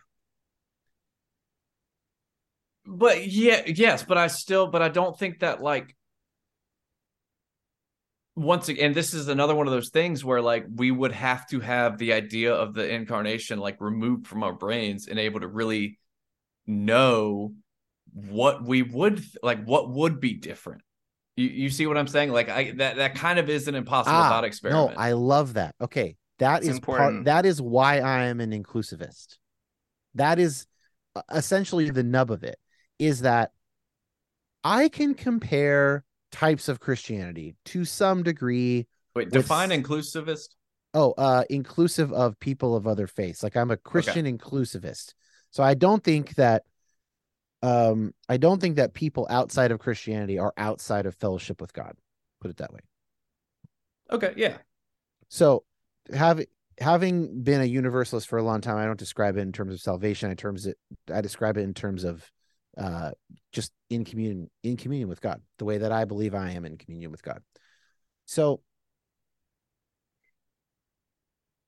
But 2.84 3.26
yeah, 3.26 3.62
yes, 3.66 4.02
but 4.02 4.16
I 4.18 4.28
still, 4.28 4.66
but 4.66 4.82
I 4.82 4.88
don't 4.88 5.16
think 5.18 5.40
that 5.40 5.62
like 5.62 5.94
once 8.38 8.68
again, 8.68 8.92
this 8.92 9.14
is 9.14 9.28
another 9.28 9.54
one 9.54 9.66
of 9.66 9.72
those 9.72 9.90
things 9.90 10.24
where 10.24 10.40
like 10.40 10.64
we 10.74 10.90
would 10.90 11.12
have 11.12 11.46
to 11.48 11.60
have 11.60 11.98
the 11.98 12.12
idea 12.12 12.54
of 12.54 12.74
the 12.74 12.88
incarnation 12.88 13.58
like 13.58 13.80
removed 13.80 14.26
from 14.26 14.42
our 14.42 14.52
brains 14.52 15.08
and 15.08 15.18
able 15.18 15.40
to 15.40 15.48
really 15.48 15.98
know 16.66 17.52
what 18.12 18.64
we 18.64 18.82
would 18.82 19.22
like, 19.42 19.64
what 19.64 19.90
would 19.90 20.20
be 20.20 20.34
different. 20.34 20.82
You, 21.36 21.48
you 21.48 21.70
see 21.70 21.86
what 21.86 21.98
I'm 21.98 22.06
saying? 22.06 22.30
Like 22.30 22.48
I 22.48 22.72
that 22.76 22.96
that 22.96 23.14
kind 23.14 23.38
of 23.38 23.48
is 23.48 23.68
an 23.68 23.74
impossible 23.74 24.16
Ah, 24.16 24.28
thought 24.28 24.44
No. 24.64 24.92
I 24.96 25.12
love 25.12 25.54
that. 25.54 25.74
Okay, 25.80 26.16
that 26.38 26.58
It's 26.58 26.68
is 26.68 26.80
part. 26.80 27.00
important. 27.00 27.24
That 27.26 27.44
is 27.46 27.60
why 27.60 28.00
I 28.00 28.24
am 28.26 28.40
an 28.40 28.50
inclusivist. 28.50 29.36
That 30.14 30.38
is 30.38 30.66
uh, 31.16 31.22
essentially 31.32 31.90
the 31.90 32.02
nub 32.02 32.30
of 32.30 32.44
it. 32.44 32.58
Is 32.98 33.20
that 33.20 33.52
I 34.64 34.88
can 34.88 35.14
compare 35.14 36.04
types 36.32 36.68
of 36.68 36.80
Christianity 36.80 37.54
to 37.66 37.84
some 37.84 38.22
degree. 38.22 38.86
Wait, 39.14 39.26
with- 39.26 39.32
define 39.32 39.70
inclusivist. 39.70 40.48
Oh, 40.94 41.12
uh, 41.18 41.44
inclusive 41.50 42.12
of 42.12 42.40
people 42.40 42.74
of 42.74 42.86
other 42.86 43.06
faiths. 43.06 43.42
Like 43.42 43.56
I'm 43.56 43.70
a 43.70 43.76
Christian 43.76 44.24
inclusivist. 44.24 45.12
So 45.50 45.62
I 45.62 45.74
don't 45.74 46.02
think 46.02 46.34
that 46.36 46.64
um 47.62 48.14
I 48.28 48.36
don't 48.36 48.60
think 48.60 48.76
that 48.76 48.94
people 48.94 49.26
outside 49.28 49.70
of 49.70 49.80
Christianity 49.80 50.38
are 50.38 50.54
outside 50.56 51.06
of 51.06 51.14
fellowship 51.14 51.60
with 51.60 51.72
God. 51.72 51.94
Put 52.40 52.50
it 52.50 52.56
that 52.58 52.72
way. 52.72 52.80
Okay, 54.10 54.32
yeah. 54.36 54.58
So 55.28 55.64
having 56.12 56.46
having 56.78 57.42
been 57.42 57.60
a 57.60 57.64
universalist 57.64 58.28
for 58.28 58.38
a 58.38 58.42
long 58.42 58.60
time, 58.60 58.76
I 58.76 58.86
don't 58.86 58.98
describe 58.98 59.36
it 59.36 59.40
in 59.40 59.52
terms 59.52 59.74
of 59.74 59.80
salvation. 59.80 60.30
I 60.30 60.34
terms 60.34 60.66
it 60.66 60.78
I 61.12 61.20
describe 61.20 61.56
it 61.56 61.62
in 61.62 61.74
terms 61.74 62.04
of 62.04 62.30
uh 62.78 63.10
just 63.52 63.72
in 63.90 64.04
communion 64.04 64.50
in 64.62 64.76
communion 64.76 65.08
with 65.08 65.20
God, 65.20 65.40
the 65.58 65.64
way 65.64 65.78
that 65.78 65.92
I 65.92 66.04
believe 66.04 66.34
I 66.34 66.50
am 66.50 66.64
in 66.64 66.78
communion 66.78 67.10
with 67.10 67.22
God. 67.22 67.42
So 68.26 68.60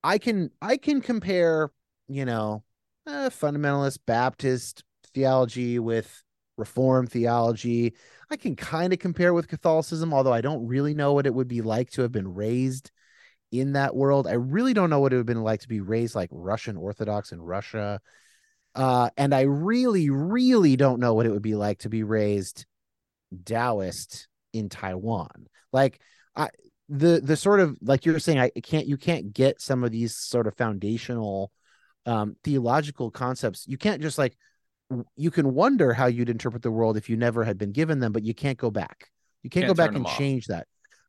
I 0.03 0.19
can 0.19 0.51
I 0.63 0.77
can 0.77 1.01
compare, 1.01 1.71
you 2.09 2.25
know, 2.25 2.65
uh, 3.07 3.31
fundamentalist 3.31 3.99
Baptist 4.07 4.85
theology 5.15 5.79
with 5.79 6.23
Reform 6.57 7.07
theology. 7.07 7.95
I 8.31 8.37
can 8.37 8.55
kind 8.55 8.93
of 8.93 8.99
compare 8.99 9.33
with 9.35 9.49
Catholicism, 9.49 10.13
although 10.13 10.33
I 10.33 10.43
don't 10.43 10.67
really 10.67 10.95
know 10.95 11.13
what 11.15 11.27
it 11.27 11.35
would 11.35 11.49
be 11.49 11.63
like 11.63 11.91
to 11.93 12.03
have 12.03 12.13
been 12.13 12.35
raised 12.35 12.91
in 13.51 13.73
that 13.73 13.97
world. 13.97 14.27
I 14.27 14.35
really 14.35 14.75
don't 14.75 14.91
know 14.91 15.01
what 15.01 15.13
it 15.13 15.17
would 15.17 15.21
have 15.21 15.27
been 15.27 15.43
like 15.43 15.61
to 15.61 15.69
be 15.69 15.81
raised 15.81 16.15
like 16.15 16.29
Russian 16.33 16.77
Orthodox 16.77 17.33
in 17.33 17.41
Russia. 17.41 18.01
Uh, 18.75 19.11
and 19.17 19.35
I 19.35 19.43
really, 19.43 20.11
really 20.11 20.77
don't 20.77 21.01
know 21.01 21.15
what 21.15 21.27
it 21.27 21.31
would 21.31 21.43
be 21.43 21.55
like 21.57 21.81
to 21.81 21.89
be 21.89 22.03
raised 22.03 22.67
Taoist 23.45 24.29
in 24.53 24.69
Taiwan. 24.69 25.47
Like 25.73 26.01
I 26.37 26.49
the 26.89 27.21
the 27.23 27.37
sort 27.37 27.61
of 27.61 27.79
like 27.83 28.05
you're 28.05 28.19
saying, 28.19 28.39
I 28.39 28.51
can't 28.51 28.87
you 28.87 28.97
can't 28.97 29.33
get 29.33 29.61
some 29.61 29.85
of 29.85 29.91
these 29.93 30.17
sort 30.17 30.47
of 30.47 30.57
foundational 30.57 31.53
um 32.07 32.37
theological 32.45 33.11
concepts. 33.11 33.67
You 33.69 33.77
can't 33.77 34.03
just 34.03 34.19
like 34.19 34.37
you 35.17 35.31
can 35.31 35.55
wonder 35.55 35.93
how 35.93 36.07
you'd 36.07 36.29
interpret 36.29 36.63
the 36.63 36.71
world 36.71 36.97
if 36.97 37.09
you 37.09 37.17
never 37.17 37.45
had 37.45 37.59
been 37.59 37.73
given 37.73 38.01
them, 38.01 38.13
but 38.13 38.25
you 38.25 38.35
can't 38.35 38.59
go 38.59 38.71
back. 38.71 39.11
You 39.43 39.51
can't, 39.51 39.67
Can't 39.67 39.77
go 39.77 39.83
back 39.83 39.95
and 39.95 40.05
off. 40.05 40.19
change 40.19 40.47
that. 40.47 40.67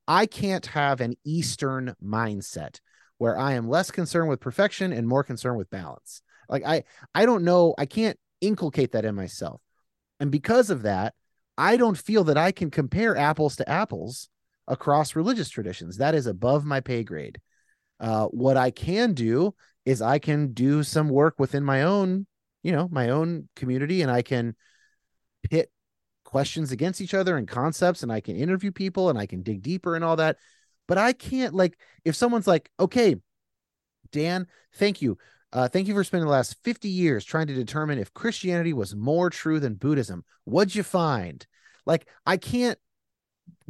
I 0.08 0.26
can't 0.26 0.66
have 0.68 1.02
an 1.02 1.16
Eastern 1.26 1.96
mindset 2.04 2.80
where 3.18 3.38
I 3.38 3.54
am 3.54 3.68
less 3.68 3.92
concerned 3.92 4.30
with 4.30 4.40
perfection 4.40 4.94
and 4.94 5.08
more 5.08 5.24
concerned 5.24 5.58
with 5.58 5.70
balance. 5.70 6.22
Like 6.50 6.64
I 6.66 6.84
I 7.14 7.26
don't 7.26 7.44
know, 7.44 7.74
I 7.78 7.86
can't 7.86 8.18
inculcate 8.42 8.92
that 8.94 9.06
in 9.06 9.16
myself. 9.16 9.62
And 10.20 10.32
because 10.32 10.70
of 10.70 10.84
that, 10.84 11.14
I 11.58 11.78
don't 11.78 11.98
feel 11.98 12.24
that 12.26 12.38
I 12.38 12.52
can 12.52 12.72
compare 12.72 13.16
apples 13.18 13.56
to 13.58 13.70
apples 13.70 14.30
across 14.68 15.16
religious 15.16 15.50
traditions. 15.50 15.98
That 15.98 16.16
is 16.16 16.28
above 16.28 16.66
my 16.66 16.80
pay 16.80 17.04
grade. 17.04 17.40
Uh, 18.00 18.26
what 18.28 18.58
I 18.58 18.72
can 18.72 19.14
do 19.14 19.54
is 19.86 20.02
I 20.02 20.20
can 20.20 20.54
do 20.54 20.84
some 20.84 21.10
work 21.10 21.40
within 21.40 21.64
my 21.64 21.84
own, 21.84 22.26
you 22.64 22.72
know, 22.72 22.88
my 22.92 23.10
own 23.10 23.50
community, 23.56 24.02
and 24.02 24.12
I 24.12 24.22
can 24.22 24.56
pit 25.50 25.72
questions 26.24 26.72
against 26.72 27.02
each 27.02 27.14
other 27.14 27.38
and 27.38 27.48
concepts, 27.48 28.04
and 28.04 28.12
I 28.12 28.22
can 28.22 28.36
interview 28.36 28.72
people 28.72 29.10
and 29.10 29.20
I 29.20 29.26
can 29.26 29.44
dig 29.44 29.62
deeper 29.62 29.96
and 29.96 30.04
all 30.04 30.16
that. 30.16 30.38
But 30.88 30.98
I 30.98 31.14
can't 31.14 31.54
like 31.54 31.78
if 32.06 32.16
someone's 32.16 32.48
like, 32.48 32.70
okay, 32.80 33.16
Dan, 34.12 34.48
thank 34.76 35.02
you. 35.02 35.18
Uh, 35.54 35.68
thank 35.68 35.88
you 35.88 35.94
for 35.94 36.04
spending 36.04 36.26
the 36.26 36.32
last 36.32 36.56
50 36.64 36.88
years 36.88 37.26
trying 37.26 37.48
to 37.48 37.54
determine 37.54 38.00
if 38.00 38.14
Christianity 38.14 38.74
was 38.74 38.96
more 38.96 39.30
true 39.30 39.60
than 39.60 39.74
Buddhism. 39.76 40.24
What'd 40.46 40.76
you 40.76 40.84
find? 40.84 41.46
Like, 41.86 42.08
I 42.26 42.38
can't 42.38 42.80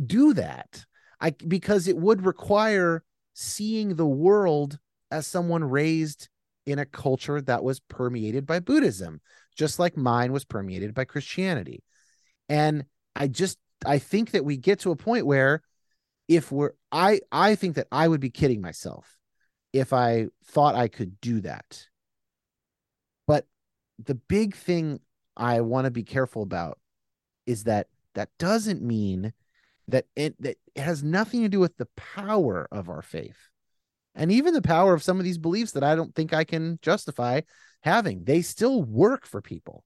do 0.03 0.33
that. 0.33 0.85
I 1.19 1.31
because 1.47 1.87
it 1.87 1.97
would 1.97 2.25
require 2.25 3.03
seeing 3.33 3.95
the 3.95 4.07
world 4.07 4.79
as 5.09 5.27
someone 5.27 5.63
raised 5.63 6.29
in 6.65 6.79
a 6.79 6.85
culture 6.85 7.41
that 7.41 7.63
was 7.63 7.79
permeated 7.79 8.45
by 8.45 8.59
Buddhism, 8.59 9.21
just 9.55 9.79
like 9.79 9.97
mine 9.97 10.31
was 10.31 10.45
permeated 10.45 10.93
by 10.93 11.05
Christianity. 11.05 11.83
And 12.49 12.85
I 13.15 13.27
just 13.27 13.57
I 13.85 13.99
think 13.99 14.31
that 14.31 14.45
we 14.45 14.57
get 14.57 14.79
to 14.81 14.91
a 14.91 14.95
point 14.95 15.25
where 15.25 15.61
if 16.27 16.51
we're 16.51 16.71
I 16.91 17.21
I 17.31 17.55
think 17.55 17.75
that 17.75 17.87
I 17.91 18.07
would 18.07 18.21
be 18.21 18.29
kidding 18.29 18.61
myself 18.61 19.17
if 19.73 19.93
I 19.93 20.27
thought 20.45 20.75
I 20.75 20.87
could 20.87 21.19
do 21.21 21.41
that. 21.41 21.87
But 23.27 23.47
the 24.03 24.15
big 24.15 24.55
thing 24.55 24.99
I 25.37 25.61
want 25.61 25.85
to 25.85 25.91
be 25.91 26.03
careful 26.03 26.43
about 26.43 26.79
is 27.45 27.63
that 27.65 27.87
that 28.15 28.29
doesn't 28.37 28.81
mean 28.81 29.33
that 29.87 30.05
it 30.15 30.41
that 30.41 30.57
it 30.75 30.81
has 30.81 31.03
nothing 31.03 31.41
to 31.41 31.49
do 31.49 31.59
with 31.59 31.77
the 31.77 31.87
power 31.95 32.67
of 32.71 32.89
our 32.89 33.01
faith. 33.01 33.37
And 34.13 34.31
even 34.31 34.53
the 34.53 34.61
power 34.61 34.93
of 34.93 35.03
some 35.03 35.19
of 35.19 35.23
these 35.23 35.37
beliefs 35.37 35.71
that 35.71 35.83
I 35.83 35.95
don't 35.95 36.13
think 36.13 36.33
I 36.33 36.43
can 36.43 36.79
justify 36.81 37.41
having. 37.81 38.25
They 38.25 38.41
still 38.41 38.83
work 38.83 39.25
for 39.25 39.41
people. 39.41 39.83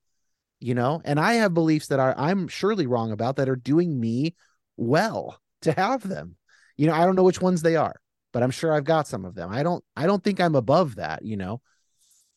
You 0.59 0.73
know, 0.73 1.01
and 1.05 1.19
I 1.19 1.33
have 1.33 1.53
beliefs 1.53 1.87
that 1.87 1.99
are 1.99 2.15
I'm 2.17 2.47
surely 2.47 2.87
wrong 2.87 3.11
about 3.11 3.35
that 3.35 3.49
are 3.49 3.55
doing 3.55 3.99
me 3.99 4.35
well 4.77 5.39
to 5.61 5.71
have 5.73 6.07
them. 6.07 6.37
You 6.77 6.87
know, 6.87 6.93
I 6.93 7.05
don't 7.05 7.15
know 7.15 7.23
which 7.23 7.41
ones 7.41 7.61
they 7.61 7.75
are, 7.75 7.95
but 8.35 8.43
I'm 8.43 8.51
sure 8.51 8.73
I've 8.73 8.83
got 8.83 9.07
some 9.07 9.23
of 9.23 9.33
them. 9.33 9.49
I 9.49 9.63
don't 9.63 9.81
I 9.95 10.05
don't 10.05 10.21
think 10.21 10.41
I'm 10.41 10.55
above 10.55 10.95
that, 10.95 11.23
you 11.23 11.37
know. 11.37 11.61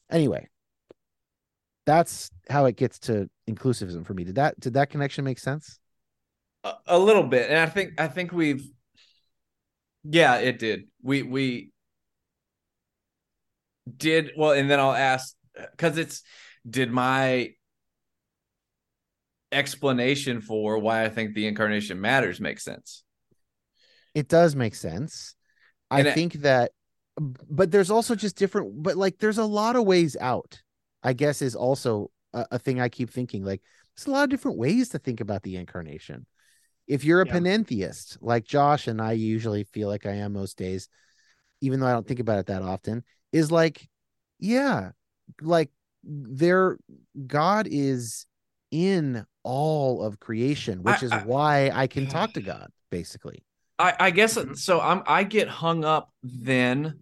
Anyway, 0.09 0.49
that's 1.87 2.31
how 2.49 2.67
it 2.67 2.77
gets 2.77 3.01
to 3.01 3.29
inclusivism 3.51 4.07
for 4.07 4.15
me. 4.15 4.23
Did 4.23 4.37
that 4.37 4.61
did 4.61 4.75
that 4.75 4.91
connection 4.91 5.25
make 5.25 5.41
sense? 5.41 5.81
A, 6.63 6.75
a 6.87 6.99
little 7.01 7.25
bit, 7.25 7.51
and 7.51 7.59
I 7.59 7.67
think 7.67 8.01
I 8.01 8.07
think 8.07 8.31
we've, 8.31 8.65
yeah, 10.05 10.37
it 10.37 10.61
did. 10.61 10.85
We 11.03 11.25
we 11.25 11.73
did 13.97 14.31
well, 14.37 14.53
and 14.53 14.71
then 14.71 14.79
I'll 14.79 14.93
ask 14.93 15.35
because 15.73 15.99
it's 15.99 16.23
did 16.71 16.93
my 16.93 17.55
explanation 19.51 20.43
for 20.43 20.79
why 20.79 21.05
I 21.05 21.09
think 21.09 21.35
the 21.35 21.49
incarnation 21.49 22.01
matters 22.01 22.39
make 22.39 22.61
sense. 22.61 23.03
It 24.15 24.29
does 24.29 24.55
make 24.55 24.77
sense. 24.77 25.35
I 25.91 26.01
And 26.01 26.09
I- 26.09 26.13
think 26.13 26.35
that 26.35 26.73
but 27.51 27.73
there's 27.73 27.91
also 27.91 28.15
just 28.15 28.37
different 28.37 28.83
but 28.83 28.97
like 28.97 29.19
there's 29.19 29.39
a 29.39 29.45
lot 29.45 29.75
of 29.77 29.85
ways 29.85 30.17
out. 30.21 30.63
I 31.03 31.13
guess 31.15 31.43
is 31.43 31.57
also 31.57 32.11
a, 32.33 32.47
a 32.53 32.59
thing 32.59 32.81
I 32.81 32.89
keep 32.89 33.11
thinking 33.11 33.45
like 33.45 33.63
there's 33.97 34.07
a 34.07 34.11
lot 34.11 34.25
of 34.25 34.31
different 34.31 34.59
ways 34.59 34.91
to 34.91 34.99
think 34.99 35.21
about 35.21 35.43
the 35.43 35.57
incarnation. 35.57 36.27
If 36.87 37.05
you're 37.05 37.21
a 37.23 37.27
Yeah. 37.27 37.35
panentheist, 37.35 38.19
like 38.21 38.45
Josh 38.45 38.87
and 38.87 39.01
I 39.03 39.13
usually 39.13 39.65
feel 39.65 39.89
like 39.89 40.07
I 40.07 40.13
am 40.13 40.33
most 40.33 40.57
days, 40.57 40.89
even 41.61 41.81
though 41.81 41.87
I 41.87 41.93
don't 41.93 42.07
think 42.07 42.21
about 42.21 42.39
it 42.39 42.47
that 42.47 42.63
often, 42.63 43.03
is 43.33 43.51
like, 43.51 43.89
yeah, 44.39 44.93
like 45.43 45.71
there 46.05 46.79
God 47.27 47.67
is 47.69 48.27
in 48.71 49.27
all 49.43 50.03
of 50.03 50.21
creation, 50.21 50.83
which 50.83 51.03
I- 51.03 51.07
is 51.07 51.13
I- 51.13 51.25
why 51.25 51.71
I 51.71 51.87
can 51.89 52.07
talk 52.07 52.33
to 52.35 52.41
God, 52.41 52.71
basically. 52.91 53.43
I, 53.79 53.95
I 54.01 54.11
guess 54.11 54.37
Mhm. 54.37 54.57
so. 54.57 54.81
I'm 54.81 55.03
I 55.07 55.25
get 55.25 55.49
hung 55.49 55.85
up 55.85 56.11
then, 56.23 56.99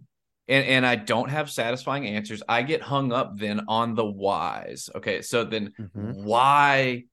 and 0.47 0.65
and 0.65 0.85
I 0.85 0.95
don't 0.95 1.29
have 1.29 1.49
satisfying 1.49 2.05
answers. 2.05 2.43
I 2.47 2.61
get 2.61 2.81
hung 2.81 3.11
up 3.11 3.37
then 3.37 3.61
on 3.67 3.95
the 3.95 4.05
whys. 4.05 4.89
Okay, 4.95 5.21
so 5.21 5.43
then 5.43 5.73
Mhm. 5.79 6.13
why 6.23 7.05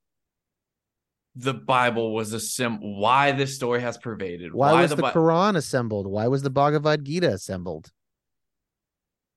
the 1.36 1.54
Bible 1.54 2.14
was 2.14 2.32
a 2.32 2.40
sim? 2.40 2.78
Why 2.80 3.32
this 3.32 3.56
story 3.56 3.80
has 3.80 3.98
pervaded? 3.98 4.54
Why, 4.54 4.72
was 4.82 4.90
the, 4.90 4.96
Bi- 4.96 5.12
Quran 5.12 5.56
assembled? 5.56 6.06
Why 6.06 6.28
was 6.28 6.42
the 6.42 6.50
Bhagavad 6.50 7.04
Gita 7.04 7.32
assembled? 7.32 7.90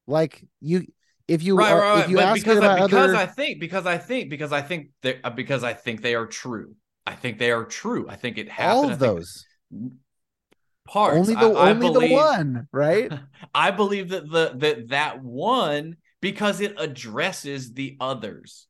Like 0.06 0.46
you, 0.62 0.86
if 1.28 1.44
you 1.44 1.58
right, 1.58 1.72
are, 1.72 1.80
right, 1.82 2.04
if 2.04 2.10
you 2.10 2.20
ask 2.20 2.40
because 2.40 2.60
about 2.60 2.80
I, 2.80 2.82
because 2.84 3.10
other, 3.10 3.16
I 3.16 3.26
think 3.26 3.60
because 3.60 3.86
I 3.86 3.98
think 3.98 4.30
because 4.30 4.52
I 4.54 4.62
think 4.62 4.90
they 5.02 5.20
because 5.36 5.64
I 5.64 5.74
think 5.74 6.02
they 6.02 6.16
are 6.16 6.26
true. 6.28 6.76
I 7.06 7.16
think 7.16 7.40
they 7.40 7.52
are 7.52 7.66
true. 7.66 8.08
I 8.08 8.16
think 8.16 8.38
it 8.38 8.50
happened. 8.50 8.78
all 8.78 8.92
of 8.92 9.00
those, 9.00 9.46
parts. 10.88 11.18
only 11.18 11.34
the 11.36 11.40
I, 11.40 11.68
I 11.68 11.70
only 11.72 11.88
believe, 11.90 12.10
the 12.10 12.16
one, 12.16 12.68
right? 12.72 13.12
I 13.54 13.72
believe 13.72 14.10
that 14.10 14.30
the 14.30 14.54
that 14.58 14.90
that 14.90 15.24
one 15.24 15.98
because 16.22 16.62
it 16.62 16.76
addresses 16.80 17.74
the 17.74 17.98
others. 18.00 18.68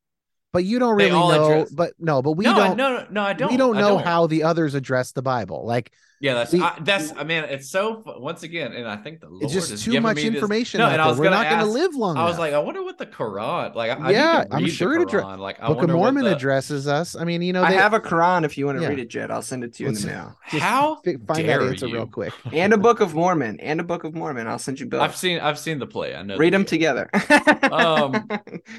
But 0.54 0.64
you 0.64 0.80
don't 0.80 0.96
really 0.96 1.12
know. 1.12 1.52
address- 1.52 1.72
But 1.72 1.94
no, 2.00 2.22
but 2.22 2.32
we 2.32 2.46
no, 2.46 2.56
don't. 2.56 2.78
no, 2.78 2.98
no, 2.98 3.08
no, 3.10 3.22
I 3.22 3.34
don't. 3.34 3.52
we 3.52 3.58
don't 3.58 3.78
I 3.78 3.82
know 3.82 3.98
how 3.98 4.28
the 4.28 4.44
others 4.44 4.74
address 4.76 5.12
the 5.12 5.22
Bible. 5.22 5.66
Like 5.66 5.92
Yeah, 6.20 6.34
that's 6.34 6.52
we- 6.52 6.62
I, 6.62 6.76
that's. 6.82 7.14
I 7.16 7.24
mean, 7.24 7.44
it's 7.44 7.70
so 7.70 8.02
once 8.20 8.42
again, 8.42 8.72
and 8.74 8.88
I 8.88 8.96
think 8.96 9.20
the 9.22 9.30
Lord 9.30 9.44
it's 9.44 9.54
just 9.54 9.72
is 9.72 9.84
too 9.84 10.02
much 10.02 10.16
me 10.16 10.24
this- 10.24 10.34
information. 10.34 10.80
No, 10.80 10.88
and 10.88 11.00
I 11.00 11.08
was 11.08 11.20
We're 11.20 11.26
gonna 11.26 11.36
not 11.36 11.44
going 11.50 11.60
ask- 11.60 11.68
to 11.68 11.72
live 11.72 11.94
long. 11.96 12.18
I 12.18 12.24
was 12.24 12.32
enough. 12.32 12.40
like, 12.40 12.54
I 12.54 12.60
wonder 12.60 12.82
what 12.84 12.98
the 12.98 13.06
Quran. 13.06 13.76
Like, 13.76 14.00
I, 14.00 14.12
yeah, 14.12 14.46
I 14.50 14.56
I'm 14.58 14.66
sure 14.68 14.96
the 14.96 15.02
it 15.04 15.08
addre- 15.10 15.22
Quran. 15.24 15.38
like, 15.38 15.62
I 15.62 15.68
Book 15.68 15.84
of 15.84 15.90
Mormon 15.92 16.24
the- 16.26 16.36
addresses 16.36 16.88
us. 16.88 17.16
I 17.16 17.24
mean, 17.24 17.44
you 17.44 17.54
know, 17.54 17.64
I 17.64 17.70
they, 17.72 17.78
have 17.78 17.94
a 17.94 18.00
Quran 18.00 18.46
if 18.46 18.58
you 18.58 18.66
want 18.66 18.80
to 18.80 18.82
Yeah. 18.82 18.90
read 18.90 19.00
it, 19.00 19.10
Jed. 19.10 19.30
I'll 19.30 19.44
send 19.44 19.64
it 19.64 19.74
to 19.76 19.84
you 19.84 19.90
in 19.90 19.96
the 19.96 20.08
mail. 20.08 20.36
just 20.50 20.64
How 20.64 20.96
fi- 21.06 21.18
find 21.18 21.28
that 21.28 21.44
dare 21.44 21.62
answer 21.68 21.88
you. 21.88 21.94
real 21.94 22.08
quick. 22.08 22.34
And 22.52 22.74
a 22.74 22.78
Book 22.78 23.00
of 23.00 23.14
Mormon. 23.14 23.60
And 23.60 23.80
a 23.80 23.84
Book 23.84 24.04
of 24.04 24.16
Mormon. 24.16 24.48
I'll 24.48 24.58
send 24.58 24.80
you 24.80 24.88
both. 24.88 25.02
I've 25.02 25.16
seen 25.16 25.40
I've 25.40 25.60
seen 25.60 25.78
the 25.78 25.86
play. 25.86 26.16
I 26.16 26.24
know. 26.24 26.36
Read 26.38 26.54
the 26.54 26.58
them 26.58 26.64
deal. 26.64 26.70
together. 26.70 27.10
Um, 27.72 28.28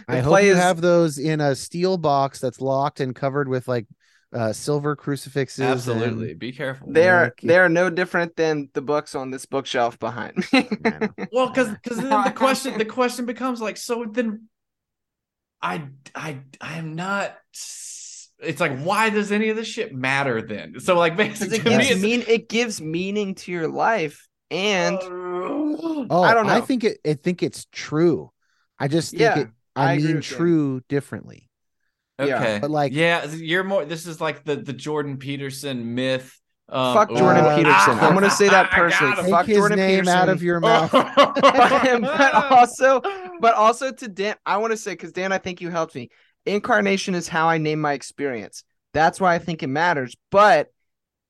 I 0.08 0.16
hope 0.18 0.24
play 0.30 0.46
you 0.46 0.54
have 0.54 0.80
those 0.80 1.18
in 1.18 1.40
a 1.40 1.54
steel 1.54 1.98
box 1.98 2.40
that's 2.40 2.60
locked 2.60 3.00
and 3.00 3.14
covered 3.14 3.48
with 3.48 3.68
like 3.68 3.86
uh, 4.32 4.52
silver 4.52 4.94
crucifixes. 4.96 5.64
Absolutely. 5.64 6.34
Be 6.34 6.52
careful. 6.52 6.88
They're 6.90 7.34
they're 7.42 7.68
no 7.68 7.90
different 7.90 8.36
than 8.36 8.68
the 8.74 8.82
books 8.82 9.14
on 9.14 9.30
this 9.30 9.46
bookshelf 9.46 9.98
behind 9.98 10.36
me. 10.52 10.68
Well, 11.32 11.48
because 11.48 11.68
because 11.70 11.98
then 11.98 12.24
the 12.24 12.32
question 12.32 12.78
the 12.78 12.84
question 12.84 13.26
becomes 13.26 13.60
like, 13.60 13.76
so 13.76 14.04
then, 14.10 14.48
I 15.62 15.84
I 16.14 16.40
I 16.60 16.78
am 16.78 16.94
not. 16.94 17.36
It's 18.40 18.60
like, 18.60 18.78
why 18.80 19.10
does 19.10 19.32
any 19.32 19.48
of 19.48 19.56
this 19.56 19.66
shit 19.66 19.92
matter 19.92 20.40
then? 20.40 20.78
So 20.78 20.96
like, 20.96 21.16
basically, 21.16 21.56
it 21.58 21.64
to 21.64 21.70
me, 21.70 21.88
gives 21.88 22.02
mean 22.02 22.24
it 22.28 22.48
gives 22.48 22.80
meaning 22.80 23.34
to 23.36 23.52
your 23.52 23.68
life 23.68 24.28
and 24.50 24.98
Oh, 26.10 26.22
I 26.22 26.34
don't 26.34 26.46
know. 26.46 26.52
I 26.52 26.60
think 26.60 26.84
it. 26.84 26.98
I 27.04 27.14
think 27.14 27.42
it's 27.42 27.66
true. 27.72 28.30
I 28.78 28.88
just 28.88 29.10
think 29.10 29.20
Yeah, 29.20 29.38
it. 29.40 29.48
I, 29.76 29.92
I 29.92 29.96
mean 29.96 30.20
true 30.20 30.80
Dan. 30.80 30.80
true 30.90 31.47
differently. 32.18 32.46
Yeah, 32.46 32.52
okay, 32.54 32.58
but, 32.60 32.70
like- 32.70 32.92
yeah, 32.92 33.26
you're 33.26 33.64
more. 33.64 33.84
This 33.84 34.06
is 34.06 34.20
like 34.20 34.44
the 34.44 34.56
the 34.56 34.72
Jordan 34.72 35.16
Peterson 35.18 35.94
myth. 35.94 36.38
Um, 36.70 36.94
fuck 36.94 37.08
Jordan 37.08 37.44
Uh, 37.46 37.56
Peterson. 37.56 37.98
I'm 37.98 38.12
gonna 38.12 38.30
say 38.30 38.48
that 38.48 38.70
personally. 38.72 39.30
Fuck 39.30 39.46
his 39.46 39.56
Jordan 39.56 39.78
name 39.78 40.00
Peterson. 40.00 40.14
out 40.18 40.28
of 40.28 40.42
your 40.42 40.60
mouth. 40.68 40.90
but 40.92 42.34
also, 42.34 43.00
but 43.40 43.54
also 43.54 43.90
to 43.92 44.08
Dan, 44.08 44.36
I 44.44 44.58
want 44.58 44.72
to 44.72 44.76
say 44.76 44.92
because 44.92 45.12
Dan, 45.12 45.32
I 45.32 45.38
think 45.38 45.60
you 45.60 45.70
helped 45.70 45.94
me. 45.94 46.10
Incarnation 46.46 47.14
is 47.14 47.28
how 47.28 47.48
I 47.48 47.58
name 47.58 47.80
my 47.80 47.92
experience. 47.94 48.64
That's 48.92 49.20
why 49.20 49.34
I 49.34 49.38
think 49.38 49.62
it 49.62 49.66
matters. 49.68 50.14
But 50.30 50.68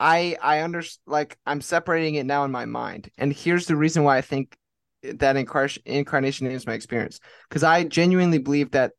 I, 0.00 0.36
I 0.42 0.60
understand. 0.60 1.00
Like 1.06 1.38
I'm 1.46 1.60
separating 1.60 2.16
it 2.16 2.26
now 2.26 2.44
in 2.44 2.50
my 2.50 2.64
mind, 2.64 3.10
and 3.18 3.32
here's 3.32 3.66
the 3.66 3.76
reason 3.76 4.02
why 4.04 4.16
I 4.16 4.22
think 4.22 4.56
that 5.02 5.36
incarnation 5.36 5.82
incarnation 5.86 6.46
is 6.48 6.66
my 6.66 6.74
experience. 6.74 7.20
Because 7.48 7.62
I 7.62 7.84
genuinely 7.84 8.38
believe 8.38 8.72
that 8.72 8.92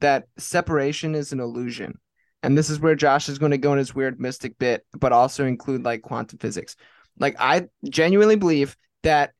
that 0.00 0.28
separation 0.36 1.14
is 1.14 1.32
an 1.32 1.40
illusion, 1.40 1.98
and 2.42 2.56
this 2.56 2.70
is 2.70 2.80
where 2.80 2.94
Josh 2.94 3.28
is 3.28 3.38
going 3.38 3.52
to 3.52 3.58
go 3.58 3.72
in 3.72 3.78
his 3.78 3.94
weird 3.94 4.20
mystic 4.20 4.58
bit, 4.58 4.84
but 4.98 5.12
also 5.12 5.44
include 5.44 5.84
like 5.84 6.02
quantum 6.02 6.38
physics. 6.38 6.76
Like 7.18 7.36
I 7.38 7.68
genuinely 7.88 8.36
believe 8.36 8.76
that 9.02 9.32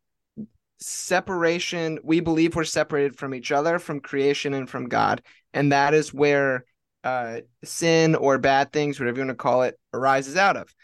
separation 0.78 1.99
we 2.03 2.20
believe 2.20 2.55
we're 2.55 2.65
separated 2.65 3.16
from 3.16 3.35
each 3.35 3.51
other 3.51 3.78
from 3.78 4.01
creation 4.01 4.53
and 4.53 4.69
from 4.69 4.89
god. 4.89 5.23
And 5.55 5.73
that 5.73 5.95
is 5.95 6.12
where 6.12 6.65
uh 7.03 7.41
sin 7.65 8.15
or 8.15 8.39
bad 8.39 8.73
things 8.73 8.99
whatever 9.01 9.19
you 9.19 9.27
want 9.27 9.31
to 9.39 9.43
call 9.43 9.62
it 9.62 9.78
arises 9.95 10.37
out 10.37 10.57
of. 10.57 10.74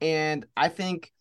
And 0.00 0.46
i 0.56 0.68
think 0.68 1.02
th- 1.02 1.15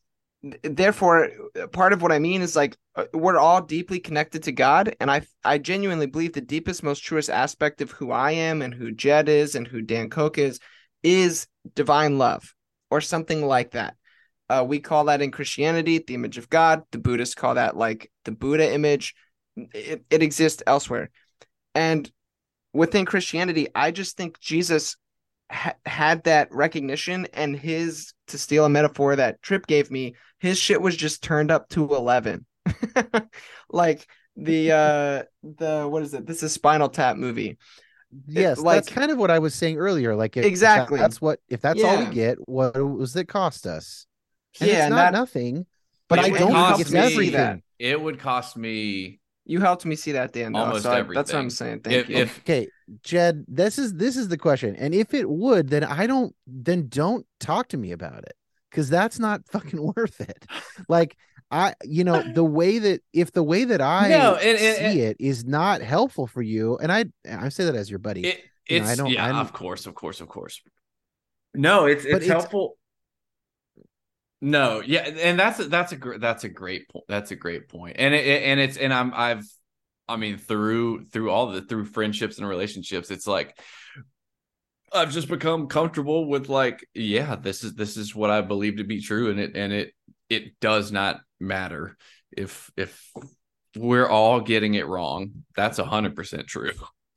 therefore 0.64 1.30
part 1.72 1.92
of 1.92 2.02
what 2.02 2.12
i 2.12 2.20
mean 2.20 2.42
is 2.42 2.56
like 2.56 2.78
uh, 2.96 3.06
we're 3.14 3.38
all 3.38 3.62
deeply 3.62 4.00
connected 4.00 4.44
to 4.44 4.52
god 4.52 4.96
and 5.00 5.10
i 5.10 5.22
i 5.44 5.58
genuinely 5.58 6.06
believe 6.06 6.34
the 6.34 6.42
deepest 6.42 6.84
most 6.84 7.00
truest 7.00 7.30
aspect 7.30 7.82
of 7.82 7.92
who 7.92 8.12
i 8.12 8.32
am 8.32 8.62
and 8.62 8.74
who 8.74 8.92
jed 8.92 9.28
is 9.28 9.56
and 9.56 9.68
who 9.68 9.82
dan 9.82 10.10
koch 10.10 10.38
is 10.38 10.60
is 11.02 11.48
divine 11.74 12.18
love 12.18 12.54
or 12.92 13.02
something 13.02 13.46
like 13.46 13.72
that 13.72 13.96
uh, 14.50 14.64
we 14.68 14.80
call 14.80 15.06
that 15.06 15.22
in 15.22 15.32
Christianity 15.32 15.98
the 15.98 16.14
image 16.14 16.38
of 16.38 16.50
God. 16.50 16.84
The 16.92 17.00
Buddhists 17.00 17.36
call 17.36 17.56
that 17.56 17.76
like 17.76 18.12
the 18.26 18.32
Buddha 18.32 18.72
image. 18.72 19.16
It, 19.56 20.06
it 20.10 20.22
exists 20.22 20.62
elsewhere. 20.68 21.10
And 21.74 22.10
within 22.74 23.06
Christianity, 23.06 23.68
I 23.74 23.92
just 23.92 24.18
think 24.18 24.40
Jesus 24.40 24.98
ha- 25.50 25.76
had 25.86 26.26
that 26.26 26.54
recognition 26.54 27.28
and 27.34 27.56
his, 27.56 28.14
to 28.28 28.38
steal 28.38 28.66
a 28.66 28.70
metaphor 28.70 29.16
that 29.16 29.42
Trip 29.42 29.66
gave 29.68 29.92
me, 29.92 30.16
his 30.40 30.58
shit 30.58 30.82
was 30.82 30.96
just 30.96 31.24
turned 31.24 31.52
up 31.52 31.70
to 31.70 31.84
11. 31.96 32.46
like 33.70 34.08
the, 34.36 34.72
uh, 34.72 35.24
the, 35.44 35.88
what 35.88 36.04
is 36.04 36.14
it? 36.14 36.26
This 36.26 36.44
is 36.44 36.52
Spinal 36.54 36.90
Tap 36.90 37.18
movie. 37.18 37.58
Yes, 38.28 38.60
like- 38.60 38.78
that's 38.78 38.90
kind 38.90 39.12
of 39.12 39.18
what 39.18 39.32
I 39.32 39.40
was 39.40 39.54
saying 39.56 39.78
earlier. 39.78 40.16
Like, 40.16 40.38
if, 40.38 40.42
if 40.42 40.44
that- 40.44 40.50
Exactly. 40.50 41.00
that's 41.00 41.20
what 41.22 41.40
if 41.50 41.62
that's 41.62 41.84
all 41.84 41.98
we 42.00 42.06
get, 42.14 42.38
what 42.48 42.76
was 42.76 43.16
it 43.16 43.28
cost 43.28 43.68
us? 43.68 44.08
And 44.62 44.70
Yeah, 44.70 44.76
it's 44.76 44.82
and 44.86 44.92
not 44.96 45.12
that- 45.12 45.14
nothing. 45.18 45.66
But 46.08 46.20
It 46.20 46.26
I 46.26 46.30
don't 46.38 46.52
cost 46.52 46.76
think 46.78 46.82
it's 46.82 46.92
me- 46.94 47.00
everything. 47.00 47.34
that. 47.34 47.60
It 47.80 48.00
would 48.00 48.20
cost 48.20 48.56
me 48.56 49.20
You 49.46 49.60
helped 49.62 49.86
me 49.86 49.96
see 49.96 50.12
that, 50.14 50.34
Dan. 50.34 50.54
though, 50.54 50.60
Almost 50.60 50.84
so 50.84 50.92
I- 50.92 51.02
that's 51.04 51.32
what 51.32 51.40
I'm 51.40 51.50
saying. 51.50 51.82
Thank 51.82 51.96
if, 51.96 52.10
you. 52.10 52.16
if 52.18 52.40
Okay, 52.40 52.68
Jed, 53.04 53.46
this 53.48 53.78
is 53.78 53.94
this 53.94 54.18
is 54.18 54.28
the 54.28 54.38
question. 54.38 54.76
And 54.76 54.94
if 54.94 55.14
it 55.14 55.30
would, 55.30 55.70
then 55.70 55.84
I 55.84 56.08
don't 56.08 56.36
then 56.48 56.88
don't 56.88 57.26
talk 57.40 57.68
to 57.70 57.78
me 57.78 57.92
about 57.92 58.20
it. 58.24 58.34
Cause 58.72 58.90
that's 58.90 59.20
not 59.20 59.42
fucking 59.52 59.94
worth 59.96 60.20
it. 60.20 60.46
Like 60.90 61.16
I 61.52 61.76
you 61.84 62.04
know, 62.04 62.22
the 62.34 62.44
way 62.44 62.80
that 62.80 63.02
if 63.14 63.32
the 63.34 63.44
way 63.44 63.66
that 63.66 63.82
I 63.82 64.10
No, 64.10 64.36
and- 64.36 64.58
and- 64.58 64.94
see 64.94 65.02
it 65.02 65.18
is 65.20 65.46
not 65.46 65.82
helpful 65.82 66.26
for 66.28 66.42
you, 66.42 66.78
and 66.78 66.92
I 66.92 67.06
I 67.30 67.50
say 67.50 67.66
that 67.66 67.76
as 67.76 67.90
your 67.90 68.00
buddy. 68.00 68.26
it 68.28 68.40
You 68.68 68.80
know, 68.80 68.84
it's 68.84 68.92
I 68.92 68.96
don't- 68.96 69.12
yeah, 69.12 69.26
I'm- 69.26 69.36
of 69.38 69.54
course, 69.54 69.86
of 69.86 69.94
course, 69.94 70.22
of 70.22 70.28
course. 70.28 70.60
No, 71.54 71.86
it's 71.86 72.04
But 72.04 72.16
it's 72.16 72.26
it's- 72.26 72.32
helpful. 72.32 72.78
No, 74.42 74.82
yeah, 74.86 75.02
and 75.02 75.40
that's 75.40 75.60
a- 75.60 75.70
that's 75.70 75.92
a 75.92 75.96
gr- 75.96 76.18
that's 76.18 76.44
a 76.44 76.50
great 76.50 76.90
point. 76.90 77.06
That's 77.08 77.32
a 77.32 77.36
great 77.36 77.68
point, 77.70 77.96
and 78.00 78.14
it, 78.14 78.44
and 78.44 78.60
it's 78.60 78.78
and 78.78 78.94
I'm 78.94 79.14
I've, 79.14 79.44
I 80.08 80.18
mean 80.18 80.38
through 80.38 81.06
through 81.06 81.32
all 81.32 81.48
the 81.48 81.62
through 81.62 81.86
friendships 81.86 82.38
and 82.38 82.48
relationships, 82.48 83.10
it's 83.12 83.28
like 83.28 83.58
I've 84.94 85.12
just 85.12 85.28
become 85.28 85.68
comfortable 85.68 86.28
with 86.28 86.48
like, 86.50 86.86
yeah, 86.94 87.36
this 87.36 87.64
is 87.64 87.74
this 87.74 87.98
is 87.98 88.16
what 88.16 88.30
I 88.30 88.42
believe 88.42 88.78
to 88.78 88.84
be 88.84 89.02
true, 89.02 89.30
and 89.32 89.40
it 89.40 89.56
and 89.56 89.74
it 89.74 89.94
it 90.30 90.60
does 90.60 90.92
not 90.92 91.22
matter 91.40 91.98
if 92.32 92.70
if 92.78 93.12
we're 93.76 94.08
all 94.08 94.42
getting 94.42 94.76
it 94.76 94.88
wrong. 94.88 95.44
That's 95.56 95.80
a 95.80 95.86
hundred 95.86 96.16
percent 96.16 96.48
true. 96.48 96.72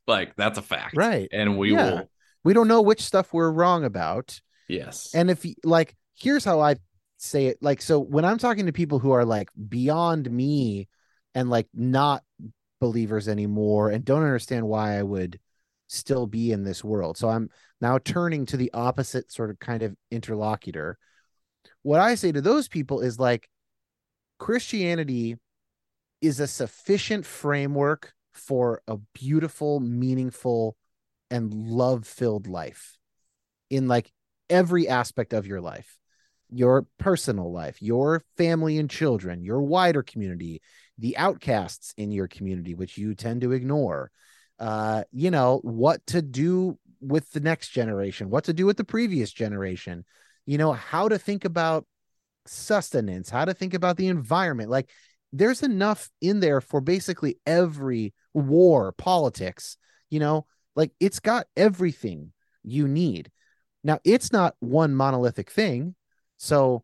Like 0.07 0.35
that's 0.35 0.57
a 0.57 0.63
fact, 0.63 0.95
Right. 0.97 1.29
And 1.31 1.57
we 1.57 1.71
Yeah. 1.71 1.91
will, 1.91 2.09
We 2.43 2.53
don't 2.53 2.67
know 2.67 2.81
which 2.81 3.01
stuff 3.01 3.31
we're 3.31 3.51
wrong 3.51 3.83
about. 3.85 4.41
yes, 4.67 5.13
And 5.13 5.29
if 5.29 5.45
like, 5.63 5.95
here's 6.15 6.43
how 6.43 6.59
I 6.61 6.77
say 7.19 7.47
it. 7.47 7.57
Like, 7.61 7.81
so 7.81 7.99
when 7.99 8.25
I'm 8.25 8.37
talking 8.37 8.65
to 8.65 8.71
people 8.71 8.99
who 8.99 9.11
are 9.11 9.25
like 9.25 9.49
beyond 9.67 10.29
me 10.29 10.87
and 11.35 11.49
like 11.49 11.67
not 11.73 12.23
believers 12.79 13.27
anymore 13.27 13.89
and 13.89 14.05
don't 14.05 14.23
understand 14.23 14.67
why 14.67 14.97
I 14.97 15.03
would 15.03 15.39
still 15.87 16.27
be 16.27 16.51
in 16.51 16.63
this 16.63 16.83
world. 16.83 17.17
So 17.17 17.29
I'm 17.29 17.49
now 17.81 17.97
turning 17.97 18.45
to 18.47 18.57
the 18.57 18.71
opposite 18.73 19.31
sort 19.31 19.49
of 19.49 19.59
kind 19.59 19.83
of 19.83 19.95
interlocutor. 20.11 20.97
What 21.81 21.99
I 21.99 22.15
say 22.15 22.31
to 22.31 22.41
those 22.41 22.67
people 22.67 23.01
is 23.01 23.19
like, 23.19 23.49
Christianity 24.37 25.35
is 26.21 26.39
a 26.39 26.47
sufficient 26.47 27.25
framework 27.25 28.13
for 28.33 28.81
a 28.87 28.97
beautiful, 29.13 29.79
meaningful, 29.79 30.77
and 31.29 31.53
love 31.53 32.07
filled 32.07 32.47
life 32.47 32.97
in 33.69 33.87
like 33.87 34.11
every 34.49 34.87
aspect 34.87 35.33
of 35.33 35.45
your 35.45 35.61
life 35.61 35.97
your 36.51 36.85
personal 36.97 37.51
life, 37.51 37.81
your 37.81 38.23
family 38.37 38.77
and 38.77 38.89
children, 38.89 39.43
your 39.43 39.61
wider 39.61 40.03
community, 40.03 40.61
the 40.97 41.17
outcasts 41.17 41.93
in 41.97 42.11
your 42.11 42.27
community, 42.27 42.73
which 42.73 42.97
you 42.97 43.15
tend 43.15 43.41
to 43.41 43.51
ignore. 43.51 44.11
Uh, 44.57 45.03
you 45.11 45.31
know, 45.31 45.59
what 45.63 46.05
to 46.07 46.21
do 46.21 46.77
with 46.99 47.31
the 47.31 47.39
next 47.39 47.69
generation, 47.69 48.29
what 48.29 48.43
to 48.43 48.53
do 48.53 48.65
with 48.65 48.77
the 48.77 48.83
previous 48.83 49.31
generation, 49.31 50.03
you 50.45 50.57
know, 50.57 50.73
how 50.73 51.07
to 51.07 51.17
think 51.17 51.45
about 51.45 51.85
sustenance, 52.45 53.29
how 53.29 53.45
to 53.45 53.53
think 53.53 53.73
about 53.73 53.95
the 53.95 54.07
environment. 54.07 54.69
Like, 54.69 54.89
there's 55.31 55.63
enough 55.63 56.09
in 56.21 56.39
there 56.39 56.59
for 56.59 56.81
basically 56.81 57.37
every 57.45 58.13
war, 58.33 58.91
politics, 58.93 59.77
you 60.09 60.19
know, 60.19 60.45
like 60.75 60.91
it's 60.99 61.19
got 61.19 61.45
everything 61.55 62.31
you 62.63 62.87
need. 62.87 63.31
Now, 63.83 63.99
it's 64.03 64.31
not 64.31 64.55
one 64.59 64.95
monolithic 64.95 65.51
thing. 65.51 65.95
So, 66.39 66.83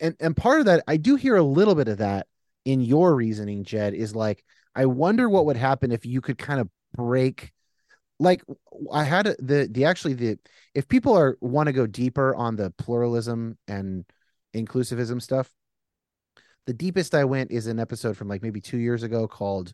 and 0.00 0.16
and 0.20 0.36
part 0.36 0.60
of 0.60 0.66
that, 0.66 0.84
I 0.86 0.96
do 0.96 1.16
hear 1.16 1.36
a 1.36 1.42
little 1.42 1.74
bit 1.74 1.88
of 1.88 1.98
that 1.98 2.26
in 2.64 2.80
your 2.80 3.14
reasoning, 3.14 3.64
Jed, 3.64 3.92
is 3.92 4.14
like, 4.14 4.44
I 4.74 4.86
wonder 4.86 5.28
what 5.28 5.46
would 5.46 5.56
happen 5.56 5.92
if 5.92 6.06
you 6.06 6.20
could 6.20 6.38
kind 6.38 6.60
of 6.60 6.68
break. 6.94 7.52
Like, 8.18 8.42
I 8.92 9.04
had 9.04 9.26
the 9.40 9.68
the 9.70 9.84
actually 9.84 10.14
the 10.14 10.38
if 10.74 10.88
people 10.88 11.12
are 11.18 11.36
want 11.40 11.66
to 11.66 11.72
go 11.72 11.86
deeper 11.86 12.34
on 12.34 12.56
the 12.56 12.70
pluralism 12.78 13.58
and 13.66 14.04
inclusivism 14.54 15.20
stuff, 15.20 15.50
the 16.66 16.72
deepest 16.72 17.14
I 17.14 17.24
went 17.24 17.50
is 17.50 17.66
an 17.66 17.80
episode 17.80 18.16
from 18.16 18.28
like 18.28 18.42
maybe 18.42 18.60
two 18.60 18.78
years 18.78 19.02
ago 19.02 19.26
called 19.26 19.72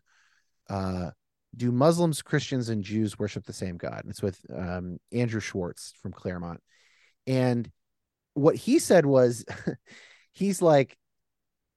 uh 0.69 1.11
do 1.55 1.71
Muslims, 1.71 2.21
Christians, 2.21 2.69
and 2.69 2.83
Jews 2.83 3.17
worship 3.17 3.45
the 3.45 3.53
same 3.53 3.77
God? 3.77 4.01
And 4.01 4.11
it's 4.11 4.21
with 4.21 4.39
um, 4.55 4.99
Andrew 5.11 5.39
Schwartz 5.39 5.93
from 6.01 6.11
Claremont. 6.11 6.61
And 7.25 7.69
what 8.39 8.55
he 8.55 8.79
said 8.79 9.05
was, 9.05 9.45
he's 10.31 10.61
like, 10.61 10.97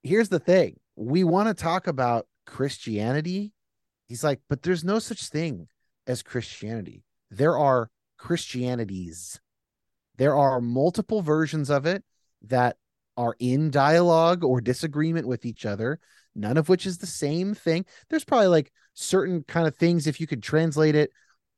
here's 0.03 0.29
the 0.29 0.39
thing 0.39 0.79
we 0.97 1.25
want 1.25 1.49
to 1.49 1.63
talk 1.63 1.87
about 1.87 2.27
Christianity. 2.47 3.53
He's 4.07 4.25
like, 4.25 4.41
but 4.49 4.63
there's 4.63 4.85
no 4.85 4.99
such 4.99 5.29
thing 5.29 5.69
as 6.07 6.23
Christianity. 6.23 7.03
There 7.31 7.57
are 7.57 7.91
Christianities. 8.19 9.41
There 10.17 10.37
are 10.37 10.61
multiple 10.61 11.23
versions 11.23 11.71
of 11.71 11.87
it 11.87 12.05
that 12.43 12.77
are 13.17 13.37
in 13.39 13.71
dialogue 13.71 14.45
or 14.45 14.61
disagreement 14.61 15.27
with 15.27 15.47
each 15.47 15.65
other, 15.65 15.99
none 16.35 16.57
of 16.57 16.69
which 16.69 16.87
is 16.87 16.99
the 16.99 17.07
same 17.07 17.55
thing. 17.55 17.87
There's 18.11 18.25
probably 18.25 18.49
like 18.49 18.71
certain 18.95 19.45
kind 19.45 19.67
of 19.67 19.77
things, 19.77 20.07
if 20.07 20.21
you 20.21 20.27
could 20.27 20.43
translate 20.43 20.95
it 20.95 21.11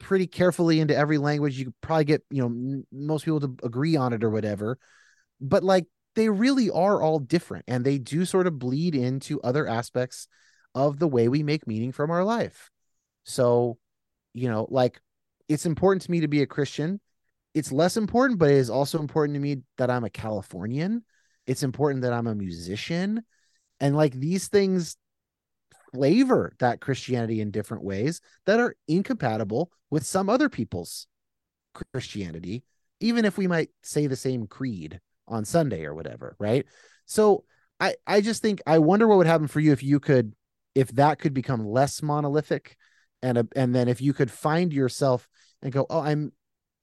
pretty 0.05 0.27
carefully 0.27 0.81
into 0.81 0.97
every 0.97 1.19
language, 1.19 1.59
you 1.59 1.67
could 1.67 1.81
probably 1.81 2.05
get, 2.05 2.23
you 2.31 2.43
know, 2.43 2.49
m- 2.49 2.87
most 2.93 3.25
people 3.25 3.41
to 3.41 3.57
agree 3.63 3.97
on 3.97 4.13
it 4.13 4.23
or 4.23 4.31
whatever. 4.31 4.79
But 5.41 5.65
like 5.65 5.87
they 6.15 6.29
really 6.29 6.71
are 6.71 7.03
all 7.03 7.19
different 7.19 7.65
and 7.67 7.85
they 7.85 7.99
do 7.99 8.25
sort 8.25 8.47
of 8.47 8.59
bleed 8.59 8.95
into 8.95 9.41
other 9.41 9.67
aspects 9.67 10.29
of 10.75 10.99
the 10.99 11.09
way 11.09 11.29
we 11.29 11.43
make 11.43 11.67
meaning 11.67 11.93
from 11.93 12.11
our 12.11 12.25
life. 12.25 12.71
So, 13.25 13.79
you 14.33 14.49
know, 14.49 14.67
like 14.71 15.01
it's 15.49 15.67
important 15.67 16.03
to 16.03 16.11
me 16.11 16.21
to 16.21 16.29
be 16.29 16.43
a 16.43 16.47
Christian. 16.47 17.01
It's 17.55 17.73
less 17.73 17.97
important, 17.97 18.39
but 18.39 18.51
it 18.51 18.57
is 18.57 18.71
also 18.71 18.99
important 18.99 19.37
to 19.37 19.41
me 19.41 19.63
that 19.79 19.91
I'm 19.91 20.05
a 20.05 20.11
Californian. 20.11 21.05
It's 21.47 21.63
important 21.63 22.03
that 22.03 22.13
I'm 22.13 22.27
a 22.27 22.35
musician. 22.35 23.23
And 23.81 23.97
like 23.97 24.13
these 24.15 24.49
things 24.49 24.97
flavor 25.95 26.53
that 26.59 26.81
Christianity 26.81 27.41
in 27.41 27.51
different 27.51 27.85
ways 27.85 28.21
that 28.47 28.59
are 28.59 28.77
incompatible 28.89 29.71
with 29.91 30.05
some 30.05 30.29
other 30.29 30.49
people's 30.49 31.07
Christianity, 31.93 32.65
even 33.01 33.25
if 33.25 33.39
we 33.39 33.47
might 33.47 33.71
say 33.83 34.07
the 34.07 34.17
same 34.17 34.47
creed 34.47 35.01
on 35.29 35.45
Sunday 35.45 35.85
or 35.85 35.95
whatever, 35.95 36.37
right? 36.39 36.67
So 37.07 37.45
I 37.81 37.95
I 38.07 38.21
just 38.21 38.43
think 38.43 38.61
I 38.67 38.79
wonder 38.79 39.07
what 39.07 39.19
would 39.19 39.27
happen 39.27 39.47
for 39.47 39.61
you 39.61 39.73
if 39.73 39.83
you 39.83 40.01
could 40.01 40.35
if 40.75 40.89
that 40.93 41.19
could 41.19 41.35
become 41.35 41.65
less 41.65 42.03
monolithic 42.03 42.77
and 43.23 43.39
a, 43.39 43.49
and 43.55 43.75
then 43.75 43.89
if 43.89 44.01
you 44.01 44.13
could 44.13 44.31
find 44.31 44.73
yourself 44.73 45.29
and 45.63 45.73
go, 45.73 45.87
"Oh, 45.89 46.01
I'm 46.01 46.33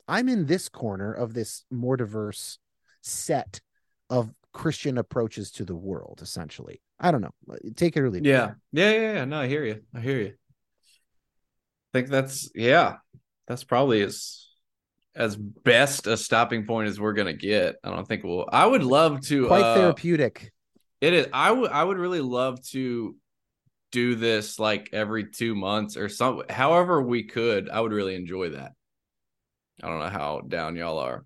I'm 0.08 0.30
in 0.30 0.46
this 0.46 0.70
corner 0.70 1.14
of 1.14 1.34
this 1.34 1.66
more 1.70 1.98
diverse 1.98 2.60
set 3.02 3.62
of 4.10 4.34
Christian 4.54 4.98
approaches 4.98 5.52
to 5.52 5.66
the 5.66 5.76
world 5.76 6.20
essentially." 6.22 6.82
I 7.02 7.12
don't 7.12 7.22
know. 7.22 7.34
Take 7.76 7.98
it 7.98 8.02
or 8.02 8.10
leave 8.10 8.24
it. 8.26 8.30
yeah, 8.30 8.52
yeah, 8.72 8.92
yeah, 8.92 9.14
yeah. 9.14 9.26
No, 9.26 9.42
I 9.42 9.48
hear 9.48 9.66
you. 9.66 9.82
I 9.94 10.00
hear 10.00 10.20
you. 10.20 10.34
I 11.94 11.98
think 11.98 12.10
that's 12.10 12.50
yeah, 12.56 12.98
that's 13.48 13.64
probably 13.64 14.02
as 14.02 14.48
as 15.16 15.36
best 15.36 16.08
a 16.08 16.16
stopping 16.16 16.66
point 16.66 16.88
as 16.88 17.00
we're 17.00 17.14
gonna 17.14 17.34
get. 17.34 17.76
I 17.84 17.90
don't 17.90 18.08
think 18.08 18.24
we'll. 18.24 18.48
I 18.52 18.66
would 18.66 18.84
love 18.84 19.22
to. 19.28 19.48
Quite 19.48 19.64
uh, 19.64 19.76
therapeutic. 19.76 20.54
It 21.02 21.14
is. 21.14 21.28
I 21.34 21.52
would. 21.52 21.72
I 21.72 21.84
would 21.84 21.98
really 21.98 22.22
love 22.22 22.62
to 22.70 23.16
do 23.92 24.16
this 24.16 24.58
like 24.60 24.90
every 24.94 25.32
two 25.32 25.56
months 25.56 25.98
or 25.98 26.08
some. 26.08 26.44
However 26.50 27.02
we 27.02 27.24
could. 27.24 27.70
I 27.70 27.82
would 27.82 27.92
really 27.92 28.16
enjoy 28.16 28.50
that. 28.52 28.74
I 29.84 29.88
don't 29.88 30.00
know 30.00 30.10
how 30.10 30.42
down 30.42 30.76
y'all 30.76 31.00
are. 31.00 31.26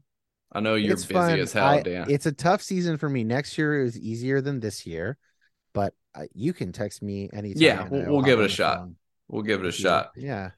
I 0.52 0.62
know 0.62 0.76
you're 0.76 0.94
it's 0.94 1.06
busy 1.06 1.14
fun. 1.14 1.40
as 1.40 1.52
hell, 1.52 1.66
I- 1.66 1.82
Dan. 1.82 2.10
It's 2.10 2.26
a 2.26 2.32
tough 2.32 2.62
season 2.62 2.98
for 2.98 3.10
me. 3.10 3.24
Next 3.24 3.58
year 3.58 3.84
is 3.84 4.00
easier 4.00 4.40
than 4.40 4.62
this 4.62 4.88
year, 4.88 5.18
I, 6.16 6.28
you 6.34 6.54
can 6.54 6.72
text 6.72 7.02
me 7.04 7.30
anytime. 7.34 7.62
Yeah, 7.62 7.88
we'll- 7.90 8.06
we'll 8.12 8.22
give 8.22 8.40
it 8.40 8.46
a 8.46 8.50
shot. 8.50 8.78
phone 8.80 8.96
we'll 9.28 9.42
give 9.44 9.60
it 9.60 9.64
a 9.64 9.68
with 9.68 9.76
shot. 9.76 10.12
Yeah. 10.16 10.52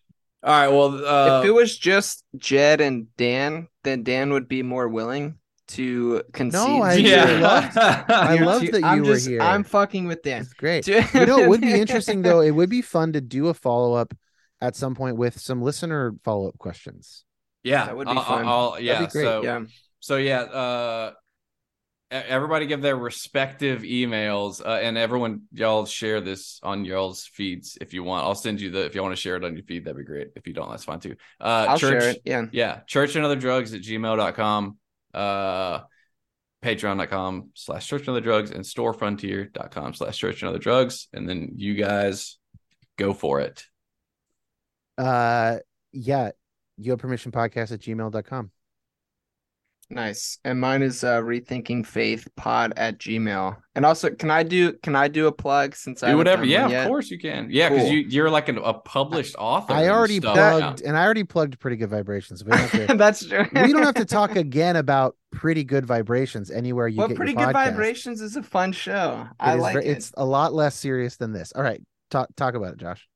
All 0.44 0.52
right. 0.52 0.68
Well, 0.68 1.06
uh, 1.06 1.40
if 1.42 1.48
it 1.48 1.52
was 1.52 1.78
just 1.78 2.24
Jed 2.36 2.80
and 2.82 3.08
Dan, 3.18 3.68
then 3.84 4.04
Dan 4.04 4.32
would 4.34 4.48
be 4.48 4.62
more 4.62 4.88
willing 4.88 5.40
to 5.70 6.22
concede. 6.32 6.54
No, 6.68 6.82
I 6.84 7.02
to 7.02 7.04
really 7.04 7.40
loved- 7.42 7.78
I 7.78 8.34
your 8.36 8.46
loved 8.46 8.66
two- 8.68 8.72
that 8.74 8.80
you 8.82 8.86
I'm 8.86 9.00
were 9.00 9.06
just, 9.06 9.28
here. 9.28 9.42
I'm 9.42 9.64
fucking 9.64 10.06
with 10.08 10.22
Dan. 10.24 10.42
It's 10.44 10.54
great. 10.54 10.88
You 10.88 11.26
know, 11.26 11.40
it 11.40 11.50
would 11.50 11.62
be 11.62 11.74
interesting 11.84 12.22
though. 12.22 12.42
It 12.42 12.52
would 12.52 12.70
be 12.70 12.82
fun 12.82 13.14
to 13.14 13.22
do 13.22 13.48
a 13.48 13.54
follow 13.54 13.94
up 13.96 14.14
at 14.62 14.76
some 14.76 14.96
point 14.96 15.18
with 15.18 15.40
some 15.40 15.62
listener 15.62 16.16
follow 16.24 16.48
up 16.50 16.58
questions. 16.58 17.24
yeah, 17.64 17.86
That 17.86 17.98
would 17.98 18.08
be 18.08 18.14
I'll- 18.14 18.24
fun. 18.24 18.46
I'll- 18.48 18.72
That'd 18.72 18.86
yeah. 18.86 19.00
be 19.06 19.08
great. 19.08 19.24
So, 19.24 19.44
Yeah. 19.44 19.62
so 20.00 20.18
yeah. 20.18 20.42
Uh, 20.42 21.12
everybody 22.12 22.66
give 22.68 22.82
their 22.82 22.96
respective 22.98 23.82
emails, 23.82 24.66
uh, 24.66 24.80
and 24.82 24.98
everyone 24.98 25.44
y'all 25.52 25.86
share 25.86 26.22
this 26.22 26.60
on 26.64 26.86
y'all's 26.86 27.26
feeds 27.26 27.78
if 27.82 27.94
you 27.94 28.04
want. 28.04 28.26
I'll 28.26 28.36
send 28.36 28.62
you 28.62 28.72
the 28.72 28.86
if 28.86 28.96
you 28.96 29.02
want 29.04 29.16
to 29.16 29.22
share 29.22 29.36
it 29.36 29.44
on 29.44 29.56
your 29.56 29.64
feed. 29.64 29.86
That'd 29.86 29.98
be 29.98 30.04
great. 30.04 30.30
If 30.36 30.48
you 30.48 30.54
don't, 30.54 30.70
that's 30.70 30.84
fine 30.86 31.00
too. 31.00 31.16
Uh, 31.40 31.68
I'll 31.70 31.80
church, 31.80 32.02
share 32.02 32.12
it. 32.12 32.22
Yeah. 32.26 32.46
yeah 32.52 32.80
church 32.88 33.16
and 33.16 33.26
other 33.26 33.36
drugs 33.36 33.74
at 33.74 33.82
gmail.com 33.82 34.78
uh 35.14 35.80
patreon.com 36.64 37.52
slash 37.54 37.88
church 37.88 38.02
and 38.02 38.10
other 38.10 38.22
drugs 38.22 38.52
and 38.52 38.64
storefrontier.com 38.64 39.94
slash 39.94 40.18
church 40.18 40.42
and 40.42 40.50
other 40.50 40.60
drugs 40.60 41.08
and 41.14 41.28
then 41.30 41.52
you 41.56 41.76
guys 41.76 42.38
go 42.98 43.14
for 43.14 43.40
it 43.40 43.64
Uh, 44.98 45.58
yeah. 45.92 46.32
You 46.78 46.92
have 46.92 47.00
permission 47.00 47.32
podcast 47.32 47.72
at 47.72 47.80
gmail.com. 47.80 48.52
Nice. 49.90 50.38
And 50.44 50.60
mine 50.60 50.82
is 50.82 51.02
uh 51.06 51.22
rethinking 51.22 51.86
faith 51.86 52.28
pod 52.36 52.74
at 52.76 52.98
gmail. 52.98 53.56
And 53.74 53.86
also 53.86 54.10
can 54.10 54.30
I 54.30 54.44
do 54.44 54.74
can 54.84 54.98
I 54.98 55.08
do 55.08 55.28
a 55.28 55.32
plug 55.32 55.76
since 55.76 56.04
I 56.04 56.08
Do 56.08 56.10
haven't 56.10 56.18
whatever. 56.18 56.44
Yeah, 56.46 56.66
of 56.66 56.72
yet? 56.72 56.88
course 56.88 57.10
you 57.10 57.18
can. 57.18 57.48
Yeah, 57.50 57.70
because 57.70 57.86
Cool. 57.86 57.94
you 57.94 58.00
you're 58.10 58.30
like 58.30 58.50
an, 58.50 58.58
a 58.58 58.74
published 58.74 59.36
author. 59.40 59.72
I 59.72 59.88
already 59.88 60.18
stuff. 60.18 60.36
plugged, 60.36 60.82
and 60.82 60.98
I 60.98 61.06
already 61.06 61.24
plugged 61.24 61.58
pretty 61.60 61.78
good 61.78 61.90
vibrations. 61.90 62.44
We 62.44 62.52
don't 62.52 62.60
have 62.70 62.88
to, 62.88 62.94
That's 62.98 63.26
true. 63.26 63.46
we 63.54 63.72
don't 63.72 63.84
have 63.84 63.96
to 63.96 64.06
talk 64.06 64.36
again 64.36 64.76
about 64.76 65.16
pretty 65.32 65.64
good 65.64 65.86
vibrations 65.86 66.52
anywhere 66.52 66.90
you 66.90 66.98
Well, 66.98 67.08
get 67.08 67.16
pretty 67.18 67.32
your 67.32 67.46
good 67.46 67.56
podcast. 67.56 67.70
vibrations 67.70 68.22
is 68.22 68.36
a 68.36 68.44
fun 68.44 68.74
show. 68.74 69.26
It 69.30 69.36
I 69.40 69.56
is 69.56 69.62
like 69.62 69.74
ver- 69.76 69.80
it. 69.80 69.88
It's 69.88 70.12
a 70.18 70.26
lot 70.26 70.54
less 70.54 70.76
serious 70.76 71.16
than 71.16 71.32
this. 71.32 71.54
All 71.56 71.64
right, 71.64 71.82
talk 72.12 72.28
talk 72.36 72.56
about 72.56 72.74
it, 72.74 72.78
Josh. 72.80 73.08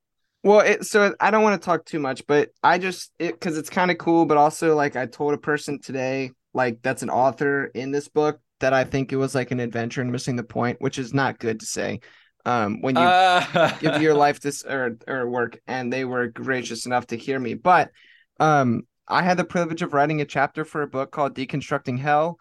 Well, 0.44 0.62
it, 0.62 0.86
so 0.86 1.14
I 1.20 1.32
don't 1.32 1.44
want 1.44 1.62
to 1.62 1.66
talk 1.66 1.84
too 1.86 2.00
much, 2.00 2.26
but 2.28 2.50
I 2.64 2.78
just 2.78 3.12
it 3.20 3.34
because 3.34 3.58
it's 3.58 3.70
kind 3.70 3.92
of 3.92 3.98
cool, 3.98 4.26
but 4.26 4.38
also 4.38 4.74
like 4.76 4.96
I 4.96 5.06
told 5.06 5.34
a 5.34 5.38
person 5.38 5.80
today, 5.80 6.32
like 6.54 6.82
that's 6.82 7.04
an 7.04 7.10
author 7.10 7.66
in 7.66 7.92
this 7.92 8.08
book 8.08 8.40
that 8.60 8.74
I 8.74 8.84
think 8.84 9.12
it 9.12 9.18
was 9.18 9.34
like 9.36 9.52
an 9.52 9.60
adventure 9.60 10.02
and 10.02 10.12
missing 10.12 10.36
the 10.36 10.44
point, 10.44 10.82
which 10.82 11.00
is 11.00 11.14
not 11.14 11.40
good 11.40 11.60
to 11.62 11.66
say. 11.66 12.00
Um, 12.46 12.82
when 12.82 12.96
you 12.96 13.04
Uh, 13.04 13.78
give 13.80 14.02
your 14.02 14.16
life 14.16 14.40
this 14.42 14.64
or 14.64 14.98
or 15.08 15.30
work, 15.30 15.60
and 15.68 15.92
they 15.94 16.06
were 16.06 16.28
gracious 16.28 16.86
enough 16.86 17.08
to 17.08 17.18
hear 17.18 17.40
me, 17.40 17.54
but 17.54 17.92
um, 18.40 18.82
I 19.08 19.24
had 19.24 19.38
the 19.38 19.44
privilege 19.44 19.82
of 19.82 19.94
writing 19.94 20.22
a 20.22 20.26
chapter 20.26 20.66
for 20.66 20.82
a 20.82 20.88
book 20.88 21.12
called 21.12 21.36
Deconstructing 21.36 22.00
Hell, 22.00 22.38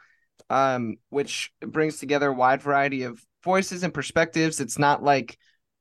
um, 0.49 0.97
which 1.11 1.53
brings 1.61 1.99
together 1.99 2.29
a 2.29 2.35
wide 2.35 2.63
variety 2.63 3.03
of 3.03 3.23
voices 3.45 3.83
and 3.83 3.93
perspectives. 3.93 4.61
It's 4.61 4.79
not 4.79 5.03
like 5.03 5.39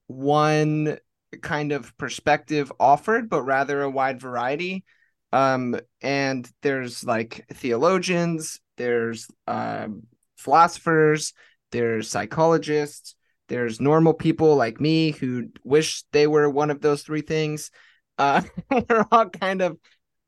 one 0.08 0.98
kind 1.42 1.72
of 1.72 1.96
perspective 1.98 2.72
offered, 2.80 3.30
but 3.30 3.44
rather 3.44 3.82
a 3.82 3.90
wide 3.90 4.20
variety. 4.20 4.84
Um, 5.32 5.80
and 6.02 6.50
there's 6.62 7.04
like 7.04 7.46
theologians, 7.54 8.60
there's 8.78 9.28
um, 9.48 10.04
philosophers, 10.38 11.34
there's 11.72 12.10
psychologists, 12.10 13.16
there's 13.48 13.82
normal 13.82 14.14
people 14.14 14.56
like 14.56 14.80
me 14.80 15.12
who 15.12 15.50
wish 15.64 16.04
they 16.12 16.28
were 16.28 16.50
one 16.50 16.72
of 16.72 16.82
those 16.82 17.04
three 17.04 17.22
things. 17.22 17.72
Uh, 18.18 18.42
we're 18.72 19.06
all 19.12 19.30
kind 19.30 19.62
of 19.62 19.78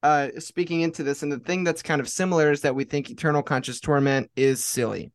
uh, 0.03 0.29
speaking 0.39 0.81
into 0.81 1.03
this, 1.03 1.23
and 1.23 1.31
the 1.31 1.39
thing 1.39 1.63
that's 1.63 1.83
kind 1.83 2.01
of 2.01 2.09
similar 2.09 2.51
is 2.51 2.61
that 2.61 2.75
we 2.75 2.83
think 2.83 3.09
eternal 3.09 3.43
conscious 3.43 3.79
torment 3.79 4.31
is 4.35 4.63
silly, 4.63 5.11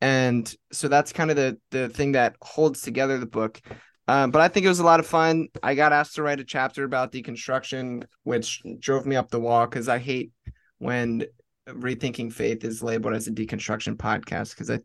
and 0.00 0.52
so 0.72 0.88
that's 0.88 1.12
kind 1.12 1.30
of 1.30 1.36
the 1.36 1.58
the 1.70 1.88
thing 1.88 2.12
that 2.12 2.34
holds 2.42 2.82
together 2.82 3.18
the 3.18 3.26
book. 3.26 3.60
Um, 4.08 4.30
but 4.30 4.40
I 4.40 4.48
think 4.48 4.64
it 4.64 4.70
was 4.70 4.80
a 4.80 4.84
lot 4.84 5.00
of 5.00 5.06
fun. 5.06 5.48
I 5.62 5.74
got 5.74 5.92
asked 5.92 6.14
to 6.14 6.22
write 6.22 6.40
a 6.40 6.44
chapter 6.44 6.84
about 6.84 7.12
deconstruction, 7.12 8.04
which 8.24 8.62
drove 8.80 9.04
me 9.04 9.16
up 9.16 9.30
the 9.30 9.38
wall 9.38 9.66
because 9.66 9.88
I 9.88 9.98
hate 9.98 10.32
when 10.78 11.26
rethinking 11.68 12.32
faith 12.32 12.64
is 12.64 12.82
labeled 12.82 13.14
as 13.14 13.26
a 13.26 13.30
deconstruction 13.30 13.96
podcast 13.96 14.50
because 14.50 14.70
I 14.70 14.80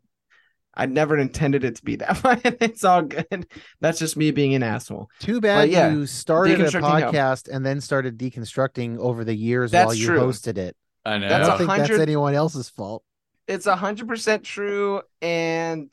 I 0.76 0.86
never 0.86 1.16
intended 1.16 1.64
it 1.64 1.76
to 1.76 1.84
be 1.84 1.96
that 1.96 2.22
way. 2.24 2.40
it's 2.60 2.84
all 2.84 3.02
good. 3.02 3.46
That's 3.80 3.98
just 3.98 4.16
me 4.16 4.30
being 4.30 4.54
an 4.54 4.62
asshole. 4.62 5.08
Too 5.20 5.40
bad 5.40 5.70
yeah, 5.70 5.90
you 5.90 6.06
started 6.06 6.60
a 6.60 6.64
deconstructing 6.64 7.00
hell. 7.00 7.12
podcast 7.12 7.48
and 7.48 7.64
then 7.64 7.80
started 7.80 8.18
deconstructing 8.18 8.98
over 8.98 9.24
the 9.24 9.34
years 9.34 9.70
That's 9.70 9.86
while 9.86 9.94
you 9.94 10.06
true. 10.06 10.20
hosted 10.20 10.58
it. 10.58 10.76
I 11.04 11.18
know. 11.18 11.26
I 11.26 11.38
don't 11.38 11.58
think 11.58 11.70
that's 11.70 11.90
anyone 11.90 12.34
else's 12.34 12.68
fault. 12.68 13.04
It's 13.46 13.66
a 13.66 13.76
hundred 13.76 14.08
percent 14.08 14.42
true, 14.42 15.02
and 15.22 15.92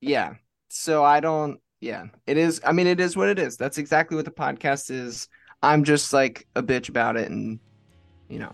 yeah. 0.00 0.34
So 0.68 1.04
I 1.04 1.20
don't. 1.20 1.58
Yeah, 1.82 2.04
it 2.28 2.36
is. 2.36 2.60
I 2.64 2.70
mean, 2.70 2.86
it 2.86 3.00
is 3.00 3.16
what 3.16 3.28
it 3.28 3.40
is. 3.40 3.56
That's 3.56 3.76
exactly 3.76 4.14
what 4.14 4.24
the 4.24 4.30
podcast 4.30 4.88
is. 4.88 5.26
I'm 5.64 5.82
just 5.82 6.12
like 6.12 6.46
a 6.54 6.62
bitch 6.62 6.88
about 6.88 7.16
it, 7.16 7.28
and 7.28 7.58
you 8.28 8.38
know. 8.38 8.52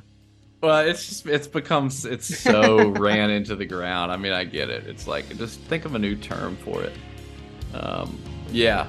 Well, 0.62 0.78
it's 0.78 1.06
just 1.06 1.26
it's 1.26 1.46
become 1.46 1.90
it's 2.04 2.38
so 2.38 2.88
ran 2.88 3.28
into 3.28 3.54
the 3.54 3.66
ground. 3.66 4.12
I 4.12 4.16
mean, 4.16 4.32
I 4.32 4.44
get 4.44 4.70
it. 4.70 4.86
It's 4.86 5.06
like 5.06 5.28
just 5.36 5.60
think 5.60 5.84
of 5.84 5.94
a 5.94 5.98
new 5.98 6.16
term 6.16 6.56
for 6.56 6.82
it. 6.82 6.94
Um, 7.74 8.18
yeah. 8.50 8.88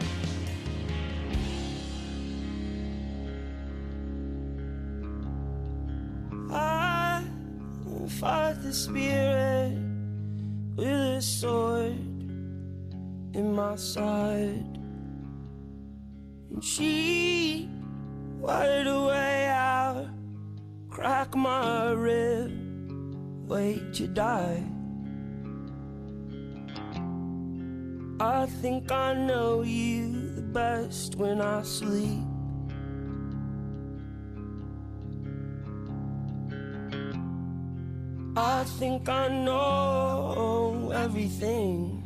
I 6.50 7.26
fought 8.08 8.64
the 8.64 8.74
spirit 8.74 9.78
with 10.78 10.88
a 10.88 11.22
sword 11.22 12.19
in 13.34 13.54
my 13.54 13.76
side. 13.76 14.78
And 16.52 16.64
she 16.64 17.70
wired 18.40 18.88
a 18.88 19.02
way 19.06 19.48
out, 19.48 20.08
crack 20.90 21.36
my 21.36 21.92
rib, 21.92 22.52
wait 23.48 23.94
to 23.96 24.08
die. 24.08 24.64
I 28.22 28.48
think 28.48 28.92
I 28.92 29.14
know 29.14 29.62
you 29.62 30.36
the 30.36 30.42
best 30.42 31.16
when 31.16 31.40
I 31.40 31.62
sleep. 31.64 32.20
I 38.36 38.64
think 38.78 39.08
I 39.08 39.28
know 39.28 40.92
everything. 40.94 41.99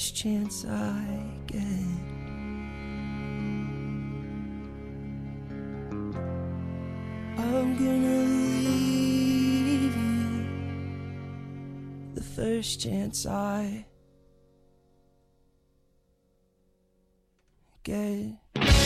first 0.00 0.16
chance 0.16 0.64
I 0.64 1.04
get. 1.46 1.60
I'm 7.36 7.76
gonna 7.76 8.22
leave 8.64 9.94
you 9.94 10.44
the 12.14 12.22
first 12.22 12.80
chance 12.80 13.26
I 13.26 13.84
get. 17.84 18.79